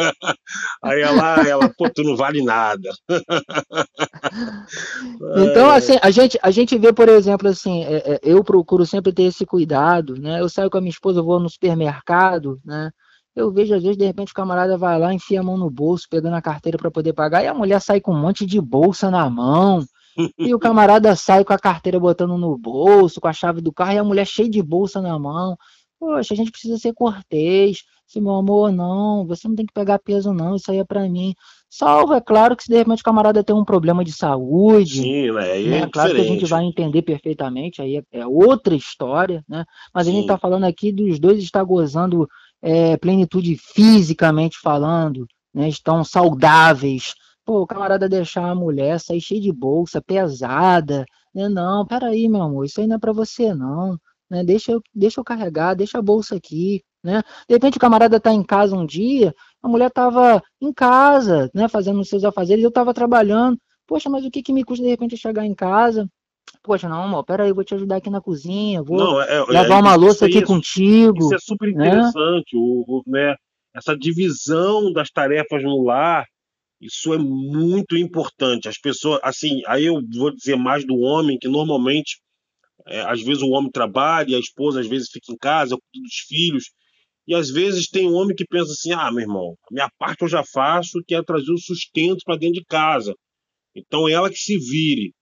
Aí 0.82 1.00
ela, 1.00 1.48
ela, 1.48 1.72
pô, 1.76 1.90
tu 1.90 2.02
não 2.02 2.16
vale 2.16 2.42
nada. 2.42 2.88
Então, 5.36 5.70
assim, 5.70 5.98
a 6.02 6.10
gente, 6.10 6.38
a 6.42 6.50
gente 6.50 6.78
vê, 6.78 6.92
por 6.92 7.08
exemplo, 7.08 7.48
assim, 7.48 7.84
é, 7.84 8.14
é, 8.14 8.20
eu 8.22 8.42
procuro 8.44 8.86
sempre 8.86 9.12
ter 9.12 9.24
esse 9.24 9.44
cuidado, 9.44 10.14
né? 10.14 10.40
Eu 10.40 10.48
saio 10.48 10.70
com 10.70 10.78
a 10.78 10.80
minha 10.80 10.90
esposa, 10.90 11.22
vou 11.22 11.40
no 11.40 11.48
supermercado, 11.48 12.60
né? 12.64 12.90
Eu 13.34 13.52
vejo, 13.52 13.74
às 13.74 13.82
vezes, 13.82 13.96
de 13.96 14.04
repente, 14.04 14.32
o 14.32 14.34
camarada 14.34 14.76
vai 14.76 14.98
lá, 14.98 15.14
enfia 15.14 15.40
a 15.40 15.42
mão 15.42 15.56
no 15.56 15.70
bolso, 15.70 16.06
pegando 16.10 16.34
a 16.34 16.42
carteira 16.42 16.76
para 16.76 16.90
poder 16.90 17.12
pagar, 17.12 17.44
e 17.44 17.46
a 17.46 17.54
mulher 17.54 17.80
sai 17.80 18.00
com 18.00 18.12
um 18.12 18.20
monte 18.20 18.44
de 18.44 18.60
bolsa 18.60 19.10
na 19.10 19.28
mão. 19.28 19.84
E 20.36 20.52
o 20.52 20.58
camarada 20.58 21.14
sai 21.16 21.44
com 21.44 21.52
a 21.52 21.58
carteira 21.58 21.98
botando 21.98 22.36
no 22.36 22.58
bolso, 22.58 23.20
com 23.20 23.28
a 23.28 23.32
chave 23.32 23.62
do 23.62 23.72
carro, 23.72 23.92
e 23.92 23.98
a 23.98 24.04
mulher 24.04 24.26
cheia 24.26 24.50
de 24.50 24.60
bolsa 24.60 25.00
na 25.00 25.18
mão. 25.18 25.56
Poxa, 25.98 26.34
a 26.34 26.36
gente 26.36 26.50
precisa 26.50 26.76
ser 26.78 26.92
cortês. 26.92 27.78
Se 28.06 28.20
meu 28.20 28.34
amor, 28.34 28.72
não, 28.72 29.24
você 29.24 29.46
não 29.46 29.54
tem 29.54 29.64
que 29.64 29.72
pegar 29.72 30.00
peso, 30.00 30.34
não, 30.34 30.56
isso 30.56 30.68
aí 30.70 30.78
é 30.78 30.84
para 30.84 31.08
mim. 31.08 31.32
Salvo, 31.68 32.12
é 32.12 32.20
claro 32.20 32.56
que 32.56 32.64
se 32.64 32.68
de 32.68 32.76
repente 32.76 33.02
o 33.02 33.04
camarada 33.04 33.44
tem 33.44 33.54
um 33.54 33.64
problema 33.64 34.02
de 34.02 34.12
saúde. 34.12 35.02
Sim, 35.02 35.30
né? 35.30 35.62
É, 35.62 35.78
é 35.82 35.86
claro 35.86 36.12
que 36.12 36.20
a 36.20 36.24
gente 36.24 36.44
vai 36.44 36.64
entender 36.64 37.02
perfeitamente, 37.02 37.80
aí 37.80 37.98
é, 37.98 38.02
é 38.10 38.26
outra 38.26 38.74
história, 38.74 39.44
né? 39.48 39.64
Mas 39.94 40.06
Sim. 40.06 40.10
a 40.10 40.14
gente 40.14 40.22
está 40.22 40.36
falando 40.36 40.64
aqui 40.64 40.90
dos 40.90 41.20
dois 41.20 41.38
estar 41.38 41.62
gozando 41.62 42.28
é, 42.62 42.96
plenitude 42.96 43.56
fisicamente 43.56 44.58
falando, 44.60 45.26
né, 45.54 45.68
estão 45.68 46.04
saudáveis. 46.04 47.14
Pô, 47.44 47.62
o 47.62 47.66
camarada 47.66 48.08
deixar 48.08 48.50
a 48.50 48.54
mulher 48.54 49.00
sair 49.00 49.20
cheia 49.20 49.40
de 49.40 49.52
bolsa, 49.52 50.00
pesada, 50.00 51.04
né? 51.34 51.48
Não, 51.48 51.86
peraí, 51.86 52.28
meu 52.28 52.42
amor, 52.42 52.64
isso 52.64 52.80
aí 52.80 52.86
não 52.86 52.96
é 52.96 52.98
para 52.98 53.12
você, 53.12 53.54
não. 53.54 53.98
Né? 54.28 54.44
Deixa, 54.44 54.72
eu, 54.72 54.82
deixa 54.94 55.20
eu 55.20 55.24
carregar, 55.24 55.74
deixa 55.74 55.98
a 55.98 56.02
bolsa 56.02 56.36
aqui, 56.36 56.82
né? 57.02 57.22
De 57.48 57.54
repente 57.54 57.76
o 57.78 57.80
camarada 57.80 58.16
está 58.18 58.32
em 58.32 58.42
casa 58.42 58.76
um 58.76 58.86
dia, 58.86 59.34
a 59.62 59.68
mulher 59.68 59.88
estava 59.88 60.42
em 60.60 60.72
casa, 60.72 61.50
né, 61.54 61.68
fazendo 61.68 62.00
os 62.00 62.08
seus 62.08 62.24
afazeres, 62.24 62.62
eu 62.62 62.68
estava 62.68 62.94
trabalhando. 62.94 63.58
Poxa, 63.86 64.08
mas 64.08 64.24
o 64.24 64.30
que, 64.30 64.42
que 64.42 64.52
me 64.52 64.64
custa 64.64 64.84
de 64.84 64.90
repente 64.90 65.16
chegar 65.16 65.44
em 65.44 65.54
casa, 65.54 66.08
Poxa, 66.62 66.88
não, 66.88 67.04
amor, 67.04 67.24
peraí, 67.24 67.52
vou 67.52 67.64
te 67.64 67.74
ajudar 67.74 67.96
aqui 67.96 68.10
na 68.10 68.20
cozinha, 68.20 68.82
vou 68.82 68.98
não, 68.98 69.22
é, 69.22 69.36
é 69.36 69.38
lavar 69.40 69.78
é, 69.78 69.82
uma 69.82 69.94
louça 69.94 70.26
aqui 70.26 70.42
contigo. 70.42 71.18
Isso 71.18 71.34
é 71.34 71.38
super 71.38 71.72
né? 71.72 71.86
interessante, 71.86 72.54
né? 72.54 72.60
O, 72.60 72.84
o, 72.86 73.02
né? 73.06 73.34
essa 73.74 73.96
divisão 73.96 74.92
das 74.92 75.10
tarefas 75.10 75.62
no 75.62 75.82
lar, 75.82 76.26
isso 76.80 77.12
é 77.14 77.18
muito 77.18 77.96
importante. 77.96 78.68
As 78.68 78.78
pessoas, 78.78 79.20
assim, 79.22 79.62
aí 79.66 79.86
eu 79.86 80.00
vou 80.16 80.34
dizer 80.34 80.56
mais 80.56 80.86
do 80.86 80.98
homem, 80.98 81.38
que 81.38 81.48
normalmente, 81.48 82.18
é, 82.86 83.00
às 83.02 83.22
vezes 83.22 83.42
o 83.42 83.50
homem 83.50 83.70
trabalha, 83.70 84.36
a 84.36 84.40
esposa 84.40 84.80
às 84.80 84.86
vezes 84.86 85.08
fica 85.10 85.32
em 85.32 85.36
casa, 85.36 85.76
cuida 85.76 86.04
dos 86.04 86.16
filhos, 86.26 86.64
e 87.26 87.34
às 87.34 87.50
vezes 87.50 87.88
tem 87.88 88.08
um 88.08 88.14
homem 88.14 88.34
que 88.34 88.44
pensa 88.44 88.72
assim: 88.72 88.92
ah, 88.92 89.10
meu 89.10 89.20
irmão, 89.20 89.54
minha 89.70 89.88
parte 89.98 90.22
eu 90.22 90.28
já 90.28 90.42
faço, 90.42 91.02
que 91.06 91.14
é 91.14 91.22
trazer 91.22 91.52
o 91.52 91.58
sustento 91.58 92.22
para 92.24 92.36
dentro 92.36 92.60
de 92.60 92.64
casa. 92.64 93.14
Então 93.74 94.08
ela 94.08 94.28
que 94.28 94.38
se 94.38 94.58
vire. 94.58 95.12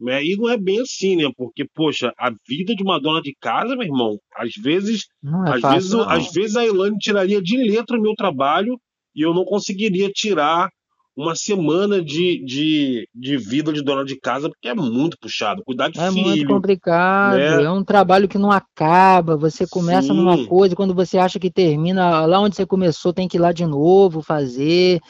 Né? 0.00 0.22
E 0.24 0.36
não 0.36 0.50
é 0.50 0.58
bem 0.58 0.80
assim, 0.80 1.16
né? 1.16 1.30
Porque, 1.36 1.64
poxa, 1.74 2.12
a 2.18 2.30
vida 2.46 2.74
de 2.74 2.82
uma 2.82 3.00
dona 3.00 3.20
de 3.22 3.34
casa, 3.40 3.74
meu 3.74 3.86
irmão, 3.86 4.18
às 4.36 4.52
vezes, 4.62 5.04
é 5.24 5.50
às, 5.50 5.60
fácil, 5.60 5.98
vezes 5.98 6.06
às 6.06 6.32
vezes 6.32 6.56
a 6.56 6.66
Elaine 6.66 6.98
tiraria 6.98 7.40
de 7.40 7.56
letra 7.56 7.98
o 7.98 8.02
meu 8.02 8.14
trabalho 8.14 8.78
e 9.14 9.22
eu 9.22 9.32
não 9.32 9.44
conseguiria 9.44 10.10
tirar 10.10 10.68
uma 11.16 11.34
semana 11.34 12.02
de, 12.04 12.44
de, 12.44 13.08
de 13.14 13.38
vida 13.38 13.72
de 13.72 13.82
dona 13.82 14.04
de 14.04 14.20
casa, 14.20 14.50
porque 14.50 14.68
é 14.68 14.74
muito 14.74 15.16
puxado. 15.18 15.62
Cuidar 15.64 15.88
de 15.88 15.98
é 15.98 16.10
filho. 16.10 16.20
É 16.20 16.24
muito 16.24 16.46
complicado, 16.46 17.38
né? 17.38 17.62
é 17.64 17.70
um 17.70 17.82
trabalho 17.82 18.28
que 18.28 18.36
não 18.36 18.52
acaba. 18.52 19.34
Você 19.34 19.66
começa 19.66 20.08
Sim. 20.08 20.14
numa 20.14 20.46
coisa, 20.46 20.76
quando 20.76 20.94
você 20.94 21.16
acha 21.16 21.38
que 21.40 21.50
termina, 21.50 22.26
lá 22.26 22.38
onde 22.38 22.54
você 22.54 22.66
começou, 22.66 23.14
tem 23.14 23.26
que 23.26 23.38
ir 23.38 23.40
lá 23.40 23.50
de 23.50 23.64
novo 23.64 24.20
fazer. 24.20 25.00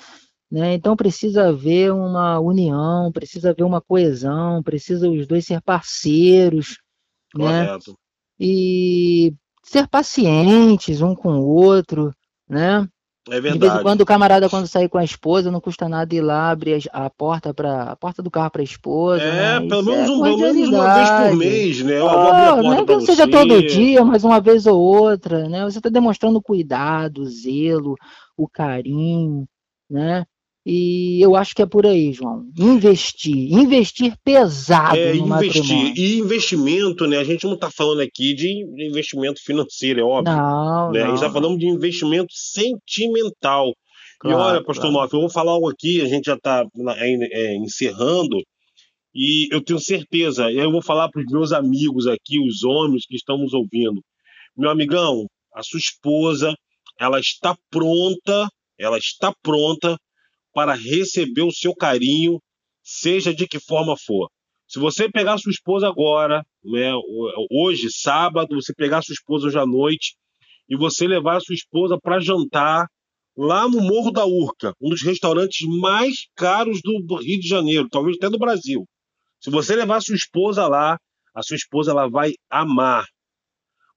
Né? 0.51 0.74
Então 0.74 0.94
precisa 0.94 1.48
haver 1.48 1.93
uma 1.93 2.39
união, 2.39 3.10
precisa 3.10 3.51
haver 3.51 3.64
uma 3.64 3.81
coesão, 3.81 4.62
precisa 4.62 5.10
os 5.10 5.27
dois 5.27 5.44
ser 5.44 5.60
parceiros, 5.60 6.78
né? 7.35 7.66
Correto. 7.66 7.90
né? 7.90 7.97
E 8.39 9.35
ser 9.64 9.89
pacientes 9.89 11.01
um 11.01 11.14
com 11.14 11.40
o 11.40 11.47
outro, 11.47 12.14
né? 12.48 12.89
É 13.28 13.40
verdade. 13.40 13.55
De 13.55 13.59
vez 13.59 13.81
em 13.81 13.82
quando 13.82 14.01
o 14.02 14.06
camarada, 14.06 14.48
quando 14.48 14.68
sair 14.68 14.89
com 14.89 14.98
a 14.98 15.05
esposa, 15.05 15.51
não 15.51 15.60
custa 15.60 15.89
nada 15.89 16.14
ir 16.14 16.20
lá 16.20 16.51
abrir 16.51 16.89
a, 16.93 17.10
porta 17.10 17.52
para 17.52 17.82
a 17.82 17.97
porta 17.97 18.23
do 18.23 18.31
carro 18.31 18.51
para 18.51 18.60
a 18.60 18.64
esposa. 18.64 19.23
É, 19.24 19.59
né? 19.59 19.68
pelo 19.68 19.82
menos, 19.82 20.09
é 20.09 20.12
um, 20.12 20.23
pelo 20.23 20.39
menos 20.39 20.68
uma 20.68 20.94
vez 20.94 21.10
por 21.10 21.36
mês, 21.36 21.82
né? 21.82 21.98
Não 21.98 22.73
é 22.73 22.85
que 22.85 22.93
não 22.93 23.01
seja 23.01 23.28
todo 23.28 23.66
dia, 23.66 24.05
mas 24.05 24.23
uma 24.23 24.40
vez 24.40 24.64
ou 24.66 24.81
outra, 24.81 25.48
né? 25.48 25.64
Você 25.64 25.78
está 25.78 25.90
demonstrando 25.90 26.39
o 26.39 26.43
cuidado, 26.43 27.23
o 27.23 27.27
zelo, 27.27 27.97
o 28.36 28.48
carinho, 28.48 29.44
né? 29.90 30.24
E 30.68 31.24
eu 31.24 31.36
acho 31.36 31.55
que 31.55 31.62
é 31.62 31.66
por 31.66 31.86
aí, 31.86 32.12
João. 32.12 32.44
Investir, 32.59 33.52
investir 33.52 34.16
pesado 34.24 34.97
é, 34.97 35.12
no 35.14 35.24
investir. 35.24 35.62
Matrimônio. 35.62 35.94
E 35.97 36.18
investimento, 36.18 37.06
né? 37.06 37.18
A 37.18 37.24
gente 37.24 37.44
não 37.44 37.55
está 37.55 37.70
falando 37.70 38.01
aqui 38.01 38.34
de 38.34 38.64
investimento 38.84 39.40
financeiro, 39.44 40.01
é 40.01 40.02
óbvio. 40.02 40.34
Não, 40.34 40.90
né? 40.90 40.98
não. 40.98 41.06
A 41.06 41.09
gente 41.10 41.22
está 41.22 41.30
falando 41.30 41.56
de 41.56 41.66
investimento 41.66 42.32
sentimental. 42.32 43.72
Claro, 44.18 44.36
e 44.36 44.40
olha, 44.40 44.64
Pastor 44.64 44.90
claro. 44.90 45.09
eu 45.12 45.20
vou 45.20 45.30
falar 45.30 45.52
algo 45.52 45.70
aqui, 45.70 46.01
a 46.01 46.06
gente 46.06 46.24
já 46.24 46.34
está 46.34 46.64
é, 46.97 47.55
encerrando, 47.55 48.36
e 49.14 49.47
eu 49.52 49.62
tenho 49.62 49.78
certeza, 49.78 50.51
eu 50.51 50.72
vou 50.72 50.82
falar 50.82 51.09
para 51.10 51.22
os 51.22 51.30
meus 51.30 51.52
amigos 51.52 52.09
aqui, 52.09 52.40
os 52.40 52.64
homens 52.64 53.06
que 53.06 53.14
estão 53.14 53.38
nos 53.38 53.55
ouvindo. 53.55 54.02
Meu 54.56 54.70
amigão, 54.70 55.26
a 55.55 55.62
sua 55.62 55.78
esposa, 55.78 56.52
ela 56.98 57.20
está 57.20 57.56
pronta, 57.70 58.48
ela 58.76 58.98
está 58.98 59.32
pronta 59.44 59.97
para 60.56 60.72
receber 60.72 61.42
o 61.42 61.52
seu 61.52 61.74
carinho, 61.74 62.40
seja 62.82 63.34
de 63.34 63.46
que 63.46 63.60
forma 63.60 63.94
for. 63.94 64.30
Se 64.66 64.78
você 64.78 65.06
pegar 65.06 65.36
sua 65.36 65.50
esposa 65.50 65.86
agora, 65.86 66.42
né, 66.64 66.92
hoje, 67.52 67.88
sábado, 67.90 68.54
você 68.54 68.72
pegar 68.72 69.02
sua 69.02 69.12
esposa 69.12 69.48
hoje 69.48 69.58
à 69.58 69.66
noite 69.66 70.16
e 70.66 70.74
você 70.74 71.06
levar 71.06 71.42
sua 71.42 71.54
esposa 71.54 71.98
para 72.02 72.20
jantar 72.20 72.86
lá 73.36 73.68
no 73.68 73.82
Morro 73.82 74.10
da 74.10 74.24
Urca, 74.24 74.72
um 74.80 74.88
dos 74.88 75.02
restaurantes 75.02 75.68
mais 75.78 76.26
caros 76.34 76.80
do 76.82 77.16
Rio 77.16 77.38
de 77.38 77.46
Janeiro, 77.46 77.86
talvez 77.90 78.16
até 78.16 78.30
do 78.30 78.38
Brasil. 78.38 78.86
Se 79.38 79.50
você 79.50 79.76
levar 79.76 80.00
sua 80.00 80.16
esposa 80.16 80.66
lá, 80.66 80.96
a 81.34 81.42
sua 81.42 81.56
esposa 81.56 81.90
ela 81.90 82.08
vai 82.08 82.32
amar. 82.48 83.04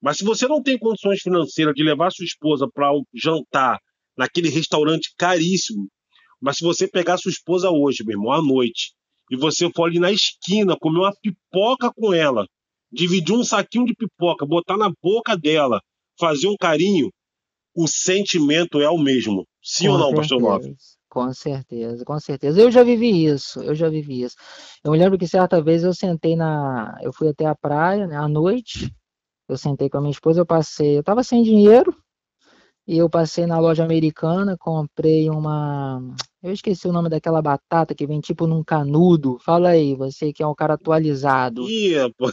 Mas 0.01 0.17
se 0.17 0.25
você 0.25 0.45
não 0.45 0.61
tem 0.61 0.77
condições 0.77 1.21
financeiras 1.21 1.73
de 1.73 1.83
levar 1.85 2.11
sua 2.11 2.25
esposa 2.25 2.67
para 2.69 2.91
um 2.91 3.01
jantar 3.15 3.79
naquele 4.17 4.49
restaurante 4.49 5.13
caríssimo, 5.17 5.87
mas 6.41 6.57
se 6.57 6.63
você 6.63 6.87
pegar 6.87 7.17
sua 7.17 7.31
esposa 7.31 7.69
hoje, 7.69 8.03
meu 8.03 8.17
irmão, 8.17 8.31
à 8.31 8.41
noite, 8.41 8.93
e 9.29 9.35
você 9.35 9.69
for 9.75 9.85
ali 9.85 9.99
na 9.99 10.11
esquina 10.11 10.77
comer 10.79 10.99
uma 10.99 11.15
pipoca 11.21 11.91
com 11.93 12.13
ela, 12.13 12.45
dividir 12.91 13.35
um 13.35 13.43
saquinho 13.43 13.85
de 13.85 13.93
pipoca, 13.93 14.45
botar 14.45 14.77
na 14.77 14.91
boca 15.01 15.37
dela, 15.37 15.79
fazer 16.19 16.47
um 16.47 16.55
carinho, 16.57 17.09
o 17.75 17.87
sentimento 17.87 18.81
é 18.81 18.89
o 18.89 18.97
mesmo. 18.97 19.45
Sim 19.61 19.87
com 19.87 19.93
ou 19.93 19.99
não, 19.99 20.07
certeza, 20.07 20.21
pastor 20.21 20.41
Lopes? 20.41 20.99
Com 21.09 21.33
certeza, 21.33 22.05
com 22.05 22.19
certeza. 22.19 22.61
Eu 22.61 22.71
já 22.71 22.83
vivi 22.83 23.25
isso, 23.25 23.61
eu 23.61 23.73
já 23.73 23.89
vivi 23.89 24.21
isso. 24.21 24.35
Eu 24.83 24.91
me 24.91 24.97
lembro 24.97 25.17
que 25.17 25.27
certa 25.27 25.61
vez 25.61 25.83
eu 25.83 25.93
sentei 25.93 26.35
na. 26.35 26.97
Eu 27.01 27.11
fui 27.11 27.29
até 27.29 27.45
a 27.45 27.55
praia, 27.55 28.05
né, 28.05 28.15
à 28.15 28.27
noite. 28.27 28.93
Eu 29.47 29.57
sentei 29.57 29.89
com 29.89 29.97
a 29.97 30.01
minha 30.01 30.11
esposa, 30.11 30.41
eu 30.41 30.45
passei. 30.45 30.95
Eu 30.95 30.99
estava 30.99 31.23
sem 31.23 31.41
dinheiro, 31.41 31.95
E 32.89 32.97
eu 32.97 33.07
passei 33.07 33.45
na 33.45 33.59
loja 33.59 33.83
americana, 33.83 34.57
comprei 34.57 35.29
uma. 35.29 36.01
Eu 36.41 36.51
esqueci 36.51 36.87
o 36.87 36.91
nome 36.91 37.07
daquela 37.07 37.39
batata 37.39 37.93
que 37.93 38.07
vem 38.07 38.19
tipo 38.19 38.47
num 38.47 38.63
canudo. 38.63 39.37
Fala 39.45 39.69
aí, 39.69 39.93
você 39.93 40.33
que 40.33 40.41
é 40.41 40.47
um 40.47 40.55
cara 40.55 40.73
atualizado. 40.73 41.69
Ih, 41.69 42.11
pô. 42.17 42.31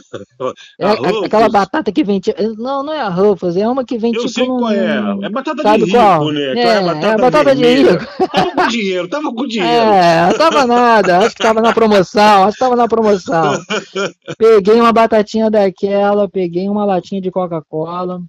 É, 0.79 1.25
aquela 1.25 1.47
batata 1.47 1.91
que 1.91 2.03
vem 2.03 2.19
tipo. 2.19 2.41
Não, 2.55 2.81
não 2.81 2.91
é 2.91 2.99
a 2.99 3.07
Ruffles, 3.07 3.55
é 3.55 3.67
uma 3.67 3.85
que 3.85 3.99
vem 3.99 4.15
eu 4.15 4.21
tipo. 4.21 4.33
sei 4.33 4.47
num... 4.47 4.57
qual 4.57 4.71
é. 4.71 4.97
É 5.21 5.29
batata 5.29 5.61
Sabe 5.61 5.77
de 5.77 5.85
rico, 5.91 5.97
qual? 5.99 6.31
né? 6.31 6.41
É, 6.41 6.59
é 6.59 6.81
batata, 6.81 7.07
é 7.07 7.17
batata 7.17 7.55
de 7.55 7.63
rico. 7.63 8.05
Tava 8.33 8.55
com 8.55 8.67
dinheiro, 8.67 9.07
tava 9.09 9.33
com 9.35 9.45
dinheiro. 9.47 9.71
É, 9.71 10.33
tava 10.33 10.65
nada, 10.65 11.19
acho 11.19 11.35
que 11.35 11.43
tava 11.43 11.61
na 11.61 11.71
promoção, 11.71 12.45
acho 12.45 12.53
que 12.53 12.63
tava 12.63 12.75
na 12.75 12.87
promoção. 12.87 13.61
Peguei 14.39 14.81
uma 14.81 14.91
batatinha 14.91 15.51
daquela, 15.51 16.27
peguei 16.27 16.67
uma 16.67 16.83
latinha 16.83 17.21
de 17.21 17.29
Coca-Cola 17.29 18.23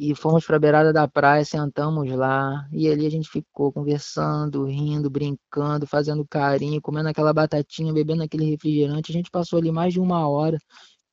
e 0.00 0.14
fomos 0.14 0.46
pra 0.46 0.58
beirada 0.58 0.94
da 0.94 1.06
praia, 1.06 1.44
sentamos 1.44 2.10
lá 2.10 2.66
e 2.72 2.88
ali 2.88 3.04
a 3.04 3.10
gente 3.10 3.28
ficou 3.28 3.70
conversando, 3.70 4.64
rindo, 4.64 5.10
brincando, 5.10 5.86
fazendo 5.86 6.26
carinho, 6.26 6.80
comendo 6.80 7.10
aquela 7.10 7.34
batatinha, 7.34 7.92
bebendo 7.92 8.22
aquele 8.22 8.46
refrigerante. 8.46 9.12
A 9.12 9.12
gente 9.12 9.30
passou 9.30 9.58
ali 9.58 9.70
mais 9.70 9.92
de 9.92 10.00
uma 10.00 10.26
hora. 10.26 10.56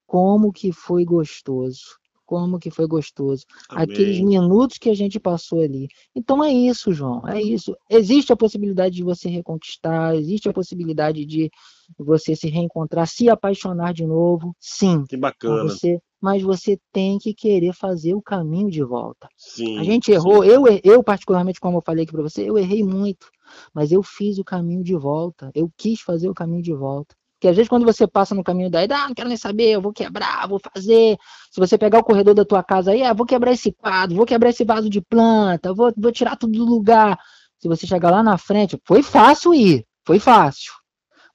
Como 0.06 0.54
que 0.54 0.72
foi 0.72 1.04
gostoso. 1.04 1.98
Como 2.26 2.58
que 2.58 2.72
foi 2.72 2.88
gostoso. 2.88 3.44
Aqueles 3.70 4.22
Amém. 4.22 4.26
minutos 4.40 4.78
que 4.78 4.90
a 4.90 4.96
gente 4.96 5.20
passou 5.20 5.60
ali. 5.60 5.90
Então 6.16 6.42
é 6.42 6.54
isso, 6.54 6.94
João, 6.94 7.28
é 7.28 7.42
isso. 7.42 7.76
Existe 7.90 8.32
a 8.32 8.38
possibilidade 8.38 8.96
de 8.96 9.04
você 9.04 9.28
reconquistar, 9.28 10.16
existe 10.16 10.48
a 10.48 10.54
possibilidade 10.54 11.26
de 11.26 11.52
você 11.98 12.38
se 12.38 12.48
reencontrar, 12.48 13.06
se 13.06 13.30
apaixonar 13.30 13.94
de 13.94 14.06
novo, 14.06 14.56
sim. 14.62 15.06
Que 15.06 15.18
bacana. 15.18 15.64
você, 15.64 16.00
mas 16.22 16.42
você 16.42 16.80
tem 16.92 17.18
que 17.18 17.34
querer 17.34 17.74
fazer 17.74 18.14
o 18.14 18.22
caminho 18.22 18.70
de 18.70 18.84
volta. 18.84 19.28
Sim. 19.38 19.80
A 19.80 19.84
gente 19.84 20.12
errou, 20.12 20.44
eu, 20.44 20.64
eu 20.84 21.04
particularmente, 21.04 21.60
como 21.60 21.78
eu 21.78 21.82
falei 21.82 22.04
aqui 22.04 22.12
para 22.12 22.24
você, 22.24 22.50
eu 22.50 22.58
errei 22.58 22.84
muito, 22.84 23.30
mas 23.74 23.92
eu 23.92 24.02
fiz 24.02 24.38
o 24.40 24.44
caminho 24.44 24.84
de 24.84 24.96
volta, 24.96 25.52
eu 25.54 25.72
quis 25.78 26.02
fazer 26.02 26.30
o 26.30 26.34
caminho 26.34 26.62
de 26.62 26.74
volta. 26.74 27.16
Porque 27.38 27.50
às 27.50 27.56
vezes 27.56 27.70
quando 27.70 27.86
você 27.86 28.08
passa 28.08 28.34
no 28.34 28.44
caminho 28.44 28.70
daí, 28.70 28.88
ah, 28.90 29.08
não 29.08 29.14
quero 29.14 29.30
nem 29.30 29.38
saber, 29.38 29.70
eu 29.70 29.82
vou 29.82 29.94
quebrar, 29.94 30.48
vou 30.48 30.60
fazer. 30.60 31.18
Se 31.52 31.60
você 31.60 31.78
pegar 31.78 32.00
o 32.00 32.04
corredor 32.04 32.34
da 32.34 32.44
tua 32.44 32.64
casa 32.64 32.92
aí, 32.92 33.04
ah, 33.04 33.14
vou 33.14 33.28
quebrar 33.28 33.52
esse 33.52 33.72
quadro, 33.72 34.16
vou 34.16 34.26
quebrar 34.26 34.50
esse 34.50 34.66
vaso 34.66 34.90
de 34.90 35.02
planta, 35.02 35.72
vou, 35.72 35.94
vou 35.96 36.12
tirar 36.12 36.36
tudo 36.36 36.54
do 36.54 36.66
lugar. 36.66 37.20
Se 37.60 37.68
você 37.68 37.86
chegar 37.86 38.10
lá 38.10 38.24
na 38.24 38.40
frente, 38.40 38.80
foi 38.84 39.04
fácil 39.04 39.54
ir, 39.54 39.86
foi 40.04 40.18
fácil. 40.18 40.74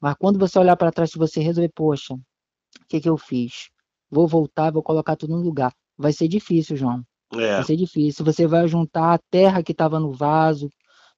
Mas 0.01 0.17
quando 0.19 0.41
você 0.41 0.59
olhar 0.59 0.77
para 0.77 0.91
trás, 0.91 1.13
se 1.13 1.19
você 1.19 1.41
resolver, 1.41 1.71
poxa, 1.73 2.15
o 2.15 2.19
que, 2.89 3.01
que 3.01 3.09
eu 3.09 3.17
fiz? 3.17 3.71
Vou 4.13 4.29
voltar, 4.29 4.71
vou 4.71 4.83
colocar 4.83 5.17
tudo 5.17 5.35
no 5.35 5.43
lugar. 5.43 5.73
Vai 5.97 6.13
ser 6.13 6.29
difícil, 6.29 6.77
João. 6.77 7.03
É. 7.35 7.55
Vai 7.57 7.65
ser 7.65 7.77
difícil. 7.77 8.23
Você 8.27 8.47
vai 8.47 8.69
juntar 8.69 9.15
a 9.15 9.19
terra 9.31 9.63
que 9.63 9.73
estava 9.73 9.99
no 9.99 10.13
vaso, 10.13 10.69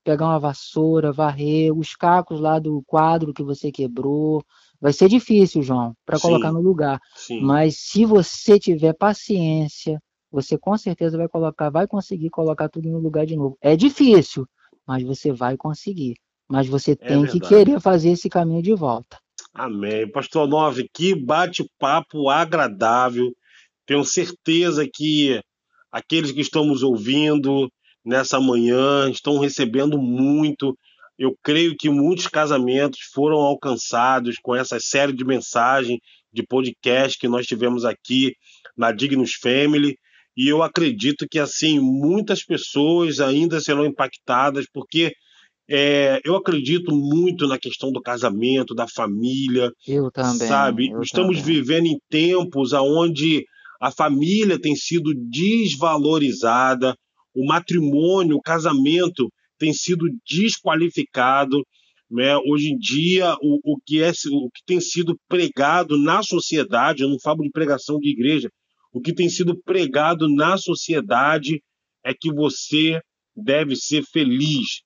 pegar 0.04 0.26
uma 0.26 0.38
vassoura, 0.38 1.12
varrer, 1.12 1.76
os 1.76 1.96
cacos 1.96 2.38
lá 2.38 2.60
do 2.60 2.82
quadro 2.86 3.34
que 3.34 3.42
você 3.42 3.72
quebrou. 3.72 4.44
Vai 4.80 4.92
ser 4.92 5.08
difícil, 5.08 5.60
João, 5.60 5.92
para 6.06 6.20
colocar 6.20 6.52
no 6.52 6.60
lugar. 6.60 7.00
Sim. 7.16 7.40
Mas 7.40 7.78
se 7.80 8.04
você 8.04 8.60
tiver 8.60 8.92
paciência, 8.92 10.00
você 10.30 10.56
com 10.56 10.76
certeza 10.78 11.18
vai 11.18 11.28
colocar, 11.28 11.70
vai 11.70 11.88
conseguir 11.88 12.30
colocar 12.30 12.68
tudo 12.68 12.88
no 12.88 12.98
lugar 12.98 13.26
de 13.26 13.34
novo. 13.34 13.56
É 13.60 13.74
difícil, 13.74 14.46
mas 14.86 15.02
você 15.02 15.32
vai 15.32 15.56
conseguir. 15.56 16.14
Mas 16.48 16.68
você 16.68 16.94
tem 16.94 17.26
que 17.26 17.40
querer 17.40 17.80
fazer 17.80 18.10
esse 18.10 18.28
caminho 18.28 18.62
de 18.62 18.74
volta. 18.74 19.18
Amém. 19.56 20.10
Pastor 20.10 20.48
Nove, 20.48 20.90
que 20.92 21.14
bate-papo 21.14 22.28
agradável. 22.28 23.32
Tenho 23.86 24.04
certeza 24.04 24.84
que 24.92 25.40
aqueles 25.92 26.32
que 26.32 26.40
estamos 26.40 26.82
ouvindo 26.82 27.70
nessa 28.04 28.40
manhã 28.40 29.08
estão 29.08 29.38
recebendo 29.38 29.96
muito. 29.96 30.76
Eu 31.16 31.38
creio 31.40 31.76
que 31.78 31.88
muitos 31.88 32.26
casamentos 32.26 32.98
foram 33.12 33.36
alcançados 33.36 34.38
com 34.42 34.56
essa 34.56 34.80
série 34.80 35.12
de 35.12 35.24
mensagens, 35.24 36.00
de 36.32 36.42
podcast 36.42 37.16
que 37.16 37.28
nós 37.28 37.46
tivemos 37.46 37.84
aqui 37.84 38.34
na 38.76 38.90
Dignus 38.90 39.34
Family. 39.34 39.96
E 40.36 40.48
eu 40.48 40.64
acredito 40.64 41.28
que, 41.30 41.38
assim, 41.38 41.78
muitas 41.78 42.44
pessoas 42.44 43.20
ainda 43.20 43.60
serão 43.60 43.86
impactadas, 43.86 44.66
porque 44.72 45.14
é, 45.68 46.20
eu 46.24 46.36
acredito 46.36 46.94
muito 46.94 47.46
na 47.46 47.58
questão 47.58 47.90
do 47.90 48.00
casamento, 48.00 48.74
da 48.74 48.86
família, 48.86 49.70
Eu 49.86 50.10
também. 50.10 50.48
sabe? 50.48 50.90
eu 50.90 51.00
Estamos 51.00 51.38
também. 51.38 51.54
vivendo 51.54 51.86
em 51.86 51.98
tempos 52.10 52.72
onde 52.72 53.44
a 53.80 53.90
família 53.90 54.58
tem 54.60 54.74
sido 54.76 55.12
desvalorizada, 55.30 56.94
o 57.34 57.46
matrimônio, 57.46 58.36
o 58.36 58.42
casamento 58.42 59.28
tem 59.58 59.72
sido 59.72 60.06
desqualificado. 60.26 61.62
Né? 62.10 62.36
Hoje 62.46 62.68
em 62.68 62.78
dia, 62.78 63.34
o, 63.42 63.58
o, 63.64 63.78
que 63.84 64.02
é, 64.02 64.10
o 64.10 64.50
que 64.50 64.62
tem 64.66 64.80
sido 64.80 65.16
pregado 65.28 65.98
na 65.98 66.22
sociedade, 66.22 67.02
eu 67.02 67.08
não 67.08 67.18
falo 67.22 67.42
de 67.42 67.50
pregação 67.50 67.98
de 67.98 68.10
igreja, 68.10 68.48
o 68.92 69.00
que 69.00 69.12
tem 69.12 69.28
sido 69.28 69.58
pregado 69.64 70.28
na 70.28 70.56
sociedade 70.56 71.60
é 72.04 72.12
que 72.14 72.32
você 72.32 73.00
deve 73.34 73.74
ser 73.74 74.04
feliz. 74.04 74.82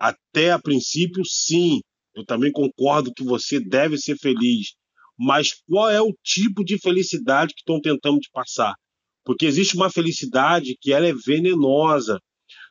Até 0.00 0.52
a 0.52 0.58
princípio, 0.58 1.22
sim, 1.24 1.80
eu 2.14 2.24
também 2.24 2.50
concordo 2.50 3.12
que 3.14 3.22
você 3.22 3.60
deve 3.60 3.98
ser 3.98 4.16
feliz. 4.16 4.74
Mas 5.18 5.50
qual 5.68 5.90
é 5.90 6.00
o 6.00 6.14
tipo 6.24 6.64
de 6.64 6.78
felicidade 6.78 7.52
que 7.52 7.60
estão 7.60 7.78
tentando 7.80 8.18
te 8.18 8.30
passar? 8.32 8.74
Porque 9.22 9.44
existe 9.44 9.76
uma 9.76 9.90
felicidade 9.90 10.74
que 10.80 10.92
ela 10.92 11.06
é 11.06 11.12
venenosa. 11.12 12.18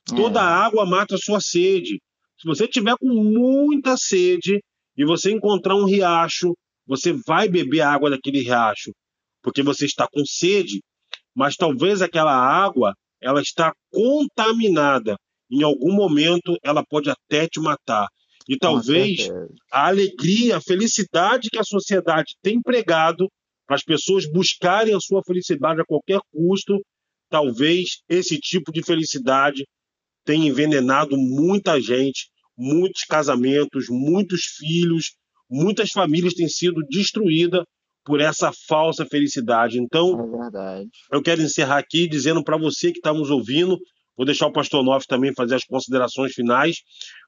Toda 0.06 0.40
É. 0.40 0.44
água 0.44 0.86
mata 0.86 1.14
a 1.14 1.20
sua 1.20 1.40
sede. 1.40 2.02
Se 2.40 2.48
você 2.48 2.68
tiver 2.68 2.96
com 3.00 3.08
muita 3.14 3.96
sede 3.96 4.60
e 4.98 5.06
você 5.06 5.32
encontrar 5.32 5.76
um 5.76 5.86
riacho, 5.86 6.56
você 6.88 7.14
vai 7.28 7.48
beber 7.48 7.82
a 7.82 7.92
água 7.92 8.10
daquele 8.10 8.42
riacho, 8.42 8.92
porque 9.44 9.62
você 9.62 9.86
está 9.86 10.08
com 10.12 10.26
sede, 10.26 10.80
mas 11.36 11.56
talvez 11.56 12.02
aquela 12.02 12.34
água 12.34 12.96
ela 13.22 13.42
está 13.42 13.72
contaminada. 13.92 15.16
Em 15.52 15.64
algum 15.64 15.94
momento 15.94 16.58
ela 16.64 16.84
pode 16.86 17.10
até 17.10 17.48
te 17.48 17.60
matar. 17.60 18.08
E 18.48 18.58
talvez 18.58 19.30
a 19.72 19.88
alegria, 19.88 20.58
a 20.58 20.62
felicidade 20.62 21.50
que 21.52 21.60
a 21.60 21.64
sociedade 21.64 22.36
tem 22.42 22.62
pregado 22.62 23.28
para 23.68 23.76
as 23.76 23.84
pessoas 23.84 24.26
buscarem 24.32 24.96
a 24.96 25.00
sua 25.00 25.22
felicidade 25.24 25.80
a 25.80 25.86
qualquer 25.86 26.20
custo, 26.32 26.80
talvez 27.30 28.00
esse 28.10 28.40
tipo 28.40 28.72
de 28.72 28.84
felicidade 28.84 29.64
tenha 30.26 30.48
envenenado 30.48 31.16
muita 31.16 31.80
gente, 31.80 32.30
muitos 32.58 33.04
casamentos, 33.04 33.86
muitos 33.90 34.42
filhos, 34.58 35.12
muitas 35.50 35.92
famílias 35.92 36.34
têm 36.34 36.48
sido 36.48 36.82
destruídas 36.90 37.64
por 38.04 38.20
essa 38.20 38.52
falsa 38.68 39.06
felicidade. 39.06 39.80
Então, 39.80 40.14
É 41.12 41.16
eu 41.16 41.22
quero 41.22 41.42
encerrar 41.42 41.78
aqui 41.78 42.08
dizendo 42.08 42.44
para 42.44 42.58
você 42.58 42.92
que 42.92 42.98
está 42.98 43.14
nos 43.14 43.30
ouvindo, 43.30 43.78
vou 44.20 44.26
deixar 44.26 44.48
o 44.48 44.52
pastor 44.52 44.84
Noff 44.84 45.08
também 45.08 45.34
fazer 45.34 45.56
as 45.56 45.64
considerações 45.64 46.34
finais, 46.34 46.80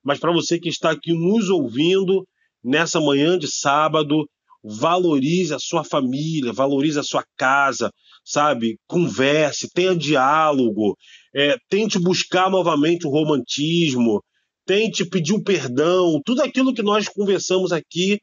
mas 0.03 0.19
para 0.19 0.33
você 0.33 0.59
que 0.59 0.67
está 0.67 0.91
aqui 0.91 1.13
nos 1.13 1.49
ouvindo 1.49 2.27
nessa 2.61 2.99
manhã 2.99 3.39
de 3.39 3.47
sábado, 3.49 4.27
valorize 4.61 5.53
a 5.53 5.57
sua 5.57 5.85
família, 5.85 6.51
valorize 6.51 6.99
a 6.99 7.03
sua 7.03 7.23
casa, 7.37 7.89
sabe? 8.25 8.75
Converse, 8.87 9.69
tenha 9.73 9.95
diálogo, 9.95 10.97
é, 11.33 11.55
tente 11.69 11.97
buscar 11.97 12.51
novamente 12.51 13.07
o 13.07 13.09
romantismo, 13.09 14.21
tente 14.65 15.05
pedir 15.05 15.33
o 15.33 15.41
perdão, 15.41 16.19
tudo 16.25 16.41
aquilo 16.41 16.73
que 16.73 16.83
nós 16.83 17.07
conversamos 17.07 17.71
aqui 17.71 18.19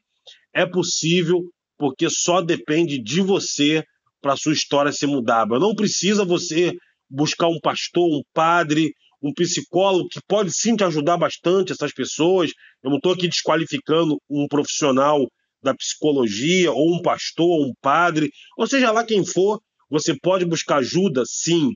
é 0.53 0.63
possível 0.63 1.41
porque 1.75 2.07
só 2.07 2.39
depende 2.39 3.01
de 3.01 3.19
você 3.19 3.83
para 4.21 4.37
sua 4.37 4.53
história 4.53 4.91
ser 4.91 5.07
mudável. 5.07 5.59
Não 5.59 5.73
precisa 5.73 6.23
você 6.23 6.77
buscar 7.09 7.47
um 7.47 7.59
pastor, 7.59 8.07
um 8.07 8.21
padre, 8.33 8.93
um 9.21 9.33
psicólogo 9.33 10.09
que 10.09 10.19
pode 10.27 10.51
sim 10.51 10.75
te 10.75 10.83
ajudar 10.83 11.17
bastante 11.17 11.71
essas 11.71 11.91
pessoas. 11.91 12.51
Eu 12.83 12.89
não 12.89 12.97
estou 12.97 13.13
aqui 13.13 13.27
desqualificando 13.27 14.17
um 14.29 14.47
profissional 14.47 15.27
da 15.61 15.73
psicologia 15.73 16.71
ou 16.71 16.95
um 16.95 17.01
pastor, 17.01 17.47
ou 17.47 17.65
um 17.65 17.73
padre, 17.81 18.31
ou 18.57 18.65
seja 18.65 18.91
lá 18.91 19.03
quem 19.03 19.25
for, 19.25 19.59
você 19.89 20.15
pode 20.17 20.45
buscar 20.45 20.77
ajuda, 20.77 21.23
sim. 21.25 21.73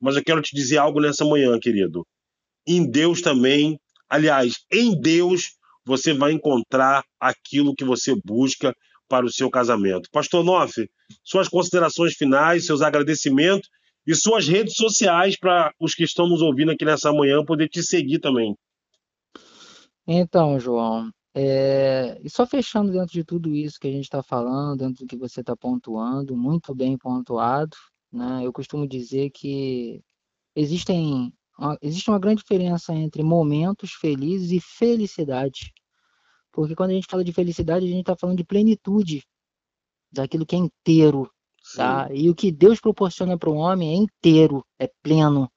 Mas 0.00 0.16
eu 0.16 0.24
quero 0.24 0.40
te 0.40 0.54
dizer 0.54 0.78
algo 0.78 1.00
nessa 1.00 1.24
manhã, 1.24 1.58
querido. 1.58 2.06
Em 2.66 2.88
Deus 2.88 3.20
também, 3.20 3.78
aliás, 4.08 4.54
em 4.72 4.98
Deus 4.98 5.50
você 5.84 6.12
vai 6.12 6.32
encontrar 6.32 7.04
aquilo 7.20 7.74
que 7.74 7.84
você 7.84 8.14
busca 8.24 8.74
para 9.08 9.24
o 9.24 9.32
seu 9.32 9.48
casamento. 9.48 10.08
Pastor 10.10 10.44
Noff, 10.44 10.84
suas 11.22 11.48
considerações 11.48 12.14
finais, 12.14 12.66
seus 12.66 12.82
agradecimentos 12.82 13.68
e 14.06 14.14
suas 14.14 14.46
redes 14.46 14.74
sociais 14.74 15.38
para 15.38 15.72
os 15.80 15.94
que 15.94 16.04
estão 16.04 16.28
nos 16.28 16.40
ouvindo 16.40 16.70
aqui 16.70 16.84
nessa 16.84 17.12
manhã 17.12 17.44
poder 17.44 17.68
te 17.68 17.82
seguir 17.82 18.20
também. 18.20 18.56
Então, 20.06 20.58
João, 20.60 21.10
é, 21.34 22.18
e 22.22 22.30
só 22.30 22.46
fechando 22.46 22.92
dentro 22.92 23.12
de 23.12 23.24
tudo 23.24 23.54
isso 23.54 23.78
que 23.80 23.88
a 23.88 23.90
gente 23.90 24.04
está 24.04 24.22
falando, 24.22 24.78
dentro 24.78 25.04
do 25.04 25.08
que 25.08 25.16
você 25.16 25.40
está 25.40 25.56
pontuando, 25.56 26.36
muito 26.36 26.74
bem 26.74 26.96
pontuado, 26.96 27.76
né? 28.12 28.40
Eu 28.44 28.52
costumo 28.52 28.86
dizer 28.86 29.30
que 29.30 30.00
existem 30.54 31.32
existe 31.82 32.10
uma 32.10 32.18
grande 32.18 32.42
diferença 32.42 32.94
entre 32.94 33.22
momentos 33.22 33.92
felizes 33.92 34.50
e 34.50 34.60
felicidade. 34.60 35.72
Porque 36.52 36.74
quando 36.74 36.90
a 36.90 36.94
gente 36.94 37.06
fala 37.10 37.24
de 37.24 37.32
felicidade, 37.32 37.84
a 37.84 37.88
gente 37.88 38.00
está 38.00 38.16
falando 38.16 38.38
de 38.38 38.44
plenitude, 38.44 39.22
daquilo 40.10 40.46
que 40.46 40.56
é 40.56 40.58
inteiro. 40.58 41.30
Tá? 41.76 42.08
E 42.12 42.30
o 42.30 42.34
que 42.34 42.50
Deus 42.50 42.80
proporciona 42.80 43.38
para 43.38 43.50
o 43.50 43.56
homem 43.56 43.90
é 43.90 43.94
inteiro, 43.94 44.64
é 44.78 44.90
pleno. 45.02 45.50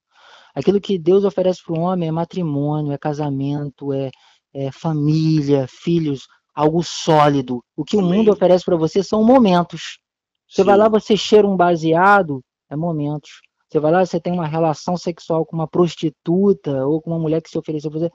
Aquilo 0.54 0.82
que 0.82 0.98
Deus 0.98 1.24
oferece 1.24 1.64
para 1.64 1.74
o 1.74 1.80
homem 1.80 2.10
é 2.10 2.12
matrimônio, 2.12 2.91
é 2.91 2.98
casamento, 2.98 3.94
é, 3.94 4.10
é 4.54 4.72
família, 4.72 5.68
filhos, 5.68 6.28
algo 6.54 6.84
sólido. 6.84 7.64
O 7.76 7.86
que 7.86 7.98
Amém. 7.98 8.10
o 8.10 8.14
mundo 8.14 8.32
oferece 8.32 8.66
para 8.66 8.76
você 8.76 9.04
são 9.04 9.24
momentos. 9.24 10.00
Você 10.48 10.62
Sim. 10.62 10.66
vai 10.66 10.78
lá, 10.78 10.90
você 10.90 11.16
cheira 11.16 11.48
um 11.48 11.56
baseado, 11.56 12.44
é 12.70 12.76
momentos. 12.76 13.41
Você 13.70 13.80
vai 13.80 13.91
lá, 13.91 14.06
você 14.06 14.20
tem 14.20 14.34
uma 14.34 14.48
relação 14.48 14.98
sexual 14.98 15.46
com 15.46 15.56
uma 15.56 15.68
prostituta 15.68 16.86
ou 16.86 17.02
com 17.02 17.12
uma 17.12 17.20
mulher 17.20 17.41
que 17.41 17.50
se 17.50 17.58
ofereceu 17.58 17.91
para 17.91 18.00
você, 18.00 18.12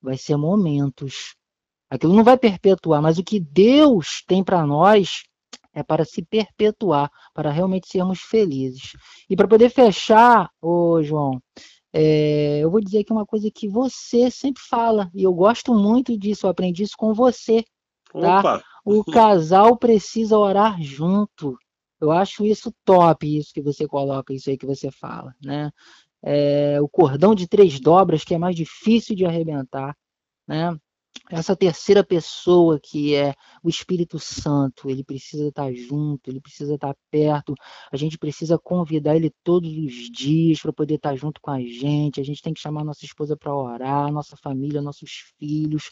vai 0.00 0.16
ser 0.16 0.36
momentos. 0.36 1.34
Aquilo 1.90 2.14
não 2.14 2.22
vai 2.22 2.36
perpetuar, 2.36 3.00
mas 3.00 3.18
o 3.18 3.24
que 3.24 3.40
Deus 3.40 4.22
tem 4.26 4.44
para 4.44 4.66
nós 4.66 5.22
é 5.78 5.82
para 5.82 6.04
se 6.04 6.22
perpetuar, 6.22 7.10
para 7.32 7.50
realmente 7.50 7.88
sermos 7.88 8.20
felizes. 8.20 8.96
E 9.30 9.36
para 9.36 9.46
poder 9.46 9.70
fechar, 9.70 10.50
ô 10.60 11.00
João, 11.02 11.40
é, 11.92 12.58
eu 12.58 12.70
vou 12.70 12.80
dizer 12.80 13.00
aqui 13.00 13.12
uma 13.12 13.24
coisa 13.24 13.50
que 13.50 13.68
você 13.68 14.30
sempre 14.30 14.60
fala, 14.62 15.08
e 15.14 15.22
eu 15.22 15.32
gosto 15.32 15.72
muito 15.72 16.18
disso, 16.18 16.46
eu 16.46 16.50
aprendi 16.50 16.82
isso 16.82 16.96
com 16.96 17.14
você. 17.14 17.64
Tá? 18.12 18.40
Opa. 18.40 18.64
O 18.84 19.04
casal 19.06 19.76
precisa 19.76 20.36
orar 20.36 20.82
junto. 20.82 21.56
Eu 22.00 22.10
acho 22.10 22.44
isso 22.44 22.72
top, 22.84 23.38
isso 23.38 23.52
que 23.52 23.62
você 23.62 23.86
coloca, 23.86 24.32
isso 24.32 24.50
aí 24.50 24.58
que 24.58 24.66
você 24.66 24.90
fala, 24.90 25.34
né? 25.42 25.70
É, 26.22 26.80
o 26.80 26.88
cordão 26.88 27.34
de 27.34 27.46
três 27.46 27.78
dobras 27.78 28.24
que 28.24 28.34
é 28.34 28.38
mais 28.38 28.56
difícil 28.56 29.14
de 29.14 29.24
arrebentar, 29.24 29.96
né? 30.46 30.76
Essa 31.30 31.54
terceira 31.54 32.04
pessoa 32.04 32.80
que 32.80 33.14
é 33.14 33.34
o 33.62 33.68
Espírito 33.68 34.18
Santo, 34.18 34.88
ele 34.88 35.04
precisa 35.04 35.48
estar 35.48 35.72
junto, 35.72 36.30
ele 36.30 36.40
precisa 36.40 36.74
estar 36.74 36.94
perto, 37.10 37.54
a 37.92 37.96
gente 37.96 38.18
precisa 38.18 38.58
convidar 38.58 39.16
ele 39.16 39.32
todos 39.42 39.70
os 39.70 40.10
dias 40.10 40.60
para 40.60 40.72
poder 40.72 40.94
estar 40.94 41.14
junto 41.16 41.40
com 41.40 41.50
a 41.50 41.60
gente, 41.60 42.20
a 42.20 42.24
gente 42.24 42.42
tem 42.42 42.54
que 42.54 42.60
chamar 42.60 42.84
nossa 42.84 43.04
esposa 43.04 43.36
para 43.36 43.54
orar, 43.54 44.12
nossa 44.12 44.36
família, 44.36 44.80
nossos 44.80 45.32
filhos, 45.38 45.90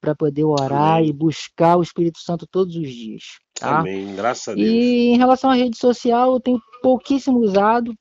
para 0.00 0.14
poder 0.14 0.44
orar 0.44 0.98
Amém. 0.98 1.08
e 1.08 1.12
buscar 1.12 1.76
o 1.76 1.82
Espírito 1.82 2.18
Santo 2.18 2.46
todos 2.46 2.76
os 2.76 2.88
dias. 2.88 3.24
Tá? 3.54 3.80
Amém, 3.80 4.14
graças 4.14 4.48
a 4.48 4.54
Deus. 4.54 4.68
E 4.68 5.08
em 5.08 5.16
relação 5.16 5.50
à 5.50 5.54
rede 5.54 5.76
social, 5.76 6.34
eu 6.34 6.40
tenho 6.40 6.60
pouquíssimo 6.82 7.38
usado 7.38 7.94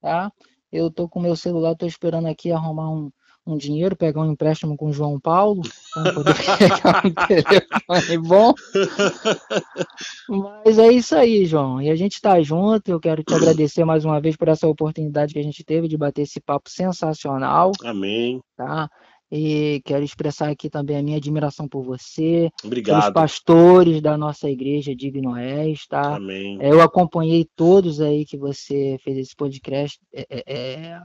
tá? 0.01 0.33
Eu 0.73 0.91
tô 0.91 1.09
com 1.09 1.21
meu 1.21 1.35
celular, 1.35 1.75
tô 1.75 1.87
esperando 1.87 2.29
aqui 2.29 2.53
arrumar 2.53 2.91
um, 2.91 3.11
um 3.47 3.57
dinheiro, 3.57 3.97
pegar 3.97 4.21
um 4.21 4.31
empréstimo 4.31 4.77
com 4.77 4.87
o 4.87 4.93
João 4.93 5.19
Paulo, 5.19 5.63
para 5.93 6.13
poder 6.13 6.35
pegar 6.59 7.03
um 7.05 7.27
telefone 7.27 8.19
bom. 8.19 8.55
Mas 10.65 10.79
é 10.79 10.93
isso 10.93 11.17
aí, 11.17 11.45
João. 11.45 11.83
E 11.83 11.91
a 11.91 11.97
gente 11.97 12.15
está 12.15 12.41
junto. 12.41 12.89
Eu 12.89 13.01
quero 13.01 13.25
te 13.25 13.35
agradecer 13.35 13.85
mais 13.85 14.05
uma 14.05 14.21
vez 14.21 14.37
por 14.37 14.49
essa 14.49 14.69
oportunidade 14.69 15.33
que 15.33 15.41
a 15.41 15.45
gente 15.45 15.65
teve 15.65 15.89
de 15.89 15.97
bater 15.97 16.23
esse 16.23 16.41
papo 16.41 16.71
sensacional. 16.71 17.73
Amém. 17.85 18.41
Tá? 18.57 18.89
E 19.33 19.81
quero 19.85 20.03
expressar 20.05 20.51
aqui 20.51 20.69
também 20.69 20.97
a 20.97 21.03
minha 21.03 21.17
admiração 21.17 21.69
por 21.69 21.85
você, 21.85 22.51
Obrigado. 22.65 23.01
pelos 23.01 23.15
pastores 23.15 24.03
da 24.03 24.19
nossa 24.19 24.51
igreja 24.51 24.95
Digno 24.95 25.37
És, 25.37 25.87
tá? 25.87 26.17
Amém. 26.17 26.59
É, 26.61 26.71
eu 26.73 26.81
acompanhei 26.81 27.47
todos 27.55 28.01
aí 28.01 28.25
que 28.25 28.37
você 28.37 28.99
fez 29.05 29.17
esse 29.17 29.37
podcast. 29.37 30.01
É, 30.13 30.27
é, 30.29 30.43
é... 30.47 31.01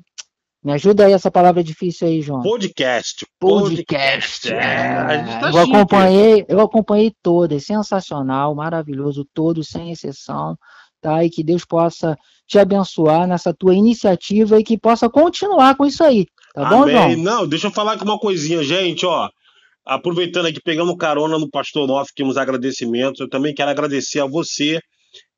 Me 0.63 0.71
ajuda 0.73 1.05
aí 1.05 1.13
essa 1.13 1.29
palavra 1.29 1.63
difícil 1.63 2.07
aí, 2.07 2.23
João. 2.23 2.41
Podcast. 2.41 3.27
Podcast. 3.39 4.49
podcast. 4.49 4.51
É. 4.51 5.39
Tá 5.39 5.51
eu 5.51 5.59
acompanhei, 5.59 6.45
eu 6.49 6.59
acompanhei 6.59 7.13
todos, 7.21 7.63
sensacional, 7.63 8.55
maravilhoso, 8.55 9.27
todos 9.31 9.67
sem 9.67 9.91
exceção, 9.91 10.57
tá? 11.05 11.23
E 11.23 11.29
que 11.29 11.43
Deus 11.43 11.63
possa 11.63 12.17
te 12.47 12.57
abençoar 12.57 13.27
nessa 13.27 13.53
tua 13.53 13.75
iniciativa 13.75 14.59
e 14.59 14.63
que 14.63 14.75
possa 14.75 15.07
continuar 15.07 15.75
com 15.75 15.85
isso 15.85 16.03
aí. 16.03 16.25
Tá 16.55 16.65
bom, 16.65 16.83
Amém. 16.83 16.95
João? 16.95 17.23
Não, 17.23 17.47
deixa 17.47 17.67
eu 17.67 17.71
falar 17.71 17.97
com 17.97 18.05
uma 18.05 18.17
coisinha, 18.17 18.63
gente, 18.63 19.05
ó. 19.05 19.29
Aproveitando 19.85 20.47
aqui, 20.47 20.59
pegando 20.59 20.97
carona 20.97 21.37
no 21.37 21.47
Pastor 21.47 21.87
Noff, 21.87 22.11
que 22.15 22.23
nos 22.23 22.37
agradecimentos, 22.37 23.21
eu 23.21 23.29
também 23.29 23.53
quero 23.53 23.69
agradecer 23.69 24.19
a 24.19 24.25
você 24.25 24.79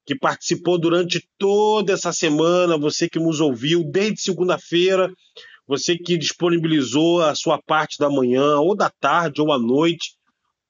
que 0.06 0.18
participou 0.18 0.80
durante 0.80 1.22
toda 1.38 1.92
essa 1.92 2.14
semana, 2.14 2.78
você 2.78 3.10
que 3.10 3.20
nos 3.20 3.42
ouviu 3.42 3.84
desde 3.84 4.22
segunda-feira, 4.22 5.12
você 5.68 5.98
que 5.98 6.18
disponibilizou 6.18 7.22
a 7.22 7.36
sua 7.36 7.62
parte 7.62 7.98
da 8.00 8.10
manhã, 8.10 8.58
ou 8.58 8.74
da 8.74 8.90
tarde, 8.90 9.42
ou 9.42 9.52
à 9.52 9.60
noite, 9.60 10.12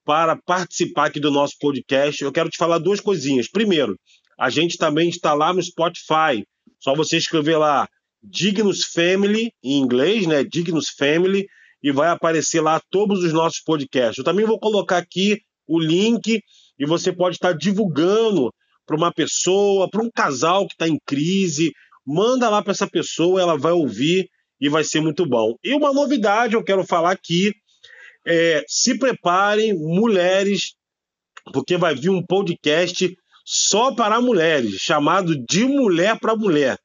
para 0.03 0.35
participar 0.35 1.07
aqui 1.07 1.19
do 1.19 1.29
nosso 1.29 1.53
podcast. 1.59 2.23
Eu 2.23 2.31
quero 2.31 2.49
te 2.49 2.57
falar 2.57 2.79
duas 2.79 2.99
coisinhas. 2.99 3.47
Primeiro, 3.47 3.95
a 4.37 4.49
gente 4.49 4.77
também 4.77 5.09
está 5.09 5.33
lá 5.33 5.51
no 5.51 5.61
Spotify. 5.61 6.45
Só 6.79 6.93
você 6.95 7.17
escrever 7.17 7.57
lá 7.57 7.87
Dignos 8.21 8.83
Family, 8.83 9.51
em 9.63 9.79
inglês, 9.79 10.27
né? 10.27 10.43
Dignos 10.43 10.89
Family, 10.89 11.47
e 11.81 11.91
vai 11.91 12.09
aparecer 12.09 12.61
lá 12.61 12.81
todos 12.91 13.23
os 13.23 13.33
nossos 13.33 13.61
podcasts. 13.61 14.17
Eu 14.17 14.23
também 14.23 14.45
vou 14.45 14.59
colocar 14.59 14.97
aqui 14.97 15.39
o 15.67 15.79
link 15.79 16.41
e 16.79 16.85
você 16.85 17.11
pode 17.11 17.35
estar 17.35 17.53
divulgando 17.53 18.51
para 18.85 18.95
uma 18.95 19.11
pessoa, 19.11 19.89
para 19.89 20.03
um 20.03 20.09
casal 20.09 20.67
que 20.67 20.73
está 20.73 20.87
em 20.87 20.97
crise. 21.05 21.71
Manda 22.05 22.49
lá 22.49 22.61
para 22.61 22.71
essa 22.71 22.87
pessoa, 22.87 23.41
ela 23.41 23.57
vai 23.57 23.71
ouvir 23.71 24.29
e 24.59 24.69
vai 24.69 24.83
ser 24.83 25.01
muito 25.01 25.25
bom. 25.25 25.55
E 25.63 25.73
uma 25.73 25.93
novidade 25.93 26.55
eu 26.55 26.63
quero 26.63 26.83
falar 26.83 27.11
aqui: 27.11 27.53
é, 28.25 28.63
se 28.67 28.97
preparem, 28.97 29.73
mulheres, 29.73 30.73
porque 31.51 31.77
vai 31.77 31.95
vir 31.95 32.09
um 32.09 32.25
podcast 32.25 33.15
só 33.49 33.95
para 33.95 34.19
mulheres, 34.19 34.73
chamado 34.73 35.33
De 35.45 35.63
Mulher 35.63 36.19
para 36.19 36.35
Mulher. 36.35 36.77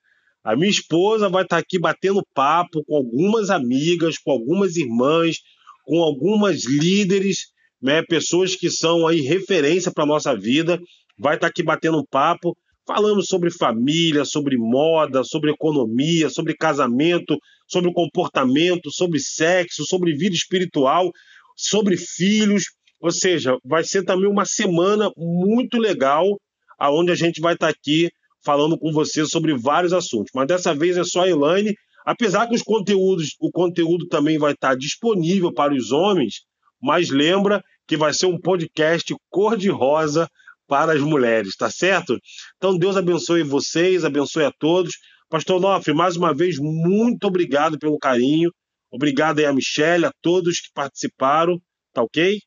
A 0.45 0.55
minha 0.55 0.71
esposa 0.71 1.29
vai 1.29 1.43
estar 1.43 1.59
aqui 1.59 1.77
batendo 1.77 2.25
papo 2.33 2.85
com 2.85 2.97
algumas 2.97 3.51
amigas, 3.51 4.17
com 4.17 4.31
algumas 4.31 4.77
irmãs, 4.77 5.39
com 5.85 6.01
algumas 6.01 6.65
líderes, 6.65 7.49
né, 7.83 8.01
pessoas 8.05 8.55
que 8.55 8.71
são 8.71 9.09
aí 9.09 9.23
referência 9.23 9.91
para 9.91 10.07
nossa 10.07 10.37
vida. 10.37 10.81
Vai 11.19 11.35
estar 11.35 11.49
aqui 11.49 11.65
batendo 11.65 12.07
papo, 12.09 12.57
falando 12.87 13.27
sobre 13.27 13.51
família, 13.51 14.25
sobre 14.25 14.57
moda, 14.57 15.25
sobre 15.25 15.51
economia, 15.51 16.31
sobre 16.31 16.55
casamento, 16.55 17.37
sobre 17.67 17.93
comportamento, 17.93 18.89
sobre 18.93 19.19
sexo, 19.19 19.85
sobre 19.85 20.15
vida 20.15 20.37
espiritual, 20.37 21.11
sobre 21.57 21.97
filhos. 21.97 22.67
Ou 23.01 23.11
seja, 23.11 23.59
vai 23.65 23.83
ser 23.83 24.05
também 24.05 24.31
uma 24.31 24.45
semana 24.45 25.11
muito 25.17 25.77
legal, 25.77 26.39
aonde 26.79 27.13
a 27.13 27.15
gente 27.15 27.41
vai 27.41 27.55
estar 27.55 27.69
aqui 27.69 28.11
falando 28.45 28.79
com 28.79 28.93
você 28.93 29.25
sobre 29.25 29.57
vários 29.57 29.93
assuntos. 29.93 30.31
Mas 30.35 30.47
dessa 30.47 30.75
vez 30.75 30.97
é 30.97 31.05
só 31.05 31.23
a 31.23 31.29
Elaine. 31.29 31.75
Apesar 32.05 32.49
que 32.49 32.55
os 32.55 32.63
conteúdos, 32.63 33.37
o 33.41 33.51
conteúdo 33.51 34.09
também 34.09 34.39
vai 34.39 34.53
estar 34.53 34.77
disponível 34.77 35.53
para 35.53 35.73
os 35.73 35.93
homens, 35.93 36.43
mas 36.83 37.11
lembra 37.11 37.63
que 37.87 37.97
vai 37.97 38.13
ser 38.13 38.27
um 38.27 38.41
podcast 38.41 39.15
cor-de-rosa 39.31 40.29
para 40.67 40.93
as 40.95 41.01
mulheres, 41.01 41.55
tá 41.57 41.71
certo? 41.71 42.19
Então 42.57 42.77
Deus 42.77 42.97
abençoe 42.97 43.43
vocês, 43.43 44.05
abençoe 44.05 44.45
a 44.45 44.53
todos. 44.59 44.95
Pastor 45.29 45.61
Nofre, 45.61 45.95
mais 45.95 46.17
uma 46.17 46.35
vez, 46.35 46.57
muito 46.59 47.25
obrigado 47.27 47.79
pelo 47.79 47.99
carinho. 47.99 48.51
Obrigado 48.91 49.39
aí 49.39 49.45
a 49.45 49.53
Michelle, 49.53 50.07
a 50.07 50.13
todos 50.21 50.61
que 50.61 50.69
participaram, 50.75 51.59
tá 51.93 52.03
ok? 52.03 52.39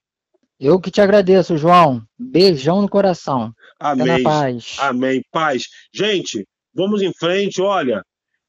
Eu 0.59 0.79
que 0.79 0.91
te 0.91 1.01
agradeço, 1.01 1.57
João. 1.57 2.01
Beijão 2.17 2.81
no 2.81 2.89
coração. 2.89 3.51
Amém. 3.85 4.23
paz. 4.23 4.75
Amém. 4.79 5.21
Paz. 5.31 5.63
Gente, 5.93 6.43
vamos 6.73 7.03
em 7.03 7.13
frente. 7.13 7.61
Olha, 7.61 8.01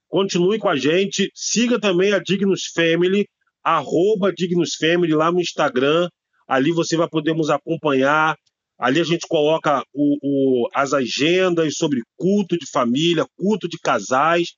continue 0.08 0.58
com 0.58 0.68
a 0.68 0.76
gente. 0.76 1.30
Siga 1.34 1.78
também 1.78 2.12
a 2.14 2.18
Dignos 2.18 2.70
Family, 2.74 3.26
arroba 3.62 4.32
Dignos 4.32 4.74
Family 4.74 5.12
lá 5.12 5.30
no 5.30 5.40
Instagram. 5.40 6.08
Ali 6.48 6.72
você 6.72 6.96
vai 6.96 7.08
poder 7.08 7.34
nos 7.34 7.50
acompanhar. 7.50 8.34
Ali 8.78 9.00
a 9.00 9.04
gente 9.04 9.26
coloca 9.28 9.82
o, 9.92 10.16
o, 10.22 10.68
as 10.74 10.92
agendas 10.94 11.74
sobre 11.76 12.00
culto 12.16 12.56
de 12.56 12.66
família, 12.70 13.26
culto 13.36 13.68
de 13.68 13.78
casais. 13.78 14.48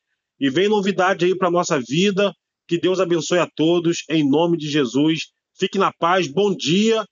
E 0.40 0.48
vem 0.48 0.68
novidade 0.68 1.24
aí 1.24 1.36
para 1.36 1.50
nossa 1.50 1.80
vida. 1.80 2.32
Que 2.68 2.78
Deus 2.78 3.00
abençoe 3.00 3.38
a 3.38 3.48
todos, 3.56 4.04
em 4.08 4.28
nome 4.28 4.56
de 4.56 4.68
Jesus. 4.68 5.20
Fique 5.58 5.78
na 5.78 5.92
paz, 5.92 6.28
bom 6.28 6.54
dia. 6.54 7.04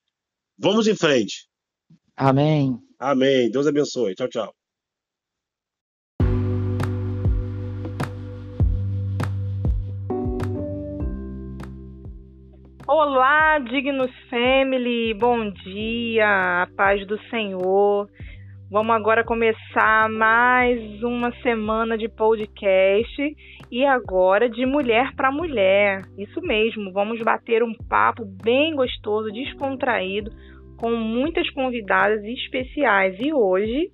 Vamos 0.56 0.86
em 0.86 0.94
frente. 0.94 1.46
Amém. 2.16 2.85
Amém. 2.98 3.50
Deus 3.50 3.66
abençoe. 3.66 4.14
Tchau, 4.14 4.28
tchau. 4.28 4.54
Olá, 12.88 13.58
Dignos 13.58 14.12
Family, 14.30 15.12
bom 15.14 15.50
dia, 15.50 16.62
a 16.62 16.68
paz 16.76 17.04
do 17.06 17.18
Senhor. 17.28 18.08
Vamos 18.70 18.94
agora 18.96 19.24
começar 19.24 20.08
mais 20.08 21.02
uma 21.02 21.32
semana 21.42 21.98
de 21.98 22.08
podcast 22.08 23.36
e 23.70 23.84
agora 23.84 24.48
de 24.48 24.64
mulher 24.64 25.14
para 25.14 25.30
mulher. 25.30 26.02
Isso 26.16 26.40
mesmo, 26.40 26.92
vamos 26.92 27.20
bater 27.22 27.62
um 27.62 27.74
papo 27.74 28.24
bem 28.24 28.74
gostoso, 28.74 29.32
descontraído, 29.32 30.30
com 30.76 30.90
muitas 30.90 31.48
convidadas 31.50 32.22
especiais. 32.24 33.16
E 33.20 33.32
hoje, 33.32 33.90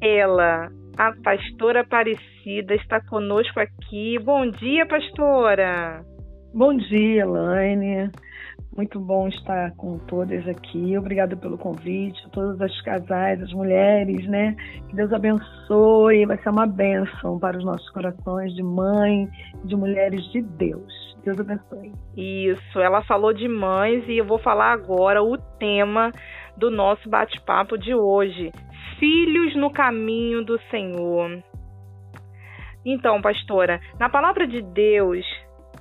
ela, 0.00 0.70
a 0.96 1.12
pastora 1.22 1.80
Aparecida, 1.80 2.74
está 2.74 3.00
conosco 3.00 3.60
aqui. 3.60 4.18
Bom 4.18 4.50
dia, 4.50 4.86
pastora! 4.86 6.04
Bom 6.52 6.76
dia, 6.76 7.22
Elaine. 7.22 8.10
Muito 8.76 9.00
bom 9.00 9.26
estar 9.26 9.72
com 9.76 9.98
todas 9.98 10.46
aqui. 10.46 10.96
Obrigada 10.96 11.36
pelo 11.36 11.58
convite, 11.58 12.28
todas 12.30 12.60
as 12.60 12.80
casais, 12.82 13.42
as 13.42 13.52
mulheres, 13.52 14.24
né? 14.28 14.54
Que 14.88 14.94
Deus 14.94 15.12
abençoe. 15.12 16.24
Vai 16.24 16.38
ser 16.38 16.50
uma 16.50 16.66
bênção 16.66 17.38
para 17.38 17.58
os 17.58 17.64
nossos 17.64 17.88
corações 17.90 18.54
de 18.54 18.62
mãe, 18.62 19.28
de 19.64 19.74
mulheres 19.74 20.22
de 20.30 20.40
Deus. 20.40 21.10
Deus 21.24 21.38
abençoe. 21.40 21.92
Isso, 22.16 22.80
ela 22.80 23.02
falou 23.02 23.32
de 23.32 23.48
mães 23.48 24.04
e 24.08 24.18
eu 24.18 24.24
vou 24.24 24.38
falar 24.38 24.72
agora 24.72 25.22
o 25.22 25.36
tema 25.36 26.12
do 26.56 26.70
nosso 26.70 27.08
bate-papo 27.08 27.76
de 27.76 27.94
hoje: 27.94 28.52
Filhos 28.98 29.56
no 29.56 29.70
caminho 29.72 30.44
do 30.44 30.58
Senhor. 30.70 31.42
Então, 32.86 33.20
pastora, 33.20 33.80
na 33.98 34.08
palavra 34.08 34.46
de 34.46 34.62
Deus, 34.62 35.26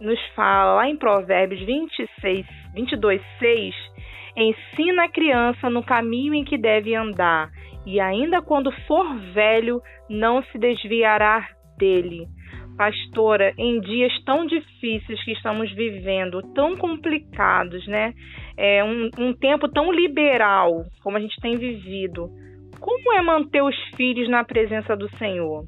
nos 0.02 0.20
fala 0.36 0.76
lá 0.76 0.90
em 0.90 0.98
Provérbios 0.98 1.61
26, 1.66 2.45
22, 2.74 3.22
6, 3.40 3.76
ensina 4.36 5.06
a 5.06 5.10
criança 5.10 5.70
no 5.70 5.84
caminho 5.84 6.34
em 6.34 6.44
que 6.44 6.58
deve 6.58 6.96
andar, 6.96 7.50
e 7.86 8.00
ainda 8.00 8.41
quando 8.41 8.72
for 8.88 9.18
velho, 9.34 9.82
não 10.10 10.44
se 10.44 10.58
desviará 10.58 11.48
dele. 11.78 12.28
Pastora, 12.78 13.54
em 13.58 13.82
dias 13.82 14.14
tão 14.24 14.46
difíceis 14.46 15.22
que 15.26 15.34
estamos 15.34 15.70
vivendo, 15.74 16.41
tão 16.54 16.78
complicados, 16.78 17.86
né? 17.88 18.14
É 18.56 18.82
um, 18.82 19.10
um 19.18 19.34
tempo 19.34 19.68
tão 19.68 19.91
liberal 19.91 20.86
como 21.04 21.18
a 21.18 21.20
gente 21.20 21.36
tem 21.41 21.58
vivido. 21.58 22.30
Como 22.80 23.14
é 23.14 23.22
manter 23.22 23.62
os 23.62 23.76
filhos 23.98 24.30
na 24.30 24.46
presença 24.46 24.96
do 24.96 25.10
Senhor? 25.18 25.66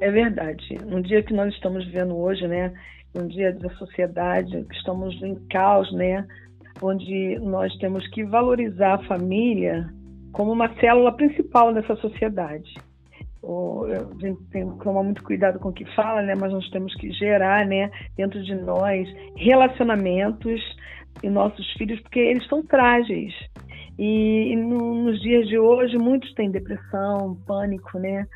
É 0.00 0.10
verdade. 0.10 0.76
No 0.84 1.00
dia 1.00 1.22
que 1.22 1.32
nós 1.32 1.54
estamos 1.54 1.84
vivendo 1.84 2.16
hoje, 2.16 2.48
né? 2.48 2.72
Um 3.14 3.26
dia 3.26 3.52
da 3.52 3.70
sociedade, 3.74 4.66
estamos 4.72 5.20
em 5.22 5.34
caos, 5.48 5.92
né? 5.92 6.26
Onde 6.80 7.38
nós 7.40 7.74
temos 7.76 8.06
que 8.08 8.24
valorizar 8.24 8.94
a 8.94 9.04
família 9.04 9.88
como 10.32 10.52
uma 10.52 10.74
célula 10.76 11.12
principal 11.12 11.72
dessa 11.74 11.94
sociedade. 11.96 12.72
a 13.44 14.26
gente 14.26 14.42
tem 14.50 14.68
que 14.70 14.84
tomar 14.84 15.02
muito 15.02 15.22
cuidado 15.22 15.58
com 15.58 15.68
o 15.68 15.72
que 15.72 15.84
fala, 15.94 16.22
né? 16.22 16.34
Mas 16.34 16.52
nós 16.52 16.68
temos 16.70 16.94
que 16.94 17.12
gerar, 17.12 17.66
né, 17.66 17.90
dentro 18.16 18.42
de 18.42 18.54
nós, 18.54 19.08
relacionamentos 19.36 20.60
e 21.22 21.28
nossos 21.28 21.70
filhos, 21.72 22.00
porque 22.00 22.20
eles 22.20 22.46
são 22.48 22.62
frágeis. 22.64 23.34
E, 23.98 24.52
e 24.52 24.56
no, 24.56 25.04
nos 25.04 25.20
dias 25.20 25.46
de 25.46 25.58
hoje, 25.58 25.98
muitos 25.98 26.32
têm 26.34 26.50
depressão, 26.50 27.36
pânico, 27.46 27.98
né? 27.98 28.26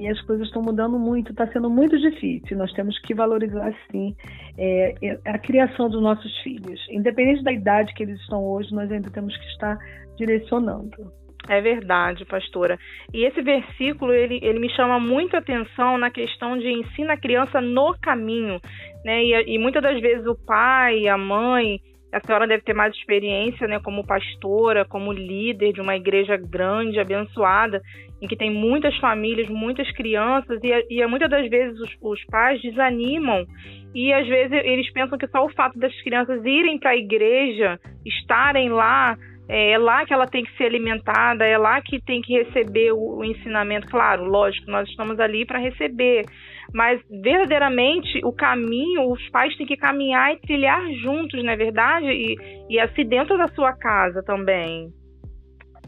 E 0.00 0.08
as 0.08 0.18
coisas 0.22 0.46
estão 0.46 0.62
mudando 0.62 0.98
muito, 0.98 1.30
está 1.30 1.46
sendo 1.48 1.68
muito 1.68 1.98
difícil. 1.98 2.56
Nós 2.56 2.72
temos 2.72 2.98
que 3.00 3.14
valorizar, 3.14 3.70
sim, 3.90 4.16
é, 4.56 4.94
é, 5.02 5.20
a 5.26 5.38
criação 5.38 5.90
dos 5.90 6.02
nossos 6.02 6.34
filhos. 6.38 6.80
Independente 6.90 7.44
da 7.44 7.52
idade 7.52 7.92
que 7.92 8.02
eles 8.02 8.18
estão 8.20 8.42
hoje, 8.42 8.74
nós 8.74 8.90
ainda 8.90 9.10
temos 9.10 9.36
que 9.36 9.44
estar 9.48 9.78
direcionando. 10.16 11.12
É 11.48 11.60
verdade, 11.60 12.24
pastora. 12.24 12.78
E 13.12 13.26
esse 13.26 13.42
versículo, 13.42 14.12
ele, 14.12 14.38
ele 14.42 14.58
me 14.58 14.70
chama 14.70 14.98
muito 14.98 15.36
a 15.36 15.40
atenção 15.40 15.98
na 15.98 16.10
questão 16.10 16.56
de 16.56 16.68
ensina 16.68 17.14
a 17.14 17.20
criança 17.20 17.60
no 17.60 17.94
caminho, 18.00 18.58
né? 19.04 19.22
E, 19.22 19.54
e 19.54 19.58
muitas 19.58 19.82
das 19.82 20.00
vezes 20.00 20.26
o 20.26 20.34
pai, 20.34 21.08
a 21.08 21.18
mãe, 21.18 21.78
a 22.12 22.20
senhora 22.20 22.46
deve 22.46 22.62
ter 22.62 22.74
mais 22.74 22.94
experiência, 22.94 23.66
né, 23.68 23.78
como 23.80 24.06
pastora, 24.06 24.84
como 24.84 25.12
líder 25.12 25.72
de 25.72 25.80
uma 25.80 25.96
igreja 25.96 26.36
grande, 26.36 26.98
abençoada, 26.98 27.80
em 28.20 28.26
que 28.26 28.36
tem 28.36 28.50
muitas 28.50 28.96
famílias, 28.98 29.48
muitas 29.48 29.90
crianças, 29.92 30.60
e, 30.62 30.86
e 30.90 31.06
muitas 31.06 31.30
das 31.30 31.48
vezes 31.48 31.78
os, 31.80 31.96
os 32.00 32.24
pais 32.26 32.60
desanimam 32.60 33.46
e 33.94 34.12
às 34.12 34.26
vezes 34.26 34.52
eles 34.64 34.90
pensam 34.92 35.18
que 35.18 35.26
só 35.28 35.44
o 35.44 35.52
fato 35.52 35.78
das 35.78 35.94
crianças 36.02 36.44
irem 36.44 36.78
para 36.78 36.90
a 36.90 36.96
igreja, 36.96 37.78
estarem 38.04 38.68
lá, 38.68 39.16
é, 39.48 39.72
é, 39.72 39.78
lá 39.78 40.06
que 40.06 40.14
ela 40.14 40.26
tem 40.26 40.44
que 40.44 40.56
ser 40.56 40.64
alimentada, 40.64 41.44
é 41.44 41.58
lá 41.58 41.80
que 41.80 42.00
tem 42.00 42.22
que 42.22 42.32
receber 42.32 42.92
o, 42.92 43.18
o 43.18 43.24
ensinamento. 43.24 43.88
Claro, 43.88 44.24
lógico, 44.24 44.70
nós 44.70 44.88
estamos 44.88 45.18
ali 45.18 45.44
para 45.44 45.58
receber, 45.58 46.24
mas 46.72 47.00
verdadeiramente 47.22 48.20
o 48.24 48.32
caminho, 48.32 49.10
os 49.10 49.28
pais 49.30 49.56
têm 49.56 49.66
que 49.66 49.76
caminhar 49.76 50.32
e 50.32 50.40
trilhar 50.40 50.82
juntos, 51.02 51.42
não 51.42 51.52
é 51.52 51.56
verdade? 51.56 52.06
E, 52.06 52.36
e 52.68 52.80
assim 52.80 53.04
dentro 53.04 53.36
da 53.36 53.48
sua 53.48 53.72
casa 53.72 54.22
também. 54.22 54.92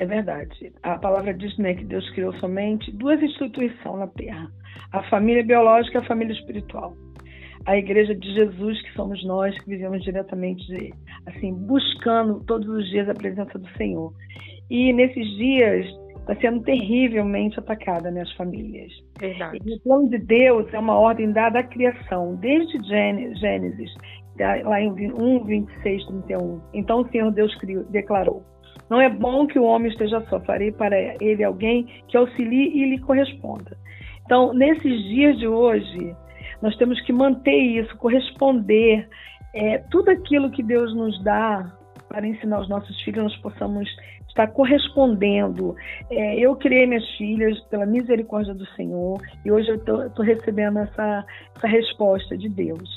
É 0.00 0.06
verdade. 0.06 0.72
A 0.82 0.98
palavra 0.98 1.32
diz 1.34 1.56
né, 1.58 1.74
que 1.74 1.84
Deus 1.84 2.08
criou 2.10 2.32
somente 2.34 2.90
duas 2.92 3.22
instituições 3.22 3.98
na 3.98 4.06
Terra: 4.08 4.50
a 4.92 5.02
família 5.04 5.44
biológica 5.44 5.98
e 5.98 6.00
a 6.00 6.06
família 6.06 6.32
espiritual. 6.32 6.96
A 7.64 7.76
igreja 7.76 8.12
de 8.12 8.34
Jesus, 8.34 8.82
que 8.82 8.92
somos 8.94 9.24
nós, 9.24 9.56
que 9.60 9.70
vivemos 9.70 10.02
diretamente, 10.02 10.64
assim, 11.26 11.54
buscando 11.54 12.42
todos 12.44 12.68
os 12.68 12.88
dias 12.90 13.08
a 13.08 13.14
presença 13.14 13.56
do 13.56 13.68
Senhor. 13.76 14.12
E 14.68 14.92
nesses 14.92 15.28
dias 15.36 15.86
está 16.22 16.36
sendo 16.36 16.62
terrivelmente 16.62 17.58
atacada 17.58 18.10
nas 18.10 18.28
né, 18.28 18.34
famílias. 18.36 18.92
Verdade. 19.18 19.58
E 19.64 19.74
o 19.74 19.80
plano 19.80 20.08
de 20.08 20.18
Deus 20.18 20.72
é 20.72 20.78
uma 20.78 20.96
ordem 20.96 21.32
dada 21.32 21.58
à 21.58 21.62
criação, 21.62 22.36
desde 22.36 22.78
Gênesis, 22.88 23.90
lá 24.64 24.80
em 24.80 24.90
1, 24.90 25.44
26, 25.44 26.06
31. 26.06 26.60
Então 26.72 27.00
o 27.00 27.08
Senhor 27.08 27.30
Deus 27.32 27.54
criou, 27.56 27.84
declarou: 27.84 28.42
não 28.88 29.00
é 29.00 29.08
bom 29.08 29.46
que 29.46 29.58
o 29.58 29.64
homem 29.64 29.90
esteja 29.90 30.20
só, 30.28 30.38
farei 30.40 30.70
para 30.70 30.94
ele 31.18 31.42
alguém 31.42 31.86
que 32.08 32.16
auxilie 32.16 32.76
e 32.76 32.90
lhe 32.90 32.98
corresponda. 32.98 33.76
Então, 34.24 34.52
nesses 34.52 35.02
dias 35.04 35.38
de 35.38 35.48
hoje, 35.48 36.14
nós 36.60 36.76
temos 36.76 37.00
que 37.00 37.12
manter 37.12 37.56
isso, 37.56 37.96
corresponder. 37.96 39.08
É, 39.54 39.78
tudo 39.90 40.10
aquilo 40.10 40.50
que 40.50 40.62
Deus 40.62 40.94
nos 40.94 41.22
dá 41.24 41.72
para 42.08 42.26
ensinar 42.26 42.60
os 42.60 42.68
nossos 42.68 43.00
filhos, 43.02 43.24
nós 43.24 43.36
possamos 43.38 43.88
estar 44.32 44.48
correspondendo. 44.48 45.76
É, 46.10 46.38
eu 46.40 46.56
criei 46.56 46.86
minhas 46.86 47.06
filhas 47.16 47.58
pela 47.66 47.86
misericórdia 47.86 48.54
do 48.54 48.66
Senhor 48.74 49.20
e 49.44 49.52
hoje 49.52 49.68
eu 49.68 49.76
estou 50.06 50.24
recebendo 50.24 50.78
essa, 50.78 51.24
essa 51.56 51.68
resposta 51.68 52.36
de 52.36 52.48
Deus. 52.48 52.90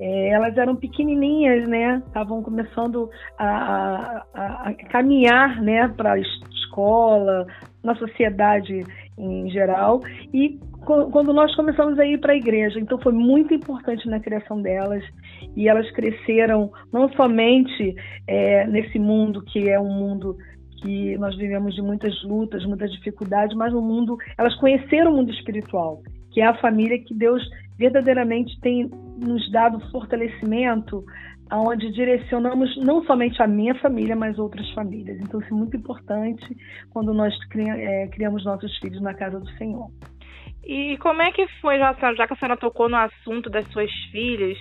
É, 0.00 0.28
elas 0.28 0.56
eram 0.56 0.76
pequenininhas, 0.76 1.68
né? 1.68 2.00
Estavam 2.06 2.40
começando 2.40 3.10
a, 3.36 4.24
a, 4.32 4.68
a 4.68 4.74
caminhar, 4.90 5.60
né, 5.60 5.88
para 5.88 6.12
a 6.12 6.18
escola, 6.20 7.46
na 7.82 7.96
sociedade 7.96 8.84
em 9.18 9.50
geral. 9.50 10.00
E 10.32 10.60
quando 10.84 11.32
nós 11.32 11.54
começamos 11.56 11.98
a 11.98 12.06
ir 12.06 12.18
para 12.20 12.32
a 12.32 12.36
igreja, 12.36 12.78
então 12.78 12.98
foi 13.00 13.12
muito 13.12 13.52
importante 13.52 14.08
na 14.08 14.20
criação 14.20 14.62
delas. 14.62 15.02
E 15.56 15.68
elas 15.68 15.90
cresceram 15.90 16.70
não 16.92 17.10
somente 17.14 17.96
é, 18.28 18.66
nesse 18.68 19.00
mundo 19.00 19.42
que 19.42 19.68
é 19.68 19.80
um 19.80 19.92
mundo 19.92 20.36
que 20.80 21.16
nós 21.18 21.36
vivemos 21.36 21.74
de 21.74 21.82
muitas 21.82 22.22
lutas, 22.22 22.64
muitas 22.64 22.90
dificuldades, 22.92 23.56
mas 23.56 23.72
no 23.72 23.82
mundo, 23.82 24.16
elas 24.36 24.54
conheceram 24.56 25.12
o 25.12 25.16
mundo 25.16 25.30
espiritual, 25.30 26.02
que 26.30 26.40
é 26.40 26.46
a 26.46 26.54
família 26.54 26.98
que 26.98 27.14
Deus 27.14 27.42
verdadeiramente 27.78 28.58
tem 28.60 28.90
nos 29.18 29.50
dado 29.50 29.80
fortalecimento 29.90 31.04
aonde 31.50 31.90
direcionamos 31.92 32.76
não 32.76 33.02
somente 33.04 33.42
a 33.42 33.46
minha 33.46 33.74
família, 33.76 34.14
mas 34.14 34.38
outras 34.38 34.68
famílias. 34.72 35.18
Então, 35.20 35.40
isso 35.40 35.52
é 35.52 35.56
muito 35.56 35.76
importante 35.76 36.44
quando 36.90 37.14
nós 37.14 37.34
é, 37.56 38.06
criamos 38.08 38.44
nossos 38.44 38.76
filhos 38.78 39.00
na 39.00 39.14
casa 39.14 39.40
do 39.40 39.48
Senhor. 39.52 39.90
E 40.64 40.98
como 40.98 41.22
é 41.22 41.32
que 41.32 41.46
foi, 41.60 41.78
já, 41.78 41.94
já 42.14 42.26
que 42.26 42.34
a 42.34 42.36
senhora 42.36 42.56
tocou 42.58 42.88
no 42.88 42.96
assunto 42.96 43.48
das 43.48 43.66
suas 43.68 43.90
filhas, 44.10 44.58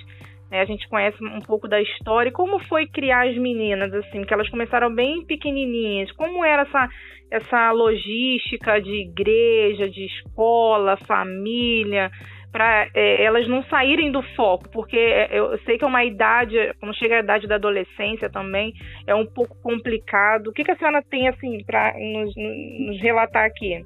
a 0.51 0.65
gente 0.65 0.87
conhece 0.87 1.21
um 1.23 1.41
pouco 1.41 1.67
da 1.67 1.81
história, 1.81 2.31
como 2.31 2.59
foi 2.67 2.87
criar 2.87 3.27
as 3.27 3.37
meninas, 3.37 3.93
assim, 3.93 4.23
que 4.23 4.33
elas 4.33 4.49
começaram 4.49 4.93
bem 4.93 5.25
pequenininhas, 5.25 6.11
como 6.13 6.43
era 6.43 6.63
essa, 6.63 6.89
essa 7.29 7.71
logística 7.71 8.79
de 8.81 9.01
igreja, 9.01 9.89
de 9.89 10.05
escola, 10.05 10.97
família, 11.05 12.09
para 12.51 12.87
é, 12.93 13.23
elas 13.23 13.47
não 13.47 13.63
saírem 13.65 14.11
do 14.11 14.21
foco, 14.35 14.69
porque 14.69 14.97
é, 14.97 15.37
eu 15.37 15.57
sei 15.59 15.77
que 15.77 15.83
é 15.83 15.87
uma 15.87 16.03
idade, 16.03 16.55
quando 16.79 16.95
chega 16.95 17.17
a 17.17 17.19
idade 17.19 17.47
da 17.47 17.55
adolescência 17.55 18.29
também, 18.29 18.73
é 19.05 19.13
um 19.13 19.25
pouco 19.25 19.55
complicado. 19.61 20.47
O 20.47 20.53
que, 20.53 20.63
que 20.63 20.71
a 20.71 20.77
senhora 20.77 21.03
tem 21.09 21.27
assim 21.27 21.63
para 21.65 21.93
nos, 21.93 22.33
nos, 22.35 23.01
relatar 23.01 23.45
aqui? 23.45 23.85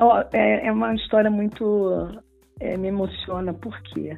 Oh, 0.00 0.18
é, 0.32 0.66
é, 0.66 0.72
uma 0.72 0.94
história 0.94 1.30
muito 1.30 2.20
é, 2.60 2.76
me 2.76 2.88
emociona. 2.88 3.54
Porque 3.54 4.16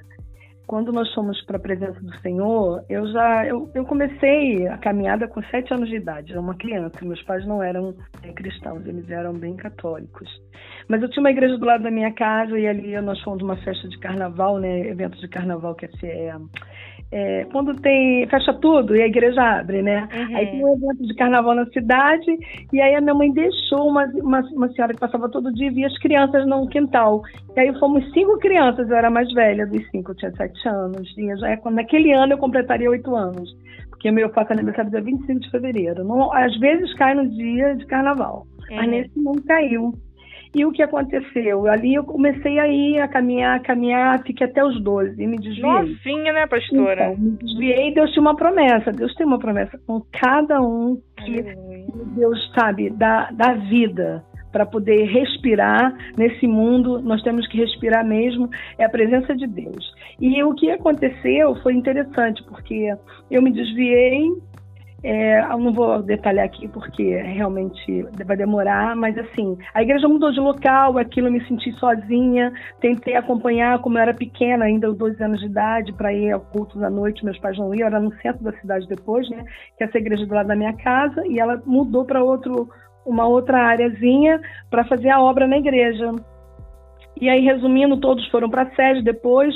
quando 0.70 0.92
nós 0.92 1.12
fomos 1.12 1.42
para 1.46 1.56
a 1.56 1.60
presença 1.60 2.00
do 2.00 2.16
Senhor, 2.20 2.84
eu 2.88 3.04
já 3.10 3.44
eu, 3.44 3.68
eu, 3.74 3.84
comecei 3.84 4.68
a 4.68 4.78
caminhada 4.78 5.26
com 5.26 5.42
sete 5.50 5.74
anos 5.74 5.88
de 5.88 5.96
idade, 5.96 6.30
era 6.30 6.40
uma 6.40 6.54
criança. 6.54 7.04
Meus 7.04 7.20
pais 7.24 7.44
não 7.44 7.60
eram 7.60 7.92
é, 8.22 8.32
cristãos, 8.32 8.86
eles 8.86 9.10
eram 9.10 9.32
bem 9.32 9.56
católicos. 9.56 10.30
Mas 10.86 11.02
eu 11.02 11.10
tinha 11.10 11.24
uma 11.24 11.32
igreja 11.32 11.58
do 11.58 11.66
lado 11.66 11.82
da 11.82 11.90
minha 11.90 12.12
casa 12.12 12.56
e 12.56 12.68
ali 12.68 13.00
nós 13.00 13.20
fomos 13.22 13.42
uma 13.42 13.56
festa 13.56 13.88
de 13.88 13.98
carnaval, 13.98 14.58
né, 14.60 14.86
evento 14.86 15.18
de 15.18 15.26
carnaval 15.26 15.74
que 15.74 15.86
é, 15.86 16.26
é 16.26 16.36
é, 17.12 17.44
quando 17.50 17.74
tem 17.80 18.26
fecha 18.28 18.52
tudo 18.54 18.94
e 18.94 19.02
a 19.02 19.06
igreja 19.06 19.42
abre, 19.42 19.82
né? 19.82 20.08
Uhum. 20.14 20.36
Aí 20.36 20.46
tem 20.46 20.64
um 20.64 20.74
evento 20.74 21.06
de 21.06 21.14
carnaval 21.14 21.56
na 21.56 21.66
cidade 21.66 22.30
e 22.72 22.80
aí 22.80 22.94
a 22.94 23.00
minha 23.00 23.14
mãe 23.14 23.32
deixou 23.32 23.88
uma, 23.88 24.04
uma, 24.22 24.40
uma, 24.52 24.68
senhora 24.72 24.94
que 24.94 25.00
passava 25.00 25.28
todo 25.28 25.52
dia 25.52 25.66
e 25.66 25.74
via 25.74 25.86
as 25.88 25.98
crianças 25.98 26.46
no 26.46 26.68
quintal. 26.68 27.22
E 27.56 27.60
aí 27.60 27.78
fomos 27.80 28.08
cinco 28.12 28.38
crianças, 28.38 28.88
eu 28.88 28.96
era 28.96 29.10
mais 29.10 29.32
velha 29.32 29.66
dos 29.66 29.84
cinco, 29.90 30.12
eu 30.12 30.16
tinha 30.16 30.30
sete 30.32 30.68
anos. 30.68 31.12
E 31.18 31.36
já, 31.36 31.50
é 31.50 31.60
naquele 31.70 32.12
ano 32.12 32.34
eu 32.34 32.38
completaria 32.38 32.88
oito 32.88 33.14
anos, 33.16 33.56
porque 33.88 34.10
meu 34.12 34.30
faço 34.30 34.52
aniversário 34.52 34.90
dia 34.90 35.00
25 35.00 35.40
de 35.40 35.50
fevereiro. 35.50 36.04
Não, 36.04 36.32
às 36.32 36.56
vezes 36.60 36.94
cai 36.94 37.14
no 37.14 37.28
dia 37.28 37.74
de 37.74 37.86
carnaval, 37.86 38.46
uhum. 38.70 38.76
mas 38.76 38.88
nesse 38.88 39.20
não 39.20 39.34
caiu. 39.34 39.94
E 40.54 40.64
o 40.64 40.72
que 40.72 40.82
aconteceu? 40.82 41.68
Ali 41.68 41.94
eu 41.94 42.04
comecei 42.04 42.58
a 42.58 42.66
ir 42.66 43.00
a 43.00 43.06
caminhar, 43.06 43.56
a 43.56 43.60
caminhar, 43.60 44.22
fiquei 44.24 44.46
até 44.46 44.64
os 44.64 44.82
12 44.82 45.22
e 45.22 45.26
me 45.26 45.38
desviei. 45.38 45.62
Novinha, 45.62 46.32
né, 46.32 46.46
pastora? 46.46 47.12
Então, 47.12 47.24
me 47.24 47.30
desviei 47.38 47.88
e 47.88 47.94
Deus 47.94 48.10
tinha 48.10 48.22
uma 48.22 48.36
promessa. 48.36 48.90
Deus 48.90 49.14
tem 49.14 49.26
uma 49.26 49.38
promessa 49.38 49.78
com 49.86 50.02
cada 50.12 50.60
um 50.60 51.00
que 51.16 51.42
Deus 52.16 52.52
sabe, 52.54 52.90
da, 52.90 53.30
da 53.30 53.52
vida 53.54 54.24
para 54.52 54.66
poder 54.66 55.04
respirar 55.04 55.94
nesse 56.16 56.46
mundo, 56.46 57.00
nós 57.00 57.22
temos 57.22 57.46
que 57.46 57.56
respirar 57.58 58.04
mesmo, 58.04 58.50
é 58.78 58.84
a 58.84 58.88
presença 58.88 59.34
de 59.34 59.46
Deus. 59.46 59.94
E 60.20 60.42
o 60.42 60.54
que 60.54 60.70
aconteceu 60.70 61.54
foi 61.62 61.74
interessante, 61.74 62.42
porque 62.44 62.92
eu 63.30 63.42
me 63.42 63.52
desviei, 63.52 64.28
é, 65.02 65.40
eu 65.40 65.58
não 65.58 65.72
vou 65.72 66.02
detalhar 66.02 66.44
aqui 66.44 66.68
porque 66.68 67.16
realmente 67.16 68.02
vai 68.26 68.36
demorar, 68.36 68.94
mas 68.94 69.16
assim, 69.16 69.56
a 69.72 69.82
igreja 69.82 70.06
mudou 70.06 70.30
de 70.30 70.40
local, 70.40 70.98
aquilo 70.98 71.28
eu 71.28 71.32
me 71.32 71.44
senti 71.46 71.72
sozinha, 71.72 72.52
tentei 72.80 73.16
acompanhar 73.16 73.78
como 73.80 73.96
eu 73.96 74.02
era 74.02 74.12
pequena, 74.12 74.66
ainda 74.66 74.92
12 74.92 75.22
anos 75.22 75.40
de 75.40 75.46
idade, 75.46 75.92
para 75.94 76.12
ir 76.12 76.32
ao 76.32 76.40
culto 76.40 76.78
da 76.78 76.90
noite, 76.90 77.24
meus 77.24 77.38
pais 77.38 77.56
não 77.56 77.74
iam, 77.74 77.86
era 77.86 77.98
no 77.98 78.12
centro 78.16 78.44
da 78.44 78.52
cidade 78.52 78.86
depois, 78.86 79.28
né, 79.30 79.42
que 79.78 79.84
essa 79.84 79.96
igreja 79.96 80.26
do 80.26 80.34
lado 80.34 80.48
da 80.48 80.56
minha 80.56 80.74
casa, 80.74 81.26
e 81.26 81.40
ela 81.40 81.62
mudou 81.64 82.04
para 82.04 82.22
outro 82.22 82.68
uma 83.06 83.26
outra 83.26 83.58
areazinha 83.58 84.40
para 84.70 84.84
fazer 84.84 85.08
a 85.08 85.22
obra 85.22 85.46
na 85.46 85.56
igreja. 85.56 86.12
E 87.18 87.28
aí, 87.28 87.40
resumindo, 87.40 87.98
todos 87.98 88.26
foram 88.28 88.48
para 88.48 88.62
a 88.62 88.70
sede 88.74 89.02
depois, 89.02 89.54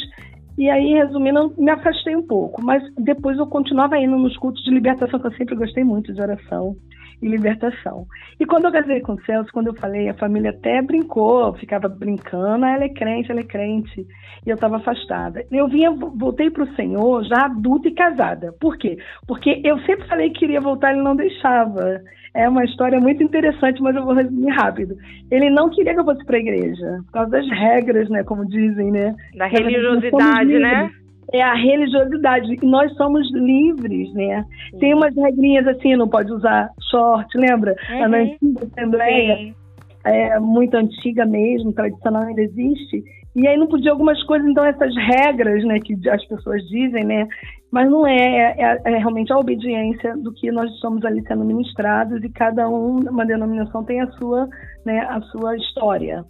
e 0.56 0.70
aí, 0.70 0.94
resumindo, 0.94 1.52
me 1.58 1.70
afastei 1.70 2.14
um 2.14 2.26
pouco, 2.26 2.62
mas 2.62 2.82
depois 2.96 3.36
eu 3.38 3.46
continuava 3.46 3.98
indo 3.98 4.16
nos 4.16 4.36
cultos 4.36 4.62
de 4.62 4.70
libertação, 4.70 5.18
que 5.18 5.26
eu 5.26 5.32
sempre 5.32 5.56
gostei 5.56 5.82
muito 5.82 6.12
de 6.12 6.20
oração 6.20 6.76
e 7.24 7.28
libertação. 7.28 8.06
E 8.38 8.44
quando 8.44 8.66
eu 8.66 8.72
casei 8.72 9.00
com 9.00 9.14
o 9.14 9.24
Celso, 9.24 9.50
quando 9.50 9.68
eu 9.68 9.74
falei, 9.74 10.10
a 10.10 10.14
família 10.14 10.50
até 10.50 10.82
brincou, 10.82 11.54
ficava 11.54 11.88
brincando, 11.88 12.66
ah, 12.66 12.72
ela 12.72 12.84
é 12.84 12.88
crente, 12.90 13.30
ela 13.30 13.40
é 13.40 13.44
crente, 13.44 14.06
e 14.46 14.50
eu 14.50 14.54
estava 14.54 14.76
afastada. 14.76 15.42
Eu 15.50 15.66
vinha, 15.66 15.90
voltei 15.90 16.50
para 16.50 16.64
o 16.64 16.74
Senhor 16.74 17.24
já 17.24 17.46
adulta 17.46 17.88
e 17.88 17.94
casada. 17.94 18.52
Por 18.60 18.76
quê? 18.76 18.98
Porque 19.26 19.62
eu 19.64 19.78
sempre 19.80 20.06
falei 20.06 20.28
que 20.28 20.40
queria 20.40 20.60
voltar, 20.60 20.92
ele 20.92 21.02
não 21.02 21.16
deixava. 21.16 22.02
É 22.34 22.46
uma 22.46 22.64
história 22.64 23.00
muito 23.00 23.22
interessante, 23.22 23.80
mas 23.80 23.96
eu 23.96 24.04
vou 24.04 24.12
resumir 24.12 24.50
rápido. 24.50 24.94
Ele 25.30 25.48
não 25.48 25.70
queria 25.70 25.94
que 25.94 26.00
eu 26.00 26.04
fosse 26.04 26.26
para 26.26 26.36
a 26.36 26.40
igreja, 26.40 26.98
por 27.06 27.12
causa 27.12 27.30
das 27.30 27.48
regras, 27.48 28.10
né, 28.10 28.22
como 28.22 28.44
dizem, 28.46 28.90
né? 28.90 29.14
Da 29.34 29.46
religiosidade, 29.46 30.58
né? 30.58 30.90
É 31.32 31.42
a 31.42 31.54
religiosidade, 31.54 32.58
e 32.62 32.66
nós 32.66 32.92
somos 32.96 33.30
livres, 33.32 34.12
né? 34.14 34.44
Sim. 34.70 34.78
Tem 34.78 34.94
umas 34.94 35.14
regrinhas 35.14 35.66
assim, 35.66 35.96
não 35.96 36.08
pode 36.08 36.32
usar 36.32 36.70
short, 36.90 37.36
lembra? 37.36 37.74
Uhum. 37.90 38.08
Na 38.08 38.18
antiga 38.18 38.66
Assembleia, 38.66 39.54
é, 40.04 40.38
muito 40.38 40.74
antiga 40.74 41.24
mesmo, 41.24 41.72
tradicional 41.72 42.22
ainda 42.22 42.42
existe, 42.42 43.02
e 43.34 43.48
aí 43.48 43.56
não 43.56 43.66
podia 43.66 43.90
algumas 43.90 44.22
coisas, 44.24 44.48
então 44.48 44.64
essas 44.64 44.94
regras, 44.96 45.64
né, 45.64 45.80
que 45.80 45.96
as 46.08 46.24
pessoas 46.26 46.62
dizem, 46.68 47.04
né, 47.04 47.26
mas 47.70 47.90
não 47.90 48.06
é, 48.06 48.14
é, 48.16 48.54
é, 48.58 48.80
é 48.84 48.98
realmente 48.98 49.32
a 49.32 49.38
obediência 49.38 50.16
do 50.16 50.32
que 50.32 50.52
nós 50.52 50.70
estamos 50.72 51.04
ali 51.04 51.20
sendo 51.26 51.44
ministrados 51.44 52.22
e 52.22 52.28
cada 52.28 52.68
um, 52.68 52.98
uma 53.00 53.26
denominação 53.26 53.82
tem 53.82 54.00
a 54.00 54.06
sua, 54.12 54.48
né, 54.84 55.00
a 55.10 55.20
sua 55.22 55.56
história. 55.56 56.24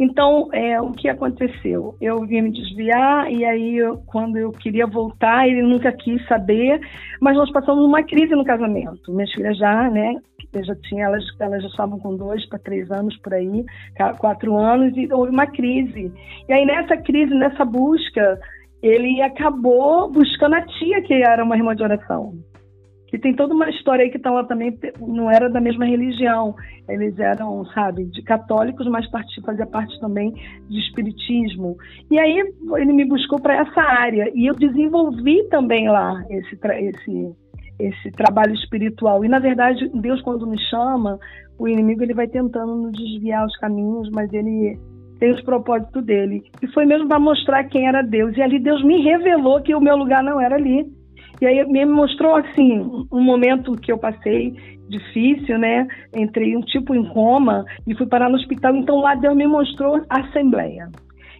Então, 0.00 0.48
é, 0.54 0.80
o 0.80 0.92
que 0.92 1.10
aconteceu? 1.10 1.94
Eu 2.00 2.20
vim 2.20 2.40
me 2.40 2.50
desviar 2.50 3.30
e 3.30 3.44
aí, 3.44 3.76
eu, 3.76 3.98
quando 4.06 4.38
eu 4.38 4.50
queria 4.50 4.86
voltar, 4.86 5.46
ele 5.46 5.60
nunca 5.60 5.92
quis 5.92 6.26
saber, 6.26 6.80
mas 7.20 7.36
nós 7.36 7.52
passamos 7.52 7.84
uma 7.84 8.02
crise 8.02 8.34
no 8.34 8.42
casamento. 8.42 9.12
Minhas 9.12 9.30
filhas 9.30 9.58
já, 9.58 9.90
né, 9.90 10.14
eu 10.54 10.64
já 10.64 10.74
tinha, 10.76 11.04
elas, 11.04 11.22
elas 11.38 11.62
já 11.62 11.68
estavam 11.68 11.98
com 11.98 12.16
dois 12.16 12.48
para 12.48 12.58
três 12.58 12.90
anos 12.90 13.14
por 13.18 13.34
aí, 13.34 13.62
quatro 14.16 14.56
anos, 14.56 14.96
e 14.96 15.06
houve 15.12 15.32
uma 15.32 15.46
crise. 15.46 16.10
E 16.48 16.52
aí, 16.52 16.64
nessa 16.64 16.96
crise, 16.96 17.34
nessa 17.34 17.66
busca, 17.66 18.40
ele 18.82 19.20
acabou 19.20 20.10
buscando 20.10 20.54
a 20.54 20.62
tia, 20.62 21.02
que 21.02 21.12
era 21.12 21.44
uma 21.44 21.58
irmã 21.58 21.76
de 21.76 21.82
oração 21.82 22.32
que 23.10 23.18
tem 23.18 23.34
toda 23.34 23.52
uma 23.52 23.68
história 23.68 24.04
aí 24.04 24.10
que 24.10 24.18
então, 24.18 24.34
ela 24.34 24.46
também 24.46 24.78
não 25.00 25.28
era 25.28 25.50
da 25.50 25.60
mesma 25.60 25.84
religião. 25.84 26.54
Eles 26.88 27.18
eram, 27.18 27.64
sabe, 27.66 28.04
de 28.04 28.22
católicos, 28.22 28.86
mas 28.86 29.04
fazia 29.44 29.66
parte 29.66 29.98
também 29.98 30.32
de 30.68 30.78
espiritismo. 30.78 31.76
E 32.08 32.18
aí 32.18 32.38
ele 32.76 32.92
me 32.92 33.04
buscou 33.04 33.40
para 33.40 33.56
essa 33.56 33.80
área 33.80 34.30
e 34.32 34.46
eu 34.46 34.54
desenvolvi 34.54 35.42
também 35.48 35.88
lá 35.88 36.22
esse, 36.30 36.56
esse, 36.62 37.36
esse 37.80 38.10
trabalho 38.12 38.54
espiritual. 38.54 39.24
E 39.24 39.28
na 39.28 39.40
verdade, 39.40 39.90
Deus 39.92 40.22
quando 40.22 40.46
nos 40.46 40.62
chama, 40.68 41.18
o 41.58 41.66
inimigo 41.66 42.04
ele 42.04 42.14
vai 42.14 42.28
tentando 42.28 42.76
nos 42.76 42.92
desviar 42.92 43.44
os 43.44 43.56
caminhos, 43.56 44.08
mas 44.10 44.32
ele 44.32 44.78
tem 45.18 45.32
os 45.32 45.42
propósitos 45.42 46.04
dele. 46.04 46.44
E 46.62 46.68
foi 46.68 46.86
mesmo 46.86 47.08
para 47.08 47.18
mostrar 47.18 47.64
quem 47.64 47.88
era 47.88 48.02
Deus. 48.02 48.36
E 48.36 48.42
ali 48.42 48.60
Deus 48.60 48.84
me 48.84 49.02
revelou 49.02 49.60
que 49.62 49.74
o 49.74 49.80
meu 49.80 49.96
lugar 49.96 50.22
não 50.22 50.40
era 50.40 50.54
ali 50.54 50.99
e 51.40 51.46
aí 51.46 51.64
me 51.66 51.84
mostrou 51.86 52.36
assim 52.36 53.06
um 53.10 53.22
momento 53.22 53.76
que 53.76 53.90
eu 53.90 53.98
passei 53.98 54.54
difícil, 54.88 55.58
né? 55.58 55.86
Entrei 56.14 56.56
um 56.56 56.60
tipo 56.60 56.94
em 56.94 57.04
coma 57.04 57.64
e 57.86 57.94
fui 57.94 58.06
parar 58.06 58.28
no 58.28 58.36
hospital. 58.36 58.74
Então 58.76 58.96
lá 59.00 59.14
Deus 59.14 59.36
me 59.36 59.46
mostrou 59.46 60.04
a 60.08 60.20
assembleia. 60.20 60.88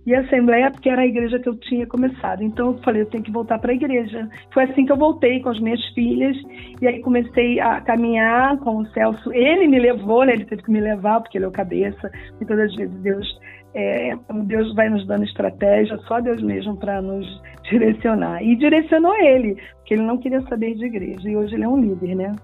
E 0.07 0.15
a 0.15 0.21
assembleia 0.21 0.71
porque 0.71 0.89
era 0.89 1.03
a 1.03 1.07
igreja 1.07 1.39
que 1.39 1.49
eu 1.49 1.57
tinha 1.57 1.87
começado. 1.87 2.43
Então 2.43 2.69
eu 2.69 2.79
falei, 2.79 3.03
eu 3.03 3.07
tenho 3.07 3.23
que 3.23 3.31
voltar 3.31 3.59
para 3.59 3.73
a 3.73 3.75
igreja. 3.75 4.29
Foi 4.53 4.65
assim 4.65 4.87
que 4.87 4.93
eu 4.93 4.97
voltei 4.97 5.41
com 5.41 5.51
as 5.51 5.61
minhas 5.61 5.85
filhas 5.89 6.37
e 6.81 6.87
aí 6.87 7.01
comecei 7.01 7.61
a 7.61 7.81
caminhar 7.83 8.57
com 8.59 8.79
o 8.79 8.87
Celso. 8.89 9.31
Ele 9.33 9.69
me 9.69 9.79
levou, 9.79 10.25
né? 10.25 10.33
Ele 10.33 10.47
teve 10.47 10.63
que 10.63 10.71
me 10.71 10.81
levar 10.81 11.21
porque 11.21 11.37
ele 11.37 11.45
é 11.45 11.49
o 11.49 11.53
cabeça. 11.53 12.11
Muitas 12.37 12.57
das 12.57 12.75
vezes 12.75 13.03
Deus 13.03 13.41
é, 13.75 14.17
Deus 14.45 14.75
vai 14.75 14.89
nos 14.89 15.07
dando 15.07 15.25
estratégia, 15.25 15.97
só 16.09 16.21
Deus 16.21 16.43
mesmo 16.43 16.77
para 16.77 17.01
nos 17.01 17.27
direcionar. 17.71 18.43
E 18.43 18.57
direcionou 18.57 19.15
ele, 19.17 19.57
porque 19.77 19.95
ele 19.95 20.03
não 20.03 20.19
queria 20.19 20.41
saber 20.43 20.75
de 20.75 20.87
igreja, 20.87 21.29
e 21.29 21.37
hoje 21.37 21.55
ele 21.55 21.65
é 21.65 21.69
um 21.69 21.81
líder, 21.81 22.15
né? 22.15 22.35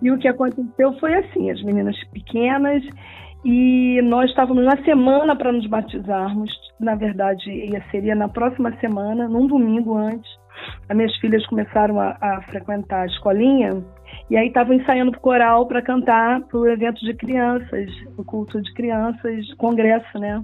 E 0.00 0.10
o 0.10 0.18
que 0.18 0.28
aconteceu 0.28 0.92
foi 0.98 1.14
assim: 1.14 1.50
as 1.50 1.62
meninas 1.62 1.96
pequenas, 2.12 2.82
e 3.44 4.00
nós 4.02 4.30
estávamos 4.30 4.64
na 4.64 4.82
semana 4.84 5.36
para 5.36 5.52
nos 5.52 5.66
batizarmos, 5.66 6.50
na 6.80 6.94
verdade, 6.94 7.44
seria 7.90 8.14
na 8.14 8.28
próxima 8.28 8.74
semana, 8.80 9.28
num 9.28 9.46
domingo 9.46 9.96
antes. 9.96 10.30
As 10.88 10.96
minhas 10.96 11.14
filhas 11.16 11.44
começaram 11.46 12.00
a, 12.00 12.16
a 12.20 12.42
frequentar 12.42 13.02
a 13.02 13.06
escolinha 13.06 13.84
e 14.30 14.36
aí 14.36 14.46
estavam 14.46 14.74
ensaiando 14.74 15.10
para 15.10 15.20
coral 15.20 15.66
para 15.66 15.82
cantar 15.82 16.40
para 16.42 16.58
o 16.58 16.66
evento 16.68 17.04
de 17.04 17.12
crianças, 17.14 17.90
o 18.16 18.24
culto 18.24 18.62
de 18.62 18.72
crianças, 18.72 19.52
congresso, 19.54 20.18
né? 20.18 20.42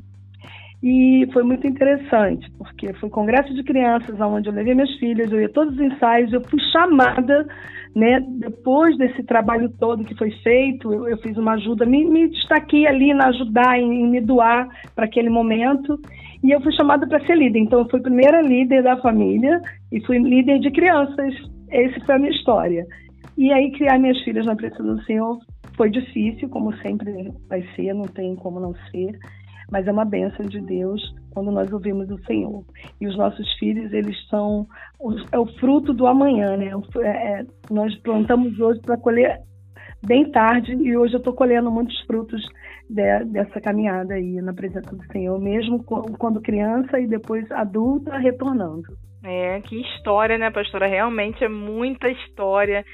E 0.82 1.28
foi 1.34 1.42
muito 1.42 1.66
interessante, 1.66 2.50
porque 2.56 2.92
foi 2.94 3.08
um 3.08 3.12
congresso 3.12 3.52
de 3.54 3.62
crianças, 3.62 4.18
onde 4.18 4.48
eu 4.48 4.54
levei 4.54 4.74
minhas 4.74 4.94
filhas, 4.94 5.30
eu 5.30 5.40
ia 5.40 5.48
todos 5.50 5.74
os 5.74 5.80
ensaios, 5.80 6.32
eu 6.32 6.40
fui 6.48 6.58
chamada, 6.72 7.46
né, 7.94 8.18
depois 8.38 8.96
desse 8.96 9.22
trabalho 9.24 9.68
todo 9.78 10.04
que 10.04 10.16
foi 10.16 10.30
feito, 10.42 10.90
eu, 10.90 11.06
eu 11.06 11.18
fiz 11.18 11.36
uma 11.36 11.52
ajuda, 11.52 11.84
me, 11.84 12.06
me, 12.06 12.28
destaquei 12.28 12.86
ali 12.86 13.12
na 13.12 13.28
ajudar, 13.28 13.78
em, 13.78 14.04
em 14.04 14.08
me 14.08 14.22
doar 14.22 14.68
para 14.94 15.04
aquele 15.04 15.28
momento, 15.28 16.00
e 16.42 16.50
eu 16.50 16.60
fui 16.62 16.72
chamada 16.72 17.06
para 17.06 17.24
ser 17.26 17.36
líder. 17.36 17.58
Então, 17.58 17.80
eu 17.80 17.88
fui 17.90 18.00
primeira 18.00 18.40
líder 18.40 18.82
da 18.82 18.96
família 18.96 19.60
e 19.92 20.00
fui 20.06 20.18
líder 20.18 20.60
de 20.60 20.70
crianças. 20.70 21.34
Essa 21.68 22.00
foi 22.06 22.14
a 22.14 22.18
minha 22.18 22.32
história. 22.32 22.86
E 23.36 23.52
aí, 23.52 23.70
criar 23.72 23.98
minhas 23.98 24.18
filhas 24.22 24.46
na 24.46 24.56
presença 24.56 24.82
do 24.82 25.02
Senhor 25.02 25.38
foi 25.76 25.90
difícil, 25.90 26.48
como 26.48 26.74
sempre 26.78 27.30
vai 27.48 27.62
ser, 27.76 27.92
não 27.92 28.06
tem 28.06 28.34
como 28.36 28.58
não 28.58 28.74
ser 28.90 29.18
mas 29.70 29.86
é 29.86 29.92
uma 29.92 30.04
bênção 30.04 30.46
de 30.46 30.60
Deus 30.60 31.00
quando 31.30 31.50
nós 31.50 31.72
ouvimos 31.72 32.10
o 32.10 32.18
Senhor. 32.24 32.64
E 33.00 33.06
os 33.06 33.16
nossos 33.16 33.50
filhos, 33.58 33.92
eles 33.92 34.16
são 34.28 34.66
é 35.32 35.38
o 35.38 35.46
fruto 35.58 35.92
do 35.92 36.06
amanhã, 36.06 36.56
né? 36.56 36.70
É, 36.98 37.40
é, 37.40 37.46
nós 37.70 37.94
plantamos 37.98 38.58
hoje 38.58 38.80
para 38.80 38.96
colher 38.96 39.40
bem 40.02 40.30
tarde 40.30 40.72
e 40.72 40.96
hoje 40.96 41.14
eu 41.14 41.18
estou 41.18 41.32
colhendo 41.32 41.70
muitos 41.70 41.98
frutos 42.06 42.42
de, 42.88 43.24
dessa 43.26 43.60
caminhada 43.60 44.14
aí 44.14 44.40
na 44.40 44.52
presença 44.52 44.94
do 44.94 45.04
Senhor, 45.12 45.38
mesmo 45.40 45.82
quando 45.84 46.40
criança 46.40 46.98
e 46.98 47.06
depois 47.06 47.50
adulta 47.52 48.18
retornando. 48.18 48.88
É, 49.22 49.60
que 49.60 49.78
história, 49.82 50.38
né, 50.38 50.50
pastora? 50.50 50.86
Realmente 50.86 51.44
é 51.44 51.48
muita 51.48 52.08
história. 52.08 52.84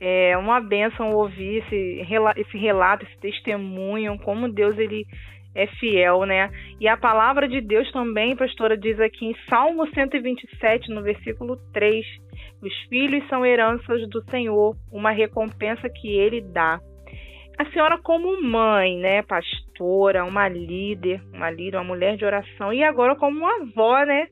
É 0.00 0.36
uma 0.36 0.60
benção 0.60 1.14
ouvir 1.14 1.58
esse, 1.58 2.06
esse 2.36 2.58
relato, 2.58 3.04
esse 3.04 3.18
testemunho, 3.20 4.18
como 4.18 4.50
Deus 4.50 4.78
ele 4.78 5.06
é 5.54 5.66
fiel, 5.66 6.24
né? 6.24 6.50
E 6.80 6.88
a 6.88 6.96
palavra 6.96 7.48
de 7.48 7.60
Deus 7.60 7.90
também, 7.92 8.36
pastora, 8.36 8.76
diz 8.76 8.98
aqui 9.00 9.26
em 9.26 9.36
Salmo 9.48 9.86
127, 9.94 10.90
no 10.90 11.02
versículo 11.02 11.56
3, 11.72 12.04
os 12.60 12.74
filhos 12.88 13.26
são 13.28 13.44
heranças 13.44 14.08
do 14.08 14.22
Senhor, 14.30 14.76
uma 14.90 15.10
recompensa 15.10 15.88
que 15.88 16.08
ele 16.08 16.40
dá. 16.40 16.80
A 17.56 17.64
senhora 17.66 17.98
como 18.02 18.42
mãe, 18.42 18.98
né, 18.98 19.22
pastora, 19.22 20.24
uma 20.24 20.48
líder, 20.48 21.22
uma 21.32 21.50
líder, 21.50 21.76
uma 21.76 21.84
mulher 21.84 22.16
de 22.16 22.24
oração 22.24 22.72
e 22.72 22.82
agora 22.82 23.14
como 23.14 23.38
uma 23.38 23.62
avó, 23.62 24.04
né? 24.04 24.26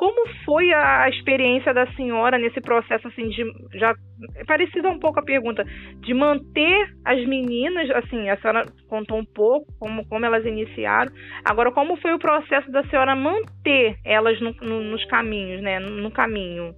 Como 0.00 0.26
foi 0.46 0.72
a 0.72 1.10
experiência 1.10 1.74
da 1.74 1.86
senhora 1.92 2.38
nesse 2.38 2.58
processo 2.58 3.06
assim 3.06 3.28
de 3.28 3.44
já 3.78 3.94
é 4.34 4.44
parecida 4.46 4.88
um 4.88 4.98
pouco 4.98 5.20
a 5.20 5.22
pergunta 5.22 5.62
de 6.00 6.14
manter 6.14 6.88
as 7.04 7.22
meninas, 7.26 7.90
assim, 7.90 8.30
a 8.30 8.36
senhora 8.38 8.64
contou 8.88 9.18
um 9.18 9.24
pouco 9.26 9.66
como 9.78 10.08
como 10.08 10.24
elas 10.24 10.46
iniciaram. 10.46 11.12
Agora 11.44 11.70
como 11.70 11.98
foi 11.98 12.14
o 12.14 12.18
processo 12.18 12.72
da 12.72 12.82
senhora 12.84 13.14
manter 13.14 13.98
elas 14.02 14.40
no, 14.40 14.54
no, 14.62 14.80
nos 14.80 15.04
caminhos, 15.04 15.60
né, 15.60 15.78
no, 15.78 15.90
no 15.90 16.10
caminho? 16.10 16.74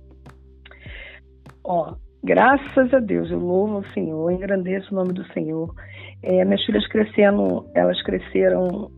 Ó, 1.65 1.95
graças 2.25 2.93
a 2.93 2.99
Deus, 2.99 3.31
eu 3.31 3.39
louvo 3.39 3.79
o 3.79 3.89
Senhor, 3.93 4.33
engrandeço 4.33 4.93
o 4.93 4.97
nome 4.97 5.13
do 5.13 5.25
Senhor. 5.33 5.73
É, 6.25 6.45
minhas 6.45 6.65
filhas 6.65 6.89
crescendo, 6.89 7.71
elas 7.73 8.03
cresceram 8.03 8.91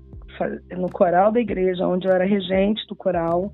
no 0.79 0.91
coral 0.91 1.31
da 1.31 1.41
igreja, 1.41 1.87
onde 1.87 2.09
eu 2.09 2.13
era 2.13 2.25
regente 2.25 2.87
do 2.89 2.97
coral 2.97 3.53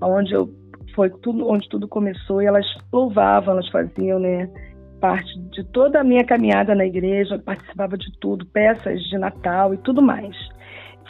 onde 0.00 0.32
eu 0.32 0.48
foi 0.94 1.10
tudo 1.10 1.48
onde 1.48 1.68
tudo 1.68 1.88
começou 1.88 2.42
e 2.42 2.46
elas 2.46 2.66
louvavam, 2.92 3.54
elas 3.54 3.68
faziam, 3.68 4.18
né, 4.18 4.48
parte 5.00 5.38
de 5.50 5.64
toda 5.64 6.00
a 6.00 6.04
minha 6.04 6.24
caminhada 6.24 6.74
na 6.74 6.86
igreja, 6.86 7.38
participava 7.38 7.96
de 7.96 8.10
tudo, 8.20 8.46
peças 8.46 9.00
de 9.02 9.18
Natal 9.18 9.74
e 9.74 9.78
tudo 9.78 10.00
mais. 10.00 10.36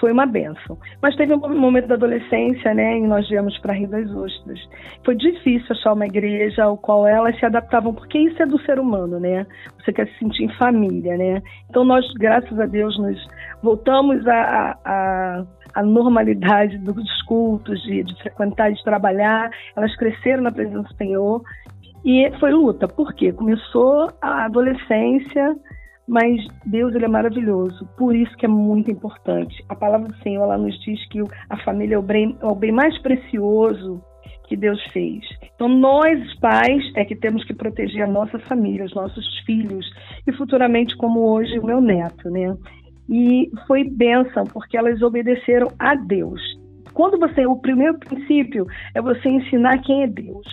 Foi 0.01 0.11
uma 0.11 0.27
benção. 0.27 0.79
Mas 1.01 1.15
teve 1.15 1.33
um 1.33 1.61
momento 1.61 1.87
da 1.87 1.95
adolescência, 1.95 2.75
né, 2.75 2.99
e 2.99 3.07
nós 3.07 3.29
viemos 3.29 3.57
para 3.59 3.75
Rio 3.75 3.89
das 3.89 4.11
Ostras. 4.11 4.59
Foi 5.05 5.15
difícil 5.15 5.67
achar 5.71 5.93
uma 5.93 6.07
igreja 6.07 6.65
ao 6.65 6.77
qual 6.77 7.07
elas 7.07 7.39
se 7.39 7.45
adaptavam, 7.45 7.95
porque 7.95 8.19
isso 8.19 8.43
é 8.43 8.47
do 8.47 8.61
ser 8.63 8.81
humano, 8.81 9.21
né? 9.21 9.47
Você 9.79 9.93
quer 9.93 10.09
se 10.09 10.19
sentir 10.19 10.45
em 10.45 10.57
família, 10.57 11.17
né? 11.17 11.43
Então 11.71 11.85
nós, 11.85 12.05
graças 12.15 12.59
a 12.59 12.67
Deus, 12.67 12.99
nos 12.99 13.25
voltamos 13.63 14.27
a, 14.27 14.77
a 14.85 15.45
a 15.62 15.62
normalidade 15.81 16.77
dos 16.79 17.23
cultos, 17.23 17.81
de, 17.83 18.03
de 18.03 18.21
frequentar, 18.21 18.73
de 18.73 18.83
trabalhar. 18.83 19.49
Elas 19.77 19.95
cresceram 19.97 20.43
na 20.43 20.51
presença 20.51 20.89
do 20.89 20.97
Senhor. 20.97 21.43
E 22.05 22.29
foi 22.41 22.51
luta, 22.51 22.89
por 22.89 23.15
quê? 23.15 23.33
Começou 23.33 24.11
a 24.21 24.47
adolescência, 24.47 25.57
mas 26.09 26.45
Deus 26.67 26.95
ele 26.95 27.05
é 27.05 27.09
maravilhoso, 27.09 27.89
por 27.97 28.15
isso 28.15 28.37
que 28.37 28.45
é 28.45 28.49
muito 28.49 28.91
importante. 28.91 29.65
A 29.69 29.77
palavra 29.77 30.09
do 30.09 30.17
Senhor 30.17 30.43
ela 30.43 30.59
nos 30.59 30.77
diz 30.81 31.07
que 31.09 31.23
a 31.49 31.57
família 31.59 31.95
é 31.95 31.99
o 31.99 32.03
bem, 32.03 32.37
é 32.41 32.47
o 32.47 32.57
bem 32.57 32.73
mais 32.73 32.99
precioso 33.01 34.03
que 34.49 34.57
Deus 34.57 34.83
fez. 34.93 35.25
Então 35.55 35.69
nós 35.69 36.35
pais 36.41 36.83
é 36.97 37.05
que 37.05 37.15
temos 37.15 37.45
que 37.45 37.55
proteger 37.55 38.03
a 38.03 38.07
nossa 38.07 38.39
família, 38.41 38.85
os 38.85 38.95
nossos 38.95 39.25
filhos 39.47 39.89
e 40.27 40.33
futuramente 40.33 40.97
como 40.97 41.21
hoje 41.21 41.59
o 41.59 41.65
meu 41.65 41.81
neto, 41.81 42.29
né? 42.29 42.55
E 43.09 43.51
foi 43.67 43.85
bênção, 43.85 44.45
porque 44.45 44.77
elas 44.77 45.03
obedeceram 45.03 45.73
a 45.79 45.95
Deus. 45.95 46.41
Quando 46.93 47.19
você, 47.19 47.47
o 47.47 47.57
primeiro 47.57 47.99
princípio 47.99 48.67
é 48.95 49.01
você 49.01 49.29
ensinar 49.29 49.79
quem 49.79 50.03
é 50.03 50.07
Deus, 50.07 50.47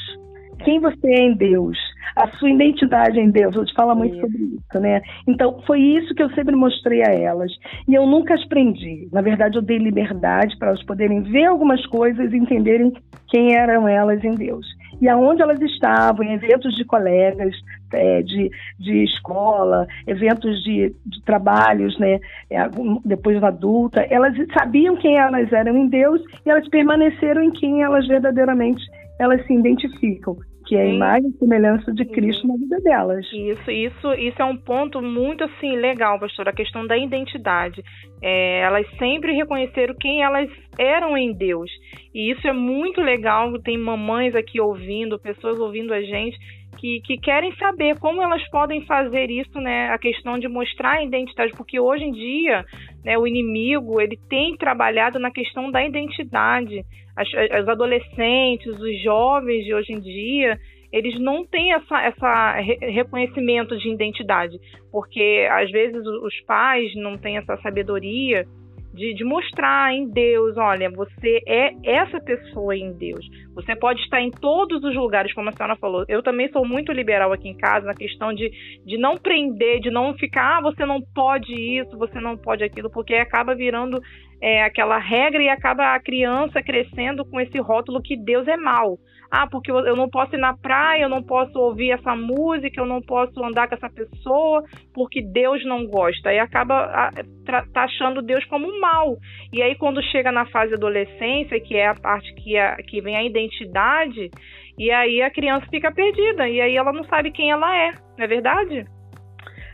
quem 0.63 0.79
você 0.79 1.07
é 1.07 1.21
em 1.21 1.33
Deus, 1.35 1.77
a 2.15 2.27
sua 2.37 2.49
identidade 2.49 3.19
em 3.19 3.29
Deus. 3.29 3.55
Eu 3.55 3.65
te 3.65 3.73
falo 3.73 3.95
muito 3.95 4.15
Sim. 4.15 4.21
sobre 4.21 4.37
isso, 4.37 4.79
né? 4.79 5.01
Então, 5.27 5.61
foi 5.65 5.79
isso 5.79 6.13
que 6.13 6.23
eu 6.23 6.29
sempre 6.31 6.55
mostrei 6.55 7.01
a 7.01 7.11
elas. 7.11 7.51
E 7.87 7.93
eu 7.93 8.05
nunca 8.05 8.33
as 8.33 8.45
prendi. 8.47 9.07
Na 9.11 9.21
verdade, 9.21 9.57
eu 9.57 9.61
dei 9.61 9.77
liberdade 9.77 10.57
para 10.57 10.69
elas 10.69 10.83
poderem 10.83 11.21
ver 11.21 11.45
algumas 11.45 11.85
coisas 11.87 12.31
e 12.31 12.37
entenderem 12.37 12.93
quem 13.27 13.55
eram 13.55 13.87
elas 13.87 14.23
em 14.23 14.35
Deus 14.35 14.65
e 15.01 15.07
aonde 15.07 15.41
elas 15.41 15.59
estavam, 15.61 16.25
em 16.25 16.33
eventos 16.33 16.75
de 16.75 16.83
colegas, 16.83 17.55
é, 17.93 18.21
de, 18.21 18.51
de 18.77 19.03
escola, 19.03 19.87
eventos 20.05 20.61
de, 20.63 20.93
de 21.05 21.23
trabalhos, 21.23 21.97
né, 21.97 22.19
é, 22.49 22.57
depois 23.05 23.39
da 23.39 23.47
adulta, 23.47 24.05
elas 24.09 24.35
sabiam 24.57 24.97
quem 24.97 25.17
elas 25.17 25.51
eram 25.53 25.77
em 25.77 25.87
Deus 25.87 26.21
e 26.45 26.49
elas 26.49 26.67
permaneceram 26.69 27.43
em 27.43 27.51
quem 27.51 27.81
elas 27.81 28.07
verdadeiramente 28.07 28.83
elas 29.17 29.45
se 29.45 29.53
identificam 29.53 30.37
que 30.69 30.75
é 30.75 30.83
a 30.83 30.85
imagem 30.85 31.31
e 31.31 31.37
semelhança 31.39 31.91
de 31.91 32.05
Cristo 32.05 32.47
na 32.47 32.55
vida 32.55 32.79
delas. 32.81 33.25
Isso, 33.33 33.71
isso, 33.71 34.13
isso 34.13 34.39
é 34.39 34.45
um 34.45 34.55
ponto 34.55 35.01
muito 35.01 35.43
assim 35.43 35.75
legal, 35.77 36.19
pastor, 36.19 36.47
a 36.47 36.53
questão 36.53 36.85
da 36.85 36.95
identidade. 36.95 37.83
É, 38.21 38.59
elas 38.59 38.85
sempre 38.99 39.33
reconheceram 39.33 39.95
quem 39.99 40.21
elas 40.21 40.47
eram 40.77 41.17
em 41.17 41.33
Deus. 41.33 41.71
E 42.13 42.31
isso 42.31 42.47
é 42.47 42.53
muito 42.53 43.01
legal. 43.01 43.51
Tem 43.63 43.79
mamães 43.79 44.35
aqui 44.35 44.61
ouvindo, 44.61 45.17
pessoas 45.17 45.59
ouvindo 45.59 45.91
a 45.91 46.03
gente 46.03 46.37
que, 46.77 47.01
que 47.01 47.17
querem 47.17 47.51
saber 47.55 47.97
como 47.97 48.21
elas 48.21 48.47
podem 48.51 48.85
fazer 48.85 49.31
isso, 49.31 49.59
né? 49.59 49.89
A 49.89 49.97
questão 49.97 50.37
de 50.37 50.47
mostrar 50.47 50.97
a 50.97 51.03
identidade, 51.03 51.51
porque 51.57 51.79
hoje 51.79 52.03
em 52.03 52.11
dia, 52.11 52.63
né, 53.03 53.17
o 53.17 53.25
inimigo 53.25 53.99
ele 53.99 54.17
tem 54.29 54.55
trabalhado 54.55 55.17
na 55.17 55.31
questão 55.31 55.71
da 55.71 55.83
identidade 55.83 56.85
as, 57.19 57.51
as 57.51 57.67
adolescentes, 57.67 58.79
os 58.79 59.01
jovens 59.03 59.65
de 59.65 59.73
hoje 59.73 59.91
em 59.91 59.99
dia, 59.99 60.57
eles 60.91 61.19
não 61.19 61.45
têm 61.45 61.73
essa, 61.73 62.01
essa 62.01 62.53
reconhecimento 62.53 63.77
de 63.77 63.89
identidade, 63.89 64.57
porque 64.91 65.47
às 65.51 65.69
vezes 65.69 66.05
os 66.05 66.39
pais 66.41 66.95
não 66.95 67.17
têm 67.17 67.37
essa 67.37 67.57
sabedoria 67.57 68.45
de, 68.93 69.13
de, 69.13 69.23
mostrar 69.23 69.93
em 69.93 70.09
Deus, 70.09 70.57
olha, 70.57 70.89
você 70.89 71.41
é 71.47 71.73
essa 71.83 72.19
pessoa 72.19 72.75
em 72.75 72.91
Deus. 72.93 73.23
Você 73.53 73.75
pode 73.75 74.01
estar 74.01 74.19
em 74.19 74.31
todos 74.31 74.83
os 74.83 74.95
lugares, 74.95 75.31
como 75.31 75.47
a 75.47 75.51
senhora 75.51 75.75
falou. 75.75 76.03
Eu 76.07 76.23
também 76.23 76.51
sou 76.51 76.65
muito 76.65 76.91
liberal 76.91 77.31
aqui 77.31 77.47
em 77.47 77.55
casa 77.55 77.85
na 77.85 77.93
questão 77.93 78.33
de, 78.33 78.49
de 78.83 78.97
não 78.97 79.15
prender, 79.15 79.79
de 79.79 79.91
não 79.91 80.15
ficar, 80.15 80.57
ah, 80.57 80.61
você 80.61 80.85
não 80.87 80.99
pode 81.13 81.53
isso, 81.53 81.95
você 81.97 82.19
não 82.19 82.35
pode 82.35 82.63
aquilo, 82.63 82.89
porque 82.89 83.13
acaba 83.13 83.53
virando 83.53 84.01
é, 84.41 84.63
aquela 84.63 84.97
regra 84.97 85.41
e 85.41 85.49
acaba 85.49 85.93
a 85.93 85.99
criança 85.99 86.61
crescendo 86.61 87.25
com 87.25 87.39
esse 87.39 87.59
rótulo 87.59 88.01
que 88.01 88.15
Deus 88.15 88.47
é 88.47 88.57
mal. 88.57 88.97
Ah, 89.31 89.45
porque 89.45 89.71
eu 89.71 89.95
não 89.95 90.09
posso 90.09 90.35
ir 90.35 90.39
na 90.39 90.57
praia, 90.57 91.03
eu 91.03 91.09
não 91.09 91.21
posso 91.21 91.57
ouvir 91.59 91.91
essa 91.91 92.15
música, 92.15 92.81
eu 92.81 92.85
não 92.85 92.99
posso 92.99 93.43
andar 93.43 93.67
com 93.67 93.75
essa 93.75 93.89
pessoa, 93.89 94.63
porque 94.91 95.21
Deus 95.21 95.63
não 95.65 95.85
gosta. 95.85 96.33
E 96.33 96.39
acaba 96.39 97.11
tá 97.45 97.83
achando 97.83 98.23
Deus 98.23 98.43
como 98.45 98.79
mal. 98.81 99.17
E 99.53 99.61
aí, 99.61 99.75
quando 99.75 100.01
chega 100.01 100.31
na 100.31 100.47
fase 100.47 100.73
adolescência, 100.73 101.59
que 101.59 101.75
é 101.75 101.87
a 101.87 101.95
parte 101.95 102.33
que, 102.33 102.57
a, 102.57 102.77
que 102.77 103.01
vem 103.01 103.15
a 103.15 103.23
identidade, 103.23 104.31
e 104.79 104.89
aí 104.89 105.21
a 105.21 105.29
criança 105.29 105.67
fica 105.69 105.91
perdida. 105.91 106.49
E 106.49 106.59
aí 106.59 106.75
ela 106.75 106.91
não 106.91 107.03
sabe 107.03 107.31
quem 107.31 107.51
ela 107.51 107.71
é, 107.77 107.91
não 108.17 108.25
é 108.25 108.27
verdade? 108.27 108.87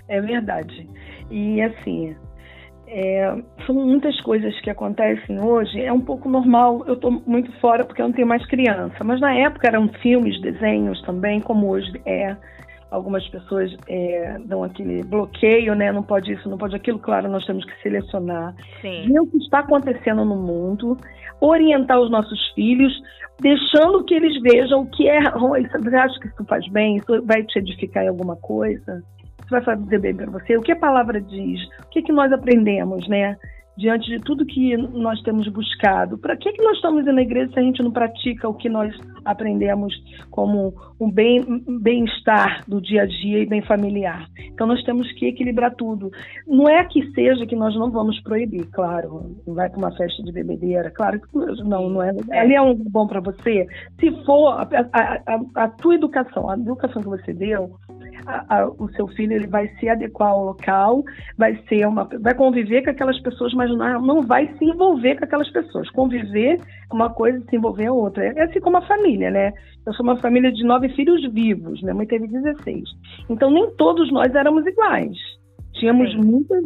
É 0.10 0.20
verdade. 0.20 0.90
E 1.32 1.62
assim, 1.62 2.14
é, 2.88 3.36
são 3.66 3.76
muitas 3.76 4.20
coisas 4.22 4.60
que 4.62 4.70
acontecem 4.70 5.40
hoje. 5.40 5.82
É 5.82 5.92
um 5.92 6.02
pouco 6.02 6.30
normal, 6.30 6.84
eu 6.88 6.94
estou 6.94 7.12
muito 7.26 7.52
fora 7.60 7.84
porque 7.84 8.02
eu 8.02 8.08
não 8.08 8.14
tenho 8.14 8.28
mais 8.28 8.46
criança, 8.46 9.04
mas 9.04 9.20
na 9.20 9.34
época 9.34 9.68
eram 9.68 9.88
filmes, 10.02 10.40
desenhos 10.42 11.02
também, 11.02 11.42
como 11.42 11.70
hoje 11.70 11.92
é. 12.06 12.36
Algumas 12.92 13.28
pessoas 13.28 13.76
é, 13.90 14.38
dão 14.46 14.64
aquele 14.64 15.04
bloqueio, 15.04 15.76
né? 15.76 15.92
Não 15.92 16.04
pode 16.04 16.32
isso, 16.32 16.48
não 16.48 16.58
pode 16.58 16.76
aquilo. 16.76 17.00
Claro, 17.00 17.30
nós 17.30 17.46
temos 17.46 17.66
que 17.66 17.82
selecionar. 17.82 18.56
Sim. 18.80 19.08
Ver 19.08 19.20
o 19.20 19.28
que 19.28 19.38
está 19.38 19.60
acontecendo 19.60 20.24
no 20.24 20.36
mundo, 20.36 20.96
orientar 21.42 22.00
os 22.00 22.10
nossos 22.10 22.40
filhos, 22.54 22.94
deixando 23.42 24.04
que 24.06 24.14
eles 24.14 24.40
vejam 24.42 24.82
o 24.82 24.90
que 24.90 25.10
é 25.10 25.20
ruim. 25.30 25.68
Você 25.68 25.96
acha 25.96 26.20
que 26.20 26.28
isso 26.28 26.46
faz 26.46 26.66
bem? 26.70 26.98
Isso 26.98 27.22
vai 27.26 27.44
te 27.44 27.60
edificar 27.60 28.04
em 28.04 28.08
alguma 28.08 28.38
coisa? 28.38 29.04
Isso 29.46 29.52
vai 29.52 29.62
fazer 29.62 30.00
bem 30.00 30.16
para 30.16 30.30
você? 30.30 30.58
O 30.58 30.62
que 30.62 30.72
a 30.72 30.76
palavra 30.76 31.22
diz? 31.22 31.62
O 31.86 31.90
que, 31.92 32.02
que 32.02 32.12
nós 32.12 32.32
aprendemos, 32.32 33.08
né? 33.08 33.38
Diante 33.78 34.10
de 34.10 34.20
tudo 34.22 34.46
que 34.46 34.76
nós 34.78 35.22
temos 35.22 35.48
buscado. 35.50 36.18
Para 36.18 36.36
que, 36.36 36.52
que 36.52 36.64
nós 36.64 36.78
estamos 36.78 37.02
indo 37.02 37.12
na 37.12 37.22
igreja 37.22 37.52
se 37.52 37.60
a 37.60 37.62
gente 37.62 37.84
não 37.84 37.92
pratica 37.92 38.48
o 38.50 38.54
que 38.54 38.70
nós 38.70 38.96
aprendemos 39.24 39.94
como 40.32 40.74
um 41.00 41.12
bem-estar 41.12 42.56
bem 42.56 42.64
do 42.70 42.82
dia 42.82 43.04
a 43.04 43.06
dia 43.06 43.40
e 43.40 43.46
bem 43.46 43.62
familiar? 43.62 44.28
Então 44.40 44.66
nós 44.66 44.82
temos 44.84 45.12
que 45.12 45.28
equilibrar 45.28 45.76
tudo. 45.76 46.10
Não 46.48 46.70
é 46.70 46.86
que 46.86 47.06
seja 47.12 47.46
que 47.46 47.56
nós 47.56 47.76
não 47.76 47.92
vamos 47.92 48.20
proibir, 48.22 48.66
claro. 48.72 49.36
Vai 49.46 49.70
para 49.70 49.78
uma 49.78 49.92
festa 49.92 50.24
de 50.24 50.32
bebedeira, 50.32 50.90
claro 50.90 51.20
que 51.20 51.38
não, 51.38 51.90
não 51.90 52.02
é. 52.02 52.12
Ali 52.32 52.56
é 52.56 52.62
um 52.62 52.74
bom 52.74 53.06
para 53.06 53.20
você. 53.20 53.68
Se 54.00 54.10
for 54.24 54.54
a, 54.54 54.70
a, 54.94 55.36
a, 55.36 55.64
a 55.66 55.68
tua 55.68 55.96
educação, 55.96 56.50
a 56.50 56.56
educação 56.56 57.02
que 57.02 57.10
você 57.10 57.34
deu, 57.34 57.78
a, 58.26 58.60
a, 58.62 58.68
o 58.68 58.90
seu 58.96 59.08
filho 59.10 59.34
ele 59.34 59.48
vai 59.48 59.68
se 59.80 59.88
adequar 59.90 60.30
ao 60.30 60.46
local, 60.46 61.04
vai 61.38 61.56
ser 61.68 61.88
uma, 61.88 62.08
vai 62.22 62.34
conviver 62.34 62.84
com 62.84 62.90
aquelas 62.90 63.20
pessoas, 63.22 63.54
mas 63.54 63.70
não, 63.76 64.02
não 64.02 64.22
vai 64.22 64.48
se 64.58 64.66
envolver 64.66 65.16
com 65.18 65.26
aquelas 65.26 65.50
pessoas. 65.52 65.90
Conviver 65.92 66.60
é 66.60 66.94
uma 66.94 67.10
coisa, 67.10 67.44
se 67.50 67.56
envolver 67.56 67.86
é 67.86 67.92
outra. 67.92 68.26
É 68.26 68.44
assim 68.44 68.60
como 68.60 68.78
a 68.78 68.88
família, 68.88 69.32
né? 69.32 69.52
Eu 69.86 69.94
sou 69.94 70.04
uma 70.04 70.18
família 70.18 70.52
de 70.52 70.64
nove 70.64 70.90
filhos 70.90 71.22
vivos, 71.32 71.82
minha 71.82 71.94
mãe 71.94 72.08
teve 72.08 72.28
16. 72.28 72.84
Então 73.30 73.52
nem 73.52 73.70
todos 73.76 74.12
nós 74.12 74.34
éramos 74.34 74.66
iguais. 74.66 75.18
Tínhamos 75.80 76.16
muitas, 76.16 76.64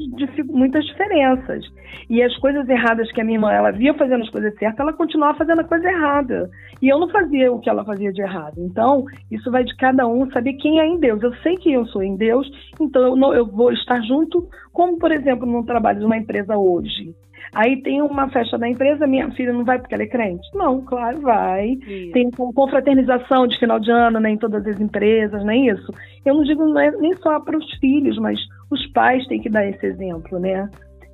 muitas 0.48 0.86
diferenças. 0.86 1.66
E 2.10 2.22
as 2.22 2.36
coisas 2.38 2.68
erradas 2.70 3.12
que 3.12 3.22
a 3.22 3.24
minha 3.24 3.38
irmã 3.38 3.52
ela 3.52 3.72
via 3.72 3.94
fazendo 3.94 4.24
as 4.24 4.30
coisas 4.30 4.54
certas, 4.58 4.80
ela 4.80 4.94
continuava 4.94 5.38
fazendo 5.38 5.62
a 5.62 5.64
coisa 5.64 5.90
errada. 5.90 6.50
E 6.82 6.88
eu 6.88 7.00
não 7.00 7.10
fazia 7.10 7.52
o 7.52 7.60
que 7.60 7.70
ela 7.70 7.84
fazia 7.84 8.12
de 8.12 8.22
errado. 8.22 8.56
Então, 8.58 9.06
isso 9.32 9.52
vai 9.52 9.64
de 9.64 9.76
cada 9.78 10.08
um 10.08 10.30
saber 10.32 10.54
quem 10.54 10.80
é 10.80 10.86
em 10.86 11.00
Deus. 11.00 11.22
Eu 11.24 11.34
sei 11.38 11.56
que 11.58 11.72
eu 11.74 11.86
sou 11.88 12.04
em 12.04 12.16
Deus, 12.16 12.50
então 12.80 13.02
eu, 13.02 13.16
não, 13.16 13.34
eu 13.34 13.46
vou 13.46 13.72
estar 13.72 14.02
junto, 14.02 14.48
como, 14.72 14.98
por 14.98 15.12
exemplo, 15.12 15.46
no 15.46 15.66
trabalho 15.66 16.00
de 16.00 16.06
uma 16.06 16.18
empresa 16.18 16.56
hoje. 16.58 17.14
Aí 17.54 17.82
tem 17.82 18.02
uma 18.02 18.30
festa 18.30 18.58
da 18.58 18.70
empresa, 18.70 19.08
minha 19.08 19.32
filha 19.32 19.52
não 19.52 19.66
vai 19.66 19.80
porque 19.80 19.94
ela 19.94 20.04
é 20.04 20.08
crente? 20.08 20.48
Não, 20.54 20.82
claro, 20.82 21.20
vai. 21.22 21.72
Isso. 21.72 22.12
Tem 22.12 22.30
confraternização 22.30 23.48
de 23.48 23.58
final 23.58 23.80
de 23.80 23.90
ano 23.90 24.20
né, 24.20 24.30
em 24.30 24.38
todas 24.38 24.66
as 24.68 24.80
empresas, 24.80 25.44
não 25.44 25.52
é 25.52 25.58
isso? 25.58 25.92
Eu 26.24 26.36
não 26.36 26.44
digo 26.44 26.78
é 26.78 26.92
nem 26.92 27.16
só 27.18 27.40
para 27.40 27.58
os 27.58 27.72
filhos, 27.80 28.18
mas 28.20 28.40
os 28.72 28.86
pais 28.92 29.26
têm 29.28 29.42
que 29.42 29.50
dar 29.50 29.66
esse 29.66 29.86
exemplo, 29.86 30.40
né? 30.40 30.70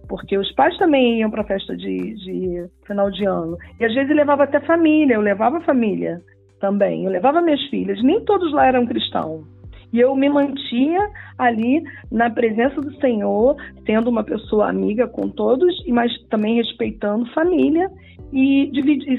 Porque 0.07 0.37
os 0.37 0.51
pais 0.53 0.77
também 0.77 1.19
iam 1.19 1.31
para 1.31 1.43
festa 1.43 1.75
de, 1.75 2.13
de 2.15 2.65
final 2.85 3.09
de 3.09 3.25
ano. 3.25 3.57
E 3.79 3.85
às 3.85 3.93
vezes 3.93 4.15
levava 4.15 4.43
até 4.43 4.59
família, 4.59 5.15
eu 5.15 5.21
levava 5.21 5.59
família 5.61 6.21
também. 6.59 7.05
Eu 7.05 7.11
levava 7.11 7.41
minhas 7.41 7.61
filhas. 7.69 8.01
Nem 8.03 8.23
todos 8.23 8.51
lá 8.53 8.67
eram 8.67 8.85
cristãos. 8.85 9.45
E 9.91 9.99
eu 9.99 10.15
me 10.15 10.27
mantinha 10.27 11.09
ali 11.37 11.81
na 12.11 12.29
presença 12.29 12.81
do 12.81 12.93
Senhor, 12.99 13.55
sendo 13.85 14.09
uma 14.09 14.23
pessoa 14.23 14.69
amiga 14.69 15.07
com 15.07 15.29
todos, 15.29 15.73
mas 15.87 16.11
também 16.29 16.55
respeitando 16.55 17.31
família 17.33 17.89
e, 18.33 18.69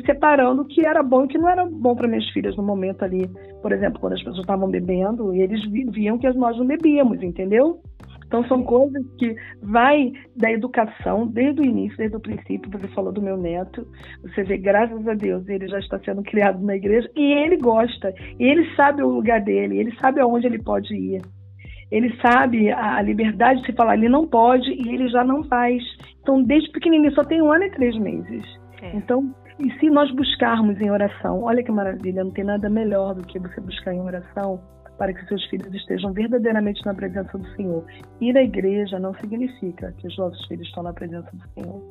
separando 0.05 0.63
o 0.63 0.65
que 0.67 0.85
era 0.85 1.03
bom 1.03 1.23
e 1.23 1.25
o 1.25 1.29
que 1.29 1.39
não 1.39 1.49
era 1.49 1.65
bom 1.65 1.95
para 1.95 2.09
minhas 2.09 2.29
filhas 2.31 2.55
no 2.57 2.63
momento 2.63 3.05
ali. 3.05 3.27
Por 3.63 3.73
exemplo, 3.73 3.99
quando 4.01 4.15
as 4.15 4.23
pessoas 4.23 4.41
estavam 4.41 4.69
bebendo, 4.69 5.33
eles 5.33 5.65
viam 5.71 6.19
que 6.19 6.29
nós 6.33 6.59
não 6.59 6.67
bebíamos, 6.67 7.23
entendeu? 7.23 7.81
Então 8.27 8.45
são 8.47 8.63
coisas 8.63 9.05
que 9.19 9.35
vai 9.63 10.13
da 10.37 10.51
educação 10.51 11.27
desde 11.27 11.61
o 11.61 11.65
início, 11.65 11.97
desde 11.97 12.17
o 12.17 12.21
princípio. 12.21 12.71
Você 12.71 12.89
falou 12.89 13.13
do 13.13 13.23
meu 13.23 13.37
neto, 13.37 13.87
você 14.23 14.43
vê, 14.43 14.57
graças 14.59 15.07
a 15.07 15.15
Deus, 15.15 15.49
ele 15.49 15.69
já 15.69 15.79
está 15.79 15.99
sendo 16.01 16.23
criado 16.23 16.61
na 16.63 16.77
igreja 16.77 17.09
e 17.15 17.33
ele 17.33 17.57
gosta, 17.57 18.13
e 18.39 18.45
ele 18.45 18.75
sabe 18.75 19.03
o 19.03 19.09
lugar 19.09 19.41
dele, 19.41 19.79
ele 19.79 19.95
sabe 20.01 20.21
aonde 20.21 20.47
ele 20.47 20.63
pode 20.63 20.95
ir. 20.95 21.23
Ele 21.89 22.13
sabe 22.21 22.73
a 22.73 23.01
liberdade 23.01 23.61
de 23.61 23.67
se 23.67 23.73
falar, 23.73 23.95
ele 23.95 24.09
não 24.09 24.27
pode 24.27 24.69
e 24.71 24.93
ele 24.93 25.09
já 25.09 25.23
não 25.23 25.45
faz. 25.45 25.81
Então, 26.21 26.43
desde 26.43 26.71
pequenininho, 26.73 27.15
só 27.15 27.23
tem 27.23 27.41
um 27.41 27.53
ano 27.53 27.63
e 27.63 27.71
três 27.71 27.97
meses. 27.97 28.45
É. 28.83 28.97
Então, 28.97 29.33
e 29.61 29.71
se 29.79 29.89
nós 29.89 30.11
buscarmos 30.11 30.81
em 30.81 30.91
oração, 30.91 31.45
olha 31.45 31.63
que 31.63 31.71
maravilha, 31.71 32.25
não 32.25 32.33
tem 32.33 32.45
nada 32.45 32.69
melhor 32.69 33.15
do 33.15 33.25
que 33.25 33.39
você 33.39 33.61
buscar 33.61 33.95
em 33.95 34.01
oração 34.01 34.61
para 34.99 35.13
que 35.13 35.25
seus 35.27 35.45
filhos 35.47 35.73
estejam 35.75 36.13
verdadeiramente 36.13 36.85
na 36.85 36.95
presença 36.95 37.37
do 37.37 37.47
Senhor. 37.55 37.85
Ir 38.21 38.37
à 38.37 38.43
igreja 38.43 38.99
não 38.99 39.15
significa 39.15 39.93
que 39.99 40.07
os 40.07 40.17
nossos 40.17 40.45
filhos 40.47 40.67
estão 40.67 40.83
na 40.83 40.93
presença 40.93 41.31
do 41.33 41.49
Senhor. 41.55 41.83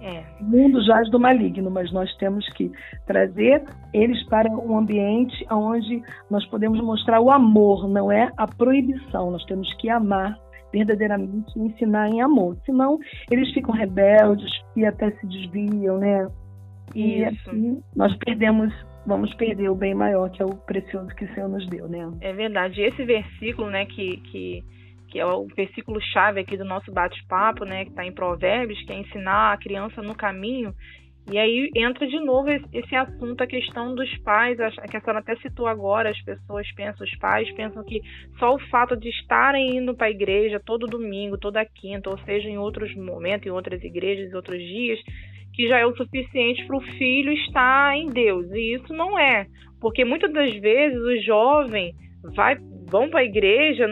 É. 0.00 0.22
O 0.38 0.44
mundo 0.44 0.84
jaz 0.84 1.10
do 1.10 1.18
maligno, 1.18 1.70
mas 1.70 1.90
nós 1.90 2.14
temos 2.16 2.46
que 2.52 2.70
trazer 3.06 3.64
eles 3.92 4.22
para 4.24 4.50
um 4.50 4.76
ambiente 4.76 5.46
onde 5.50 6.02
nós 6.30 6.44
podemos 6.46 6.78
mostrar 6.82 7.20
o 7.20 7.30
amor, 7.30 7.88
não 7.88 8.12
é 8.12 8.30
a 8.36 8.46
proibição. 8.46 9.30
Nós 9.30 9.44
temos 9.46 9.72
que 9.74 9.88
amar 9.88 10.38
verdadeiramente 10.70 11.50
e 11.56 11.60
ensinar 11.60 12.10
em 12.10 12.20
amor. 12.20 12.56
Senão, 12.66 12.98
eles 13.30 13.50
ficam 13.54 13.72
rebeldes 13.72 14.50
e 14.76 14.84
até 14.84 15.10
se 15.12 15.26
desviam, 15.26 15.98
né? 15.98 16.28
E 16.94 17.22
Isso. 17.22 17.50
assim 17.50 17.82
nós 17.96 18.14
perdemos 18.18 18.74
vamos 19.06 19.32
perder 19.34 19.68
o 19.70 19.74
bem 19.74 19.94
maior, 19.94 20.30
que 20.30 20.42
é 20.42 20.44
o 20.44 20.54
precioso 20.54 21.14
que 21.14 21.24
o 21.24 21.34
Senhor 21.34 21.48
nos 21.48 21.66
deu, 21.68 21.88
né? 21.88 22.10
É 22.20 22.32
verdade. 22.32 22.80
Esse 22.80 23.04
versículo, 23.04 23.70
né, 23.70 23.86
que, 23.86 24.16
que, 24.18 24.64
que 25.08 25.20
é 25.20 25.26
o 25.26 25.46
versículo 25.46 26.00
chave 26.00 26.40
aqui 26.40 26.56
do 26.56 26.64
nosso 26.64 26.92
bate-papo, 26.92 27.64
né, 27.64 27.84
que 27.84 27.90
está 27.90 28.04
em 28.04 28.12
Provérbios, 28.12 28.82
que 28.84 28.92
é 28.92 28.98
ensinar 28.98 29.52
a 29.52 29.58
criança 29.58 30.02
no 30.02 30.14
caminho. 30.14 30.74
E 31.30 31.38
aí 31.38 31.70
entra 31.74 32.06
de 32.06 32.20
novo 32.20 32.50
esse 32.50 32.94
assunto, 32.94 33.42
a 33.42 33.46
questão 33.46 33.94
dos 33.94 34.14
pais, 34.18 34.58
que 34.90 34.96
a 34.96 35.00
senhora 35.00 35.20
até 35.20 35.34
citou 35.36 35.66
agora, 35.66 36.10
as 36.10 36.20
pessoas 36.20 36.70
pensam, 36.72 37.06
os 37.06 37.16
pais 37.16 37.50
pensam 37.52 37.82
que 37.82 38.02
só 38.38 38.54
o 38.54 38.58
fato 38.68 38.94
de 38.94 39.08
estarem 39.08 39.78
indo 39.78 39.94
para 39.94 40.08
a 40.08 40.10
igreja 40.10 40.60
todo 40.62 40.86
domingo, 40.86 41.38
toda 41.38 41.64
quinta, 41.64 42.10
ou 42.10 42.18
seja, 42.18 42.46
em 42.46 42.58
outros 42.58 42.94
momentos, 42.94 43.46
em 43.46 43.50
outras 43.50 43.82
igrejas, 43.82 44.30
em 44.30 44.36
outros 44.36 44.58
dias, 44.58 45.00
que 45.54 45.68
já 45.68 45.78
é 45.78 45.86
o 45.86 45.96
suficiente 45.96 46.64
para 46.66 46.76
o 46.76 46.80
filho 46.80 47.32
estar 47.32 47.96
em 47.96 48.08
Deus. 48.08 48.46
E 48.52 48.74
isso 48.74 48.92
não 48.92 49.18
é, 49.18 49.46
porque 49.80 50.04
muitas 50.04 50.32
das 50.32 50.54
vezes 50.56 50.98
o 50.98 51.22
jovem 51.22 51.94
vai 52.34 52.56
vão 52.86 53.08
para 53.08 53.20
a 53.20 53.24
igreja, 53.24 53.86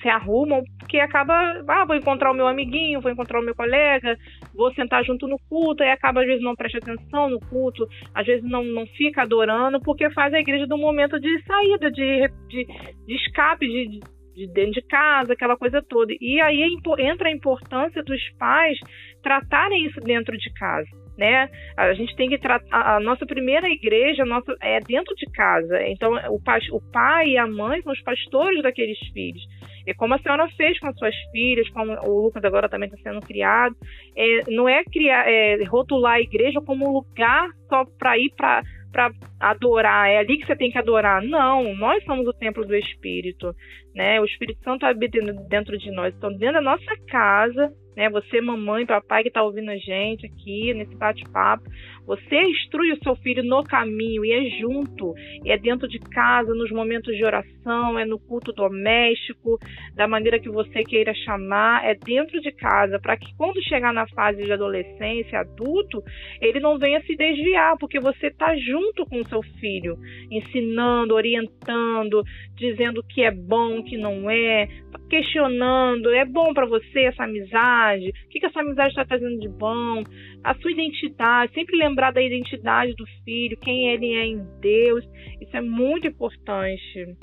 se 0.00 0.08
arrumam, 0.08 0.62
porque 0.78 0.98
acaba, 0.98 1.34
ah, 1.68 1.84
vou 1.84 1.96
encontrar 1.96 2.30
o 2.30 2.34
meu 2.34 2.46
amiguinho, 2.46 3.00
vou 3.00 3.10
encontrar 3.10 3.40
o 3.40 3.44
meu 3.44 3.54
colega, 3.54 4.16
vou 4.54 4.72
sentar 4.74 5.04
junto 5.04 5.26
no 5.26 5.38
culto, 5.48 5.82
e 5.82 5.90
acaba 5.90 6.20
às 6.20 6.26
vezes 6.26 6.42
não 6.42 6.54
presta 6.54 6.78
atenção 6.78 7.28
no 7.28 7.40
culto, 7.40 7.86
às 8.14 8.26
vezes 8.26 8.48
não, 8.48 8.64
não 8.64 8.86
fica 8.86 9.22
adorando, 9.22 9.80
porque 9.80 10.08
faz 10.10 10.32
a 10.32 10.40
igreja 10.40 10.66
do 10.66 10.78
momento 10.78 11.20
de 11.20 11.42
saída, 11.42 11.90
de, 11.90 12.28
de, 12.48 12.66
de 13.06 13.14
escape, 13.14 13.66
de, 13.66 14.00
de 14.34 14.52
dentro 14.52 14.72
de 14.72 14.82
casa, 14.82 15.32
aquela 15.32 15.56
coisa 15.56 15.82
toda. 15.82 16.12
E 16.20 16.40
aí 16.40 16.62
entra 16.98 17.28
a 17.28 17.32
importância 17.32 18.02
dos 18.02 18.20
pais 18.38 18.78
tratarem 19.22 19.86
isso 19.86 20.00
dentro 20.00 20.36
de 20.36 20.52
casa. 20.54 20.88
Né? 21.16 21.50
A 21.76 21.92
gente 21.94 22.14
tem 22.14 22.28
que 22.28 22.38
tratar 22.38 22.96
a 22.96 23.00
nossa 23.00 23.26
primeira 23.26 23.68
igreja, 23.68 24.24
nossa 24.24 24.54
é 24.62 24.78
dentro 24.78 25.14
de 25.16 25.26
casa. 25.32 25.82
Então 25.88 26.12
o 26.30 26.40
pai, 26.40 26.60
o 26.70 26.80
pai 26.92 27.30
e 27.30 27.38
a 27.38 27.46
mãe 27.46 27.82
são 27.82 27.92
os 27.92 28.00
pastores 28.02 28.62
daqueles 28.62 28.98
filhos. 29.12 29.42
E 29.84 29.92
como 29.94 30.14
a 30.14 30.18
senhora 30.18 30.46
fez 30.56 30.78
com 30.78 30.86
as 30.86 30.96
suas 30.96 31.16
filhas, 31.32 31.68
como 31.70 31.92
o 32.06 32.22
Lucas 32.22 32.44
agora 32.44 32.68
também 32.68 32.88
está 32.88 33.10
sendo 33.10 33.24
criado, 33.26 33.74
é, 34.16 34.42
não 34.48 34.68
é 34.68 34.84
criar, 34.84 35.28
é, 35.28 35.64
rotular 35.64 36.14
a 36.14 36.20
igreja 36.20 36.60
como 36.60 36.86
um 36.86 36.92
lugar 36.92 37.48
só 37.68 37.84
para 37.98 38.16
ir 38.16 38.30
para 38.36 38.62
para 38.92 39.10
adorar, 39.38 40.08
é 40.08 40.18
ali 40.18 40.38
que 40.38 40.46
você 40.46 40.56
tem 40.56 40.70
que 40.70 40.78
adorar. 40.78 41.22
Não, 41.22 41.74
nós 41.76 42.02
somos 42.04 42.26
o 42.26 42.32
templo 42.32 42.64
do 42.64 42.74
Espírito, 42.74 43.54
né? 43.94 44.20
O 44.20 44.24
Espírito 44.24 44.62
Santo 44.62 44.86
habita 44.86 45.20
dentro 45.48 45.76
de 45.78 45.90
nós, 45.90 46.14
então 46.14 46.32
dentro 46.32 46.54
da 46.54 46.60
nossa 46.62 46.96
casa, 47.06 47.72
né? 47.98 48.08
Você, 48.10 48.40
mamãe, 48.40 48.86
papai 48.86 49.22
que 49.24 49.28
está 49.28 49.42
ouvindo 49.42 49.72
a 49.72 49.76
gente 49.76 50.24
aqui 50.24 50.72
nesse 50.72 50.94
bate-papo, 50.94 51.68
você 52.08 52.42
instrui 52.42 52.90
o 52.92 53.02
seu 53.02 53.14
filho 53.16 53.44
no 53.44 53.62
caminho 53.62 54.24
e 54.24 54.32
é 54.32 54.58
junto, 54.58 55.12
é 55.44 55.58
dentro 55.58 55.86
de 55.86 55.98
casa, 55.98 56.54
nos 56.54 56.70
momentos 56.70 57.14
de 57.14 57.22
oração, 57.22 57.98
é 57.98 58.06
no 58.06 58.18
culto 58.18 58.50
doméstico, 58.50 59.58
da 59.94 60.08
maneira 60.08 60.40
que 60.40 60.48
você 60.48 60.82
queira 60.84 61.12
chamar, 61.12 61.84
é 61.84 61.94
dentro 61.94 62.40
de 62.40 62.50
casa, 62.50 62.98
para 62.98 63.14
que 63.18 63.36
quando 63.36 63.62
chegar 63.62 63.92
na 63.92 64.08
fase 64.08 64.42
de 64.42 64.50
adolescência, 64.50 65.40
adulto, 65.40 66.02
ele 66.40 66.60
não 66.60 66.78
venha 66.78 67.02
se 67.02 67.14
desviar, 67.14 67.76
porque 67.76 68.00
você 68.00 68.28
está 68.28 68.56
junto 68.56 69.04
com 69.04 69.20
o 69.20 69.28
seu 69.28 69.42
filho, 69.60 69.98
ensinando, 70.30 71.14
orientando, 71.14 72.22
dizendo 72.56 73.00
o 73.00 73.06
que 73.06 73.20
é 73.20 73.30
bom, 73.30 73.80
o 73.80 73.84
que 73.84 73.98
não 73.98 74.30
é, 74.30 74.66
questionando, 75.10 76.08
é 76.08 76.24
bom 76.24 76.54
para 76.54 76.64
você 76.64 77.00
essa 77.00 77.24
amizade, 77.24 78.08
o 78.08 78.28
que, 78.30 78.40
que 78.40 78.46
essa 78.46 78.60
amizade 78.60 78.88
está 78.88 79.04
trazendo 79.04 79.38
de 79.38 79.48
bom, 79.48 80.02
a 80.48 80.54
sua 80.54 80.72
identidade, 80.72 81.52
sempre 81.52 81.76
lembrar 81.76 82.10
da 82.10 82.22
identidade 82.22 82.94
do 82.94 83.04
filho, 83.22 83.58
quem 83.60 83.88
ele 83.88 84.14
é 84.14 84.24
em 84.24 84.42
Deus, 84.60 85.04
isso 85.42 85.54
é 85.54 85.60
muito 85.60 86.06
importante. 86.06 87.16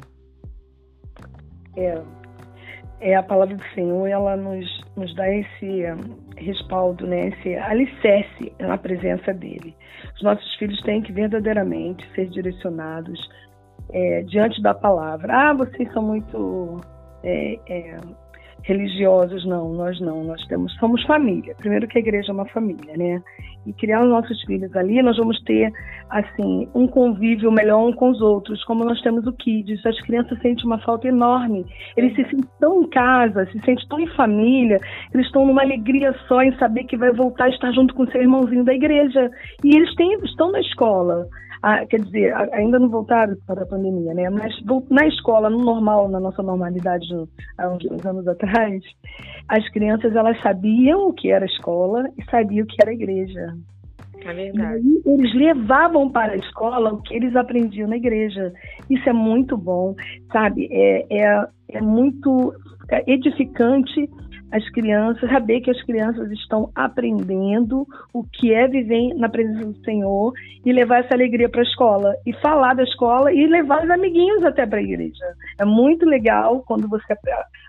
É, 1.75 2.01
é 3.01 3.15
a 3.15 3.23
palavra 3.23 3.55
do 3.55 3.63
Senhor, 3.73 4.07
ela 4.07 4.37
nos, 4.37 4.85
nos 4.95 5.13
dá 5.15 5.27
esse 5.27 5.81
respaldo, 6.37 7.07
né, 7.07 7.29
esse 7.29 7.55
alicerce 7.55 8.53
na 8.59 8.77
presença 8.77 9.33
dele. 9.33 9.75
Os 10.15 10.21
nossos 10.21 10.55
filhos 10.55 10.79
têm 10.83 11.01
que 11.01 11.11
verdadeiramente 11.11 12.07
ser 12.13 12.29
direcionados 12.29 13.19
é, 13.91 14.21
diante 14.21 14.61
da 14.61 14.75
palavra. 14.75 15.33
Ah, 15.33 15.53
vocês 15.53 15.91
são 15.93 16.03
muito 16.03 16.79
é, 17.23 17.57
é, 17.67 17.97
religiosos, 18.65 19.45
não, 19.45 19.73
nós 19.73 19.99
não, 20.01 20.23
nós 20.23 20.43
temos, 20.47 20.73
somos 20.75 21.03
família. 21.03 21.55
Primeiro 21.55 21.87
que 21.87 21.99
a 21.99 22.01
igreja 22.01 22.31
é 22.31 22.33
uma 22.33 22.45
família, 22.45 22.97
né? 22.97 23.21
E 23.65 23.73
criar 23.73 24.03
os 24.03 24.09
nossos 24.09 24.41
filhos 24.43 24.75
ali, 24.75 25.01
nós 25.01 25.17
vamos 25.17 25.39
ter, 25.43 25.71
assim, 26.09 26.67
um 26.73 26.87
convívio 26.87 27.51
melhor 27.51 27.87
um 27.87 27.93
com 27.93 28.09
os 28.09 28.21
outros, 28.21 28.63
como 28.63 28.83
nós 28.83 28.99
temos 29.01 29.25
o 29.27 29.33
Kids. 29.33 29.85
As 29.85 29.99
crianças 30.01 30.39
sentem 30.41 30.65
uma 30.65 30.79
falta 30.79 31.07
enorme. 31.07 31.65
Eles 31.95 32.15
se 32.15 32.23
sentem 32.23 32.49
tão 32.59 32.81
em 32.81 32.89
casa, 32.89 33.45
se 33.45 33.59
sentem 33.59 33.87
tão 33.87 33.99
em 33.99 34.07
família, 34.15 34.79
eles 35.13 35.27
estão 35.27 35.45
numa 35.45 35.61
alegria 35.61 36.13
só 36.27 36.41
em 36.41 36.55
saber 36.57 36.85
que 36.85 36.97
vai 36.97 37.11
voltar 37.11 37.45
a 37.45 37.49
estar 37.49 37.71
junto 37.71 37.93
com 37.93 38.07
seu 38.07 38.21
irmãozinho 38.21 38.63
da 38.63 38.73
igreja. 38.73 39.29
E 39.63 39.75
eles 39.75 39.93
têm, 39.95 40.13
estão 40.23 40.51
na 40.51 40.59
escola. 40.59 41.27
A, 41.65 41.83
quer 41.87 41.99
dizer, 41.99 42.31
ainda 42.53 42.77
não 42.77 42.89
voltaram 42.89 43.35
para 43.47 43.63
a 43.63 43.65
pandemia, 43.65 44.13
né? 44.13 44.29
Mas 44.29 44.53
na 44.91 45.07
escola, 45.07 45.49
no 45.49 45.63
normal, 45.63 46.07
na 46.07 46.19
nossa 46.19 46.43
normalidade 46.43 47.07
há 47.57 47.69
uns 47.69 47.83
dois 47.83 48.05
anos 48.05 48.27
atrás, 48.27 48.83
as 49.47 49.67
crianças 49.69 50.15
elas 50.15 50.39
sabiam 50.43 51.07
o 51.07 51.13
que 51.13 51.31
era 51.31 51.43
escola 51.43 52.07
e 52.19 52.23
sabiam 52.29 52.65
o 52.65 52.67
que 52.67 52.75
era 52.79 52.93
igreja. 52.93 53.57
É 54.23 54.31
verdade. 54.31 54.83
E 54.83 55.09
eles 55.09 55.33
levavam 55.33 56.11
para 56.11 56.33
a 56.33 56.37
escola 56.37 56.93
o 56.93 57.01
que 57.01 57.15
eles 57.15 57.35
aprendiam 57.35 57.89
na 57.89 57.97
igreja. 57.97 58.53
Isso 58.87 59.09
é 59.09 59.13
muito 59.13 59.57
bom, 59.57 59.95
sabe? 60.31 60.69
É, 60.71 61.07
é, 61.09 61.47
é 61.69 61.81
muito 61.81 62.53
edificante 63.07 64.07
as 64.51 64.67
crianças, 64.69 65.29
saber 65.29 65.61
que 65.61 65.71
as 65.71 65.81
crianças 65.83 66.31
estão 66.31 66.69
aprendendo 66.75 67.85
o 68.13 68.23
que 68.23 68.53
é 68.53 68.67
viver 68.67 69.13
na 69.15 69.27
presença 69.27 69.65
do 69.65 69.83
Senhor 69.83 70.33
e 70.65 70.71
levar 70.71 71.03
essa 71.03 71.13
alegria 71.13 71.49
para 71.49 71.61
a 71.61 71.63
escola 71.63 72.15
e 72.25 72.33
falar 72.33 72.73
da 72.73 72.83
escola 72.83 73.33
e 73.33 73.45
levar 73.47 73.83
os 73.83 73.89
amiguinhos 73.89 74.43
até 74.43 74.65
para 74.65 74.79
a 74.79 74.83
igreja. 74.83 75.25
É 75.59 75.65
muito 75.65 76.05
legal 76.05 76.63
quando 76.65 76.87
você 76.87 77.15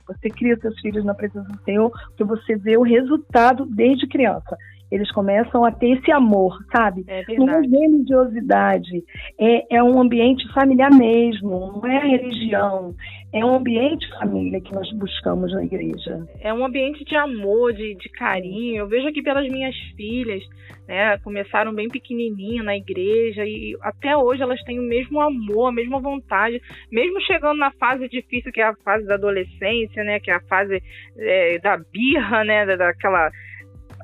você 0.07 0.31
cria 0.31 0.57
seus 0.59 0.79
filhos 0.81 1.05
na 1.05 1.15
presença 1.15 1.49
do 1.49 1.63
Senhor, 1.65 1.91
porque 1.91 2.25
você 2.25 2.57
vê 2.57 2.77
o 2.77 2.83
resultado 2.83 3.67
desde 3.67 4.07
criança 4.07 4.57
eles 4.91 5.11
começam 5.11 5.65
a 5.65 5.73
ter 5.73 5.99
esse 5.99 6.13
amor, 6.13 6.57
sabe? 6.75 7.05
É 7.09 7.25
não 7.35 7.49
é 7.49 7.61
religiosidade, 7.61 9.05
é, 9.39 9.77
é 9.77 9.83
um 9.83 10.01
ambiente 10.01 10.47
familiar 10.53 10.93
mesmo, 10.93 11.81
não 11.83 11.87
é 11.87 11.99
religião, 11.99 12.95
é 13.33 13.45
um 13.45 13.57
ambiente 13.57 14.09
família 14.19 14.61
que 14.61 14.73
nós 14.73 14.91
buscamos 14.93 15.53
na 15.53 15.65
igreja. 15.65 16.27
É 16.41 16.53
um 16.53 16.65
ambiente 16.65 17.05
de 17.05 17.17
amor, 17.17 17.73
de, 17.73 17.95
de 17.97 18.09
carinho. 18.11 18.77
Eu 18.77 18.89
vejo 18.89 19.09
aqui 19.09 19.23
pelas 19.23 19.49
minhas 19.49 19.75
filhas, 19.97 20.43
né? 20.87 21.19
Começaram 21.19 21.75
bem 21.75 21.89
pequenininha 21.89 22.63
na 22.63 22.77
igreja 22.77 23.45
e 23.45 23.77
até 23.83 24.17
hoje 24.17 24.43
elas 24.43 24.63
têm 24.63 24.79
o 24.79 24.83
mesmo 24.83 25.21
amor, 25.21 25.69
a 25.69 25.73
mesma 25.73 26.01
vontade, 26.01 26.61
mesmo 26.91 27.21
chegando 27.23 27.59
na 27.59 27.73
fase 27.73 28.09
difícil 28.09 28.53
que 28.53 28.61
é 28.61 28.69
a 28.69 28.77
fase 28.77 29.07
da 29.07 29.15
adolescência, 29.15 30.05
né? 30.05 30.21
Que 30.21 30.31
é 30.31 30.35
a 30.35 30.43
fase 30.49 30.83
é, 31.19 31.59
da 31.59 31.77
birra, 31.77 32.45
né? 32.45 32.65
Daquela 32.77 33.31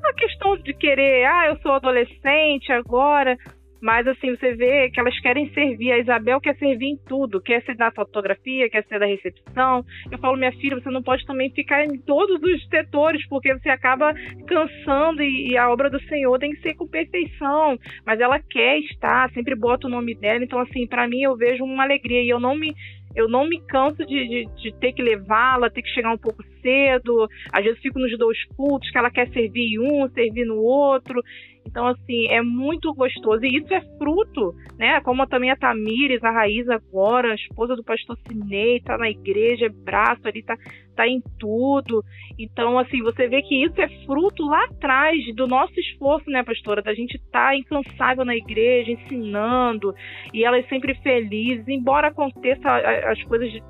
a 0.04 0.12
questão 0.14 0.56
de 0.56 0.74
querer, 0.74 1.24
ah, 1.26 1.46
eu 1.46 1.56
sou 1.58 1.72
adolescente 1.72 2.72
agora, 2.72 3.36
mas 3.82 4.06
assim, 4.06 4.30
você 4.36 4.54
vê 4.54 4.88
que 4.90 5.00
elas 5.00 5.18
querem 5.18 5.52
servir. 5.52 5.90
A 5.90 5.98
Isabel 5.98 6.40
quer 6.40 6.56
servir 6.56 6.86
em 6.86 6.96
tudo, 7.08 7.42
quer 7.42 7.62
ser 7.64 7.74
da 7.74 7.90
fotografia, 7.90 8.70
quer 8.70 8.84
ser 8.84 9.00
da 9.00 9.06
recepção. 9.06 9.84
Eu 10.10 10.18
falo, 10.18 10.36
minha 10.36 10.52
filha, 10.52 10.80
você 10.80 10.88
não 10.88 11.02
pode 11.02 11.26
também 11.26 11.50
ficar 11.50 11.84
em 11.84 11.98
todos 11.98 12.40
os 12.40 12.68
setores, 12.68 13.26
porque 13.28 13.52
você 13.52 13.68
acaba 13.68 14.14
cansando 14.46 15.20
e, 15.20 15.50
e 15.50 15.56
a 15.56 15.68
obra 15.68 15.90
do 15.90 16.00
Senhor 16.04 16.38
tem 16.38 16.52
que 16.52 16.62
ser 16.62 16.74
com 16.74 16.86
perfeição. 16.86 17.76
Mas 18.06 18.20
ela 18.20 18.38
quer 18.38 18.78
estar, 18.78 19.28
sempre 19.32 19.56
bota 19.56 19.88
o 19.88 19.90
nome 19.90 20.14
dela. 20.14 20.44
Então, 20.44 20.60
assim, 20.60 20.86
para 20.86 21.08
mim 21.08 21.22
eu 21.22 21.36
vejo 21.36 21.64
uma 21.64 21.82
alegria 21.82 22.22
e 22.22 22.28
eu 22.28 22.38
não 22.38 22.54
me 22.54 22.72
eu 23.14 23.28
não 23.28 23.46
me 23.46 23.60
canso 23.66 24.04
de, 24.06 24.28
de, 24.28 24.46
de 24.56 24.74
ter 24.78 24.92
que 24.92 25.02
levá-la, 25.02 25.70
ter 25.70 25.82
que 25.82 25.90
chegar 25.90 26.12
um 26.12 26.18
pouco 26.18 26.42
cedo. 26.62 27.28
Às 27.52 27.64
vezes 27.64 27.80
fico 27.80 27.98
nos 27.98 28.16
dois 28.16 28.38
cultos, 28.56 28.90
que 28.90 28.96
ela 28.96 29.10
quer 29.10 29.28
servir 29.28 29.74
em 29.74 29.78
um, 29.78 30.08
servir 30.08 30.46
no 30.46 30.56
outro. 30.56 31.22
Então, 31.66 31.86
assim, 31.86 32.26
é 32.28 32.42
muito 32.42 32.92
gostoso. 32.94 33.44
E 33.44 33.56
isso 33.56 33.72
é 33.72 33.80
fruto, 33.96 34.54
né? 34.78 35.00
Como 35.00 35.26
também 35.26 35.50
a 35.50 35.56
Tamires, 35.56 36.22
a 36.22 36.30
Raiz 36.30 36.68
agora, 36.68 37.32
a 37.32 37.34
esposa 37.34 37.74
do 37.74 37.84
pastor 37.84 38.16
Cinei, 38.26 38.80
tá 38.80 38.98
na 38.98 39.08
igreja, 39.08 39.66
é 39.66 39.68
braço 39.68 40.26
ali, 40.26 40.42
tá, 40.42 40.56
tá 40.94 41.06
em 41.06 41.22
tudo. 41.38 42.04
Então, 42.38 42.78
assim, 42.78 43.02
você 43.02 43.28
vê 43.28 43.42
que 43.42 43.64
isso 43.64 43.80
é 43.80 43.88
fruto 44.04 44.44
lá 44.44 44.64
atrás 44.64 45.18
do 45.34 45.46
nosso 45.46 45.78
esforço, 45.78 46.28
né, 46.30 46.42
pastora? 46.42 46.82
Da 46.82 46.94
gente 46.94 47.18
tá 47.30 47.56
incansável 47.56 48.24
na 48.24 48.36
igreja, 48.36 48.92
ensinando, 48.92 49.94
e 50.32 50.44
elas 50.44 50.68
sempre 50.68 50.94
felizes, 50.96 51.66
embora 51.68 52.08
aconteça 52.08 52.68
as 53.10 53.22
coisas 53.24 53.50
de, 53.50 53.62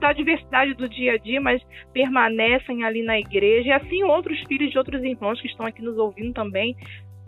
da 0.00 0.12
diversidade 0.12 0.74
do 0.74 0.88
dia 0.88 1.14
a 1.14 1.18
dia, 1.18 1.40
mas 1.40 1.62
permanecem 1.92 2.84
ali 2.84 3.02
na 3.02 3.18
igreja. 3.18 3.68
E 3.68 3.72
assim 3.72 4.02
outros 4.04 4.38
filhos 4.46 4.70
de 4.70 4.78
outros 4.78 5.02
irmãos 5.02 5.40
que 5.40 5.48
estão 5.48 5.66
aqui 5.66 5.82
nos 5.82 5.96
ouvindo 5.98 6.32
também 6.32 6.76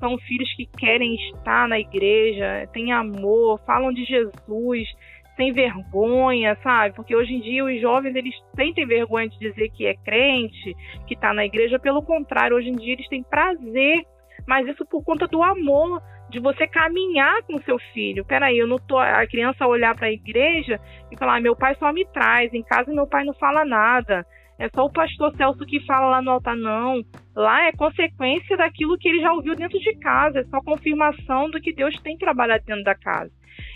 são 0.01 0.19
filhos 0.19 0.53
que 0.55 0.67
querem 0.67 1.15
estar 1.15 1.69
na 1.69 1.79
igreja, 1.79 2.67
têm 2.73 2.93
amor, 2.93 3.61
falam 3.67 3.93
de 3.93 4.05
Jesus, 4.05 4.89
sem 5.37 5.53
vergonha, 5.53 6.57
sabe? 6.63 6.95
Porque 6.95 7.15
hoje 7.15 7.35
em 7.35 7.41
dia 7.41 7.65
os 7.65 7.81
jovens 7.81 8.15
eles 8.17 8.35
sentem 8.57 8.87
vergonha 8.87 9.29
de 9.29 9.39
dizer 9.39 9.71
que 9.71 9.87
é 9.87 9.95
crente, 9.95 10.75
que 11.07 11.15
está 11.15 11.33
na 11.33 11.45
igreja. 11.45 11.79
Pelo 11.79 12.03
contrário, 12.03 12.57
hoje 12.57 12.69
em 12.69 12.77
dia 12.77 12.95
eles 12.95 13.09
têm 13.09 13.23
prazer, 13.23 14.05
mas 14.47 14.67
isso 14.67 14.85
por 14.87 15.05
conta 15.05 15.27
do 15.27 15.43
amor 15.43 16.03
de 16.31 16.39
você 16.39 16.67
caminhar 16.67 17.43
com 17.43 17.59
seu 17.59 17.79
filho. 17.93 18.25
Peraí, 18.25 18.59
eu 18.59 18.67
não 18.67 18.79
tô 18.79 18.99
a 18.99 19.27
criança 19.27 19.67
olhar 19.67 19.95
para 19.95 20.07
a 20.07 20.13
igreja 20.13 20.81
e 21.11 21.17
falar: 21.17 21.37
ah, 21.37 21.41
meu 21.41 21.57
pai 21.57 21.75
só 21.77 21.93
me 21.93 22.05
traz, 22.07 22.53
em 22.53 22.63
casa 22.63 22.93
meu 22.93 23.07
pai 23.07 23.25
não 23.25 23.35
fala 23.35 23.65
nada. 23.65 24.27
É 24.61 24.69
só 24.69 24.85
o 24.85 24.93
pastor 24.93 25.35
Celso 25.37 25.65
que 25.65 25.81
fala 25.87 26.11
lá 26.11 26.23
no 26.23 26.33
altar, 26.33 26.55
não. 26.55 27.03
Lá 27.35 27.67
é 27.67 27.73
consequência 27.73 28.59
daquilo 28.59 28.99
que 28.99 29.09
ele 29.09 29.23
já 29.23 29.33
ouviu 29.33 29.57
dentro 29.57 29.79
de 29.79 29.99
casa, 29.99 30.41
é 30.41 30.45
só 30.45 30.61
confirmação 30.61 31.49
do 31.51 31.59
que 31.59 31.73
Deus 31.73 31.99
tem 32.03 32.19
trabalhado 32.19 32.63
dentro 32.67 32.85
da 32.85 32.95
casa. 32.95 33.33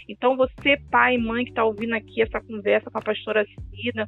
Então, 0.06 0.36
você, 0.36 0.77
pai 0.90 1.15
e 1.15 1.19
mãe 1.19 1.44
que 1.44 1.52
está 1.52 1.65
ouvindo 1.65 1.94
aqui 1.94 2.20
essa 2.20 2.39
conversa 2.39 2.90
com 2.90 2.98
a 2.98 3.02
pastora 3.02 3.47
Cida, 3.47 4.06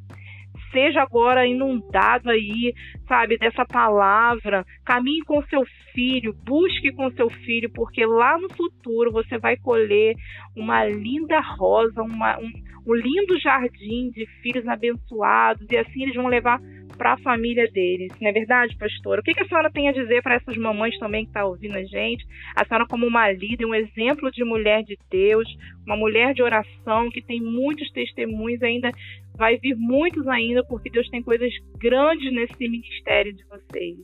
seja 0.71 1.01
agora 1.01 1.47
inundado 1.47 2.29
aí, 2.31 2.75
sabe, 3.09 3.39
dessa 3.39 3.65
palavra. 3.65 4.63
Caminhe 4.85 5.23
com 5.23 5.43
seu 5.45 5.65
filho, 5.95 6.35
busque 6.45 6.93
com 6.93 7.11
seu 7.13 7.31
filho, 7.31 7.71
porque 7.73 8.05
lá 8.05 8.39
no 8.39 8.53
futuro 8.55 9.11
você 9.11 9.39
vai 9.39 9.57
colher 9.57 10.15
uma 10.55 10.85
linda 10.85 11.41
rosa, 11.41 12.03
uma, 12.03 12.39
um, 12.39 12.53
um 12.87 12.95
lindo 12.95 13.39
jardim 13.41 14.11
de 14.11 14.27
filhos 14.43 14.67
abençoados, 14.67 15.67
e 15.71 15.77
assim 15.77 16.05
eles 16.05 16.15
vão 16.15 16.29
levar 16.29 16.61
para 16.97 17.13
a 17.13 17.19
família 17.19 17.71
deles. 17.71 18.13
Não 18.21 18.31
é 18.31 18.33
verdade, 18.33 18.77
pastor? 18.77 19.19
O 19.19 19.23
que, 19.23 19.35
que 19.35 19.43
a 19.43 19.47
senhora 19.47 19.71
tem 19.71 19.89
a 19.89 19.93
dizer 19.93 20.23
para 20.23 20.37
essas 20.37 20.57
mamães 20.57 20.99
também 20.99 21.25
que 21.25 21.31
estão 21.31 21.43
tá 21.43 21.49
ouvindo 21.49 21.77
a 21.77 21.85
gente? 21.85 22.27
A 22.55 22.65
senhora, 22.65 22.87
como 22.87 23.07
uma 23.07 23.31
líder, 23.31 23.67
um 23.67 23.75
exemplo 23.75 24.31
de 24.31 24.45
mulher 24.45 24.83
de 24.83 24.97
Deus, 25.11 25.47
uma 25.87 25.97
mulher 25.97 26.33
de 26.33 26.43
oração 26.43 27.11
que 27.11 27.23
tem 27.23 27.41
muitos 27.41 27.91
testemunhos 27.91 28.63
ainda, 28.63 28.91
vai 29.37 29.59
vir 29.59 29.77
muitos 29.77 30.27
ainda, 30.27 30.65
porque 30.65 30.91
Deus 30.91 31.09
tem 31.11 31.23
coisas 31.23 31.53
grandes 31.79 32.33
nesse 32.33 32.57
ministério 32.59 33.33
de 33.33 33.45
vocês. 33.45 33.99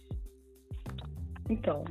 Então, 1.49 1.85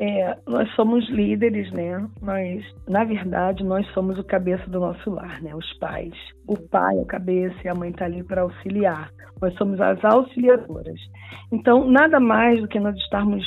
é, 0.00 0.36
nós 0.46 0.70
somos 0.74 1.08
líderes, 1.10 1.72
né? 1.72 2.08
Mas, 2.22 2.64
na 2.88 3.02
verdade, 3.02 3.64
nós 3.64 3.84
somos 3.88 4.16
o 4.16 4.24
cabeça 4.24 4.68
do 4.70 4.78
nosso 4.78 5.10
lar, 5.10 5.42
né? 5.42 5.52
Os 5.54 5.72
pais. 5.78 6.14
O 6.46 6.56
pai 6.56 6.98
é 6.98 7.02
a 7.02 7.06
cabeça 7.06 7.56
e 7.64 7.68
a 7.68 7.74
mãe 7.74 7.90
está 7.90 8.04
ali 8.04 8.22
para 8.22 8.42
auxiliar. 8.42 9.10
Nós 9.42 9.52
somos 9.54 9.80
as 9.80 10.02
auxiliadoras. 10.04 11.00
Então, 11.50 11.90
nada 11.90 12.20
mais 12.20 12.60
do 12.60 12.68
que 12.68 12.78
nós 12.78 12.96
estarmos. 12.96 13.44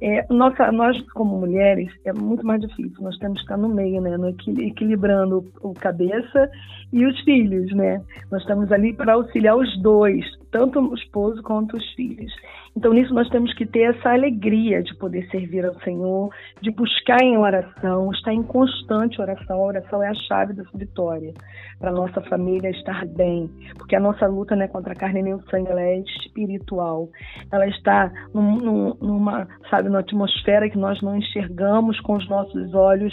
É, 0.00 0.26
nossa, 0.28 0.72
nós, 0.72 1.00
como 1.12 1.38
mulheres, 1.38 1.92
é 2.04 2.12
muito 2.12 2.44
mais 2.44 2.60
difícil. 2.60 3.00
Nós 3.00 3.16
temos 3.18 3.38
que 3.38 3.44
estar 3.44 3.56
no 3.56 3.68
meio, 3.68 4.00
né? 4.00 4.16
No 4.16 4.28
equilibrando 4.28 5.52
o 5.60 5.72
cabeça 5.72 6.50
e 6.92 7.06
os 7.06 7.20
filhos, 7.20 7.72
né? 7.76 8.02
Nós 8.28 8.42
estamos 8.42 8.72
ali 8.72 8.92
para 8.92 9.14
auxiliar 9.14 9.56
os 9.56 9.80
dois, 9.80 10.24
tanto 10.50 10.80
o 10.80 10.94
esposo 10.96 11.40
quanto 11.44 11.76
os 11.76 11.94
filhos. 11.94 12.32
Então, 12.74 12.92
nisso, 12.92 13.12
nós 13.12 13.28
temos 13.28 13.52
que 13.54 13.66
ter 13.66 13.94
essa 13.94 14.10
alegria 14.10 14.82
de 14.82 14.94
poder 14.96 15.28
servir 15.30 15.64
ao 15.64 15.78
Senhor, 15.80 16.30
de 16.62 16.70
buscar 16.70 17.22
em 17.22 17.36
oração, 17.36 18.10
estar 18.12 18.32
em 18.32 18.42
constante 18.42 19.20
oração. 19.20 19.60
A 19.60 19.66
oração 19.66 20.02
é 20.02 20.08
a 20.08 20.14
chave 20.14 20.54
da 20.54 20.62
vitória 20.74 21.34
para 21.78 21.92
nossa 21.92 22.20
família 22.22 22.70
estar 22.70 23.06
bem, 23.06 23.50
porque 23.76 23.94
a 23.94 24.00
nossa 24.00 24.26
luta 24.26 24.56
não 24.56 24.64
é 24.64 24.68
contra 24.68 24.92
a 24.92 24.96
carne 24.96 25.22
nem 25.22 25.34
o 25.34 25.42
sangue, 25.50 25.70
ela 25.70 25.82
é 25.82 25.98
espiritual. 25.98 27.10
Ela 27.52 27.66
está 27.66 28.10
num, 28.32 28.94
numa, 29.00 29.46
sabe, 29.68 29.88
numa 29.88 30.00
atmosfera 30.00 30.70
que 30.70 30.78
nós 30.78 31.00
não 31.02 31.16
enxergamos 31.16 32.00
com 32.00 32.14
os 32.14 32.28
nossos 32.28 32.72
olhos 32.72 33.12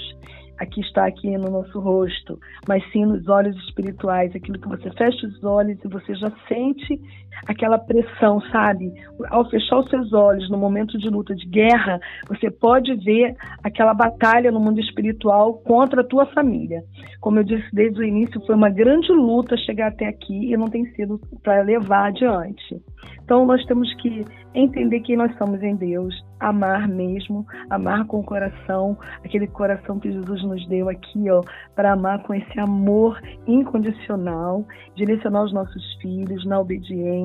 aqui 0.59 0.81
está 0.81 1.07
aqui 1.07 1.37
no 1.37 1.49
nosso 1.49 1.79
rosto, 1.79 2.37
mas 2.67 2.83
sim 2.91 3.05
nos 3.05 3.27
olhos 3.27 3.55
espirituais, 3.63 4.35
aquilo 4.35 4.59
que 4.59 4.67
você 4.67 4.91
fecha 4.91 5.25
os 5.25 5.43
olhos 5.43 5.79
e 5.83 5.87
você 5.87 6.13
já 6.15 6.29
sente 6.47 6.99
aquela 7.47 7.77
pressão, 7.77 8.41
sabe? 8.51 8.93
Ao 9.29 9.49
fechar 9.49 9.79
os 9.79 9.89
seus 9.89 10.13
olhos 10.13 10.49
no 10.49 10.57
momento 10.57 10.97
de 10.97 11.09
luta, 11.09 11.35
de 11.35 11.45
guerra, 11.47 11.99
você 12.27 12.49
pode 12.49 12.93
ver 12.95 13.35
aquela 13.63 13.93
batalha 13.93 14.51
no 14.51 14.59
mundo 14.59 14.79
espiritual 14.79 15.55
contra 15.55 16.01
a 16.01 16.05
tua 16.05 16.25
família. 16.27 16.83
Como 17.21 17.39
eu 17.39 17.43
disse 17.43 17.67
desde 17.73 17.99
o 17.99 18.03
início, 18.03 18.41
foi 18.45 18.55
uma 18.55 18.69
grande 18.69 19.11
luta 19.11 19.57
chegar 19.57 19.87
até 19.87 20.07
aqui 20.07 20.51
e 20.51 20.57
não 20.57 20.67
tem 20.67 20.85
sido 20.93 21.19
para 21.43 21.61
levar 21.61 22.07
adiante. 22.07 22.81
Então 23.23 23.45
nós 23.45 23.63
temos 23.65 23.93
que 23.95 24.25
entender 24.55 25.01
quem 25.01 25.15
nós 25.15 25.35
somos 25.37 25.61
em 25.61 25.75
Deus, 25.75 26.15
amar 26.39 26.87
mesmo, 26.87 27.45
amar 27.69 28.05
com 28.05 28.19
o 28.19 28.23
coração, 28.23 28.97
aquele 29.23 29.47
coração 29.47 29.99
que 29.99 30.11
Jesus 30.11 30.43
nos 30.43 30.67
deu 30.67 30.89
aqui, 30.89 31.29
ó, 31.29 31.41
para 31.75 31.93
amar 31.93 32.23
com 32.23 32.33
esse 32.33 32.59
amor 32.59 33.21
incondicional, 33.45 34.65
direcionar 34.95 35.43
os 35.43 35.53
nossos 35.53 35.93
filhos 36.01 36.45
na 36.45 36.59
obediência. 36.59 37.18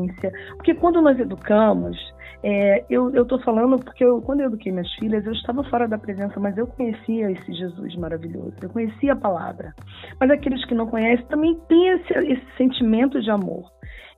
Porque 0.57 0.75
quando 0.75 1.01
nós 1.01 1.19
educamos, 1.19 1.97
é, 2.43 2.85
eu 2.91 3.09
estou 3.23 3.41
falando 3.41 3.83
porque 3.83 4.05
eu, 4.05 4.21
quando 4.21 4.41
eu 4.41 4.49
eduquei 4.49 4.71
minhas 4.71 4.93
filhas, 4.97 5.25
eu 5.25 5.33
estava 5.33 5.65
fora 5.65 5.89
da 5.89 5.97
presença, 5.97 6.39
mas 6.39 6.57
eu 6.59 6.67
conhecia 6.67 7.31
esse 7.31 7.55
Jesus 7.55 7.97
maravilhoso, 7.97 8.55
eu 8.61 8.69
conhecia 8.69 9.15
a 9.15 9.17
palavra. 9.17 9.75
Mas 10.21 10.31
aqueles 10.31 10.63
que 10.67 10.75
não 10.75 10.87
conhecem 10.87 11.25
também 11.27 11.59
têm 11.69 11.89
esse, 11.89 12.13
esse 12.13 12.47
sentimento 12.59 13.21
de 13.21 13.31
amor. 13.31 13.65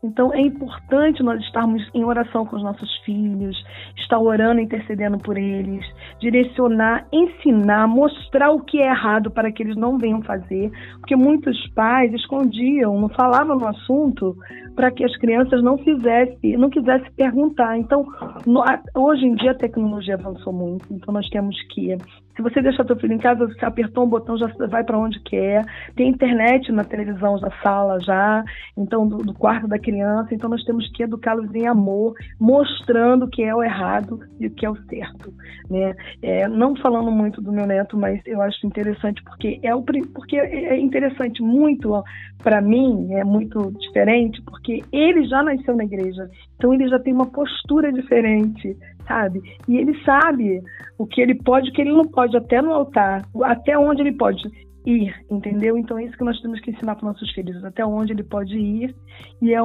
Então 0.03 0.32
é 0.32 0.40
importante 0.40 1.23
nós 1.23 1.40
estarmos 1.40 1.82
em 1.94 2.05
oração 2.05 2.44
com 2.44 2.57
os 2.57 2.62
nossos 2.62 2.97
filhos, 3.05 3.57
estar 3.97 4.19
orando, 4.19 4.61
intercedendo 4.61 5.19
por 5.19 5.39
eles, 5.39 5.85
direcionar, 6.20 7.07
ensinar, 7.12 7.86
mostrar 7.89 8.51
o 8.51 8.61
que 8.61 8.81
é 8.81 8.89
errado 8.89 9.31
para 9.31 9.51
que 9.51 9.62
eles 9.62 9.77
não 9.77 9.98
venham 9.98 10.23
fazer, 10.23 10.70
porque 11.01 11.16
muitos 11.16 11.57
pais 11.70 12.12
escondiam, 12.12 13.01
não 13.01 13.09
falavam 13.09 13.57
no 13.57 13.66
assunto 13.66 14.36
para 14.77 14.90
que 14.90 15.05
as 15.05 15.16
crianças 15.16 15.62
não 15.62 15.78
fizessem, 15.78 16.57
não 16.57 16.70
quisessem 16.70 17.11
perguntar. 17.16 17.78
Então, 17.78 18.07
no, 18.47 18.62
hoje 18.94 19.24
em 19.24 19.35
dia 19.35 19.51
a 19.53 19.55
tecnologia 19.55 20.15
avançou 20.15 20.53
muito, 20.53 20.86
então 20.93 21.12
nós 21.12 21.28
temos 21.31 21.57
que 21.73 21.97
se 22.36 22.43
você 22.43 22.61
deixar 22.61 22.85
seu 22.85 22.97
filho 22.97 23.15
em 23.15 23.19
casa, 23.19 23.47
você 23.47 23.65
apertou 23.65 24.05
um 24.05 24.09
botão, 24.09 24.36
já 24.36 24.47
vai 24.69 24.85
para 24.85 24.98
onde 24.98 25.19
quer. 25.20 25.65
Tem 25.97 26.11
internet 26.11 26.70
na 26.70 26.85
televisão 26.85 27.40
da 27.40 27.51
sala 27.62 27.98
já, 28.01 28.44
então 28.77 29.09
do, 29.09 29.16
do 29.16 29.32
quarto 29.32 29.66
da 29.66 29.78
criança. 29.78 30.35
Então 30.35 30.51
nós 30.51 30.62
temos 30.65 30.86
que 30.93 31.03
educá-los 31.03 31.53
em 31.55 31.66
amor, 31.66 32.15
mostrando 32.39 33.24
o 33.24 33.28
que 33.28 33.43
é 33.43 33.55
o 33.55 33.62
errado 33.62 34.20
e 34.39 34.48
o 34.48 34.51
que 34.51 34.66
é 34.66 34.70
o 34.70 34.77
certo. 34.85 35.32
Né? 35.70 35.94
É, 36.20 36.47
não 36.47 36.77
falando 36.77 37.11
muito 37.11 37.40
do 37.40 37.51
meu 37.51 37.66
neto, 37.66 37.97
mas 37.97 38.20
eu 38.27 38.43
acho 38.43 38.66
interessante 38.66 39.23
porque 39.24 39.59
é 39.62 39.74
o 39.74 39.82
porque 39.82 40.36
é 40.36 40.78
interessante 40.78 41.43
muito 41.43 42.03
para 42.43 42.61
mim 42.61 43.15
é 43.15 43.24
muito 43.24 43.73
diferente 43.78 44.43
porque 44.43 44.65
ele 44.93 45.24
já 45.26 45.43
nasceu 45.43 45.76
na 45.76 45.84
igreja, 45.84 46.28
então 46.56 46.72
ele 46.72 46.88
já 46.88 46.98
tem 46.98 47.12
uma 47.12 47.26
postura 47.26 47.93
diferente 47.93 48.76
sabe? 49.06 49.40
E 49.68 49.76
ele 49.76 49.98
sabe 50.05 50.62
o 50.98 51.06
que 51.06 51.20
ele 51.20 51.34
pode, 51.34 51.70
o 51.70 51.72
que 51.72 51.80
ele 51.80 51.93
não 51.93 52.06
pode, 52.06 52.36
até 52.36 52.60
no 52.60 52.72
altar, 52.72 53.22
até 53.44 53.78
onde 53.78 54.02
ele 54.02 54.12
pode 54.12 54.43
ir, 54.84 55.12
entendeu? 55.30 55.76
Então 55.76 55.98
é 55.98 56.05
isso 56.05 56.16
que 56.16 56.24
nós 56.24 56.40
temos 56.40 56.60
que 56.60 56.70
ensinar 56.70 56.94
para 56.94 57.09
nossos 57.09 57.30
filhos, 57.32 57.64
até 57.64 57.84
onde 57.84 58.12
ele 58.12 58.22
pode 58.22 58.56
ir. 58.56 58.94
E 59.43 59.52
é, 59.52 59.59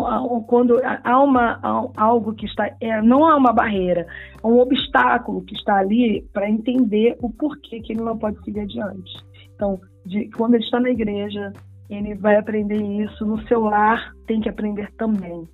quando 0.48 0.80
há 1.04 1.24
uma 1.24 1.60
há 1.62 2.04
algo 2.04 2.34
que 2.34 2.46
está, 2.46 2.72
é, 2.82 3.02
não 3.02 3.26
há 3.26 3.36
uma 3.36 3.54
barreira, 3.54 4.08
há 4.42 4.48
um 4.48 4.60
obstáculo 4.60 5.44
que 5.44 5.56
está 5.56 5.78
ali 5.78 6.26
para 6.34 6.50
entender 6.50 7.18
o 7.22 7.30
porquê 7.30 7.80
que 7.82 7.94
ele 7.94 8.02
não 8.02 8.18
pode 8.18 8.44
seguir 8.44 8.62
adiante. 8.62 9.12
Então, 9.56 9.80
de, 10.06 10.30
quando 10.32 10.56
ele 10.56 10.64
está 10.64 10.80
na 10.80 10.90
igreja, 10.90 11.54
ele 11.92 12.16
vai 12.16 12.38
aprender 12.38 12.82
isso 12.82 13.26
no 13.26 13.42
seu 13.48 13.62
lar, 13.62 14.14
tem 14.26 14.40
que 14.42 14.50
aprender 14.50 14.92
também 14.94 15.48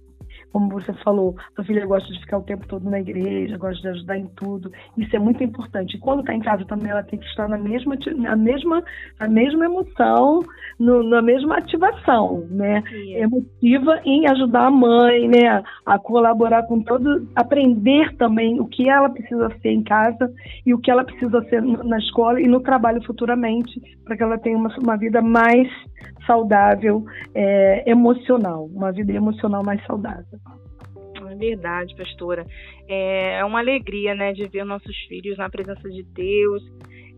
como 0.58 0.70
você 0.70 0.92
falou, 1.04 1.36
sua 1.54 1.64
filha 1.64 1.86
gosta 1.86 2.12
de 2.12 2.20
ficar 2.20 2.40
o 2.40 2.42
tempo 2.42 2.68
todo 2.68 2.90
na 2.90 3.00
igreja, 3.00 3.60
gosta 3.60 3.80
de 3.80 3.90
ajudar 3.90 4.18
em 4.18 4.26
tudo. 4.26 4.72
Isso 4.98 5.16
é 5.16 5.20
muito 5.20 5.44
importante. 5.44 5.96
E 5.96 6.00
quando 6.00 6.22
está 6.22 6.34
em 6.34 6.40
casa 6.40 6.66
também, 6.66 6.90
ela 6.90 7.04
tem 7.04 7.20
que 7.20 7.28
estar 7.28 7.48
na 7.48 7.60
mesma, 7.60 7.96
na 8.16 8.36
mesma, 8.36 8.84
na 9.20 9.28
mesma 9.28 9.66
emoção, 9.66 10.40
no, 10.80 11.04
na 11.04 11.22
mesma 11.22 11.58
ativação, 11.58 12.48
né? 12.50 12.82
Emotiva 13.10 14.02
em 14.04 14.28
ajudar 14.28 14.66
a 14.66 14.72
mãe, 14.72 15.28
né? 15.28 15.62
A 15.86 16.00
colaborar 16.00 16.64
com 16.64 16.82
todo, 16.82 17.28
aprender 17.36 18.16
também 18.18 18.60
o 18.60 18.66
que 18.66 18.90
ela 18.90 19.10
precisa 19.12 19.52
ser 19.62 19.70
em 19.70 19.84
casa 19.84 20.34
e 20.66 20.74
o 20.74 20.80
que 20.80 20.90
ela 20.90 21.04
precisa 21.04 21.40
ser 21.50 21.62
na 21.62 22.00
escola 22.00 22.42
e 22.42 22.48
no 22.48 22.62
trabalho 22.62 23.04
futuramente, 23.06 23.80
para 24.04 24.18
que 24.18 24.24
ela 24.24 24.40
tenha 24.40 24.58
uma, 24.58 24.76
uma 24.80 24.98
vida 24.98 25.22
mais 25.22 25.68
saudável, 26.26 27.06
é, 27.34 27.90
emocional, 27.90 28.66
uma 28.66 28.92
vida 28.92 29.14
emocional 29.14 29.64
mais 29.64 29.84
saudável. 29.86 30.40
É 31.30 31.36
verdade, 31.36 31.95
pastora. 31.95 32.45
É, 32.88 33.40
é 33.40 33.45
uma 33.45 33.60
alegria, 33.60 34.16
né, 34.16 34.34
de 34.34 34.48
ver 34.48 34.64
nossos 34.64 34.95
filhos 35.08 35.38
na 35.38 35.49
presença 35.49 35.90
de 35.90 36.04
Deus, 36.04 36.64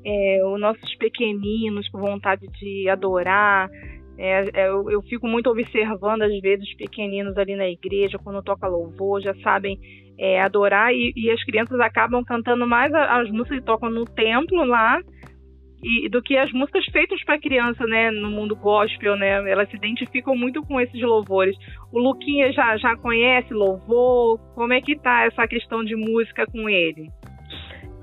é, 0.06 0.42
os 0.46 0.60
nossos 0.60 0.96
pequeninos 0.96 1.88
com 1.90 2.00
vontade 2.00 2.48
de 2.48 2.90
adorar. 2.90 3.70
É, 4.18 4.50
é, 4.54 4.70
eu, 4.70 4.90
eu, 4.92 5.02
fico 5.04 5.28
muito 5.28 5.50
observando, 5.50 6.24
às 6.24 6.42
vezes, 6.42 6.68
os 6.68 6.76
pequeninos 6.76 7.38
ali 7.38 7.56
na 7.56 7.70
igreja, 7.70 8.20
quando 8.20 8.44
toca 8.44 8.68
louvor, 8.68 9.22
já 9.22 9.34
sabem 9.36 9.80
é, 10.18 10.42
adorar, 10.42 10.94
e, 10.94 11.14
e, 11.16 11.32
as 11.32 11.42
crianças 11.46 11.80
acabam 11.80 12.24
cantando 12.26 12.68
mais 12.68 12.94
as 12.94 13.30
músicas 13.30 13.60
que 13.60 13.66
tocam 13.66 13.90
no 13.90 14.04
templo 14.06 14.66
lá 14.66 15.00
e 15.84 16.10
do 16.10 16.22
que 16.22 16.38
as 16.38 16.52
músicas 16.52 16.86
feitas 16.86 17.24
para 17.24 17.40
criança, 17.40 17.86
né, 17.86 18.12
no 18.12 18.30
mundo 18.30 18.56
gospel, 18.56 19.16
né? 19.16 19.50
Elas 19.50 19.70
se 19.70 19.78
identificam 19.78 20.36
muito 20.36 20.62
com 20.64 20.80
esses 20.80 21.02
louvores. 21.02 21.56
O 21.92 22.00
Luquinha 22.00 22.52
já 22.52 22.76
já 22.78 22.96
conhece 22.98 23.54
louvor? 23.54 24.40
Como 24.56 24.74
é 24.74 24.82
que 24.82 24.98
tá 24.98 25.26
essa 25.26 25.48
questão 25.48 25.84
de 25.84 25.96
música 25.96 26.46
com 26.48 26.70
ele? 26.70 27.10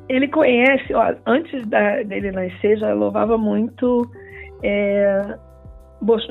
Ele 0.08 0.28
conhece, 0.28 0.94
ó, 0.94 1.14
antes 1.26 1.66
da, 1.68 2.02
dele 2.02 2.30
nascer, 2.30 2.78
já 2.78 2.94
louvava 2.94 3.36
muito. 3.36 4.08
É, 4.62 5.36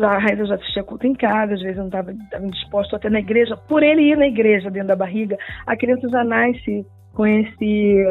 a 0.01 0.17
Raíssa 0.17 0.45
já 0.45 0.55
assistia 0.55 0.84
culto 0.84 1.05
em 1.05 1.13
casa, 1.13 1.53
às 1.53 1.61
vezes 1.61 1.77
não 1.77 1.88
estava 1.88 2.13
indisposto 2.41 2.95
até 2.95 3.09
na 3.09 3.19
igreja. 3.19 3.57
Por 3.67 3.84
ele 3.84 4.01
ir 4.01 4.17
na 4.17 4.27
igreja 4.27 4.72
dentro 4.72 4.89
da 4.89 4.95
barriga, 4.95 5.38
a 5.67 5.76
criança 5.76 6.07
já 6.09 6.23
nasce 6.23 6.85
com 7.13 7.26
esse 7.26 8.05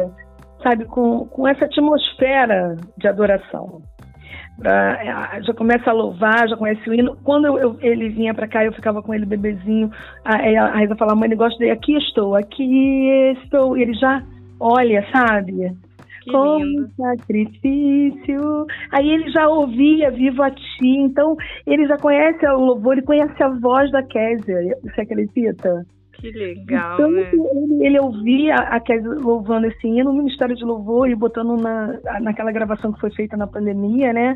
sabe, 0.65 0.85
com, 0.85 1.27
com 1.27 1.47
essa 1.47 1.65
atmosfera 1.65 2.75
de 2.97 3.07
adoração. 3.07 3.81
Pra, 4.57 5.41
já 5.41 5.53
começa 5.53 5.89
a 5.89 5.93
louvar, 5.93 6.47
já 6.47 6.57
conhece 6.57 6.89
o 6.89 6.93
hino. 6.93 7.17
Quando 7.23 7.45
eu, 7.45 7.57
eu, 7.57 7.77
ele 7.81 8.09
vinha 8.09 8.33
para 8.33 8.47
cá, 8.47 8.63
eu 8.65 8.73
ficava 8.73 9.03
com 9.03 9.13
ele 9.13 9.25
bebezinho. 9.25 9.91
A, 10.23 10.35
a 10.35 10.69
Raíssa 10.69 10.95
falava, 10.95 11.19
mãe, 11.19 11.27
ele 11.27 11.35
gosta 11.35 11.57
de 11.63 11.69
aqui 11.69 11.95
estou, 11.97 12.35
aqui 12.35 13.07
estou. 13.43 13.77
E 13.77 13.83
ele 13.83 13.93
já 13.93 14.23
olha, 14.59 15.05
sabe? 15.11 15.75
Que 16.21 16.31
Como 16.31 16.63
lindo. 16.63 16.89
sacrifício. 16.95 18.65
Aí 18.91 19.09
ele 19.09 19.29
já 19.29 19.47
ouvia 19.47 20.09
Vivo 20.09 20.41
a 20.41 20.49
Ti. 20.49 20.87
Então, 20.99 21.35
ele 21.67 21.85
já 21.85 21.97
conhece 21.97 22.47
o 22.47 22.57
louvor, 22.57 22.93
ele 22.93 23.05
conhece 23.05 23.43
a 23.43 23.49
voz 23.49 23.91
da 23.91 24.01
Kézia. 24.03 24.77
Você 24.83 25.01
acredita? 25.01 25.85
Que 26.31 26.39
legal, 26.39 26.95
então, 26.95 27.11
né? 27.11 27.29
Ele, 27.31 27.85
ele 27.85 27.99
ouvia 27.99 28.55
a 28.55 28.79
Kézia 28.79 29.09
louvando 29.09 29.67
esse 29.67 29.87
hino 29.87 30.11
no 30.11 30.23
Ministério 30.23 30.55
de 30.55 30.63
Louvor 30.63 31.07
e 31.07 31.15
botando 31.15 31.55
na, 31.55 31.99
naquela 32.19 32.51
gravação 32.51 32.91
que 32.91 32.99
foi 32.99 33.11
feita 33.11 33.37
na 33.37 33.45
pandemia, 33.45 34.11
né? 34.11 34.35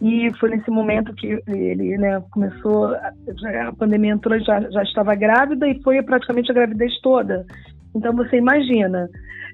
E 0.00 0.30
foi 0.38 0.50
nesse 0.50 0.70
momento 0.70 1.14
que 1.14 1.38
ele 1.46 1.98
né, 1.98 2.22
começou, 2.30 2.94
a 2.94 3.72
pandemia 3.78 4.12
entrou, 4.12 4.38
já, 4.40 4.60
já 4.70 4.82
estava 4.82 5.14
grávida 5.14 5.66
e 5.68 5.82
foi 5.82 6.02
praticamente 6.02 6.50
a 6.50 6.54
gravidez 6.54 6.98
toda. 7.00 7.46
Então 7.94 8.14
você 8.14 8.36
imagina, 8.36 9.08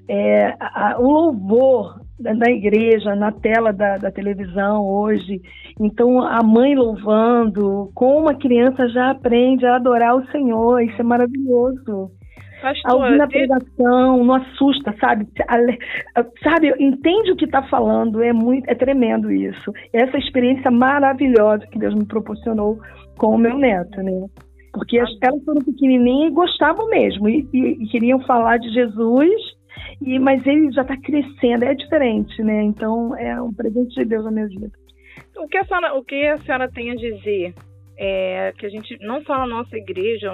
é, 0.07 0.55
a, 0.59 0.97
o 0.99 1.09
louvor 1.09 2.01
da, 2.19 2.49
igreja, 2.49 3.15
na 3.15 3.31
tela 3.31 3.73
da, 3.73 3.97
da, 3.97 4.11
televisão 4.11 4.85
hoje. 4.85 5.41
Então, 5.79 6.21
a 6.21 6.43
mãe 6.43 6.75
louvando, 6.75 7.91
como 7.93 8.29
a 8.29 8.35
criança 8.35 8.87
já 8.89 9.11
aprende 9.11 9.65
a 9.65 9.75
adorar 9.75 10.15
o 10.15 10.25
Senhor, 10.27 10.81
isso 10.81 11.01
é 11.01 11.03
maravilhoso. 11.03 12.11
Pastor, 12.61 13.21
a 13.21 13.27
pregação, 13.27 14.23
não 14.23 14.35
assusta, 14.35 14.95
sabe? 14.97 15.27
Sabe, 16.41 16.73
entende 16.79 17.31
o 17.31 17.35
que 17.35 17.43
está 17.43 17.61
falando, 17.63 18.23
é 18.23 18.31
muito, 18.31 18.69
é 18.69 18.75
tremendo 18.75 19.29
isso. 19.29 19.73
Essa 19.91 20.17
experiência 20.17 20.71
maravilhosa 20.71 21.67
que 21.67 21.77
Deus 21.77 21.93
me 21.93 22.05
proporcionou 22.05 22.79
com 23.17 23.35
o 23.35 23.37
meu 23.37 23.57
neto, 23.57 24.01
né? 24.01 24.27
Porque 24.71 24.97
elas 24.97 25.43
foram 25.43 25.61
pequenininhas 25.61 26.31
e 26.31 26.33
gostavam 26.33 26.87
mesmo, 26.89 27.27
e, 27.27 27.45
e, 27.51 27.83
e 27.83 27.87
queriam 27.89 28.21
falar 28.21 28.57
de 28.57 28.69
Jesus 28.69 29.29
e, 30.01 30.19
mas 30.19 30.45
ele 30.45 30.71
já 30.71 30.81
está 30.81 30.97
crescendo, 30.97 31.65
é 31.65 31.73
diferente, 31.73 32.41
né? 32.41 32.63
Então 32.63 33.15
é 33.15 33.41
um 33.41 33.53
presente 33.53 33.95
de 33.95 34.05
Deus 34.05 34.25
na 34.25 34.31
minha 34.31 34.47
vida. 34.47 34.71
O 35.37 35.47
que 35.47 35.57
a 35.57 35.65
senhora, 35.65 35.93
o 35.95 36.03
que 36.03 36.25
a 36.25 36.37
senhora 36.39 36.69
tem 36.71 36.91
a 36.91 36.95
dizer? 36.95 37.53
É, 37.97 38.51
que 38.57 38.65
a 38.65 38.69
gente 38.69 38.97
não 39.01 39.21
só 39.23 39.37
na 39.37 39.45
nossa 39.45 39.77
igreja, 39.77 40.33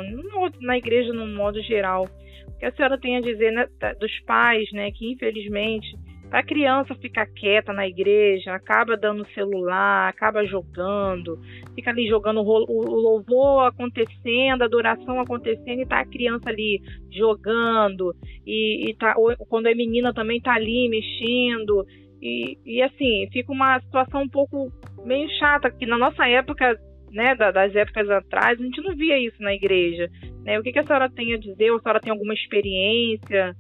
na 0.62 0.78
igreja 0.78 1.12
no 1.12 1.28
modo 1.28 1.62
geral, 1.62 2.08
o 2.48 2.58
que 2.58 2.66
a 2.66 2.72
senhora 2.72 2.98
tem 2.98 3.18
a 3.18 3.22
dizer 3.22 3.52
né, 3.52 3.68
dos 4.00 4.20
pais, 4.22 4.72
né, 4.72 4.90
que 4.92 5.12
infelizmente 5.12 5.88
a 6.32 6.44
criança 6.44 6.94
fica 6.96 7.26
quieta 7.26 7.74
na 7.74 7.88
igreja, 7.88 8.54
acaba 8.54 8.96
dando 8.96 9.28
celular, 9.34 10.10
acaba 10.10 10.46
jogando, 10.46 11.40
fica 11.74 11.90
ali 11.90 12.08
jogando 12.08 12.42
o 12.42 13.02
louvor 13.02 13.68
acontecendo, 13.68 14.62
a 14.62 14.66
adoração 14.66 15.20
acontecendo 15.20 15.82
e 15.82 15.88
tá 15.88 16.00
a 16.00 16.06
criança 16.06 16.50
ali 16.50 16.82
jogando 17.12 18.16
e, 18.46 18.90
e 18.90 18.94
tá, 18.96 19.16
quando 19.48 19.68
é 19.68 19.74
menina 19.74 20.14
também 20.14 20.40
tá 20.40 20.54
ali 20.54 20.88
mexendo 20.88 21.86
e, 22.22 22.58
e 22.66 22.82
assim 22.82 23.28
fica 23.32 23.52
uma 23.52 23.80
situação 23.80 24.22
um 24.22 24.30
pouco 24.30 24.72
meio 25.06 25.28
chata 25.40 25.72
que 25.72 25.86
na 25.86 25.98
nossa 25.98 26.28
época 26.28 26.78
né, 27.12 27.36
das 27.36 27.76
épocas 27.76 28.10
atrás, 28.10 28.60
a 28.60 28.64
gente 28.64 28.82
não 28.82 28.96
via 28.96 29.20
isso 29.20 29.42
na 29.42 29.54
igreja. 29.54 30.10
Né? 30.44 30.60
O 30.60 30.64
que, 30.64 30.72
que 30.72 30.80
a 30.80 30.86
senhora 30.86 31.10
tem 31.10 31.34
a 31.34 31.38
dizer? 31.38 31.72
Ou 31.72 31.78
a 31.78 31.82
senhora 31.82 32.00
tem 32.00 32.12
alguma 32.12 32.34
experiência? 32.34 33.56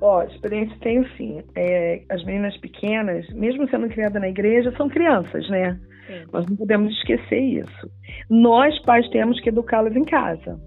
Ó, 0.00 0.22
experiência 0.22 0.76
tenho 0.80 1.06
sim. 1.16 1.42
É, 1.54 2.02
as 2.08 2.24
meninas 2.24 2.56
pequenas, 2.58 3.28
mesmo 3.30 3.68
sendo 3.68 3.88
criadas 3.88 4.20
na 4.20 4.28
igreja, 4.28 4.72
são 4.76 4.88
crianças, 4.88 5.48
né? 5.48 5.78
Sim. 6.06 6.24
Nós 6.32 6.46
não 6.46 6.56
podemos 6.56 6.92
esquecer 6.94 7.40
isso. 7.40 7.90
Nós, 8.28 8.78
pais, 8.80 9.08
temos 9.10 9.40
que 9.40 9.50
educá-las 9.50 9.94
em 9.94 10.04
casa. 10.04 10.58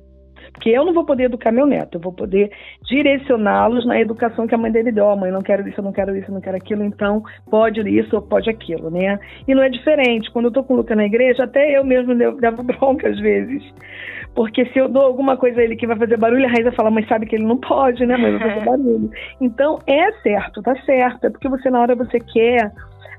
Porque 0.54 0.70
eu 0.70 0.86
não 0.86 0.94
vou 0.94 1.04
poder 1.04 1.24
educar 1.24 1.52
meu 1.52 1.66
neto, 1.66 1.96
eu 1.96 2.02
vou 2.02 2.14
poder 2.14 2.52
direcioná-los 2.84 3.86
na 3.86 4.00
educação 4.00 4.48
que 4.48 4.56
a 4.56 4.58
mãe 4.58 4.72
dele 4.72 4.92
deu. 4.92 5.06
Oh, 5.06 5.16
mãe, 5.16 5.32
não 5.32 5.42
quero 5.42 5.68
isso, 5.68 5.80
eu 5.80 5.84
não 5.84 5.92
quero 5.92 6.16
isso, 6.16 6.30
eu 6.30 6.34
não 6.36 6.42
quero 6.42 6.56
aquilo, 6.56 6.84
então 6.84 7.24
pode 7.50 7.82
isso 7.82 8.16
ou 8.16 8.22
pode 8.22 8.50
aquilo, 8.50 8.90
né? 8.90 9.20
E 9.48 9.54
não 9.54 9.64
é 9.64 9.70
diferente. 9.70 10.32
Quando 10.32 10.46
eu 10.46 10.52
tô 10.52 10.64
com 10.64 10.76
o 10.76 10.78
Luca 10.78 10.96
na 10.96 11.06
igreja, 11.06 11.44
até 11.44 11.78
eu 11.78 11.84
mesmo 11.84 12.14
levo 12.14 12.64
bronca 12.64 13.10
às 13.10 13.20
vezes. 13.20 13.64
Porque 14.36 14.66
se 14.68 14.80
eu 14.80 14.88
dou 14.88 15.04
alguma 15.04 15.38
coisa 15.38 15.60
a 15.60 15.64
ele 15.64 15.76
que 15.76 15.86
vai 15.86 15.98
fazer 15.98 16.18
barulho, 16.18 16.46
a 16.46 16.50
Raíssa 16.50 16.72
fala, 16.72 16.90
mas 16.90 17.08
sabe 17.08 17.26
que 17.26 17.36
ele 17.36 17.46
não 17.46 17.58
pode, 17.58 18.06
né, 18.06 18.18
mãe? 18.18 18.38
Vai 18.38 18.50
fazer 18.50 18.66
barulho. 18.66 19.12
Então, 19.40 19.80
é 19.86 20.12
certo, 20.24 20.62
tá 20.62 20.76
certo. 20.86 21.26
É 21.26 21.30
porque 21.30 21.50
você, 21.50 21.70
na 21.70 21.82
hora, 21.82 21.96
você 21.96 22.20
quer 22.20 22.72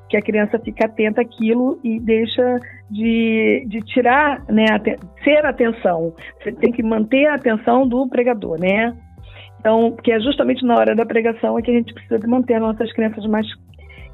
que 0.09 0.17
a 0.17 0.23
criança 0.23 0.59
fique 0.59 0.85
atenta 0.85 1.23
àquilo 1.23 1.79
e 1.83 1.99
deixa 1.99 2.61
de, 2.91 3.65
de 3.69 3.81
tirar, 3.81 4.45
né, 4.49 4.67
ser 5.23 5.45
atenção. 5.45 6.13
Você 6.43 6.53
tem 6.53 6.73
que 6.73 6.83
manter 6.83 7.27
a 7.27 7.35
atenção 7.35 7.87
do 7.87 8.09
pregador, 8.09 8.59
né? 8.61 8.95
Então, 9.59 9.93
porque 9.93 10.13
é 10.13 10.21
justamente 10.21 10.65
na 10.65 10.77
hora 10.77 10.95
da 10.95 11.07
pregação 11.07 11.59
é 11.59 11.63
que 11.63 11.71
a 11.71 11.75
gente 11.75 11.95
precisa 11.95 12.19
de 12.19 12.27
manter 12.27 12.55
as 12.55 12.61
nossas 12.61 12.93
crianças 12.93 13.27
mais 13.27 13.47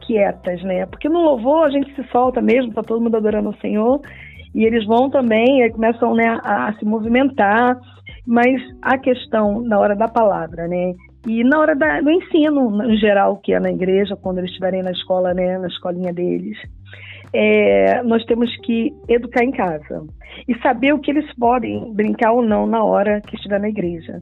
quietas, 0.07 0.62
né? 0.62 0.87
Porque 0.87 1.09
no 1.09 1.21
louvor 1.21 1.67
a 1.67 1.71
gente 1.71 1.93
se 1.95 2.05
solta 2.11 2.41
mesmo, 2.41 2.73
tá 2.73 2.83
todo 2.83 3.01
mundo 3.01 3.17
adorando 3.17 3.51
o 3.51 3.61
Senhor, 3.61 4.01
e 4.55 4.65
eles 4.65 4.85
vão 4.87 5.11
também, 5.11 5.69
começam 5.71 6.15
né, 6.15 6.39
a, 6.43 6.69
a 6.69 6.73
se 6.75 6.85
movimentar, 6.85 7.77
mas 8.27 8.61
a 8.83 8.97
questão 8.99 9.61
na 9.61 9.79
hora 9.79 9.97
da 9.97 10.09
palavra, 10.09 10.67
né? 10.69 10.95
E 11.27 11.45
na 11.45 11.59
hora 11.59 11.77
da, 11.77 12.01
do 12.01 12.11
ensino, 12.11 12.83
em 12.83 12.97
geral, 12.97 13.37
que 13.39 13.53
é 13.53 13.61
na 13.61 13.71
igreja, 13.71 14.17
quando 14.17 14.39
eles 14.39 14.51
estiverem 14.51 14.83
na 14.83 14.91
escola, 14.91 15.35
né, 15.35 15.59
na 15.59 15.69
escolinha 15.69 16.13
deles, 16.13 16.57
é, 17.33 18.03
nós 18.03 18.25
temos 18.25 18.55
que 18.63 18.93
educar 19.09 19.45
em 19.45 19.53
casa 19.53 20.05
e 20.49 20.59
saber 20.59 20.93
o 20.93 20.99
que 20.99 21.11
eles 21.11 21.33
podem 21.35 21.93
brincar 21.93 22.33
ou 22.33 22.43
não 22.43 22.67
na 22.67 22.83
hora 22.83 23.21
que 23.21 23.37
estiver 23.37 23.61
na 23.61 23.69
igreja. 23.69 24.21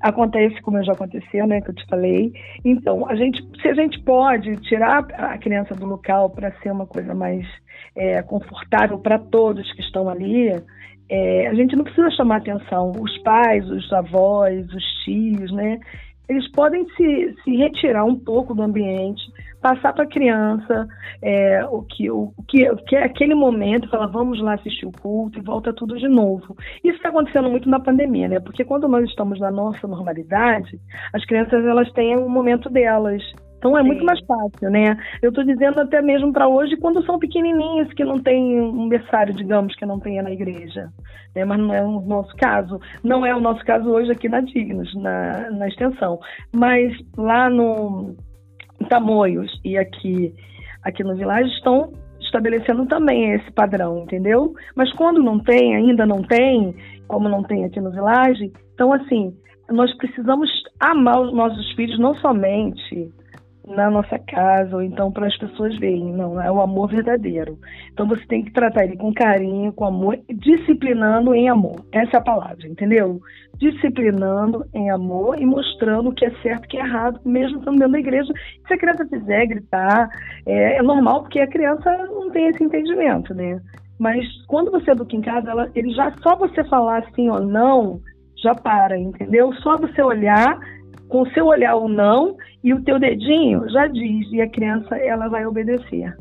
Acontece 0.00 0.60
como 0.62 0.82
já 0.82 0.92
aconteceu, 0.92 1.46
né, 1.46 1.60
que 1.60 1.70
eu 1.70 1.74
te 1.74 1.86
falei. 1.86 2.32
Então, 2.64 3.08
a 3.08 3.14
gente, 3.14 3.42
se 3.62 3.68
a 3.68 3.74
gente 3.74 3.98
pode 4.02 4.56
tirar 4.62 5.06
a 5.12 5.38
criança 5.38 5.74
do 5.74 5.86
local 5.86 6.30
para 6.30 6.52
ser 6.62 6.72
uma 6.72 6.86
coisa 6.86 7.14
mais 7.14 7.46
é, 7.96 8.20
confortável 8.22 8.98
para 8.98 9.18
todos 9.18 9.72
que 9.72 9.80
estão 9.80 10.08
ali, 10.08 10.52
é, 11.08 11.48
a 11.48 11.54
gente 11.54 11.74
não 11.74 11.84
precisa 11.84 12.10
chamar 12.10 12.36
atenção. 12.36 12.92
Os 12.92 13.18
pais, 13.18 13.68
os 13.68 13.92
avós, 13.92 14.66
os 14.72 14.84
tios, 15.04 15.50
né? 15.52 15.80
Eles 16.30 16.48
podem 16.52 16.86
se, 16.90 17.34
se 17.42 17.56
retirar 17.56 18.04
um 18.04 18.16
pouco 18.16 18.54
do 18.54 18.62
ambiente, 18.62 19.20
passar 19.60 19.92
para 19.92 20.04
a 20.04 20.08
criança 20.08 20.86
é, 21.20 21.64
o, 21.66 21.82
que, 21.82 22.08
o, 22.08 22.32
que, 22.46 22.70
o 22.70 22.76
que 22.76 22.94
é 22.94 23.02
aquele 23.02 23.34
momento, 23.34 23.90
falar 23.90 24.06
vamos 24.06 24.40
lá 24.40 24.54
assistir 24.54 24.86
o 24.86 24.92
culto 24.92 25.40
e 25.40 25.42
volta 25.42 25.72
tudo 25.72 25.98
de 25.98 26.08
novo. 26.08 26.56
Isso 26.84 26.96
está 26.96 27.08
acontecendo 27.08 27.50
muito 27.50 27.68
na 27.68 27.80
pandemia, 27.80 28.28
né? 28.28 28.38
Porque 28.38 28.64
quando 28.64 28.86
nós 28.86 29.04
estamos 29.08 29.40
na 29.40 29.50
nossa 29.50 29.88
normalidade, 29.88 30.80
as 31.12 31.24
crianças 31.26 31.64
elas 31.64 31.90
têm 31.94 32.16
um 32.16 32.28
momento 32.28 32.70
delas. 32.70 33.22
Então 33.60 33.76
é 33.76 33.82
Sim. 33.82 33.88
muito 33.88 34.04
mais 34.06 34.18
fácil, 34.24 34.70
né? 34.70 34.96
Eu 35.20 35.28
estou 35.28 35.44
dizendo 35.44 35.80
até 35.80 36.00
mesmo 36.00 36.32
para 36.32 36.48
hoje 36.48 36.78
quando 36.78 37.04
são 37.04 37.18
pequenininhos 37.18 37.92
que 37.92 38.02
não 38.02 38.18
tem 38.18 38.58
um 38.58 38.88
berçário, 38.88 39.34
digamos, 39.34 39.76
que 39.76 39.84
não 39.84 40.00
tenha 40.00 40.22
na 40.22 40.30
igreja. 40.30 40.88
Né? 41.36 41.44
Mas 41.44 41.58
não 41.58 41.74
é 41.74 41.82
o 41.82 42.00
nosso 42.00 42.34
caso. 42.36 42.80
Não 43.04 43.24
é 43.24 43.36
o 43.36 43.40
nosso 43.40 43.62
caso 43.66 43.90
hoje 43.90 44.10
aqui 44.10 44.30
na 44.30 44.40
Dignos, 44.40 44.94
na, 44.94 45.50
na 45.50 45.68
extensão. 45.68 46.18
Mas 46.50 46.96
lá 47.18 47.50
no 47.50 48.16
Tamoios 48.88 49.52
e 49.62 49.76
aqui, 49.76 50.34
aqui 50.82 51.04
no 51.04 51.14
Village 51.14 51.50
estão 51.50 51.92
estabelecendo 52.18 52.86
também 52.86 53.32
esse 53.32 53.50
padrão, 53.52 54.04
entendeu? 54.04 54.54
Mas 54.74 54.90
quando 54.94 55.22
não 55.22 55.38
tem, 55.38 55.76
ainda 55.76 56.06
não 56.06 56.22
tem, 56.22 56.74
como 57.06 57.28
não 57.28 57.42
tem 57.42 57.66
aqui 57.66 57.78
no 57.78 57.90
Village, 57.90 58.50
então 58.72 58.90
assim, 58.90 59.34
nós 59.68 59.94
precisamos 59.98 60.50
amar 60.80 61.20
os 61.20 61.34
nossos 61.34 61.70
filhos 61.72 61.98
não 61.98 62.14
somente 62.16 63.12
na 63.66 63.90
nossa 63.90 64.18
casa, 64.18 64.74
ou 64.74 64.82
então 64.82 65.12
para 65.12 65.26
as 65.26 65.36
pessoas 65.36 65.76
verem. 65.78 66.12
Não, 66.12 66.40
é 66.40 66.50
o 66.50 66.60
amor 66.60 66.88
verdadeiro. 66.88 67.58
Então 67.92 68.06
você 68.06 68.24
tem 68.26 68.44
que 68.44 68.52
tratar 68.52 68.84
ele 68.84 68.96
com 68.96 69.12
carinho, 69.12 69.72
com 69.72 69.84
amor, 69.84 70.18
disciplinando 70.28 71.34
em 71.34 71.48
amor. 71.48 71.84
Essa 71.92 72.16
é 72.16 72.18
a 72.18 72.22
palavra, 72.22 72.66
entendeu? 72.66 73.20
Disciplinando 73.58 74.64
em 74.74 74.90
amor 74.90 75.40
e 75.40 75.46
mostrando 75.46 76.10
o 76.10 76.14
que 76.14 76.24
é 76.24 76.30
certo 76.42 76.64
e 76.64 76.66
o 76.66 76.68
que 76.68 76.76
é 76.78 76.80
errado, 76.80 77.20
mesmo 77.24 77.58
estando 77.58 77.78
dentro 77.78 77.92
da 77.92 78.00
igreja. 78.00 78.32
Se 78.66 78.74
a 78.74 78.78
criança 78.78 79.06
fizer 79.06 79.46
gritar, 79.46 80.08
é, 80.46 80.78
é 80.78 80.82
normal, 80.82 81.22
porque 81.22 81.40
a 81.40 81.48
criança 81.48 81.90
não 82.08 82.30
tem 82.30 82.46
esse 82.46 82.64
entendimento, 82.64 83.34
né? 83.34 83.60
Mas 83.98 84.26
quando 84.46 84.70
você 84.70 84.92
educa 84.92 85.14
em 85.14 85.20
casa, 85.20 85.50
ela, 85.50 85.70
ele 85.74 85.92
já 85.92 86.10
só 86.22 86.34
você 86.34 86.64
falar 86.64 87.00
assim 87.00 87.28
ou 87.28 87.40
não, 87.40 88.00
já 88.42 88.54
para, 88.54 88.98
entendeu? 88.98 89.52
Só 89.56 89.76
você 89.76 90.02
olhar 90.02 90.58
com 91.10 91.22
o 91.22 91.30
seu 91.32 91.46
olhar 91.46 91.74
ou 91.74 91.88
não 91.88 92.36
e 92.64 92.72
o 92.72 92.82
teu 92.82 92.98
dedinho 92.98 93.68
já 93.68 93.86
diz 93.86 94.30
e 94.32 94.40
a 94.40 94.48
criança 94.48 94.96
ela 94.96 95.28
vai 95.28 95.44
obedecer. 95.44 96.16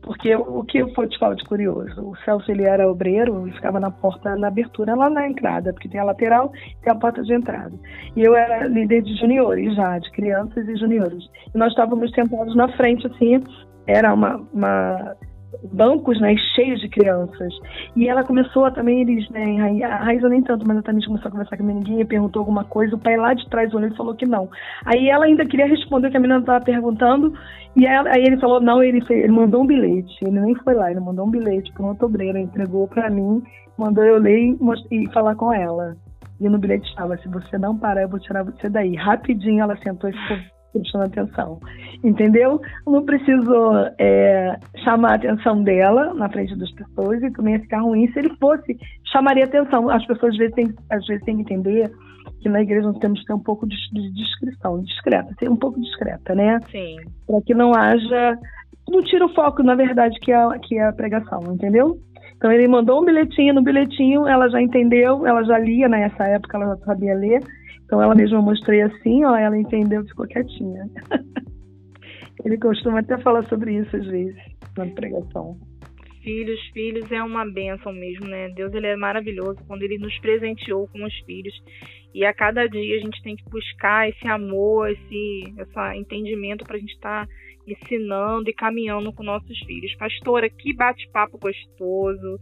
Porque 0.00 0.34
o 0.34 0.62
que 0.62 0.78
eu 0.78 0.88
te 1.08 1.18
falar 1.18 1.34
de 1.34 1.44
curioso, 1.44 2.00
o 2.00 2.16
Celso 2.24 2.50
ele 2.50 2.62
era 2.62 2.88
obreiro 2.88 3.46
e 3.48 3.52
ficava 3.52 3.80
na 3.80 3.90
porta, 3.90 4.36
na 4.36 4.46
abertura, 4.46 4.94
lá 4.94 5.10
na 5.10 5.28
entrada, 5.28 5.72
porque 5.72 5.88
tem 5.88 6.00
a 6.00 6.04
lateral 6.04 6.52
e 6.54 6.82
tem 6.82 6.92
a 6.92 6.96
porta 6.96 7.22
de 7.22 7.34
entrada. 7.34 7.72
E 8.16 8.22
eu 8.22 8.34
era 8.34 8.66
líder 8.68 9.02
de 9.02 9.14
juniores 9.16 9.74
já, 9.74 9.98
de 9.98 10.10
crianças 10.12 10.66
e 10.68 10.76
juniores. 10.76 11.24
E 11.52 11.58
nós 11.58 11.70
estávamos 11.70 12.10
sentados 12.12 12.54
na 12.54 12.68
frente, 12.76 13.06
assim, 13.08 13.42
era 13.86 14.14
uma, 14.14 14.40
uma 14.54 15.16
bancos 15.72 16.20
né, 16.20 16.34
cheios 16.54 16.80
de 16.80 16.88
crianças. 16.88 17.52
E 17.96 18.08
ela 18.08 18.24
começou 18.24 18.64
a, 18.64 18.70
também, 18.70 19.00
eles, 19.00 19.28
né, 19.30 19.84
a 19.84 19.96
Raíssa 20.04 20.28
nem 20.28 20.42
tanto, 20.42 20.66
mas 20.66 20.78
a 20.78 20.82
Tamires 20.82 21.06
começou 21.06 21.28
a 21.28 21.32
conversar 21.32 21.56
com 21.56 21.62
a 21.62 21.66
menina, 21.66 22.04
perguntou 22.04 22.40
alguma 22.40 22.64
coisa, 22.64 22.94
o 22.94 22.98
pai 22.98 23.16
lá 23.16 23.34
de 23.34 23.48
trás 23.48 23.72
olhou 23.74 23.88
e 23.88 23.96
falou 23.96 24.14
que 24.14 24.26
não. 24.26 24.48
Aí 24.84 25.08
ela 25.08 25.24
ainda 25.24 25.44
queria 25.44 25.66
responder 25.66 26.08
o 26.08 26.10
que 26.10 26.16
a 26.16 26.20
menina 26.20 26.40
estava 26.40 26.64
perguntando, 26.64 27.32
e 27.76 27.86
ela, 27.86 28.10
aí 28.10 28.22
ele 28.22 28.38
falou, 28.38 28.60
não, 28.60 28.82
ele, 28.82 29.02
ele 29.10 29.32
mandou 29.32 29.62
um 29.62 29.66
bilhete, 29.66 30.16
ele 30.22 30.40
nem 30.40 30.54
foi 30.56 30.74
lá, 30.74 30.90
ele 30.90 31.00
mandou 31.00 31.26
um 31.26 31.30
bilhete 31.30 31.72
para 31.72 31.82
uma 31.82 31.96
obreira, 32.00 32.38
entregou 32.38 32.86
para 32.88 33.10
mim, 33.10 33.42
mandou 33.76 34.04
eu 34.04 34.18
ler 34.18 34.38
e, 34.38 34.56
e 34.90 35.12
falar 35.12 35.34
com 35.34 35.52
ela. 35.52 35.96
E 36.40 36.48
no 36.48 36.58
bilhete 36.58 36.88
estava, 36.88 37.16
se 37.18 37.28
você 37.28 37.58
não 37.58 37.76
parar, 37.76 38.02
eu 38.02 38.08
vou 38.08 38.20
tirar 38.20 38.44
você 38.44 38.68
daí. 38.68 38.94
Rapidinho 38.94 39.60
ela 39.62 39.76
sentou 39.78 40.08
e 40.08 40.12
ficou 40.12 40.36
prestando 40.72 41.04
atenção. 41.04 41.60
Entendeu? 42.02 42.60
Não 42.86 43.04
preciso 43.04 43.52
é, 43.98 44.56
chamar 44.84 45.12
a 45.12 45.14
atenção 45.16 45.62
dela 45.62 46.14
na 46.14 46.28
frente 46.28 46.56
das 46.56 46.70
pessoas 46.72 47.22
e 47.22 47.30
também 47.32 47.54
ia 47.54 47.60
ficar 47.60 47.80
ruim 47.80 48.10
se 48.12 48.18
ele 48.18 48.30
fosse, 48.36 48.78
chamaria 49.12 49.44
atenção. 49.44 49.88
As 49.90 50.04
pessoas 50.06 50.32
às 50.32 50.38
vezes 50.38 50.54
têm, 50.54 50.74
às 50.90 51.06
vezes 51.06 51.24
têm 51.24 51.36
que 51.36 51.42
entender 51.42 51.90
que 52.40 52.48
na 52.48 52.62
igreja 52.62 52.86
nós 52.86 52.98
temos 52.98 53.20
que 53.20 53.26
ter 53.26 53.34
um 53.34 53.42
pouco 53.42 53.66
de, 53.66 53.76
de 53.92 54.12
discrição, 54.12 54.82
discreta, 54.82 55.34
ser 55.38 55.50
um 55.50 55.56
pouco 55.56 55.80
discreta, 55.80 56.34
né? 56.34 56.58
Sim. 56.70 56.96
Para 57.26 57.42
que 57.42 57.54
não 57.54 57.74
haja. 57.74 58.38
Não 58.88 59.02
tira 59.02 59.26
o 59.26 59.34
foco, 59.34 59.62
na 59.62 59.74
verdade, 59.74 60.18
que 60.20 60.32
é, 60.32 60.58
que 60.62 60.78
é 60.78 60.86
a 60.86 60.92
pregação, 60.92 61.40
entendeu? 61.52 61.98
Então 62.38 62.50
ele 62.50 62.68
mandou 62.68 63.02
um 63.02 63.04
bilhetinho, 63.04 63.52
no 63.52 63.62
bilhetinho 63.62 64.26
ela 64.26 64.48
já 64.48 64.62
entendeu, 64.62 65.26
ela 65.26 65.42
já 65.42 65.58
lia, 65.58 65.88
né, 65.88 66.08
nessa 66.08 66.24
época 66.24 66.56
ela 66.56 66.76
já 66.76 66.84
sabia 66.84 67.14
ler, 67.14 67.42
então 67.88 68.02
ela 68.02 68.14
mesma 68.14 68.42
mostrei 68.42 68.82
assim, 68.82 69.24
ó, 69.24 69.34
ela 69.34 69.56
entendeu 69.56 70.04
ficou 70.04 70.26
quietinha. 70.26 70.86
Ele 72.44 72.58
costuma 72.58 73.00
até 73.00 73.16
falar 73.18 73.42
sobre 73.48 73.78
isso 73.78 73.96
às 73.96 74.06
vezes 74.06 74.36
na 74.76 74.86
pregação. 74.88 75.58
Filhos, 76.22 76.60
filhos 76.74 77.10
é 77.10 77.22
uma 77.22 77.50
bênção 77.50 77.90
mesmo, 77.90 78.26
né? 78.26 78.50
Deus 78.50 78.72
ele 78.74 78.86
é 78.86 78.94
maravilhoso 78.94 79.58
quando 79.66 79.82
ele 79.82 79.96
nos 79.98 80.16
presenteou 80.18 80.86
com 80.88 81.02
os 81.02 81.14
filhos. 81.20 81.54
E 82.14 82.24
a 82.26 82.34
cada 82.34 82.68
dia 82.68 82.96
a 82.96 83.00
gente 83.00 83.22
tem 83.22 83.34
que 83.34 83.48
buscar 83.48 84.08
esse 84.08 84.28
amor, 84.28 84.90
esse, 84.90 85.54
esse 85.58 85.96
entendimento 85.96 86.64
para 86.64 86.76
a 86.76 86.78
gente 86.78 86.92
estar 86.92 87.26
tá 87.26 87.32
ensinando 87.66 88.50
e 88.50 88.54
caminhando 88.54 89.12
com 89.12 89.22
nossos 89.22 89.58
filhos. 89.60 89.94
Pastora, 89.96 90.50
que 90.50 90.74
bate-papo 90.74 91.38
gostoso. 91.38 92.38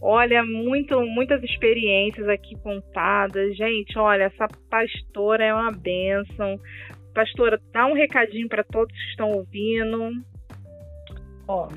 Olha, 0.00 0.44
muito, 0.44 1.00
muitas 1.06 1.42
experiências 1.42 2.28
aqui 2.28 2.54
contadas. 2.58 3.56
Gente, 3.56 3.98
olha, 3.98 4.24
essa 4.24 4.46
pastora 4.70 5.44
é 5.44 5.54
uma 5.54 5.72
bênção. 5.72 6.60
Pastora, 7.14 7.58
dá 7.72 7.86
um 7.86 7.94
recadinho 7.94 8.48
para 8.48 8.62
todos 8.62 8.92
que 8.92 9.10
estão 9.10 9.30
ouvindo. 9.30 10.10
Ó, 11.48 11.68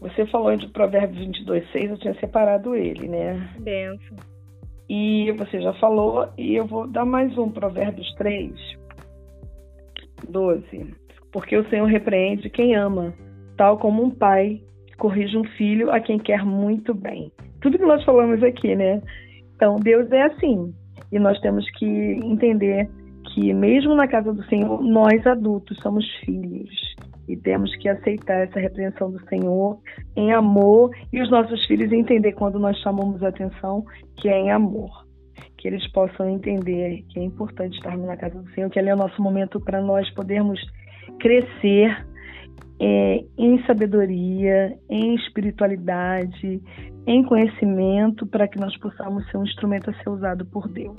você 0.00 0.26
falou 0.26 0.54
de 0.56 0.68
Provérbios 0.68 1.18
22, 1.26 1.72
6, 1.72 1.90
eu 1.90 1.98
tinha 1.98 2.14
separado 2.20 2.74
ele, 2.74 3.08
né? 3.08 3.54
Benção. 3.58 4.16
E 4.86 5.32
você 5.32 5.62
já 5.62 5.72
falou, 5.74 6.28
e 6.36 6.54
eu 6.54 6.66
vou 6.66 6.86
dar 6.86 7.06
mais 7.06 7.36
um, 7.38 7.50
Provérbios 7.50 8.12
3, 8.16 8.52
12. 10.28 10.94
Porque 11.32 11.56
o 11.56 11.68
Senhor 11.70 11.86
repreende 11.86 12.50
quem 12.50 12.76
ama, 12.76 13.14
tal 13.56 13.78
como 13.78 14.02
um 14.02 14.10
pai 14.10 14.60
corrige 14.98 15.36
um 15.36 15.44
filho 15.44 15.90
a 15.90 15.98
quem 15.98 16.18
quer 16.18 16.44
muito 16.44 16.94
bem 16.94 17.32
tudo 17.64 17.78
que 17.78 17.86
nós 17.86 18.04
falamos 18.04 18.42
aqui, 18.42 18.76
né? 18.76 19.00
Então, 19.56 19.76
Deus 19.76 20.12
é 20.12 20.24
assim. 20.24 20.74
E 21.10 21.18
nós 21.18 21.40
temos 21.40 21.68
que 21.78 21.86
entender 21.86 22.86
que 23.32 23.54
mesmo 23.54 23.94
na 23.94 24.06
casa 24.06 24.34
do 24.34 24.44
Senhor, 24.44 24.82
nós 24.82 25.26
adultos 25.26 25.78
somos 25.78 26.04
filhos 26.26 26.70
e 27.26 27.34
temos 27.38 27.74
que 27.76 27.88
aceitar 27.88 28.46
essa 28.46 28.60
repreensão 28.60 29.10
do 29.10 29.18
Senhor 29.28 29.78
em 30.14 30.30
amor 30.30 30.90
e 31.10 31.22
os 31.22 31.30
nossos 31.30 31.64
filhos 31.64 31.90
entender 31.90 32.32
quando 32.32 32.58
nós 32.58 32.76
chamamos 32.80 33.22
a 33.22 33.28
atenção 33.28 33.82
que 34.18 34.28
é 34.28 34.38
em 34.38 34.52
amor. 34.52 35.06
Que 35.56 35.68
eles 35.68 35.90
possam 35.90 36.28
entender 36.28 37.02
que 37.08 37.18
é 37.18 37.22
importante 37.22 37.78
estarmos 37.78 38.06
na 38.06 38.18
casa 38.18 38.42
do 38.42 38.50
Senhor, 38.50 38.68
que 38.68 38.78
ali 38.78 38.90
é 38.90 38.94
o 38.94 38.98
nosso 38.98 39.22
momento 39.22 39.58
para 39.58 39.80
nós 39.80 40.10
podermos 40.10 40.60
crescer 41.18 41.96
é, 42.80 43.24
em 43.38 43.62
sabedoria, 43.66 44.76
em 44.88 45.14
espiritualidade, 45.14 46.60
em 47.06 47.22
conhecimento, 47.22 48.26
para 48.26 48.48
que 48.48 48.58
nós 48.58 48.76
possamos 48.78 49.28
ser 49.30 49.36
um 49.36 49.44
instrumento 49.44 49.90
a 49.90 49.94
ser 49.94 50.08
usado 50.08 50.44
por 50.46 50.68
Deus. 50.68 50.98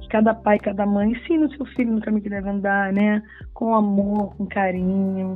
Que 0.00 0.08
cada 0.08 0.34
pai, 0.34 0.58
cada 0.58 0.86
mãe 0.86 1.10
ensine 1.10 1.44
o 1.44 1.56
seu 1.56 1.66
filho 1.66 1.92
no 1.92 2.00
caminho 2.00 2.22
que 2.22 2.30
deve 2.30 2.48
andar, 2.48 2.92
né? 2.92 3.22
Com 3.52 3.74
amor, 3.74 4.34
com 4.36 4.46
carinho. 4.46 5.34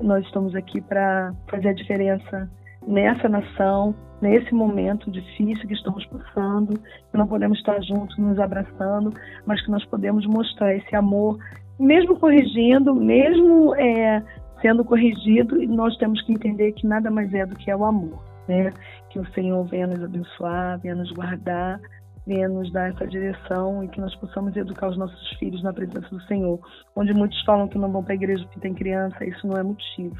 Nós 0.00 0.24
estamos 0.24 0.54
aqui 0.54 0.80
para 0.80 1.34
fazer 1.50 1.68
a 1.68 1.74
diferença 1.74 2.50
nessa 2.86 3.28
nação, 3.28 3.94
nesse 4.20 4.52
momento 4.54 5.10
difícil 5.10 5.66
que 5.66 5.74
estamos 5.74 6.06
passando, 6.06 6.78
que 6.78 7.18
não 7.18 7.26
podemos 7.26 7.58
estar 7.58 7.80
juntos, 7.82 8.16
nos 8.18 8.38
abraçando, 8.38 9.12
mas 9.44 9.60
que 9.62 9.70
nós 9.70 9.84
podemos 9.86 10.26
mostrar 10.26 10.74
esse 10.74 10.96
amor, 10.96 11.38
mesmo 11.78 12.18
corrigindo, 12.18 12.94
mesmo 12.94 13.74
é, 13.76 14.22
sendo 14.60 14.84
corrigido, 14.84 15.56
nós 15.68 15.96
temos 15.98 16.20
que 16.22 16.32
entender 16.32 16.72
que 16.72 16.86
nada 16.86 17.10
mais 17.10 17.32
é 17.32 17.46
do 17.46 17.56
que 17.56 17.70
é 17.70 17.76
o 17.76 17.84
amor, 17.84 18.22
né? 18.48 18.72
Que 19.10 19.18
o 19.18 19.26
Senhor 19.32 19.64
venha 19.64 19.86
nos 19.86 20.02
abençoar, 20.02 20.78
venha 20.80 20.94
nos 20.94 21.10
guardar, 21.12 21.80
venha 22.26 22.48
nos 22.48 22.70
dar 22.72 22.90
essa 22.90 23.06
direção 23.06 23.82
e 23.82 23.88
que 23.88 24.00
nós 24.00 24.14
possamos 24.16 24.54
educar 24.54 24.88
os 24.88 24.98
nossos 24.98 25.28
filhos 25.38 25.62
na 25.62 25.72
presença 25.72 26.08
do 26.10 26.20
Senhor. 26.22 26.60
Onde 26.94 27.14
muitos 27.14 27.42
falam 27.44 27.66
que 27.68 27.78
não 27.78 27.90
vão 27.90 28.04
para 28.04 28.12
a 28.12 28.16
igreja 28.16 28.44
porque 28.44 28.60
tem 28.60 28.74
criança, 28.74 29.24
isso 29.24 29.46
não 29.46 29.56
é 29.56 29.62
motivo. 29.62 30.16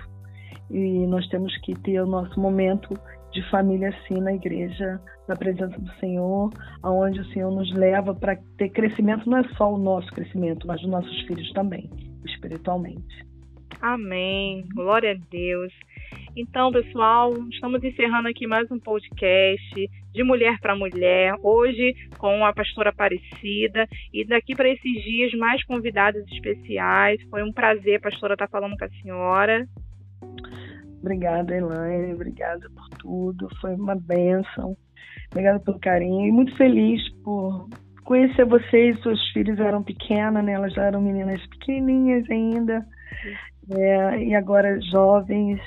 E 0.70 1.06
nós 1.06 1.26
temos 1.28 1.56
que 1.58 1.74
ter 1.80 2.00
o 2.00 2.06
nosso 2.06 2.40
momento 2.40 2.98
de 3.32 3.42
família 3.50 3.90
assim 3.90 4.20
na 4.20 4.32
igreja, 4.32 5.00
na 5.28 5.36
presença 5.36 5.78
do 5.78 5.92
Senhor, 5.94 6.50
aonde 6.82 7.20
o 7.20 7.26
Senhor 7.26 7.50
nos 7.50 7.72
leva 7.74 8.14
para 8.14 8.36
ter 8.56 8.70
crescimento, 8.70 9.28
não 9.28 9.38
é 9.38 9.44
só 9.56 9.72
o 9.72 9.78
nosso 9.78 10.10
crescimento, 10.12 10.66
mas 10.66 10.80
dos 10.80 10.90
nossos 10.90 11.20
filhos 11.22 11.52
também, 11.52 11.90
espiritualmente. 12.24 13.27
Amém. 13.80 14.66
Glória 14.74 15.12
a 15.12 15.30
Deus. 15.30 15.72
Então, 16.36 16.72
pessoal, 16.72 17.32
estamos 17.50 17.82
encerrando 17.82 18.28
aqui 18.28 18.46
mais 18.46 18.70
um 18.70 18.78
podcast 18.78 19.90
de 20.12 20.22
mulher 20.22 20.58
para 20.60 20.76
mulher, 20.76 21.34
hoje 21.42 21.94
com 22.16 22.44
a 22.44 22.52
pastora 22.52 22.90
Aparecida 22.90 23.86
e 24.12 24.24
daqui 24.24 24.54
para 24.54 24.68
esses 24.68 25.02
dias 25.02 25.32
mais 25.34 25.64
convidados 25.64 26.22
especiais. 26.32 27.20
Foi 27.30 27.42
um 27.42 27.52
prazer, 27.52 28.00
pastora, 28.00 28.34
estar 28.34 28.48
falando 28.48 28.76
com 28.76 28.84
a 28.84 28.88
senhora. 29.02 29.66
Obrigada, 31.00 31.56
Elaine, 31.56 32.14
obrigada 32.14 32.68
por 32.70 32.88
tudo, 32.98 33.48
foi 33.60 33.74
uma 33.74 33.94
bênção. 33.94 34.76
Obrigada 35.30 35.60
pelo 35.60 35.78
carinho 35.78 36.26
e 36.26 36.32
muito 36.32 36.56
feliz 36.56 37.00
por 37.22 37.68
conhecer 38.04 38.44
vocês. 38.44 38.98
Suas 39.00 39.20
filhas 39.28 39.58
eram 39.60 39.82
pequenas, 39.82 40.44
né? 40.44 40.52
Elas 40.52 40.72
já 40.72 40.84
eram 40.84 41.00
meninas 41.00 41.44
pequenininhas 41.46 42.28
ainda 42.28 42.84
é, 43.70 44.24
e 44.24 44.34
agora 44.34 44.80
jovens, 44.80 45.60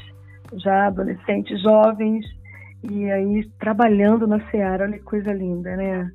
já 0.53 0.88
adolescentes, 0.88 1.61
jovens, 1.61 2.26
e 2.84 3.10
aí 3.11 3.48
trabalhando 3.60 4.26
na 4.26 4.40
Seara, 4.49 4.86
olha 4.86 4.98
que 4.98 5.03
coisa 5.03 5.32
linda, 5.32 5.76
né? 5.76 6.11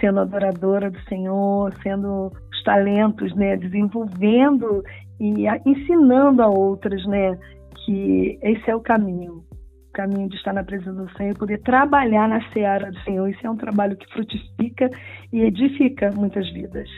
Sendo 0.00 0.20
adoradora 0.20 0.90
do 0.90 1.00
Senhor, 1.02 1.72
sendo 1.82 2.32
os 2.50 2.62
talentos, 2.64 3.34
né? 3.34 3.56
Desenvolvendo 3.56 4.82
e 5.20 5.46
ensinando 5.66 6.42
a 6.42 6.48
outras, 6.48 7.04
né? 7.06 7.38
Que 7.84 8.38
esse 8.42 8.70
é 8.70 8.74
o 8.74 8.80
caminho, 8.80 9.44
o 9.88 9.92
caminho 9.92 10.28
de 10.28 10.36
estar 10.36 10.54
na 10.54 10.64
presença 10.64 10.92
do 10.92 11.10
Senhor, 11.16 11.36
poder 11.36 11.60
trabalhar 11.62 12.28
na 12.28 12.40
Seara 12.50 12.90
do 12.90 12.98
Senhor. 13.00 13.28
Isso 13.28 13.46
é 13.46 13.50
um 13.50 13.56
trabalho 13.56 13.96
que 13.96 14.10
frutifica 14.12 14.88
e 15.32 15.42
edifica 15.42 16.10
muitas 16.12 16.50
vidas. 16.52 16.88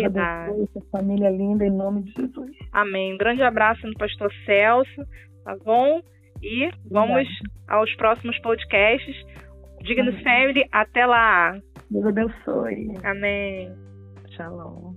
Verdade. 0.00 0.62
Essa 0.62 0.86
família 0.90 1.30
linda, 1.30 1.64
em 1.66 1.70
nome 1.70 2.02
de 2.02 2.12
Jesus. 2.12 2.50
Amém. 2.72 3.14
Um 3.14 3.18
grande 3.18 3.42
abraço 3.42 3.86
no 3.86 3.94
pastor 3.94 4.32
Celso, 4.44 5.06
tá 5.44 5.56
bom? 5.64 6.00
E 6.42 6.70
vamos 6.90 7.28
aos 7.68 7.94
próximos 7.96 8.38
podcasts. 8.40 9.16
Dignos 9.82 10.20
Family, 10.22 10.64
até 10.72 11.06
lá. 11.06 11.58
Deus 11.90 12.06
abençoe. 12.06 12.94
Amém. 13.04 13.70
Shalom. 14.36 14.94